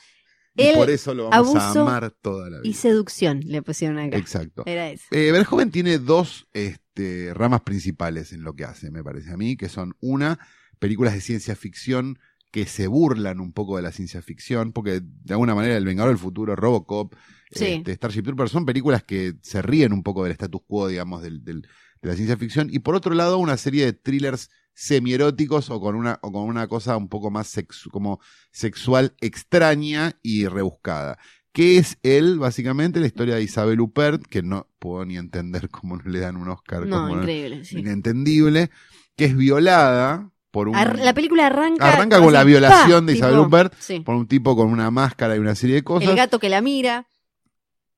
Y 0.56 0.64
El 0.64 0.76
por 0.76 0.90
eso 0.90 1.14
lo 1.14 1.30
vamos 1.30 1.56
a 1.56 1.72
amar 1.72 2.12
toda 2.22 2.50
la 2.50 2.58
y 2.60 2.70
vida. 2.70 2.76
seducción 2.76 3.40
le 3.46 3.62
pusieron 3.62 3.98
acá. 4.00 4.18
Exacto. 4.18 4.64
Era 4.66 4.90
eso. 4.90 5.06
Eh, 5.12 5.32
Verhoeven 5.32 5.72
tiene 5.72 6.00
dos 6.00 6.48
este, 6.54 7.34
ramas 7.34 7.62
principales 7.62 8.34
en 8.34 8.44
lo 8.44 8.54
que 8.56 8.66
hace, 8.66 8.92
me 8.92 9.04
parece 9.04 9.32
a 9.32 9.38
mí, 9.38 9.56
que 9.56 9.70
son 9.70 9.94
una, 10.02 10.38
películas 10.80 11.14
de 11.14 11.22
ciencia 11.22 11.56
ficción 11.56 12.20
que 12.52 12.66
se 12.66 12.88
burlan 12.88 13.40
un 13.40 13.54
poco 13.54 13.78
de 13.78 13.84
la 13.84 13.92
ciencia 13.92 14.22
ficción, 14.24 14.74
porque 14.74 15.02
de 15.04 15.34
alguna 15.34 15.54
manera 15.56 15.78
El 15.78 15.86
Vengador 15.86 16.12
del 16.12 16.18
Futuro, 16.20 16.56
Robocop, 16.56 17.14
Sí. 17.52 17.66
este, 17.66 17.94
Starship 17.94 18.24
Troopers 18.24 18.52
son 18.52 18.66
películas 18.66 19.04
que 19.04 19.36
se 19.44 19.62
ríen 19.62 19.94
un 19.94 20.04
poco 20.04 20.24
del 20.24 20.32
status 20.34 20.62
quo, 20.68 20.88
digamos, 20.88 21.22
del, 21.22 21.44
del- 21.44 21.68
de 22.02 22.10
la 22.10 22.16
ciencia 22.16 22.38
ficción, 22.38 22.70
y 22.72 22.80
por 22.80 22.96
otro 22.96 23.14
lado 23.14 23.38
una 23.38 23.58
serie 23.58 23.86
de 23.86 23.94
thrillers 23.94 24.50
semieróticos 24.74 25.70
o 25.70 25.80
con 25.82 25.96
una, 25.96 26.20
o 26.22 26.32
con 26.32 26.44
una 26.44 26.68
cosa 26.68 26.96
un 26.96 27.10
poco 27.10 27.30
más 27.32 27.56
sexu- 27.58 27.90
como 27.92 28.20
sexual 28.52 29.14
extraña 29.22 30.14
y 30.22 30.46
rebuscada. 30.48 31.18
que 31.52 31.78
es 31.80 31.98
él, 32.04 32.38
básicamente, 32.38 33.00
la 33.00 33.08
historia 33.08 33.36
de 33.36 33.42
Isabel 33.44 33.82
Huppert, 33.82 34.24
que 34.28 34.44
no 34.44 34.68
puedo 34.78 35.04
ni 35.04 35.18
entender 35.18 35.68
cómo 35.70 35.98
no 35.98 36.04
le 36.10 36.20
dan 36.20 36.38
un 36.38 36.48
Oscar 36.48 36.86
No, 36.86 37.10
increíble, 37.10 37.66
sí. 37.66 37.80
inentendible, 37.80 38.70
que 39.18 39.26
es 39.26 39.36
violada 39.36 40.30
por 40.52 40.70
un, 40.70 40.76
Ar- 40.76 41.00
la 41.00 41.14
película 41.14 41.48
arranca. 41.48 41.92
arranca 41.92 42.20
con 42.22 42.32
la 42.34 42.44
violación 42.44 43.06
¡pa! 43.06 43.12
de 43.12 43.18
Isabel 43.18 43.36
Tipo, 43.36 43.48
Huppert 43.48 43.74
sí. 43.80 44.00
por 44.00 44.16
un 44.16 44.28
tipo 44.28 44.56
con 44.56 44.68
una 44.70 44.92
máscara 44.92 45.36
y 45.36 45.40
una 45.40 45.56
serie 45.56 45.78
de 45.78 45.84
cosas. 45.84 46.08
El 46.10 46.16
gato 46.16 46.40
que 46.40 46.50
la 46.50 46.62
mira. 46.62 47.08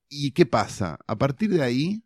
¿Y 0.09 0.31
qué 0.31 0.45
pasa? 0.45 0.97
A 1.05 1.17
partir 1.17 1.51
de 1.51 1.61
ahí, 1.61 2.03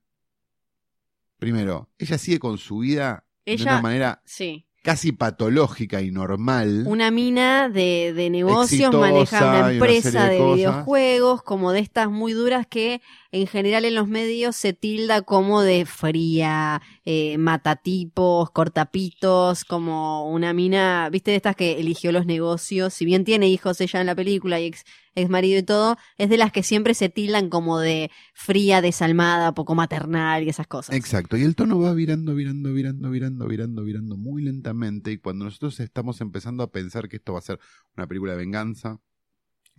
primero, 1.46 1.90
ella 2.00 2.18
sigue 2.18 2.40
con 2.40 2.58
su 2.58 2.80
vida 2.80 3.26
de 3.46 3.54
Ella- 3.54 3.74
una 3.74 3.82
manera 3.82 4.22
Sí. 4.26 4.66
casi 4.84 5.12
patológica 5.12 6.02
y 6.02 6.12
normal. 6.12 6.84
Una 6.88 7.10
mina 7.12 7.70
de, 7.70 8.14
de 8.16 8.30
negocios 8.30 8.94
maneja 8.94 9.38
una 9.50 9.72
empresa 9.72 10.26
de 10.30 10.40
de, 10.40 10.54
videojuegos, 10.56 11.42
como 11.44 11.72
de 11.72 11.80
estas 11.80 12.10
muy 12.10 12.34
duras 12.34 12.66
que 12.68 13.02
en 13.32 13.48
general 13.48 13.86
en 13.86 13.96
los 13.96 14.08
medios 14.08 14.56
se 14.56 14.74
tilda 14.74 15.22
como 15.24 15.62
de 15.62 15.86
fría, 15.86 16.82
eh, 17.04 17.38
matatipos, 17.40 18.50
cortapitos, 18.52 19.66
como 19.66 20.30
una 20.30 20.54
mina, 20.54 21.10
viste, 21.12 21.32
de 21.32 21.38
estas 21.38 21.56
que 21.56 21.80
eligió 21.80 22.12
los 22.12 22.26
negocios. 22.26 22.94
Si 22.94 23.06
bien 23.06 23.24
tiene 23.26 23.48
hijos 23.50 23.82
ella 23.82 24.02
en 24.02 24.08
la 24.08 24.16
película 24.16 24.60
y 24.60 24.66
ex, 24.66 24.84
ex 25.16 25.30
marido 25.30 25.60
y 25.60 25.64
todo, 25.64 25.98
es 26.18 26.30
de 26.30 26.38
las 26.38 26.52
que 26.52 26.64
siempre 26.64 26.94
se 26.94 27.10
tildan 27.10 27.50
como 27.50 27.80
de 27.80 28.12
fría, 28.34 28.82
desalmada, 28.82 29.54
poco 29.54 29.76
maternal 29.76 30.44
y 30.44 30.50
esas 30.50 30.68
cosas. 30.68 30.96
Exacto, 30.96 31.38
y 31.38 31.44
el 31.44 31.56
tono 31.56 31.80
va 31.80 31.94
virando, 31.94 32.36
virando, 32.36 32.74
virando, 32.74 33.10
virando, 33.10 33.48
virando, 33.48 33.84
virando 33.84 34.18
muy 34.18 34.44
lentamente 34.44 35.12
y 35.12 35.18
cuando 35.18 35.46
nosotros 35.46 35.80
estamos 35.80 36.22
empezando 36.22 36.64
a 36.64 36.72
pensar 36.72 37.08
que 37.08 37.18
esto 37.18 37.34
va 37.34 37.40
a 37.40 37.44
ser 37.44 37.60
una 37.96 38.08
película 38.08 38.34
de 38.34 38.38
venganza, 38.38 39.00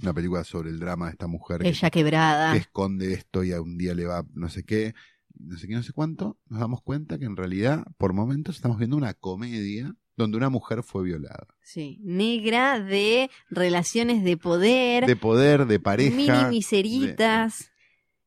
una 0.01 0.13
película 0.13 0.45
sobre 0.45 0.71
el 0.71 0.79
drama 0.79 1.07
de 1.07 1.13
esta 1.13 1.27
mujer 1.27 1.61
que, 1.61 1.69
Ella 1.69 1.91
quebrada. 1.91 2.53
que 2.53 2.59
esconde 2.59 3.13
esto 3.13 3.45
y 3.45 3.53
a 3.53 3.61
un 3.61 3.79
día 3.79 3.95
le 3.95 4.07
va 4.07 4.27
no 4.35 4.49
sé 4.49 4.65
qué, 4.65 4.95
no 5.39 5.57
sé 5.59 5.69
qué, 5.69 5.75
no 5.75 5.83
sé 5.83 5.93
cuánto, 5.93 6.39
nos 6.49 6.61
damos 6.61 6.83
cuenta 6.83 7.19
que 7.19 7.25
en 7.25 7.37
realidad 7.37 7.85
por 7.99 8.13
momentos 8.13 8.57
estamos 8.57 8.79
viendo 8.79 8.97
una 8.97 9.15
comedia 9.15 9.95
donde 10.17 10.37
una 10.39 10.49
mujer 10.51 10.83
fue 10.83 11.05
violada. 11.05 11.47
Sí, 11.63 11.99
negra 12.03 12.81
de 12.81 13.31
relaciones 13.51 14.25
de 14.25 14.37
poder, 14.37 15.07
De 15.07 15.17
poder, 15.17 15.67
de 15.67 15.79
pareja. 15.81 16.17
mini 16.17 16.45
miseritas, 16.57 17.71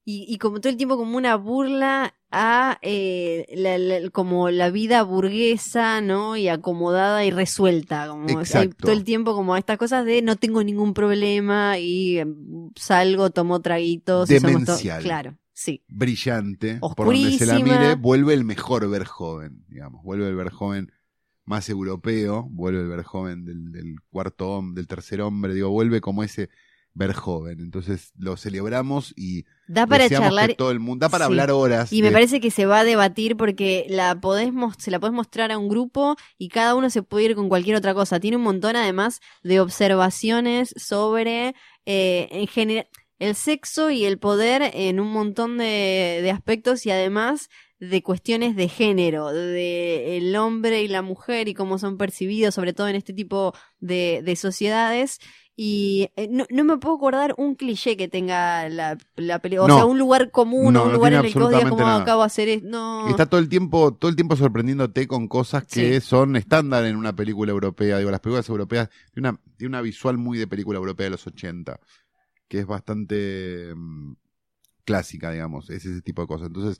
y, 0.05 0.25
y 0.27 0.37
como 0.39 0.59
todo 0.59 0.71
el 0.71 0.77
tiempo 0.77 0.97
como 0.97 1.17
una 1.17 1.35
burla 1.35 2.15
a 2.31 2.79
eh, 2.81 3.45
la, 3.55 3.77
la- 3.77 4.09
como 4.09 4.49
la 4.49 4.69
vida 4.71 5.03
burguesa, 5.03 6.01
¿no? 6.01 6.35
Y 6.37 6.47
acomodada 6.47 7.25
y 7.25 7.31
resuelta, 7.31 8.07
como 8.07 8.39
o 8.39 8.45
sea, 8.45 8.67
todo 8.69 8.91
el 8.91 9.03
tiempo 9.03 9.33
como 9.35 9.55
estas 9.55 9.77
cosas 9.77 10.05
de 10.05 10.21
no 10.21 10.35
tengo 10.35 10.63
ningún 10.63 10.93
problema 10.93 11.77
y 11.79 12.19
eh, 12.19 12.25
salgo, 12.75 13.29
tomo 13.29 13.61
traguitos. 13.61 14.29
y 14.31 14.35
Demencial. 14.39 15.01
Claro, 15.03 15.37
sí. 15.53 15.83
brillante, 15.87 16.79
por 16.79 17.05
donde 17.07 17.31
se 17.37 17.45
la 17.45 17.53
Oscurísima. 17.53 17.79
mire, 17.79 17.95
vuelve 17.95 18.33
el 18.33 18.43
mejor 18.45 18.89
Verjoven, 18.89 19.63
digamos, 19.67 20.03
vuelve 20.03 20.27
el 20.27 20.35
Verjoven 20.35 20.91
más 21.49 21.67
europeo, 21.69 22.47
vuelve 22.51 22.81
el 22.81 22.87
Verjoven 22.87 23.43
del, 23.43 23.71
del 23.71 23.95
cuarto 24.11 24.49
hombre, 24.51 24.79
del 24.79 24.87
tercer 24.87 25.19
hombre, 25.21 25.53
digo, 25.53 25.69
vuelve 25.71 25.99
como 25.99 26.23
ese 26.23 26.49
Verjoven. 26.93 27.59
Entonces 27.59 28.11
lo 28.17 28.37
celebramos 28.37 29.13
y 29.15 29.45
Da 29.67 29.85
para 29.87 30.07
charlar 30.09 30.49
que 30.49 30.55
todo 30.55 30.71
el 30.71 30.79
mundo, 30.79 31.05
da 31.05 31.09
para 31.09 31.25
sí. 31.25 31.31
hablar 31.31 31.51
horas. 31.51 31.91
Y 31.93 32.01
me 32.01 32.07
de- 32.09 32.13
parece 32.13 32.39
que 32.39 32.51
se 32.51 32.65
va 32.65 32.79
a 32.79 32.83
debatir 32.83 33.35
porque 33.37 33.85
la 33.89 34.19
podés 34.19 34.51
se 34.77 34.91
la 34.91 34.99
podés 34.99 35.13
mostrar 35.13 35.51
a 35.51 35.57
un 35.57 35.69
grupo 35.69 36.15
y 36.37 36.49
cada 36.49 36.75
uno 36.75 36.89
se 36.89 37.01
puede 37.03 37.25
ir 37.25 37.35
con 37.35 37.49
cualquier 37.49 37.75
otra 37.77 37.93
cosa. 37.93 38.19
Tiene 38.19 38.37
un 38.37 38.43
montón 38.43 38.75
además 38.75 39.19
de 39.43 39.59
observaciones 39.59 40.73
sobre 40.77 41.55
eh, 41.85 42.27
en 42.31 42.47
general 42.47 42.87
el 43.19 43.35
sexo 43.35 43.91
y 43.91 44.05
el 44.05 44.17
poder 44.17 44.71
en 44.73 44.99
un 44.99 45.11
montón 45.11 45.57
de, 45.57 46.19
de 46.21 46.31
aspectos 46.31 46.85
y 46.85 46.91
además 46.91 47.49
de 47.79 48.03
cuestiones 48.03 48.55
de 48.55 48.67
género, 48.67 49.29
de 49.31 50.17
el 50.17 50.35
hombre 50.35 50.83
y 50.83 50.87
la 50.87 51.01
mujer 51.01 51.47
y 51.47 51.53
cómo 51.53 51.77
son 51.77 51.97
percibidos, 51.97 52.55
sobre 52.55 52.73
todo 52.73 52.87
en 52.89 52.95
este 52.95 53.13
tipo 53.13 53.53
de, 53.79 54.21
de 54.23 54.35
sociedades. 54.35 55.19
Y 55.61 56.09
eh, 56.15 56.29
no, 56.31 56.45
no 56.49 56.63
me 56.63 56.77
puedo 56.77 56.95
acordar 56.95 57.35
un 57.37 57.55
cliché 57.55 57.97
que 57.97 58.07
tenga 58.07 58.69
la, 58.69 58.97
la 59.17 59.39
película. 59.39 59.65
O 59.65 59.67
No. 59.67 59.75
sea, 59.75 59.85
un 59.85 59.99
lugar 59.99 60.31
común, 60.31 60.73
No, 60.73 60.85
un 60.85 60.93
lugar 60.93 61.11
en 61.11 61.25
el 61.25 61.33
que 61.33 61.39
digas 61.39 61.65
nada. 61.75 62.01
acabo 62.01 62.21
de 62.21 62.25
hacer 62.27 62.47
esto. 62.47 62.67
No. 62.69 63.09
Está 63.09 63.25
todo 63.25 63.41
el 63.41 63.49
tiempo, 63.49 63.93
todo 63.93 64.07
el 64.09 64.15
tiempo 64.15 64.37
sorprendiéndote 64.37 65.05
con 65.07 65.27
cosas 65.27 65.65
que 65.65 65.99
Sí. 65.99 66.07
son 66.07 66.37
estándar 66.37 66.85
en 66.85 66.95
una 66.95 67.13
película 67.13 67.51
europea. 67.51 67.97
Digo, 67.97 68.09
las 68.09 68.21
películas 68.21 68.47
europeas 68.47 68.89
tienen 69.13 69.31
una, 69.31 69.41
tiene 69.57 69.69
una 69.69 69.81
visual 69.81 70.17
muy 70.17 70.37
de 70.37 70.47
película 70.47 70.77
europea 70.77 71.05
de 71.07 71.09
los 71.11 71.27
80, 71.27 71.77
que 72.47 72.59
es 72.59 72.65
bastante 72.65 73.73
mm, 73.75 74.13
clásica, 74.85 75.31
digamos, 75.31 75.69
es 75.69 75.85
ese 75.85 76.01
tipo 76.01 76.21
de 76.21 76.27
cosas. 76.29 76.47
Entonces, 76.47 76.79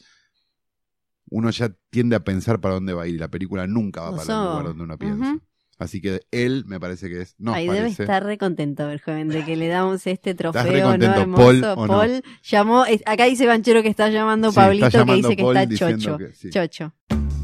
uno 1.31 1.49
ya 1.49 1.71
tiende 1.89 2.15
a 2.15 2.23
pensar 2.23 2.59
para 2.59 2.75
dónde 2.75 2.93
va 2.93 3.03
a 3.03 3.07
ir 3.07 3.15
y 3.15 3.17
la 3.19 3.29
película 3.29 3.67
nunca 3.67 4.01
va 4.01 4.11
para 4.11 4.23
el 4.23 4.29
Oso. 4.29 4.49
lugar 4.49 4.65
donde 4.67 4.83
uno 4.83 4.97
piensa. 4.97 5.31
Ujú. 5.33 5.41
Así 5.77 6.01
que 6.01 6.21
él 6.31 6.65
me 6.67 6.77
parece 6.77 7.07
que 7.07 7.21
es, 7.21 7.35
Ay, 7.45 7.65
debe 7.65 7.77
parece, 7.79 8.03
estar 8.03 8.21
re 8.25 8.37
contento, 8.37 8.85
ver, 8.85 8.99
joven, 9.01 9.29
de 9.29 9.45
que 9.45 9.55
le 9.55 9.69
damos 9.69 10.05
este 10.07 10.35
trofeo, 10.35 10.63
re 10.63 10.81
¿no? 10.81 10.89
contento, 10.89 11.21
Hermoso. 11.21 11.41
Paul, 11.41 11.63
¿o 11.77 11.87
no? 11.87 12.21
llamó, 12.43 12.83
acá 13.05 13.23
dice 13.25 13.47
Banchero 13.47 13.81
que 13.81 13.87
está 13.87 14.09
llamando 14.09 14.49
Sí, 14.51 14.59
está 14.59 14.61
Pablito, 14.65 14.89
llamando 14.89 15.13
que 15.13 15.15
dice 15.29 15.35
que 15.37 15.43
Paul 15.43 15.55
está 15.57 15.69
diciendo 15.69 16.03
chocho. 16.03 16.17
que 16.17 16.33
sí. 16.33 16.49
Chocho. 16.49 17.38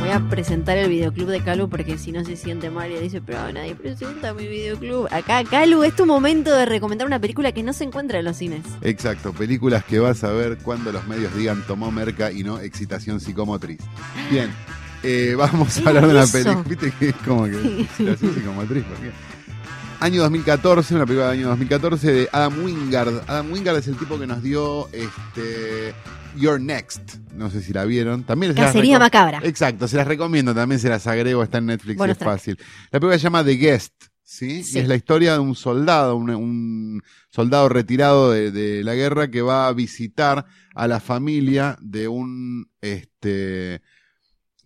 Voy 0.00 0.08
a 0.08 0.20
presentar 0.30 0.78
el 0.78 0.88
videoclub 0.88 1.28
de 1.28 1.42
Calu 1.42 1.68
porque 1.68 1.98
si 1.98 2.10
no 2.10 2.24
se 2.24 2.34
siente 2.34 2.70
mal 2.70 2.90
y 2.90 2.98
dice, 2.98 3.20
pero 3.20 3.52
nadie 3.52 3.74
presenta 3.74 4.32
mi 4.32 4.48
videoclub. 4.48 5.06
Acá, 5.12 5.44
Calu, 5.44 5.84
es 5.84 5.94
tu 5.94 6.06
momento 6.06 6.56
de 6.56 6.64
recomendar 6.64 7.06
una 7.06 7.20
película 7.20 7.52
que 7.52 7.62
no 7.62 7.74
se 7.74 7.84
encuentra 7.84 8.18
en 8.18 8.24
los 8.24 8.38
cines. 8.38 8.64
Exacto, 8.80 9.34
películas 9.34 9.84
que 9.84 9.98
vas 9.98 10.24
a 10.24 10.32
ver 10.32 10.56
cuando 10.58 10.90
los 10.90 11.06
medios 11.06 11.36
digan 11.36 11.62
tomó 11.66 11.90
merca 11.90 12.32
y 12.32 12.42
no 12.42 12.58
excitación 12.58 13.20
psicomotriz. 13.20 13.78
Bien, 14.30 14.50
eh, 15.02 15.34
vamos 15.36 15.76
a 15.76 15.82
¿Qué 15.82 15.88
hablar 15.88 16.06
de 16.06 16.14
una 16.14 16.26
película. 16.26 16.64
Viste 16.66 16.92
que 16.98 17.08
es 17.10 17.16
como 17.16 17.44
que 17.44 17.82
excitación 17.82 18.34
psicomotriz. 18.34 18.84
¿por 18.84 18.96
qué? 18.96 19.10
Año 20.00 20.22
2014, 20.22 20.94
una 20.94 21.04
película 21.04 21.28
del 21.28 21.40
año 21.40 21.48
2014 21.48 22.12
de 22.12 22.28
Adam 22.32 22.64
Wingard. 22.64 23.22
Adam 23.26 23.52
Wingard 23.52 23.76
es 23.76 23.86
el 23.86 23.96
tipo 23.96 24.18
que 24.18 24.26
nos 24.26 24.42
dio 24.42 24.88
este 24.92 25.94
Your 26.36 26.60
Next. 26.60 27.16
No 27.34 27.50
sé 27.50 27.62
si 27.62 27.72
la 27.72 27.84
vieron. 27.84 28.24
También 28.24 28.54
se 28.54 28.60
Cacería 28.60 28.98
macabra. 28.98 29.40
Exacto, 29.42 29.88
se 29.88 29.96
las 29.96 30.06
recomiendo, 30.06 30.54
también 30.54 30.80
se 30.80 30.88
las 30.88 31.06
agrego, 31.06 31.42
está 31.42 31.58
en 31.58 31.66
Netflix, 31.66 32.00
es 32.00 32.18
track. 32.18 32.30
fácil. 32.30 32.58
La 32.90 33.00
película 33.00 33.18
se 33.18 33.22
llama 33.24 33.44
The 33.44 33.52
Guest, 33.56 33.94
¿sí? 34.22 34.62
Sí. 34.62 34.78
Y 34.78 34.80
es 34.82 34.88
la 34.88 34.96
historia 34.96 35.34
de 35.34 35.38
un 35.40 35.54
soldado, 35.54 36.16
un, 36.16 36.30
un 36.30 37.02
soldado 37.30 37.68
retirado 37.68 38.30
de, 38.30 38.50
de 38.50 38.84
la 38.84 38.94
guerra 38.94 39.30
que 39.30 39.42
va 39.42 39.68
a 39.68 39.72
visitar 39.72 40.46
a 40.74 40.86
la 40.86 41.00
familia 41.00 41.76
de 41.80 42.08
un, 42.08 42.70
este, 42.80 43.82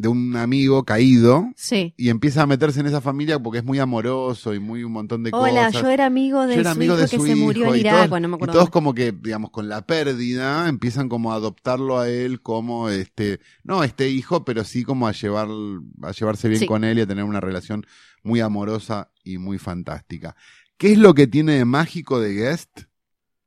de 0.05 0.09
un 0.09 0.37
amigo 0.37 0.85
caído 0.85 1.47
Sí. 1.57 1.95
y 1.97 2.11
empieza 2.11 2.43
a 2.43 2.47
meterse 2.47 2.81
en 2.81 2.87
esa 2.87 3.01
familia 3.01 3.39
porque 3.39 3.61
es 3.61 3.65
muy 3.65 3.79
amoroso 3.79 4.53
y 4.53 4.61
muy 4.61 4.85
un 4.85 4.93
montón 4.93 5.23
de 5.23 5.31
Hola, 5.33 5.69
cosas. 5.69 5.81
yo 5.83 5.89
era 5.89 6.05
amigo 6.05 6.47
de 6.47 6.57
Yo 6.57 6.61
era 6.61 6.73
su 6.73 6.77
amigo 6.77 6.93
hijo 6.93 7.03
de 7.03 7.09
que 7.09 7.17
su 7.17 7.25
se 7.27 7.35
murió 7.35 7.63
hijo 7.65 7.73
en 7.75 7.77
y 7.79 7.81
Irak, 7.81 8.09
todos- 8.09 8.21
no 8.21 8.29
me 8.29 8.33
y 8.33 8.37
acuerdo. 8.37 8.53
todos 8.53 8.69
como 8.71 8.93
que, 8.95 9.13
digamos, 9.13 9.51
con 9.51 9.69
la 9.71 9.87
pérdida, 9.87 10.69
empiezan 10.69 11.09
como 11.09 11.33
a 11.33 11.37
adoptarlo 11.37 11.99
a 11.99 12.11
él 12.11 12.43
como 12.43 12.91
este, 12.91 13.41
no 13.63 13.83
este 13.83 14.11
hijo, 14.11 14.45
pero 14.45 14.63
sí 14.65 14.85
como 14.85 15.09
a 15.09 15.13
llevar, 15.13 15.49
a 16.03 16.13
llevarse 16.13 16.49
bien 16.49 16.61
Sí. 16.61 16.67
con 16.67 16.85
él 16.85 16.99
y 16.99 17.01
a 17.01 17.07
tener 17.07 17.25
una 17.25 17.41
relación 17.41 17.87
muy 18.23 18.41
amorosa 18.41 19.11
y 19.25 19.39
muy 19.39 19.57
fantástica. 19.57 20.37
¿Qué 20.77 20.93
es 20.93 20.99
lo 20.99 21.15
que 21.15 21.27
tiene 21.27 21.53
de 21.55 21.65
mágico 21.65 22.21
de 22.21 22.35
Guest? 22.35 22.81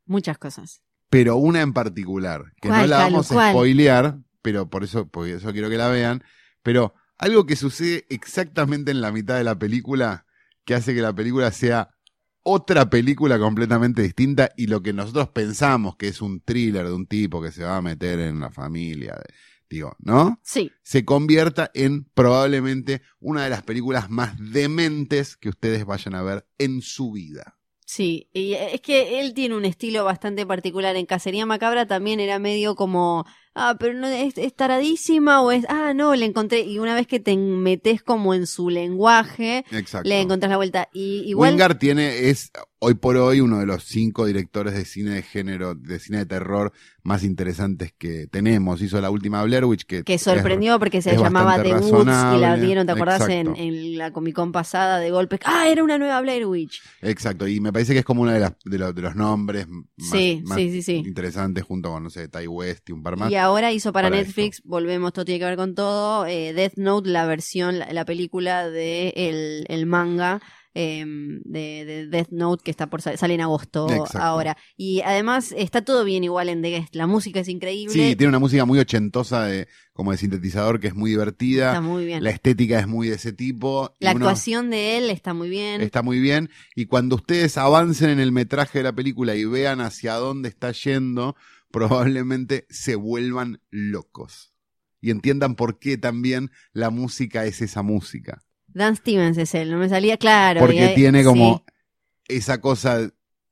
Muchas 0.07 0.37
cosas. 0.39 0.81
Pero 1.09 1.35
una 1.37 1.61
en 1.61 1.73
particular, 1.73 2.53
que 2.61 2.69
no 2.69 2.75
¿Cuál, 2.75 2.89
la 2.89 2.97
vamos 2.97 3.31
a 3.31 3.51
spoilear, 3.51 4.17
pero 4.41 4.69
por 4.69 4.83
eso, 4.83 5.07
por 5.07 5.27
eso 5.27 5.51
quiero 5.51 5.69
que 5.69 5.77
la 5.77 5.89
vean, 5.89 6.23
pero 6.67 6.93
algo 7.17 7.45
que 7.45 7.55
sucede 7.55 8.05
exactamente 8.09 8.91
en 8.91 8.99
la 8.99 9.13
mitad 9.13 9.37
de 9.37 9.45
la 9.45 9.57
película 9.57 10.25
que 10.65 10.75
hace 10.75 10.93
que 10.93 11.01
la 11.01 11.15
película 11.15 11.49
sea 11.53 11.91
otra 12.43 12.89
película 12.89 13.39
completamente 13.39 14.01
distinta 14.01 14.51
y 14.57 14.67
lo 14.67 14.81
que 14.83 14.91
nosotros 14.91 15.29
pensamos 15.29 15.95
que 15.95 16.09
es 16.09 16.21
un 16.21 16.41
thriller 16.41 16.85
de 16.85 16.91
un 16.93 17.07
tipo 17.07 17.41
que 17.41 17.53
se 17.53 17.63
va 17.63 17.77
a 17.77 17.81
meter 17.81 18.19
en 18.19 18.41
la 18.41 18.51
familia, 18.51 19.13
de- 19.13 19.33
digo, 19.69 19.95
¿no? 19.99 20.41
Sí. 20.43 20.69
Se 20.83 21.05
convierta 21.05 21.71
en 21.73 22.03
probablemente 22.03 23.01
una 23.21 23.45
de 23.45 23.49
las 23.49 23.63
películas 23.63 24.09
más 24.09 24.35
dementes 24.37 25.37
que 25.37 25.47
ustedes 25.47 25.85
vayan 25.85 26.15
a 26.15 26.21
ver 26.23 26.45
en 26.57 26.81
su 26.81 27.13
vida. 27.13 27.57
Sí, 27.85 28.29
y 28.33 28.51
es 28.51 28.81
que 28.81 29.21
él 29.21 29.33
tiene 29.33 29.55
un 29.55 29.63
estilo 29.63 30.03
bastante 30.03 30.45
particular. 30.45 30.97
En 30.97 31.05
Cacería 31.05 31.45
Macabra 31.45 31.87
también 31.87 32.19
era 32.19 32.37
medio 32.37 32.75
como, 32.75 33.25
ah, 33.57 33.75
pero 33.79 33.93
no 33.93 34.07
es, 34.07 34.37
es 34.37 34.55
taradísima 34.55 35.41
o 35.41 35.51
es, 35.51 35.65
ah, 35.69 35.93
no, 35.93 36.15
le 36.15 36.25
encontré. 36.25 36.61
Y 36.61 36.79
una 36.79 36.95
vez 36.95 37.07
que 37.07 37.19
te 37.19 37.35
metes 37.35 38.01
como 38.03 38.33
en 38.33 38.47
su 38.47 38.69
lenguaje, 38.69 39.65
Exacto. 39.71 40.07
le 40.07 40.21
encontrás 40.21 40.49
la 40.49 40.57
vuelta. 40.57 40.89
Y 40.93 41.23
igual, 41.25 41.51
Wingard 41.53 41.77
tiene, 41.77 42.29
es 42.29 42.51
hoy 42.79 42.93
por 42.93 43.17
hoy 43.17 43.41
uno 43.41 43.59
de 43.59 43.65
los 43.65 43.83
cinco 43.85 44.25
directores 44.25 44.73
de 44.75 44.85
cine 44.85 45.11
de 45.11 45.23
género, 45.23 45.73
de 45.75 45.99
cine 45.99 46.19
de 46.19 46.25
terror 46.27 46.71
más 47.03 47.23
interesantes 47.23 47.93
que 47.97 48.27
tenemos. 48.27 48.81
Hizo 48.81 49.01
la 49.01 49.09
última 49.09 49.41
Blair 49.43 49.65
Witch 49.65 49.85
que, 49.85 50.03
que 50.03 50.15
es- 50.15 50.21
sorprendió 50.21 50.77
porque 50.77 51.01
se 51.01 51.15
llamaba 51.17 51.61
The 51.63 51.73
Woods 51.73 52.35
y 52.35 52.39
la 52.39 52.55
dieron, 52.57 52.85
¿te 52.85 52.91
acordás? 52.91 53.27
En, 53.29 53.55
en 53.55 53.97
la 53.97 54.11
Comic 54.11 54.35
Con 54.35 54.51
pasada 54.51 54.99
de 54.99 55.09
golpe. 55.09 55.39
Ah, 55.45 55.67
era 55.69 55.83
una 55.83 55.97
nueva 55.97 56.19
Blair 56.21 56.45
Witch. 56.45 56.81
Exacto, 57.01 57.47
y 57.47 57.59
me 57.59 57.71
parece 57.73 57.93
que 57.93 57.99
es 57.99 58.05
como 58.05 58.21
uno 58.21 58.31
de, 58.31 58.39
las, 58.41 58.53
de, 58.65 58.77
los, 58.77 58.93
de 58.93 59.01
los 59.01 59.15
nombres 59.15 59.67
más, 59.67 59.85
Sí, 60.11 60.41
más 60.45 60.57
sí, 60.57 60.69
sí, 60.71 60.81
sí. 60.83 60.95
interesantes 60.97 61.63
junto 61.63 61.89
con, 61.91 62.03
no 62.03 62.09
sé, 62.09 62.27
Ty 62.27 62.45
West 62.47 62.89
y 62.89 62.91
un 62.91 63.01
par 63.01 63.17
más. 63.17 63.31
Y 63.31 63.35
ahora 63.47 63.71
hizo 63.71 63.91
para, 63.91 64.09
para 64.09 64.21
Netflix, 64.21 64.61
volvemos, 64.63 65.11
todo 65.13 65.25
tiene 65.25 65.39
que 65.39 65.45
ver 65.45 65.55
con 65.57 65.73
todo, 65.75 66.25
eh, 66.27 66.53
Death 66.53 66.75
Note, 66.77 67.09
la 67.09 67.25
versión, 67.25 67.79
la, 67.79 67.91
la 67.91 68.05
película 68.05 68.69
de 68.69 69.13
el, 69.15 69.65
el 69.67 69.85
manga 69.85 70.41
eh, 70.79 71.03
de, 71.07 71.85
de 71.85 72.07
Death 72.07 72.29
Note 72.29 72.61
que 72.63 72.69
está 72.69 72.85
por 72.87 73.01
sal- 73.01 73.17
sale 73.17 73.33
en 73.33 73.41
agosto 73.41 73.89
Exacto. 73.89 74.19
ahora. 74.19 74.57
Y 74.75 75.01
además 75.01 75.51
está 75.57 75.83
todo 75.83 76.03
bien 76.03 76.23
igual 76.23 76.49
en 76.49 76.61
The 76.61 76.69
Guest, 76.69 76.95
la 76.95 77.07
música 77.07 77.39
es 77.39 77.47
increíble, 77.47 77.91
Sí, 77.91 78.15
tiene 78.15 78.27
una 78.29 78.37
música 78.37 78.63
muy 78.63 78.77
ochentosa 78.77 79.45
de, 79.45 79.67
como 79.91 80.11
de 80.11 80.17
sintetizador 80.19 80.79
que 80.79 80.85
es 80.87 80.93
muy 80.93 81.09
divertida. 81.09 81.69
está 81.69 81.81
muy 81.81 82.05
bien. 82.05 82.23
La 82.23 82.29
estética 82.29 82.79
es 82.79 82.85
muy 82.87 83.07
de 83.09 83.15
ese 83.15 83.33
tipo. 83.33 83.91
La 83.99 84.11
uno- 84.11 84.25
actuación 84.27 84.69
de 84.69 84.97
él 84.99 85.09
está 85.09 85.33
muy 85.33 85.49
bien. 85.49 85.81
Está 85.81 86.03
muy 86.03 86.19
bien. 86.19 86.51
Y 86.75 86.85
cuando 86.85 87.15
ustedes 87.15 87.57
avancen 87.57 88.11
en 88.11 88.19
el 88.19 88.31
metraje 88.31 88.77
de 88.77 88.83
la 88.83 88.93
película 88.93 89.33
y 89.35 89.45
vean 89.45 89.81
hacia 89.81 90.13
dónde 90.13 90.49
está 90.49 90.71
yendo, 90.73 91.35
probablemente 91.77 92.65
se 92.69 92.95
vuelvan 92.95 93.61
locos. 93.69 94.53
Y 94.99 95.11
entiendan 95.11 95.55
por 95.55 95.79
qué 95.79 95.97
también 95.97 96.51
la 96.73 96.89
música 96.89 97.45
es 97.45 97.61
esa 97.61 97.81
música. 97.83 98.41
Dan 98.67 98.95
Stevens 98.95 99.37
es 99.37 99.53
él, 99.55 99.71
no 99.71 99.77
me 99.77 99.89
salía 99.89 100.17
claro. 100.17 100.59
Porque 100.59 100.93
tiene 100.95 101.23
como 101.23 101.63
sí. 102.27 102.35
esa 102.35 102.59
cosa 102.61 103.09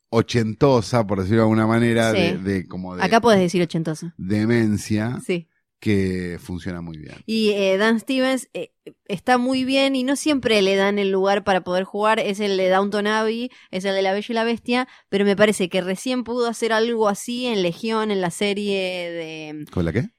ochentosa, 0.09 1.05
por 1.05 1.19
decirlo 1.19 1.37
de 1.37 1.43
alguna 1.43 1.67
manera, 1.67 2.11
Sí. 2.11 2.17
de, 2.17 2.37
de 2.37 2.67
como 2.67 2.95
de 2.95 3.03
Acá 3.03 3.21
puedes 3.21 3.39
decir 3.39 3.61
ochentoso. 3.61 4.11
demencia, 4.17 5.19
Sí. 5.25 5.47
Que 5.85 6.39
funciona 6.41 6.81
muy 6.81 6.97
bien. 6.97 7.13
Y 7.27 7.51
eh, 7.51 7.77
Dan 7.77 7.99
Stevens 7.99 8.49
eh, 8.55 8.71
está 9.07 9.37
muy 9.37 9.65
bien 9.65 9.95
y 9.95 10.01
no 10.01 10.15
siempre 10.15 10.63
le 10.63 10.75
dan 10.75 10.97
el 10.97 11.11
lugar 11.11 11.43
para 11.43 11.63
poder 11.63 11.83
jugar. 11.83 12.19
Es 12.19 12.39
el 12.39 12.57
de 12.57 12.69
Downton 12.69 13.05
Abbey, 13.05 13.51
es 13.69 13.85
el 13.85 13.93
de 13.93 14.01
La 14.01 14.11
Bella 14.11 14.25
y 14.27 14.33
la 14.33 14.43
Bestia, 14.43 14.87
pero 15.09 15.25
me 15.25 15.35
parece 15.35 15.69
que 15.69 15.81
recién 15.81 16.23
pudo 16.23 16.47
hacer 16.47 16.73
algo 16.73 17.07
así 17.07 17.45
en 17.45 17.61
Legión, 17.61 18.09
en 18.09 18.19
la 18.19 18.31
serie 18.31 19.11
de... 19.11 19.65
¿Con 19.69 19.85
la 19.85 19.93
qué? 19.93 20.09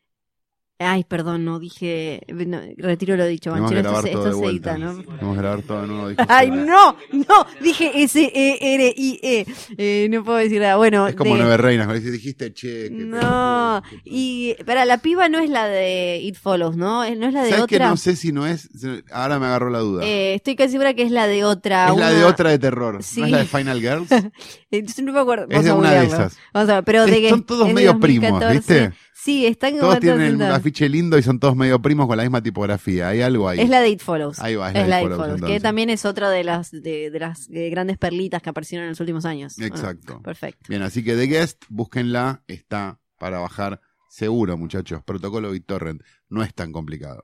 Ay, 0.78 1.04
perdón, 1.04 1.44
no 1.46 1.58
dije... 1.58 2.20
no, 2.28 2.60
retiro 2.76 3.16
lo 3.16 3.24
dicho, 3.26 3.52
que 3.54 3.60
Banchero, 3.60 3.80
esto, 3.80 3.92
todo 3.92 4.02
de 4.02 4.10
esto 4.10 4.22
se 4.28 4.34
vuelta. 4.34 4.72
edita, 4.74 4.78
¿no? 4.86 5.02
Tenemos 5.02 5.34
que 5.34 5.40
grabar 5.40 5.62
todo 5.62 5.80
de 5.80 5.86
nuevo. 5.88 6.22
Ay, 6.28 6.50
no, 6.50 6.96
no, 7.12 7.46
dije 7.62 8.02
S-E-R-I-E. 8.02 9.46
Eh, 9.78 10.08
no 10.10 10.22
puedo 10.22 10.38
decir 10.38 10.60
nada. 10.60 10.76
Bueno, 10.76 11.06
Es 11.08 11.14
como 11.14 11.34
de- 11.34 11.40
Nueve 11.40 11.56
Reinas, 11.56 12.02
dijiste 12.02 12.52
che. 12.52 12.88
que- 12.88 12.90
No, 12.90 13.82
y 14.04 14.54
para 14.66 14.84
la 14.84 14.98
piba 14.98 15.28
no 15.30 15.38
es 15.38 15.48
la 15.48 15.66
de 15.66 16.20
It 16.22 16.36
Follows, 16.36 16.76
¿no? 16.76 17.08
No 17.16 17.26
es 17.28 17.32
la 17.32 17.42
de 17.44 17.50
¿Sabes 17.50 17.66
que 17.66 17.76
otra. 17.76 17.88
no 17.88 17.96
sé 17.96 18.14
si 18.16 18.32
no 18.32 18.46
es? 18.46 18.68
Ahora 19.12 19.38
me 19.38 19.46
agarró 19.46 19.70
la 19.70 19.78
duda. 19.78 20.04
Eh, 20.04 20.34
estoy 20.34 20.56
casi 20.56 20.72
segura 20.72 20.92
que 20.92 21.02
es 21.04 21.10
la 21.10 21.26
de 21.26 21.44
otra. 21.44 21.88
es 21.90 21.96
la 21.96 22.12
de 22.12 22.24
otra 22.24 22.50
de 22.50 22.58
terror. 22.58 23.02
Sí. 23.02 23.20
¿No 23.20 23.26
es 23.26 23.32
la 23.32 23.38
de 23.38 23.44
Final 23.46 23.80
Girls? 23.80 24.08
Entonces 24.70 25.04
no 25.04 25.12
me 25.12 25.20
acuerdo. 25.20 25.44
Es 25.48 25.50
Vamos 25.50 25.64
de 25.64 25.70
a 25.70 25.74
una 25.74 25.90
de 25.92 26.06
esas. 26.06 26.36
Vamos 26.52 26.68
a 26.70 26.74
ver, 26.74 26.84
pero 26.84 27.04
Es- 27.04 27.10
de 27.10 27.20
que 27.22 27.30
son 27.30 27.44
todos 27.46 27.72
medio 27.72 27.98
primos, 27.98 28.28
2014. 28.40 28.82
¿viste? 28.84 29.05
Sí, 29.18 29.46
están 29.46 29.78
Todos 29.78 29.98
tienen 29.98 30.28
sentados. 30.32 30.58
afiche 30.58 30.88
lindo 30.88 31.16
y 31.18 31.22
son 31.22 31.40
todos 31.40 31.56
medio 31.56 31.80
primos 31.80 32.06
con 32.06 32.16
la 32.18 32.22
misma 32.22 32.42
tipografía. 32.42 33.08
Hay 33.08 33.22
algo 33.22 33.48
ahí. 33.48 33.58
Es 33.60 33.68
la 33.70 33.80
de 33.80 33.88
It 33.88 34.00
Follows. 34.02 34.38
Ahí 34.40 34.54
va, 34.56 34.70
es, 34.70 34.76
Es 34.76 34.88
la 34.88 34.96
de 34.98 35.02
It 35.04 35.08
Follows, 35.08 35.30
Follows, 35.40 35.50
que 35.50 35.58
también 35.60 35.88
es 35.90 36.04
otra 36.04 36.28
de 36.30 36.44
las 36.44 36.70
de, 36.70 37.10
de 37.10 37.18
las 37.18 37.48
eh, 37.50 37.70
grandes 37.70 37.96
perlitas 37.98 38.42
que 38.42 38.50
aparecieron 38.50 38.84
en 38.84 38.90
los 38.90 39.00
últimos 39.00 39.24
años. 39.24 39.58
Exacto. 39.58 40.20
Perfecto. 40.22 40.66
Bien, 40.68 40.82
así 40.82 41.02
que 41.02 41.16
The 41.16 41.26
Guest, 41.26 41.64
búsquenla. 41.68 42.42
Está 42.46 43.00
para 43.18 43.38
bajar 43.38 43.80
seguro, 44.10 44.56
muchachos. 44.58 45.02
Protocolo 45.04 45.50
BitTorrent. 45.50 46.02
No 46.28 46.42
es 46.42 46.52
tan 46.54 46.70
complicado. 46.70 47.22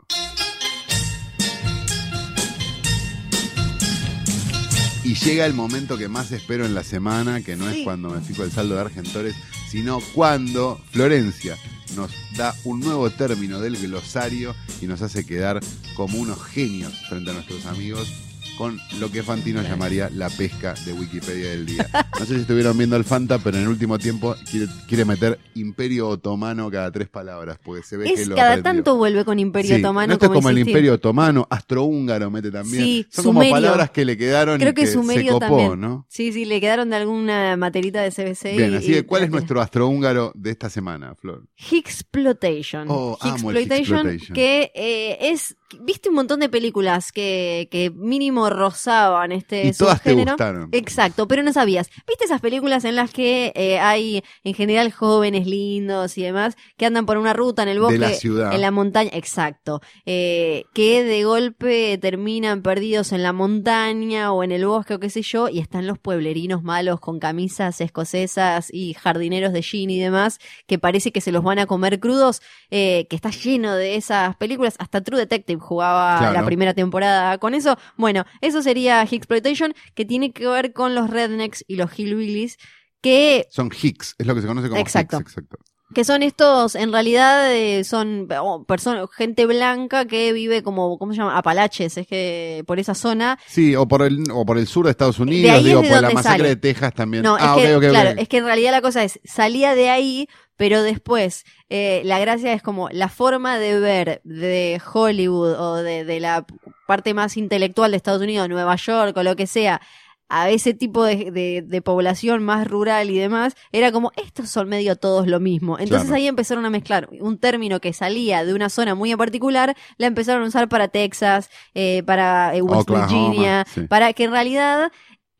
Y 5.04 5.14
llega 5.14 5.44
el 5.46 5.52
momento 5.52 5.98
que 5.98 6.08
más 6.08 6.32
espero 6.32 6.64
en 6.64 6.74
la 6.74 6.84
semana, 6.84 7.42
que 7.42 7.56
no 7.56 7.68
Sí. 7.70 7.80
es 7.80 7.84
cuando 7.84 8.08
me 8.08 8.20
fijo 8.20 8.44
el 8.44 8.50
saldo 8.52 8.76
de 8.76 8.80
Argentores, 8.82 9.34
sino 9.68 9.98
cuando 10.14 10.80
Florencia 10.90 11.56
nos 11.96 12.10
da 12.36 12.54
un 12.64 12.80
nuevo 12.80 13.10
término 13.10 13.60
del 13.60 13.76
glosario 13.76 14.54
y 14.80 14.86
nos 14.86 15.02
hace 15.02 15.24
quedar 15.26 15.60
como 15.94 16.18
unos 16.18 16.42
genios 16.42 16.92
frente 17.08 17.30
a 17.30 17.34
nuestros 17.34 17.66
amigos. 17.66 18.31
Con 18.58 18.78
lo 19.00 19.10
que 19.10 19.22
Fantino 19.22 19.62
llamaría 19.62 20.10
la 20.14 20.28
pesca 20.30 20.74
de 20.84 20.92
Wikipedia 20.92 21.50
del 21.50 21.66
día. 21.66 21.88
No 22.18 22.26
sé 22.26 22.34
si 22.34 22.40
estuvieron 22.42 22.76
viendo 22.76 22.96
el 22.96 23.04
Fanta, 23.04 23.38
pero 23.38 23.56
en 23.56 23.64
el 23.64 23.68
último 23.68 23.98
tiempo 23.98 24.34
quiere, 24.50 24.66
quiere 24.86 25.04
meter 25.04 25.38
Imperio 25.54 26.08
Otomano 26.08 26.70
cada 26.70 26.90
tres 26.92 27.08
palabras, 27.08 27.58
porque 27.64 27.82
se 27.82 27.96
ve 27.96 28.04
que 28.04 28.14
Es 28.22 28.28
lo 28.28 28.36
cada 28.36 28.52
aprendió. 28.52 28.72
tanto 28.72 28.96
vuelve 28.96 29.24
con 29.24 29.38
Imperio 29.38 29.76
Sí, 29.76 29.82
Otomano. 29.82 30.06
no, 30.08 30.12
esto 30.14 30.26
es 30.26 30.32
como 30.32 30.50
el. 30.50 30.58
Imperio 30.58 30.94
Otomano, 30.94 31.46
Astrohúngaro 31.50 32.30
mete 32.30 32.50
también. 32.50 32.84
Sí, 32.84 33.06
Son 33.10 33.24
como 33.24 33.40
palabras 33.48 33.90
que 33.90 34.04
le 34.04 34.16
quedaron 34.16 34.58
Creo 34.58 34.70
y 34.70 34.74
que 34.74 34.82
que 34.82 34.86
se 34.86 35.26
copó, 35.26 35.38
también. 35.40 35.80
¿no? 35.80 36.06
Sí, 36.08 36.32
sí, 36.32 36.44
le 36.44 36.60
quedaron 36.60 36.90
de 36.90 36.96
alguna 36.96 37.56
materita 37.56 38.02
de 38.02 38.10
CBC. 38.10 38.56
Bien, 38.56 38.72
y- 38.72 38.76
así 38.76 38.92
que 38.92 39.04
¿cuál 39.04 39.24
es 39.24 39.30
nuestro 39.30 39.60
astrohúngaro 39.60 40.32
de 40.34 40.50
esta 40.50 40.68
semana, 40.70 41.14
Flor? 41.14 41.46
Higsploitation. 41.70 42.86
Oh, 42.88 43.18
Higsploitation. 43.24 44.18
que 44.34 44.70
eh, 44.74 45.18
es, 45.32 45.56
viste 45.80 46.08
un 46.08 46.14
montón 46.14 46.40
de 46.40 46.48
películas 46.48 47.12
que, 47.12 47.68
que 47.70 47.90
mínimo 47.90 48.50
rozaban 48.50 49.32
este 49.32 49.68
y 49.68 49.72
todas 49.72 50.02
te 50.02 50.10
subgénero. 50.10 50.32
gustaron. 50.32 50.68
Exacto, 50.72 51.28
pero 51.28 51.42
no 51.42 51.52
sabías. 51.52 51.90
¿Viste 52.06 52.24
esas 52.24 52.40
películas 52.40 52.84
en 52.84 52.96
las 52.96 53.10
que 53.10 53.52
eh, 53.54 53.78
hay 53.78 54.22
en 54.44 54.54
general 54.54 54.92
jóvenes 54.92 55.46
lindos 55.46 56.18
y 56.18 56.22
demás 56.22 56.56
que 56.76 56.86
andan 56.86 57.06
por 57.06 57.18
una 57.18 57.32
ruta 57.32 57.62
en 57.62 57.68
el 57.68 57.80
bosque, 57.80 57.94
de 57.94 57.98
la 57.98 58.10
ciudad. 58.10 58.54
en 58.54 58.60
la 58.60 58.70
montaña? 58.70 59.10
Exacto. 59.12 59.80
Eh, 60.06 60.64
que 60.74 61.04
de 61.04 61.24
golpe 61.24 61.98
terminan 61.98 62.62
perdidos 62.62 63.12
en 63.12 63.22
la 63.22 63.32
montaña 63.32 64.32
o 64.32 64.42
en 64.42 64.52
el 64.52 64.66
bosque 64.66 64.94
o 64.94 65.00
qué 65.00 65.10
sé 65.10 65.22
yo, 65.22 65.48
y 65.48 65.58
están 65.58 65.86
los 65.86 65.98
pueblerinos 65.98 66.62
malos 66.62 67.00
con 67.00 67.18
camisas 67.18 67.80
escocesas 67.80 68.68
y 68.72 68.94
jardineros 68.94 69.52
de 69.52 69.62
jean 69.62 69.90
y 69.90 70.00
demás, 70.00 70.38
que 70.66 70.78
parece 70.78 71.12
que 71.12 71.20
se 71.20 71.32
los 71.32 71.42
van 71.42 71.58
a 71.58 71.66
comer 71.66 72.00
crudos, 72.00 72.42
eh, 72.70 73.06
que 73.08 73.16
está 73.16 73.30
lleno 73.30 73.74
de 73.74 73.96
esas 73.96 74.36
películas. 74.36 74.74
Hasta 74.78 75.02
True 75.02 75.18
Detective 75.18 75.60
jugaba 75.62 76.18
Claro. 76.18 76.34
la 76.34 76.44
primera 76.44 76.74
temporada 76.74 77.38
con 77.38 77.54
eso. 77.54 77.78
Bueno, 77.96 78.24
eso 78.40 78.62
sería 78.62 79.02
Exploitation, 79.02 79.74
que 79.94 80.04
tiene 80.04 80.32
que 80.32 80.46
ver 80.46 80.72
con 80.72 80.94
los 80.94 81.08
rednecks 81.10 81.64
y 81.66 81.76
los 81.76 81.98
hillbillies, 81.98 82.58
que 83.00 83.46
Son 83.50 83.70
Hicks, 83.70 84.14
es 84.18 84.26
lo 84.26 84.34
que 84.34 84.42
se 84.42 84.46
conoce 84.46 84.68
como 84.68 84.80
Exacto. 84.80 85.18
Hicks, 85.18 85.32
exacto. 85.32 85.56
que 85.94 86.04
son 86.04 86.22
estos, 86.22 86.74
en 86.74 86.92
realidad 86.92 87.52
eh, 87.54 87.84
son 87.84 88.28
oh, 88.40 88.64
personas, 88.64 89.06
gente 89.12 89.44
blanca 89.46 90.06
que 90.06 90.32
vive 90.32 90.62
como, 90.62 90.98
¿cómo 90.98 91.12
se 91.12 91.18
llama? 91.18 91.36
Apalaches, 91.36 91.98
es 91.98 92.06
que 92.06 92.62
por 92.66 92.78
esa 92.78 92.94
zona. 92.94 93.38
Sí, 93.46 93.74
o 93.76 93.86
por 93.86 94.02
el 94.02 94.22
o 94.32 94.46
por 94.46 94.56
el 94.56 94.66
sur 94.66 94.84
de 94.86 94.92
Estados 94.92 95.18
Unidos, 95.18 95.50
ahí 95.50 95.58
es 95.58 95.64
digo, 95.66 95.82
de 95.82 95.88
por 95.88 96.00
la 96.00 96.10
masacre 96.10 96.38
sale. 96.38 96.48
de 96.50 96.56
Texas 96.56 96.94
también. 96.94 97.22
No, 97.24 97.36
ah, 97.38 97.56
es 97.58 97.78
que, 97.80 97.88
claro, 97.88 98.10
es 98.16 98.28
que 98.28 98.38
en 98.38 98.44
realidad 98.44 98.70
la 98.70 98.80
cosa 98.82 99.04
es, 99.04 99.20
salía 99.24 99.74
de 99.74 99.90
ahí, 99.90 100.28
pero 100.62 100.84
después, 100.84 101.44
eh, 101.70 102.02
la 102.04 102.20
gracia 102.20 102.52
es 102.52 102.62
como 102.62 102.88
la 102.90 103.08
forma 103.08 103.58
de 103.58 103.80
ver 103.80 104.20
de 104.22 104.80
Hollywood 104.94 105.58
o 105.58 105.74
de, 105.82 106.04
de 106.04 106.20
la 106.20 106.46
parte 106.86 107.14
más 107.14 107.36
intelectual 107.36 107.90
de 107.90 107.96
Estados 107.96 108.22
Unidos, 108.22 108.48
Nueva 108.48 108.76
York 108.76 109.16
o 109.16 109.24
lo 109.24 109.34
que 109.34 109.48
sea, 109.48 109.80
a 110.28 110.50
ese 110.50 110.72
tipo 110.72 111.04
de, 111.04 111.32
de- 111.32 111.62
de 111.66 111.82
población 111.82 112.44
más 112.44 112.66
rural 112.68 113.10
y 113.10 113.18
demás, 113.18 113.54
era 113.72 113.90
como, 113.90 114.12
estos 114.16 114.48
son 114.50 114.68
medio 114.68 114.94
todos 114.94 115.26
lo 115.26 115.40
mismo. 115.40 115.78
Entonces 115.80 116.06
Claro. 116.06 116.14
ahí 116.22 116.28
empezaron 116.28 116.64
a 116.64 116.70
mezclar 116.70 117.08
un 117.20 117.38
término 117.38 117.80
que 117.80 117.92
salía 117.92 118.44
de 118.44 118.54
una 118.54 118.68
zona 118.68 118.94
muy 118.94 119.10
en 119.10 119.18
particular, 119.18 119.76
la 119.98 120.06
empezaron 120.06 120.44
a 120.44 120.46
usar 120.46 120.68
para 120.68 120.86
Texas, 120.86 121.50
eh, 121.74 122.04
para 122.06 122.54
eh, 122.54 122.62
West 122.62 122.82
Oklahoma, 122.88 123.06
Virginia, 123.08 123.66
sí. 123.74 123.80
para 123.88 124.12
que 124.12 124.24
en 124.24 124.30
realidad 124.30 124.92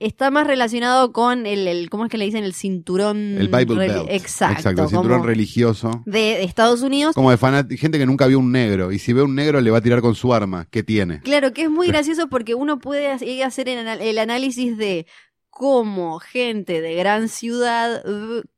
está 0.02 0.30
más 0.30 0.46
relacionado 0.46 1.12
con 1.12 1.46
el, 1.46 1.66
el- 1.68 1.90
¿cómo 1.90 2.04
es 2.04 2.10
que 2.10 2.18
le 2.18 2.24
dicen? 2.24 2.44
El 2.44 2.54
cinturón. 2.54 3.36
El 3.38 3.48
Bible 3.48 3.76
Belt. 3.76 4.06
Exacto. 4.08 4.56
Exacto, 4.58 4.82
el 4.84 4.88
cinturón 4.88 5.24
religioso. 5.24 6.02
de, 6.06 6.42
Estados 6.42 6.82
Unidos. 6.82 7.14
Como 7.14 7.30
de 7.30 7.38
fanat- 7.38 7.76
gente 7.78 7.98
que 7.98 8.06
nunca 8.06 8.26
vio 8.26 8.38
un 8.38 8.52
negro. 8.52 8.92
Y 8.92 8.98
si 8.98 9.12
ve 9.12 9.22
un 9.22 9.34
negro 9.34 9.60
le 9.60 9.70
va 9.70 9.78
a 9.78 9.82
tirar 9.82 10.00
con 10.00 10.14
su 10.14 10.32
arma. 10.34 10.66
¿Qué 10.70 10.82
tiene? 10.82 11.20
Claro, 11.20 11.52
que 11.52 11.62
es 11.62 11.70
muy 11.70 11.86
gracioso 11.92 12.28
porque 12.28 12.54
uno 12.54 12.78
puede 12.78 13.10
hacer 13.10 13.42
hacer 13.42 13.68
el, 13.68 13.86
el 14.00 14.18
análisis 14.18 14.76
de 14.76 15.06
cómo 15.54 16.18
gente 16.18 16.80
de 16.80 16.94
gran 16.94 17.28
ciudad 17.28 18.02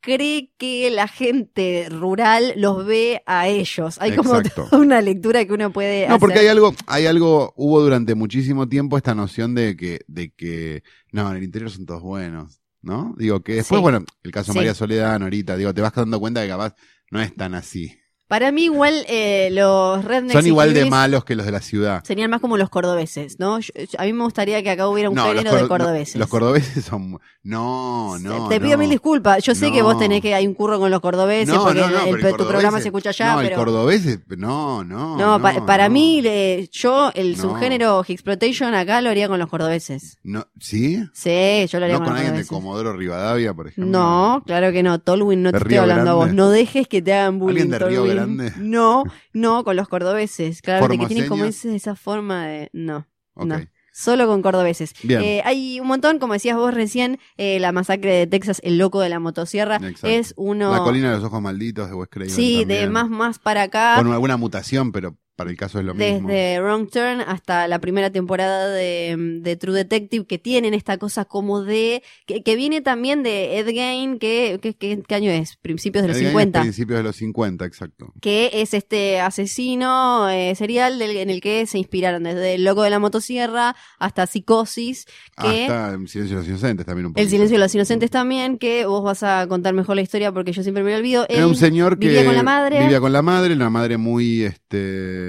cree 0.00 0.52
que 0.56 0.92
la 0.92 1.08
gente 1.08 1.88
rural 1.90 2.54
los 2.56 2.86
ve 2.86 3.20
a 3.26 3.48
ellos. 3.48 3.96
Hay 4.00 4.14
como 4.14 4.36
Exacto. 4.36 4.68
toda 4.70 4.80
una 4.82 5.00
lectura 5.02 5.44
que 5.44 5.52
uno 5.52 5.72
puede 5.72 6.06
No, 6.06 6.20
porque 6.20 6.38
hay 6.38 6.46
algo, 6.46 6.72
hay 6.86 7.06
algo, 7.06 7.52
hubo 7.56 7.82
durante 7.82 8.14
muchísimo 8.14 8.68
tiempo 8.68 8.96
esta 8.96 9.12
noción 9.12 9.56
de 9.56 9.76
que, 9.76 10.02
de 10.06 10.30
que, 10.30 10.84
no, 11.10 11.28
en 11.32 11.36
el 11.38 11.42
interior 11.42 11.68
son 11.72 11.84
todos 11.84 12.00
buenos, 12.00 12.62
¿no? 12.80 13.12
Digo 13.18 13.42
que 13.42 13.56
después, 13.56 13.80
Sí. 13.80 13.82
bueno, 13.82 14.04
el 14.22 14.30
caso 14.30 14.52
Sí. 14.52 14.58
María 14.58 14.72
Soledad, 14.72 15.18
Norita, 15.18 15.56
digo, 15.56 15.74
te 15.74 15.80
vas 15.82 15.92
dando 15.92 16.20
cuenta 16.20 16.42
que 16.42 16.48
capaz 16.48 16.76
no 17.10 17.20
es 17.20 17.34
tan 17.34 17.56
así. 17.56 17.92
Para 18.34 18.50
mí 18.50 18.64
igual 18.64 19.04
eh, 19.08 19.48
los 19.52 20.04
rednecks 20.04 20.32
Son 20.32 20.44
igual 20.44 20.74
de 20.74 20.86
malos 20.86 21.24
que 21.24 21.36
los 21.36 21.46
de 21.46 21.52
la 21.52 21.60
ciudad. 21.60 22.02
Serían 22.02 22.30
más 22.32 22.40
como 22.40 22.56
los 22.56 22.68
cordobeses, 22.68 23.38
¿no? 23.38 23.60
Yo- 23.60 23.72
yo- 23.76 23.96
a 24.00 24.02
mí 24.06 24.12
me 24.12 24.24
gustaría 24.24 24.60
que 24.60 24.70
acá 24.70 24.88
hubiera 24.88 25.08
un 25.08 25.14
No, 25.14 25.26
los 25.26 25.34
género 25.36 25.54
de 25.54 25.68
cor- 25.68 25.78
no, 25.78 25.84
cordobeses. 25.86 26.16
los 26.16 26.28
cordobeses 26.28 26.84
son, 26.84 27.20
no, 27.44 28.18
no. 28.18 28.48
Te 28.48 28.58
pido 28.58 28.72
no. 28.72 28.78
mil 28.78 28.90
disculpas. 28.90 29.40
Yo 29.44 29.54
sé 29.54 29.70
que 29.70 29.78
No. 29.78 29.84
vos 29.84 29.98
tenés 30.00 30.20
que 30.20 30.34
hay 30.34 30.48
un 30.48 30.54
curro 30.54 30.80
con 30.80 30.90
los 30.90 31.00
cordobeses 31.00 31.54
No, 31.54 31.62
porque 31.62 31.78
no, 31.80 31.88
no, 31.90 31.98
el- 32.00 32.04
pero 32.16 32.16
el- 32.16 32.26
el 32.26 32.36
tu 32.36 32.48
programa 32.48 32.80
se 32.80 32.88
escucha 32.88 33.10
allá, 33.10 33.34
No, 33.34 33.40
el 33.40 33.46
pero 33.46 33.58
cordobés, 33.60 34.04
es- 34.04 34.18
no, 34.36 34.82
no. 34.82 35.16
no, 35.16 35.40
pa- 35.40 35.64
para 35.64 35.88
no. 35.88 35.94
mí 35.94 36.20
le- 36.20 36.68
yo 36.72 37.12
el 37.14 37.36
No. 37.36 37.42
subgénero 37.42 38.04
Exploitation 38.08 38.74
acá 38.74 39.00
lo 39.00 39.10
haría 39.10 39.28
con 39.28 39.38
los 39.38 39.48
cordobeses. 39.48 40.18
No, 40.24 40.46
¿Sí? 40.58 40.98
Sí, 41.12 41.66
yo 41.68 41.78
lo 41.78 41.84
haría 41.84 41.98
No 41.98 42.00
con, 42.00 42.06
con 42.06 42.14
los 42.14 42.20
alguien 42.20 42.24
de 42.24 42.46
cordobeses. 42.46 42.48
Comodoro 42.48 42.92
Rivadavia, 42.94 43.54
por 43.54 43.68
ejemplo. 43.68 43.92
No, 43.96 44.42
claro 44.44 44.72
que 44.72 44.82
no. 44.82 44.98
Tolwyn, 44.98 45.42
no 45.42 45.48
¿De 45.48 45.52
te 45.52 45.58
estoy 45.58 45.70
Río 45.70 45.82
hablando 45.82 46.10
a 46.10 46.14
vos. 46.14 46.24
Grande? 46.24 46.42
No 46.42 46.50
dejes 46.50 46.88
que 46.88 47.00
te 47.02 47.12
hagan 47.12 47.38
bullying. 47.38 47.62
¿Alguien 47.62 47.70
de 47.70 47.78
Río 47.78 47.98
Tolwyn. 48.00 48.10
Grande? 48.24 48.52
No, 48.58 49.04
no, 49.32 49.64
con 49.64 49.76
los 49.76 49.88
cordobeses. 49.88 50.62
Claro, 50.62 50.88
que 50.88 51.06
tienen 51.06 51.28
como 51.28 51.44
esa 51.44 51.94
forma 51.94 52.46
de. 52.46 52.70
No. 52.72 53.06
No. 53.36 53.60
Solo 53.96 54.26
con 54.26 54.42
cordobeses. 54.42 54.92
Bien. 55.04 55.22
Eh, 55.22 55.42
hay 55.44 55.78
un 55.78 55.86
montón, 55.86 56.18
como 56.18 56.32
decías 56.32 56.56
vos 56.56 56.74
recién, 56.74 57.20
eh, 57.36 57.60
la 57.60 57.70
masacre 57.70 58.12
de 58.12 58.26
Texas, 58.26 58.60
el 58.64 58.76
loco 58.76 59.00
de 59.00 59.08
la 59.08 59.20
motosierra, 59.20 59.76
Exacto. 59.76 60.08
es 60.08 60.34
uno... 60.36 60.72
La 60.72 60.80
colina 60.80 61.10
de 61.10 61.16
los 61.18 61.24
ojos 61.24 61.40
malditos 61.40 61.88
de 61.88 61.94
Wes 61.94 62.08
Craven 62.10 62.34
sí, 62.34 62.64
de 62.64 62.88
más 62.88 63.08
más 63.08 63.38
para 63.38 63.62
acá, 63.62 63.94
Con 63.96 64.12
alguna 64.12 64.36
mutación, 64.36 64.90
pero 64.90 65.16
para 65.36 65.50
el 65.50 65.56
caso 65.56 65.78
es 65.80 65.84
lo 65.84 65.94
mismo. 65.94 66.28
desde 66.28 66.60
Wrong 66.60 66.88
Turn 66.90 67.20
hasta 67.20 67.66
la 67.68 67.78
primera 67.80 68.10
temporada 68.10 68.68
de, 68.70 69.16
de 69.40 69.56
True 69.56 69.74
Detective, 69.74 70.26
que 70.26 70.38
tienen 70.38 70.74
esta 70.74 70.96
cosa 70.98 71.24
como 71.24 71.62
de... 71.62 72.02
que, 72.26 72.42
que 72.42 72.56
viene 72.56 72.80
también 72.80 73.22
de 73.22 73.58
Ed 73.58 73.66
Gein, 73.68 74.18
que, 74.18 74.58
que, 74.62 74.74
que- 74.74 75.02
¿qué 75.06 75.14
año 75.14 75.30
es? 75.30 75.56
Principios 75.56 76.02
de 76.02 76.08
los 76.08 76.16
El 76.18 76.22
game 76.24 76.28
es 76.30 76.32
50. 76.34 76.60
Principios 76.60 76.96
de 76.98 77.02
los 77.02 77.16
50, 77.16 77.64
exacto. 77.64 78.12
que 78.20 78.50
es 78.54 78.74
este 78.74 79.20
asesino 79.20 80.28
eh, 80.30 80.54
serial 80.54 80.98
del- 80.98 81.16
en 81.16 81.30
el 81.30 81.40
que 81.40 81.66
se 81.66 81.78
inspiraron 81.78 82.22
desde 82.24 82.54
el 82.54 82.64
loco 82.64 82.82
de 82.82 82.90
la 82.90 82.98
motosierra 82.98 83.74
hasta 83.98 84.26
psicosis 84.26 85.06
que 85.40 85.62
Hasta 85.66 85.94
el 85.94 86.08
silencio 86.08 86.36
de 86.36 86.42
los 86.42 86.48
inocentes 86.48 86.86
también 86.86 87.06
un 87.06 87.12
poco. 87.12 87.20
el 87.22 87.28
silencio 87.28 87.56
de 87.56 87.64
los 87.64 87.74
inocentes 87.74 88.10
también 88.10 88.58
que 88.58 88.86
vos 88.86 89.02
vas 89.02 89.22
a 89.22 89.46
contar 89.48 89.74
mejor 89.74 89.96
la 89.96 90.02
historia 90.02 90.32
porque 90.32 90.52
yo 90.52 90.62
siempre 90.62 90.82
me 90.84 90.92
lo 90.92 90.98
olvido 90.98 91.26
Era 91.28 91.40
Él 91.40 91.46
un 91.46 91.56
señor 91.56 91.98
que 91.98 92.06
vivía 92.08 92.24
con 92.24 92.34
la 92.34 92.42
madre 92.42 92.80
vivía 92.80 93.00
con 93.00 93.12
la 93.12 93.22
madre, 93.22 93.54
una 93.54 93.70
madre 93.70 93.96
muy 93.96 94.42
este 94.44 95.23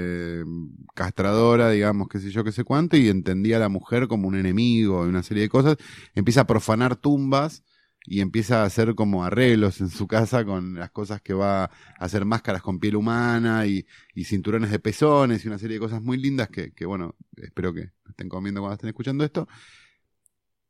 castradora, 0.94 1.70
digamos, 1.70 2.08
qué 2.08 2.18
sé 2.18 2.30
yo, 2.30 2.44
qué 2.44 2.52
sé 2.52 2.64
cuánto, 2.64 2.96
y 2.96 3.08
entendía 3.08 3.56
a 3.56 3.60
la 3.60 3.68
mujer 3.68 4.08
como 4.08 4.28
un 4.28 4.36
enemigo 4.36 5.04
y 5.04 5.08
una 5.08 5.22
serie 5.22 5.44
de 5.44 5.48
cosas. 5.48 5.76
Empieza 6.14 6.42
a 6.42 6.46
profanar 6.46 6.96
tumbas 6.96 7.62
y 8.06 8.20
empieza 8.20 8.62
a 8.62 8.66
hacer 8.66 8.94
como 8.94 9.24
arreglos 9.24 9.80
en 9.80 9.90
su 9.90 10.06
casa 10.06 10.44
con 10.44 10.74
las 10.74 10.90
cosas 10.90 11.20
que 11.20 11.34
va 11.34 11.64
a 11.64 11.70
hacer 11.98 12.24
máscaras 12.24 12.62
con 12.62 12.78
piel 12.78 12.96
humana 12.96 13.66
y, 13.66 13.84
y 14.14 14.24
cinturones 14.24 14.70
de 14.70 14.78
pezones 14.78 15.44
y 15.44 15.48
una 15.48 15.58
serie 15.58 15.74
de 15.74 15.80
cosas 15.80 16.00
muy 16.02 16.16
lindas 16.16 16.48
que, 16.48 16.72
que, 16.72 16.86
bueno, 16.86 17.16
espero 17.36 17.74
que 17.74 17.90
estén 18.08 18.28
comiendo 18.28 18.60
cuando 18.60 18.74
estén 18.74 18.88
escuchando 18.88 19.24
esto. 19.24 19.48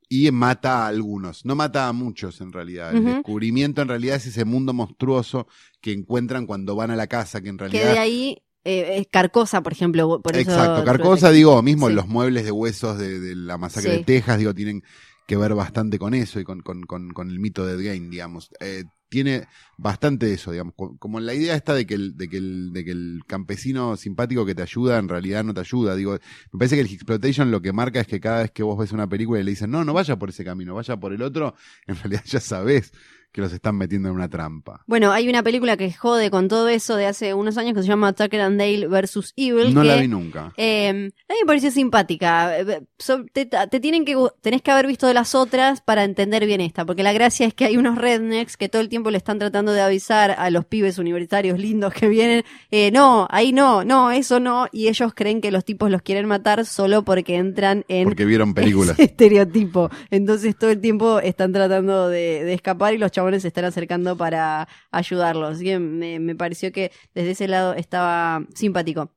Y 0.09 0.31
mata 0.31 0.85
a 0.85 0.87
algunos, 0.87 1.45
no 1.45 1.57
mata 1.57 1.89
a 1.89 1.93
muchos 1.93 2.41
en 2.41 2.53
realidad. 2.53 2.95
El 2.95 3.05
descubrimiento 3.05 3.83
en 3.83 3.89
realidad 3.89 4.17
es 4.17 4.27
ese 4.27 4.45
mundo 4.45 4.73
monstruoso 4.73 5.49
que 5.81 5.93
encuentran 5.93 6.47
cuando 6.47 6.77
van 6.77 6.93
a 6.93 6.97
la 6.97 7.09
casa, 7.09 7.41
que 7.41 7.49
en 7.49 7.57
que 7.57 7.65
realidad... 7.65 7.93
de 7.93 7.99
ahí 7.99 8.43
eh, 8.67 8.99
es 8.99 9.07
Carcosa 9.11 9.63
por 9.63 9.73
ejemplo 9.73 10.21
por 10.21 10.37
Exacto, 10.37 10.85
Carcosa, 10.85 11.31
digo, 11.31 11.63
mismo 11.63 11.89
Sí. 11.89 11.95
los 11.95 12.07
muebles 12.09 12.45
de 12.45 12.51
huesos 12.51 12.99
de, 12.99 13.21
de 13.21 13.35
la 13.37 13.57
masacre 13.59 13.93
Sí. 13.93 13.97
de 13.99 14.05
Texas, 14.05 14.39
digo, 14.39 14.55
tienen 14.55 14.83
que 15.27 15.37
ver 15.37 15.55
bastante 15.55 15.99
con 15.99 16.15
eso 16.15 16.39
y 16.41 16.45
con, 16.45 16.61
con, 16.61 16.83
con, 16.83 17.11
con 17.13 17.31
el 17.31 17.39
mito 17.41 17.67
de 17.67 17.75
Ed 17.75 17.81
Gein, 17.81 18.11
digamos. 18.11 18.51
Eh, 18.61 18.85
tiene 19.09 19.47
bastante 19.77 20.33
eso, 20.33 20.51
digamos, 20.53 20.75
co- 20.77 20.97
como 20.99 21.19
la 21.21 21.33
idea 21.35 21.55
esta 21.55 21.75
de 21.75 21.87
que, 21.87 21.95
el, 21.95 22.17
de, 22.17 22.29
que 22.29 22.37
el, 22.39 22.73
de 22.73 22.85
que 22.85 22.91
el 22.93 23.21
campesino 23.27 23.97
simpático 23.97 24.45
que 24.47 24.55
te 24.55 24.63
ayuda 24.63 24.99
en 24.99 25.09
realidad 25.09 25.43
no 25.45 25.53
te 25.55 25.61
ayuda. 25.61 25.95
Digo, 25.97 26.13
me 26.53 26.59
parece 26.59 26.77
que 26.77 26.83
el 26.83 26.93
Exploitation 26.93 27.51
lo 27.51 27.61
que 27.63 27.73
marca 27.73 28.01
es 28.01 28.07
que 28.07 28.21
cada 28.21 28.43
vez 28.43 28.51
que 28.53 28.63
vos 28.63 28.79
ves 28.79 28.93
una 28.93 29.09
película 29.09 29.41
y 29.41 29.45
le 29.45 29.51
dicen, 29.51 29.71
no, 29.71 29.85
no 29.85 29.93
vaya 29.93 30.17
por 30.17 30.29
ese 30.31 30.45
camino, 30.45 30.75
vaya 30.75 30.97
por 30.97 31.13
el 31.13 31.23
otro, 31.23 31.55
en 31.87 31.97
realidad 31.97 32.23
ya 32.25 32.41
sabés 32.41 32.93
que 33.37 33.43
los 33.43 33.53
están 33.53 33.77
metiendo 33.77 34.09
en 34.09 34.15
una 34.15 34.29
trampa. 34.31 34.83
Bueno, 34.87 35.13
hay 35.13 35.29
una 35.29 35.43
película 35.43 35.77
que 35.77 35.93
jode 35.93 36.31
con 36.31 36.49
todo 36.49 36.69
eso 36.71 36.97
de 36.97 37.05
hace 37.07 37.35
unos 37.35 37.59
años 37.59 37.75
que 37.75 37.83
se 37.83 37.89
llama 37.89 38.15
Tucker 38.15 38.41
and 38.41 38.59
Dale 38.59 38.89
versus 38.89 39.35
Evil. 39.37 39.75
No 39.75 39.83
que, 39.83 39.89
la 39.89 39.97
vi 39.97 40.09
nunca. 40.09 40.55
eh, 40.57 40.89
a 40.89 40.93
mí 41.33 41.39
me 41.43 41.47
pareció 41.47 41.71
simpática. 41.71 42.53
So- 42.99 43.27
te, 43.33 43.45
te 43.47 43.79
tienen 43.81 44.07
que 44.07 44.17
tenés 44.41 44.63
que 44.63 44.71
haber 44.71 44.87
visto 44.87 45.07
de 45.07 45.13
las 45.15 45.35
otras 45.35 45.83
para 45.83 46.05
entender 46.05 46.47
bien 46.47 46.63
esta, 46.63 46.87
porque 46.87 47.03
la 47.03 47.13
gracia 47.13 47.47
es 47.47 47.53
que 47.53 47.67
hay 47.67 47.77
unos 47.77 47.99
rednecks 47.99 48.57
que 48.57 48.69
todo 48.71 48.81
el 48.81 48.89
tiempo 48.89 49.11
le 49.11 49.19
están 49.19 49.39
tratando 49.39 49.73
de 49.73 49.83
avisar 49.83 50.35
a 50.39 50.49
los 50.51 50.65
pibes 50.65 50.97
universitarios 50.99 51.59
lindos 51.59 51.93
que 51.93 52.09
vienen, 52.09 52.43
eh, 52.71 52.91
no, 52.91 53.29
ahí 53.31 53.53
no, 53.53 53.85
no, 53.85 54.11
eso 54.13 54.41
no, 54.41 54.67
y 54.73 54.89
ellos 54.89 55.13
creen 55.15 55.43
que 55.43 55.51
los 55.51 55.65
tipos 55.65 55.91
los 55.91 56.01
quieren 56.01 56.25
matar 56.27 56.65
solo 56.65 57.05
porque 57.05 57.37
entran 57.37 57.85
en 57.89 58.05
Porque 58.05 58.25
vieron 58.25 58.55
películas. 58.55 58.99
estereotipo. 58.99 59.91
Entonces 60.11 60.57
todo 60.57 60.71
el 60.71 60.81
tiempo 60.81 61.21
están 61.21 61.53
tratando 61.53 62.09
de, 62.09 62.45
de 62.45 62.55
escapar 62.55 62.95
y 62.95 62.99
los 62.99 63.11
se 63.41 63.49
están 63.49 63.65
acercando 63.65 64.17
para 64.17 64.69
ayudarlos. 64.91 65.57
Así 65.57 65.65
que 65.65 65.79
me, 65.79 66.19
me 66.21 66.35
pareció 66.35 66.73
que 66.73 66.93
desde 67.15 67.33
ese 67.33 67.49
lado 67.49 67.75
estaba 67.75 68.45
simpático. 68.55 69.16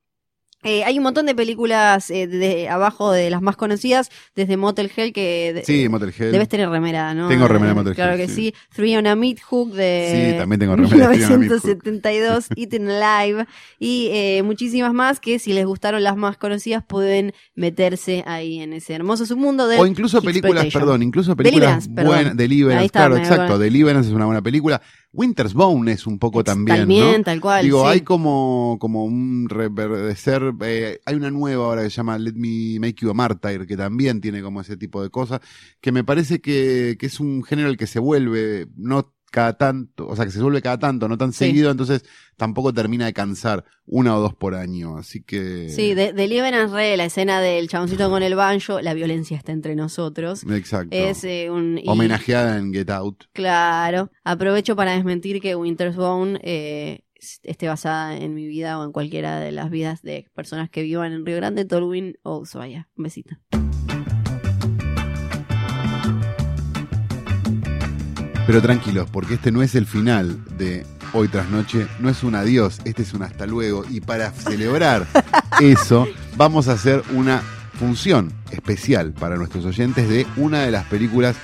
Eh, 0.63 0.83
hay 0.83 0.97
un 0.97 1.03
montón 1.03 1.25
de 1.25 1.33
películas 1.33 2.09
eh, 2.11 2.27
de, 2.27 2.67
abajo 2.67 3.11
de 3.13 3.29
las 3.29 3.41
más 3.41 3.55
conocidas, 3.55 4.09
desde 4.35 4.57
Motel 4.57 4.91
Hell, 4.93 5.13
que 5.13 5.53
de- 5.53 5.63
Sí, 5.63 5.87
Motorhead. 5.87 6.33
debes 6.33 6.49
tener 6.49 6.69
remera, 6.69 7.13
¿no? 7.13 7.29
Tengo 7.29 7.47
remera 7.47 7.69
de 7.69 7.75
Motel 7.75 7.95
Claro 7.95 8.13
Hell, 8.13 8.19
que 8.19 8.27
sí. 8.27 8.35
sí. 8.35 8.53
Three 8.75 8.97
on 8.97 9.07
a 9.07 9.15
Meat 9.15 9.39
Hook 9.41 9.71
de 9.73 10.31
Sí, 10.31 10.37
también 10.37 10.59
tengo 10.59 10.75
remera 10.75 11.07
de 11.07 11.15
Three 11.15 11.23
on 11.25 11.31
a 11.33 11.37
Meat 11.37 11.51
Hook. 11.51 11.63
1972, 11.63 12.47
Eaten 12.57 12.89
Alive 12.89 13.45
y 13.79 14.09
eh, 14.11 14.43
muchísimas 14.43 14.93
más 14.93 15.21
que 15.21 15.39
si 15.39 15.53
les 15.53 15.65
gustaron 15.65 16.03
las 16.03 16.17
más 16.17 16.35
conocidas 16.37 16.83
pueden 16.85 17.33
meterse 17.55 18.23
ahí 18.27 18.59
en 18.59 18.73
ese 18.73 18.93
hermoso 18.93 19.25
submundo 19.25 19.67
de 19.67 19.79
O 19.79 19.85
incluso 19.85 20.21
películas, 20.21 20.65
perdón, 20.73 21.03
incluso 21.03 21.35
películas 21.37 21.87
buenas. 21.87 22.35
Deliverance, 22.35 22.89
claro, 22.89 23.15
exacto. 23.15 23.57
Deliverance 23.57 24.09
es 24.09 24.15
una 24.15 24.25
buena 24.25 24.41
película. 24.41 24.81
Winter's 25.11 25.53
Bone 25.53 25.91
es 25.91 26.05
un 26.05 26.19
poco 26.19 26.43
también, 26.43 26.79
También, 26.79 27.17
¿no? 27.17 27.23
tal 27.23 27.41
cual. 27.41 27.63
Digo, 27.63 27.81
sí. 27.83 27.87
hay 27.89 28.01
como, 28.01 28.77
como 28.79 29.05
un 29.05 29.47
reverdecer. 29.49 30.53
eh, 30.61 30.99
hay 31.05 31.15
una 31.15 31.31
nueva 31.31 31.65
ahora 31.65 31.83
que 31.83 31.89
se 31.89 31.97
llama 31.97 32.17
Let 32.19 32.33
Me 32.35 32.79
Make 32.79 32.95
You 33.01 33.09
a 33.09 33.13
Martyr, 33.13 33.65
que 33.65 33.75
también 33.75 34.21
tiene 34.21 34.41
como 34.41 34.61
ese 34.61 34.77
tipo 34.77 35.01
de 35.01 35.09
cosas, 35.09 35.39
que 35.81 35.91
me 35.91 36.03
parece 36.03 36.41
que, 36.41 36.95
que 36.99 37.07
es 37.07 37.19
un 37.19 37.43
género 37.43 37.69
el 37.69 37.77
que 37.77 37.87
se 37.87 37.99
vuelve, 37.99 38.67
no 38.75 39.13
cada 39.29 39.53
tanto, 39.57 40.07
o 40.07 40.15
sea, 40.15 40.25
que 40.25 40.31
se 40.31 40.41
vuelve 40.41 40.61
cada 40.61 40.79
tanto, 40.79 41.07
no 41.07 41.17
tan 41.17 41.31
Sí. 41.31 41.45
seguido, 41.45 41.71
entonces 41.71 42.03
tampoco 42.37 42.73
termina 42.73 43.05
de 43.05 43.13
cansar 43.13 43.65
una 43.85 44.15
o 44.17 44.21
dos 44.21 44.33
por 44.33 44.55
año. 44.55 44.97
Así 44.97 45.21
que. 45.21 45.69
Sí, 45.69 45.93
de, 45.93 46.13
Deliverance 46.13 46.73
Re, 46.73 46.95
la 46.97 47.05
escena 47.05 47.41
del 47.41 47.67
chaboncito 47.67 48.09
con 48.09 48.23
el 48.23 48.35
banjo, 48.35 48.81
la 48.81 48.93
violencia 48.93 49.37
está 49.37 49.51
entre 49.51 49.75
nosotros. 49.75 50.43
Exacto. 50.49 50.89
Es 50.95 51.23
eh, 51.23 51.49
un... 51.49 51.77
y- 51.77 51.83
Homenajeada 51.87 52.57
en 52.57 52.73
Get 52.73 52.89
Out. 52.89 53.25
Claro. 53.33 54.11
Aprovecho 54.23 54.75
para 54.75 54.93
desmentir 54.93 55.41
que 55.41 55.55
Winter's 55.55 55.95
Bone 55.95 56.39
eh, 56.43 57.01
esté 57.43 57.67
basada 57.67 58.15
en 58.17 58.33
mi 58.33 58.47
vida 58.47 58.79
o 58.79 58.85
en 58.85 58.91
cualquiera 58.91 59.39
de 59.39 59.51
las 59.51 59.69
vidas 59.69 60.01
de 60.01 60.25
personas 60.33 60.69
que 60.69 60.83
vivan 60.83 61.11
en 61.11 61.25
Río 61.25 61.35
Grande, 61.35 61.65
Tolwyn 61.65 62.15
o 62.23 62.39
Ushuaia. 62.39 62.87
Un 62.95 63.03
besito. 63.03 63.35
Pero 68.49 68.63
tranquilos, 68.63 69.07
porque 69.11 69.35
este 69.35 69.51
no 69.51 69.61
es 69.61 69.75
el 69.75 69.85
final 69.85 70.43
de 70.57 70.83
hoy 71.13 71.27
tras 71.27 71.51
noche, 71.51 71.85
no 71.99 72.09
es 72.09 72.23
un 72.23 72.33
adiós, 72.33 72.79
este 72.83 73.03
es 73.03 73.13
un 73.13 73.21
hasta 73.21 73.45
luego. 73.45 73.85
Y 73.87 74.01
para 74.01 74.31
celebrar 74.31 75.05
eso, 75.61 76.07
vamos 76.35 76.67
a 76.67 76.71
hacer 76.71 77.03
una 77.13 77.43
función 77.77 78.33
especial 78.49 79.13
para 79.13 79.35
nuestros 79.35 79.65
oyentes 79.65 80.09
de 80.09 80.25
una 80.35 80.61
de 80.61 80.71
las 80.71 80.85
películas 80.85 81.35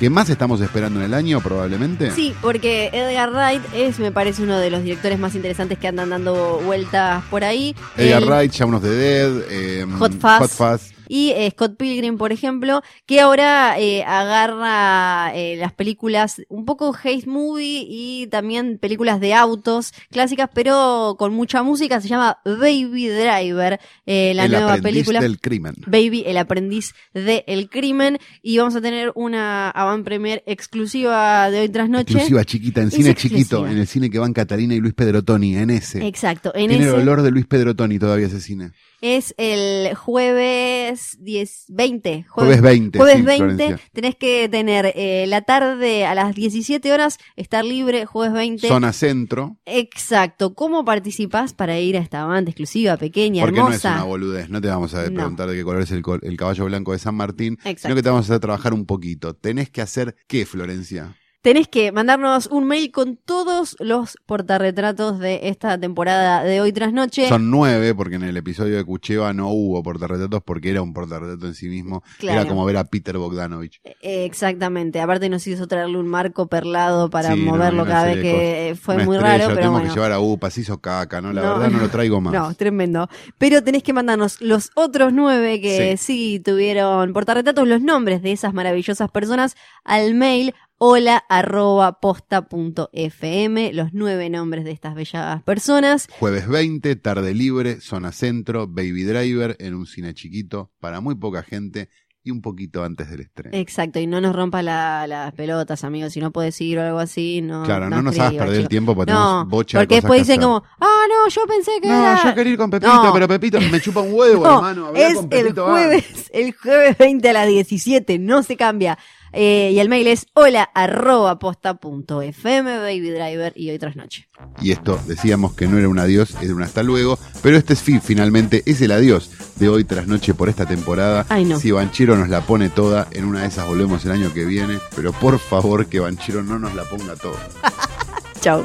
que 0.00 0.10
más 0.10 0.30
estamos 0.30 0.60
esperando 0.60 0.98
en 0.98 1.06
el 1.06 1.14
año, 1.14 1.40
probablemente. 1.40 2.10
Sí, 2.10 2.34
porque 2.42 2.90
Edgar 2.92 3.30
Wright 3.30 3.62
es, 3.72 4.00
me 4.00 4.10
parece, 4.10 4.42
uno 4.42 4.58
de 4.58 4.68
los 4.68 4.82
directores 4.82 5.20
más 5.20 5.36
interesantes 5.36 5.78
que 5.78 5.86
andan 5.86 6.10
dando 6.10 6.60
vueltas 6.64 7.22
por 7.30 7.44
ahí. 7.44 7.76
Edgar 7.96 8.24
Wright, 8.24 8.50
Shaun 8.50 8.74
of 8.74 8.82
the 8.82 8.90
Dead, 8.90 9.42
eh, 9.48 9.86
Hot 9.96 10.10
Fuzz. 10.14 10.38
Hot 10.40 10.50
Fuzz. 10.50 10.91
Y 11.14 11.32
eh, 11.32 11.50
Scott 11.50 11.76
Pilgrim, 11.76 12.16
por 12.16 12.32
ejemplo, 12.32 12.80
que 13.04 13.20
ahora 13.20 13.78
eh, 13.78 14.02
agarra 14.02 15.30
eh, 15.34 15.56
las 15.56 15.74
películas 15.74 16.40
un 16.48 16.64
poco 16.64 16.94
haze 16.94 17.24
movie 17.26 17.84
y 17.86 18.28
también 18.28 18.78
películas 18.78 19.20
de 19.20 19.34
autos 19.34 19.92
clásicas, 20.10 20.48
pero 20.54 21.16
con 21.18 21.34
mucha 21.34 21.62
música. 21.62 22.00
Se 22.00 22.08
llama 22.08 22.38
Baby 22.46 23.08
Driver, 23.08 23.78
eh, 24.06 24.32
la 24.34 24.46
el 24.46 24.52
nueva 24.52 24.72
aprendiz 24.72 25.04
película. 25.04 25.20
del 25.20 25.38
crimen. 25.38 25.74
Baby, 25.86 26.24
el 26.26 26.38
aprendiz 26.38 26.94
de 27.12 27.44
el 27.46 27.68
crimen. 27.68 28.18
Y 28.40 28.56
vamos 28.56 28.74
a 28.74 28.80
tener 28.80 29.12
una 29.14 29.68
avant 29.68 30.06
premier 30.06 30.42
exclusiva 30.46 31.50
de 31.50 31.60
hoy 31.60 31.68
tras 31.68 31.90
noche. 31.90 32.14
Exclusiva 32.14 32.42
chiquita, 32.46 32.80
en 32.80 32.88
Es 32.88 32.94
cine 32.94 33.10
exclusiva. 33.10 33.38
chiquito, 33.38 33.66
en 33.66 33.76
el 33.76 33.86
cine 33.86 34.08
que 34.08 34.18
van 34.18 34.32
Catalina 34.32 34.74
y 34.74 34.78
Luis 34.78 34.94
Pedrotoni, 34.94 35.56
en 35.56 35.68
ese. 35.68 36.06
Exacto, 36.06 36.52
en 36.54 36.70
Tiene 36.70 36.86
ese 36.86 36.94
el 36.94 37.02
olor 37.02 37.20
de 37.20 37.30
Luis 37.32 37.44
Pedrotoni 37.44 37.98
todavía 37.98 38.28
ese 38.28 38.40
cine. 38.40 38.72
Es 39.02 39.34
el 39.36 39.94
jueves 39.94 41.18
10, 41.20 41.64
20. 41.68 42.24
Jueves 42.28 42.62
20, 42.62 42.98
Jueves 42.98 43.16
sí, 43.18 43.22
20, 43.22 43.36
Florencia. 43.56 43.80
tenés 43.92 44.14
que 44.16 44.48
tener 44.48 44.92
eh, 44.94 45.26
la 45.28 45.42
tarde 45.42 46.06
a 46.06 46.14
las 46.14 46.34
17 46.34 46.90
horas, 46.92 47.18
estar 47.36 47.64
libre, 47.64 48.06
jueves 48.06 48.32
20. 48.32 48.68
Zona 48.68 48.92
centro. 48.92 49.58
Exacto. 49.66 50.54
¿Cómo 50.54 50.84
participás 50.84 51.52
para 51.52 51.78
ir 51.80 51.96
a 51.96 52.00
esta 52.00 52.24
banda 52.24 52.50
exclusiva, 52.50 52.96
pequeña, 52.96 53.42
Porque 53.42 53.60
no 53.60 53.68
es 53.68 53.84
hermosa? 53.84 53.94
una 53.96 54.04
boludez, 54.04 54.48
no 54.48 54.60
te 54.60 54.68
vamos 54.68 54.94
a 54.94 55.02
No. 55.10 55.14
preguntar 55.14 55.48
de 55.48 55.56
qué 55.56 55.64
color 55.64 55.82
es 55.82 55.90
el, 55.90 56.02
el 56.22 56.36
caballo 56.36 56.64
blanco 56.64 56.92
de 56.92 56.98
San 57.00 57.14
Martín, 57.16 57.58
sino 57.60 57.70
Exacto. 57.72 57.96
que 57.96 58.02
te 58.02 58.08
vamos 58.08 58.24
a 58.30 58.32
hacer 58.32 58.40
trabajar 58.40 58.72
un 58.72 58.86
poquito. 58.86 59.34
Tenés 59.34 59.68
que 59.68 59.82
hacer 59.82 60.14
qué, 60.28 60.46
Florencia. 60.46 61.16
Tenés 61.42 61.66
que 61.66 61.90
mandarnos 61.90 62.46
un 62.46 62.68
mail 62.68 62.92
con 62.92 63.16
todos 63.16 63.74
los 63.80 64.16
portarretratos 64.26 65.18
de 65.18 65.40
esta 65.48 65.76
temporada 65.76 66.44
de 66.44 66.60
hoy 66.60 66.72
tras 66.72 66.92
noche. 66.92 67.28
Son 67.28 67.50
nueve, 67.50 67.96
porque 67.96 68.14
en 68.14 68.22
el 68.22 68.36
episodio 68.36 68.76
de 68.76 68.84
Cucheva 68.84 69.32
no 69.32 69.48
hubo 69.48 69.82
portarretratos 69.82 70.40
porque 70.44 70.70
era 70.70 70.82
un 70.82 70.94
portarretrato 70.94 71.48
en 71.48 71.54
sí 71.54 71.66
mismo. 71.68 72.04
Claro. 72.20 72.42
Era 72.42 72.48
como 72.48 72.64
ver 72.64 72.76
a 72.76 72.84
Peter 72.84 73.18
Bogdanovich. 73.18 73.80
Eh, 73.84 74.24
Exactamente. 74.24 75.00
Aparte 75.00 75.28
nos 75.28 75.44
hizo 75.48 75.66
traerle 75.66 75.98
un 75.98 76.06
marco 76.06 76.46
perlado 76.46 77.10
para 77.10 77.34
Sí, 77.34 77.40
moverlo 77.40 77.84
cada 77.86 78.04
vez 78.04 78.22
que 78.22 78.68
eh, 78.70 78.74
fue 78.76 79.04
muy 79.04 79.18
raro, 79.18 79.46
pero 79.46 79.56
tenemos 79.56 79.80
bueno. 79.80 79.88
que 79.92 79.94
llevar 79.96 80.12
a 80.12 80.20
UPA, 80.20 80.48
se 80.48 80.60
hizo 80.60 80.80
caca, 80.80 81.20
¿no? 81.20 81.32
La 81.32 81.42
No. 81.42 81.54
verdad 81.58 81.70
no 81.72 81.78
lo 81.80 81.88
traigo 81.88 82.20
más. 82.20 82.32
No, 82.32 82.54
tremendo. 82.54 83.08
Pero 83.38 83.64
tenés 83.64 83.82
que 83.82 83.92
mandarnos 83.92 84.40
los 84.40 84.70
otros 84.76 85.12
nueve 85.12 85.60
que 85.60 85.96
sí, 85.96 86.40
tuvieron 86.44 87.12
portarretratos, 87.12 87.66
los 87.66 87.82
nombres 87.82 88.22
de 88.22 88.30
esas 88.30 88.54
maravillosas 88.54 89.10
personas 89.10 89.56
al 89.82 90.14
mail 90.14 90.54
hola 90.84 91.22
arroba 91.28 92.00
posta 92.00 92.48
punto 92.48 92.90
fm, 92.92 93.72
los 93.72 93.90
nueve 93.92 94.28
nombres 94.30 94.64
de 94.64 94.72
estas 94.72 94.96
bellas 94.96 95.40
personas. 95.44 96.08
Jueves 96.18 96.48
20, 96.48 96.96
tarde 96.96 97.34
libre, 97.34 97.80
zona 97.80 98.10
centro, 98.10 98.66
Baby 98.66 99.04
Driver, 99.04 99.54
en 99.60 99.74
un 99.74 99.86
cine 99.86 100.12
chiquito, 100.12 100.72
para 100.80 101.00
muy 101.00 101.14
poca 101.14 101.44
gente 101.44 101.88
y 102.24 102.32
un 102.32 102.40
poquito 102.42 102.82
antes 102.82 103.08
del 103.10 103.20
estreno. 103.20 103.56
Exacto, 103.56 104.00
y 104.00 104.08
no 104.08 104.20
nos 104.20 104.34
rompas 104.34 104.64
la- 104.64 105.06
las 105.06 105.32
pelotas, 105.34 105.84
amigos, 105.84 106.14
si 106.14 106.20
no 106.20 106.32
puedes 106.32 106.60
ir 106.60 106.78
o 106.80 106.82
algo 106.82 106.98
así, 106.98 107.42
no. 107.42 107.62
claro, 107.62 107.88
no, 107.88 108.02
nos 108.02 108.14
escribas, 108.14 108.28
hagas 108.30 108.38
perder 108.38 108.54
el 108.54 108.58
chicos. 108.62 108.68
tiempo 108.70 108.94
porque 108.96 109.12
No, 109.12 109.18
tenemos 109.24 109.48
bocha 109.50 109.78
de 109.78 109.84
porque 109.86 109.94
cosas 109.94 110.02
después 110.02 110.18
que 110.18 110.22
dicen 110.24 110.40
hacer. 110.40 110.48
como, 110.48 110.64
ah, 110.80 111.04
no, 111.08 111.28
yo 111.30 111.46
pensé 111.46 111.70
que 111.80 111.86
No, 111.88 111.94
era... 111.94 112.24
yo 112.24 112.34
quería 112.34 112.52
ir 112.54 112.58
con 112.58 112.70
Pepito, 112.70 112.92
No. 113.04 113.12
pero 113.12 113.28
Pepito 113.28 113.60
me 113.60 113.80
chupa 113.80 114.00
un 114.00 114.12
huevo, 114.14 114.42
No, 114.48 114.56
hermano. 114.56 114.86
hablar 114.88 115.02
es 115.04 115.14
con 115.14 115.22
el 115.24 115.28
Pepito 115.30 115.66
jueves, 115.70 116.30
el 116.32 116.52
jueves 116.56 116.98
20 116.98 117.28
a 117.28 117.32
las 117.34 117.46
17, 117.46 118.18
no 118.18 118.42
se 118.42 118.56
cambia. 118.56 118.98
Eh, 119.32 119.70
y 119.72 119.78
el 119.78 119.88
mail 119.88 120.06
es 120.06 120.26
hola 120.34 120.62
arroba 120.74 121.38
posta 121.38 121.74
punto 121.74 122.20
fm, 122.20 122.78
baby 122.78 123.10
driver 123.10 123.52
y 123.56 123.70
hoy 123.70 123.78
tras 123.78 123.96
noche. 123.96 124.28
Y 124.60 124.72
esto 124.72 125.00
decíamos 125.06 125.54
que 125.54 125.66
no 125.66 125.78
era 125.78 125.88
un 125.88 125.98
adiós, 125.98 126.36
era 126.42 126.54
un 126.54 126.62
hasta 126.62 126.82
luego. 126.82 127.18
Pero 127.42 127.56
este 127.56 127.72
es 127.72 127.82
fin, 127.82 128.00
finalmente, 128.02 128.62
es 128.66 128.80
el 128.80 128.92
adiós 128.92 129.30
de 129.56 129.68
hoy 129.68 129.84
tras 129.84 130.06
noche 130.06 130.34
por 130.34 130.48
esta 130.48 130.66
temporada. 130.66 131.26
Ay, 131.28 131.44
no. 131.44 131.58
Si 131.58 131.70
Banchero 131.70 132.16
nos 132.16 132.28
la 132.28 132.42
pone 132.42 132.68
toda, 132.68 133.08
en 133.12 133.24
una 133.24 133.42
de 133.42 133.48
esas 133.48 133.66
volvemos 133.66 134.04
el 134.04 134.12
año 134.12 134.32
que 134.32 134.44
viene. 134.44 134.78
Pero 134.94 135.12
por 135.12 135.38
favor 135.38 135.86
que 135.86 136.00
Banchero 136.00 136.42
no 136.42 136.58
nos 136.58 136.74
la 136.74 136.84
ponga 136.84 137.16
toda. 137.16 137.48
Chau. 138.40 138.64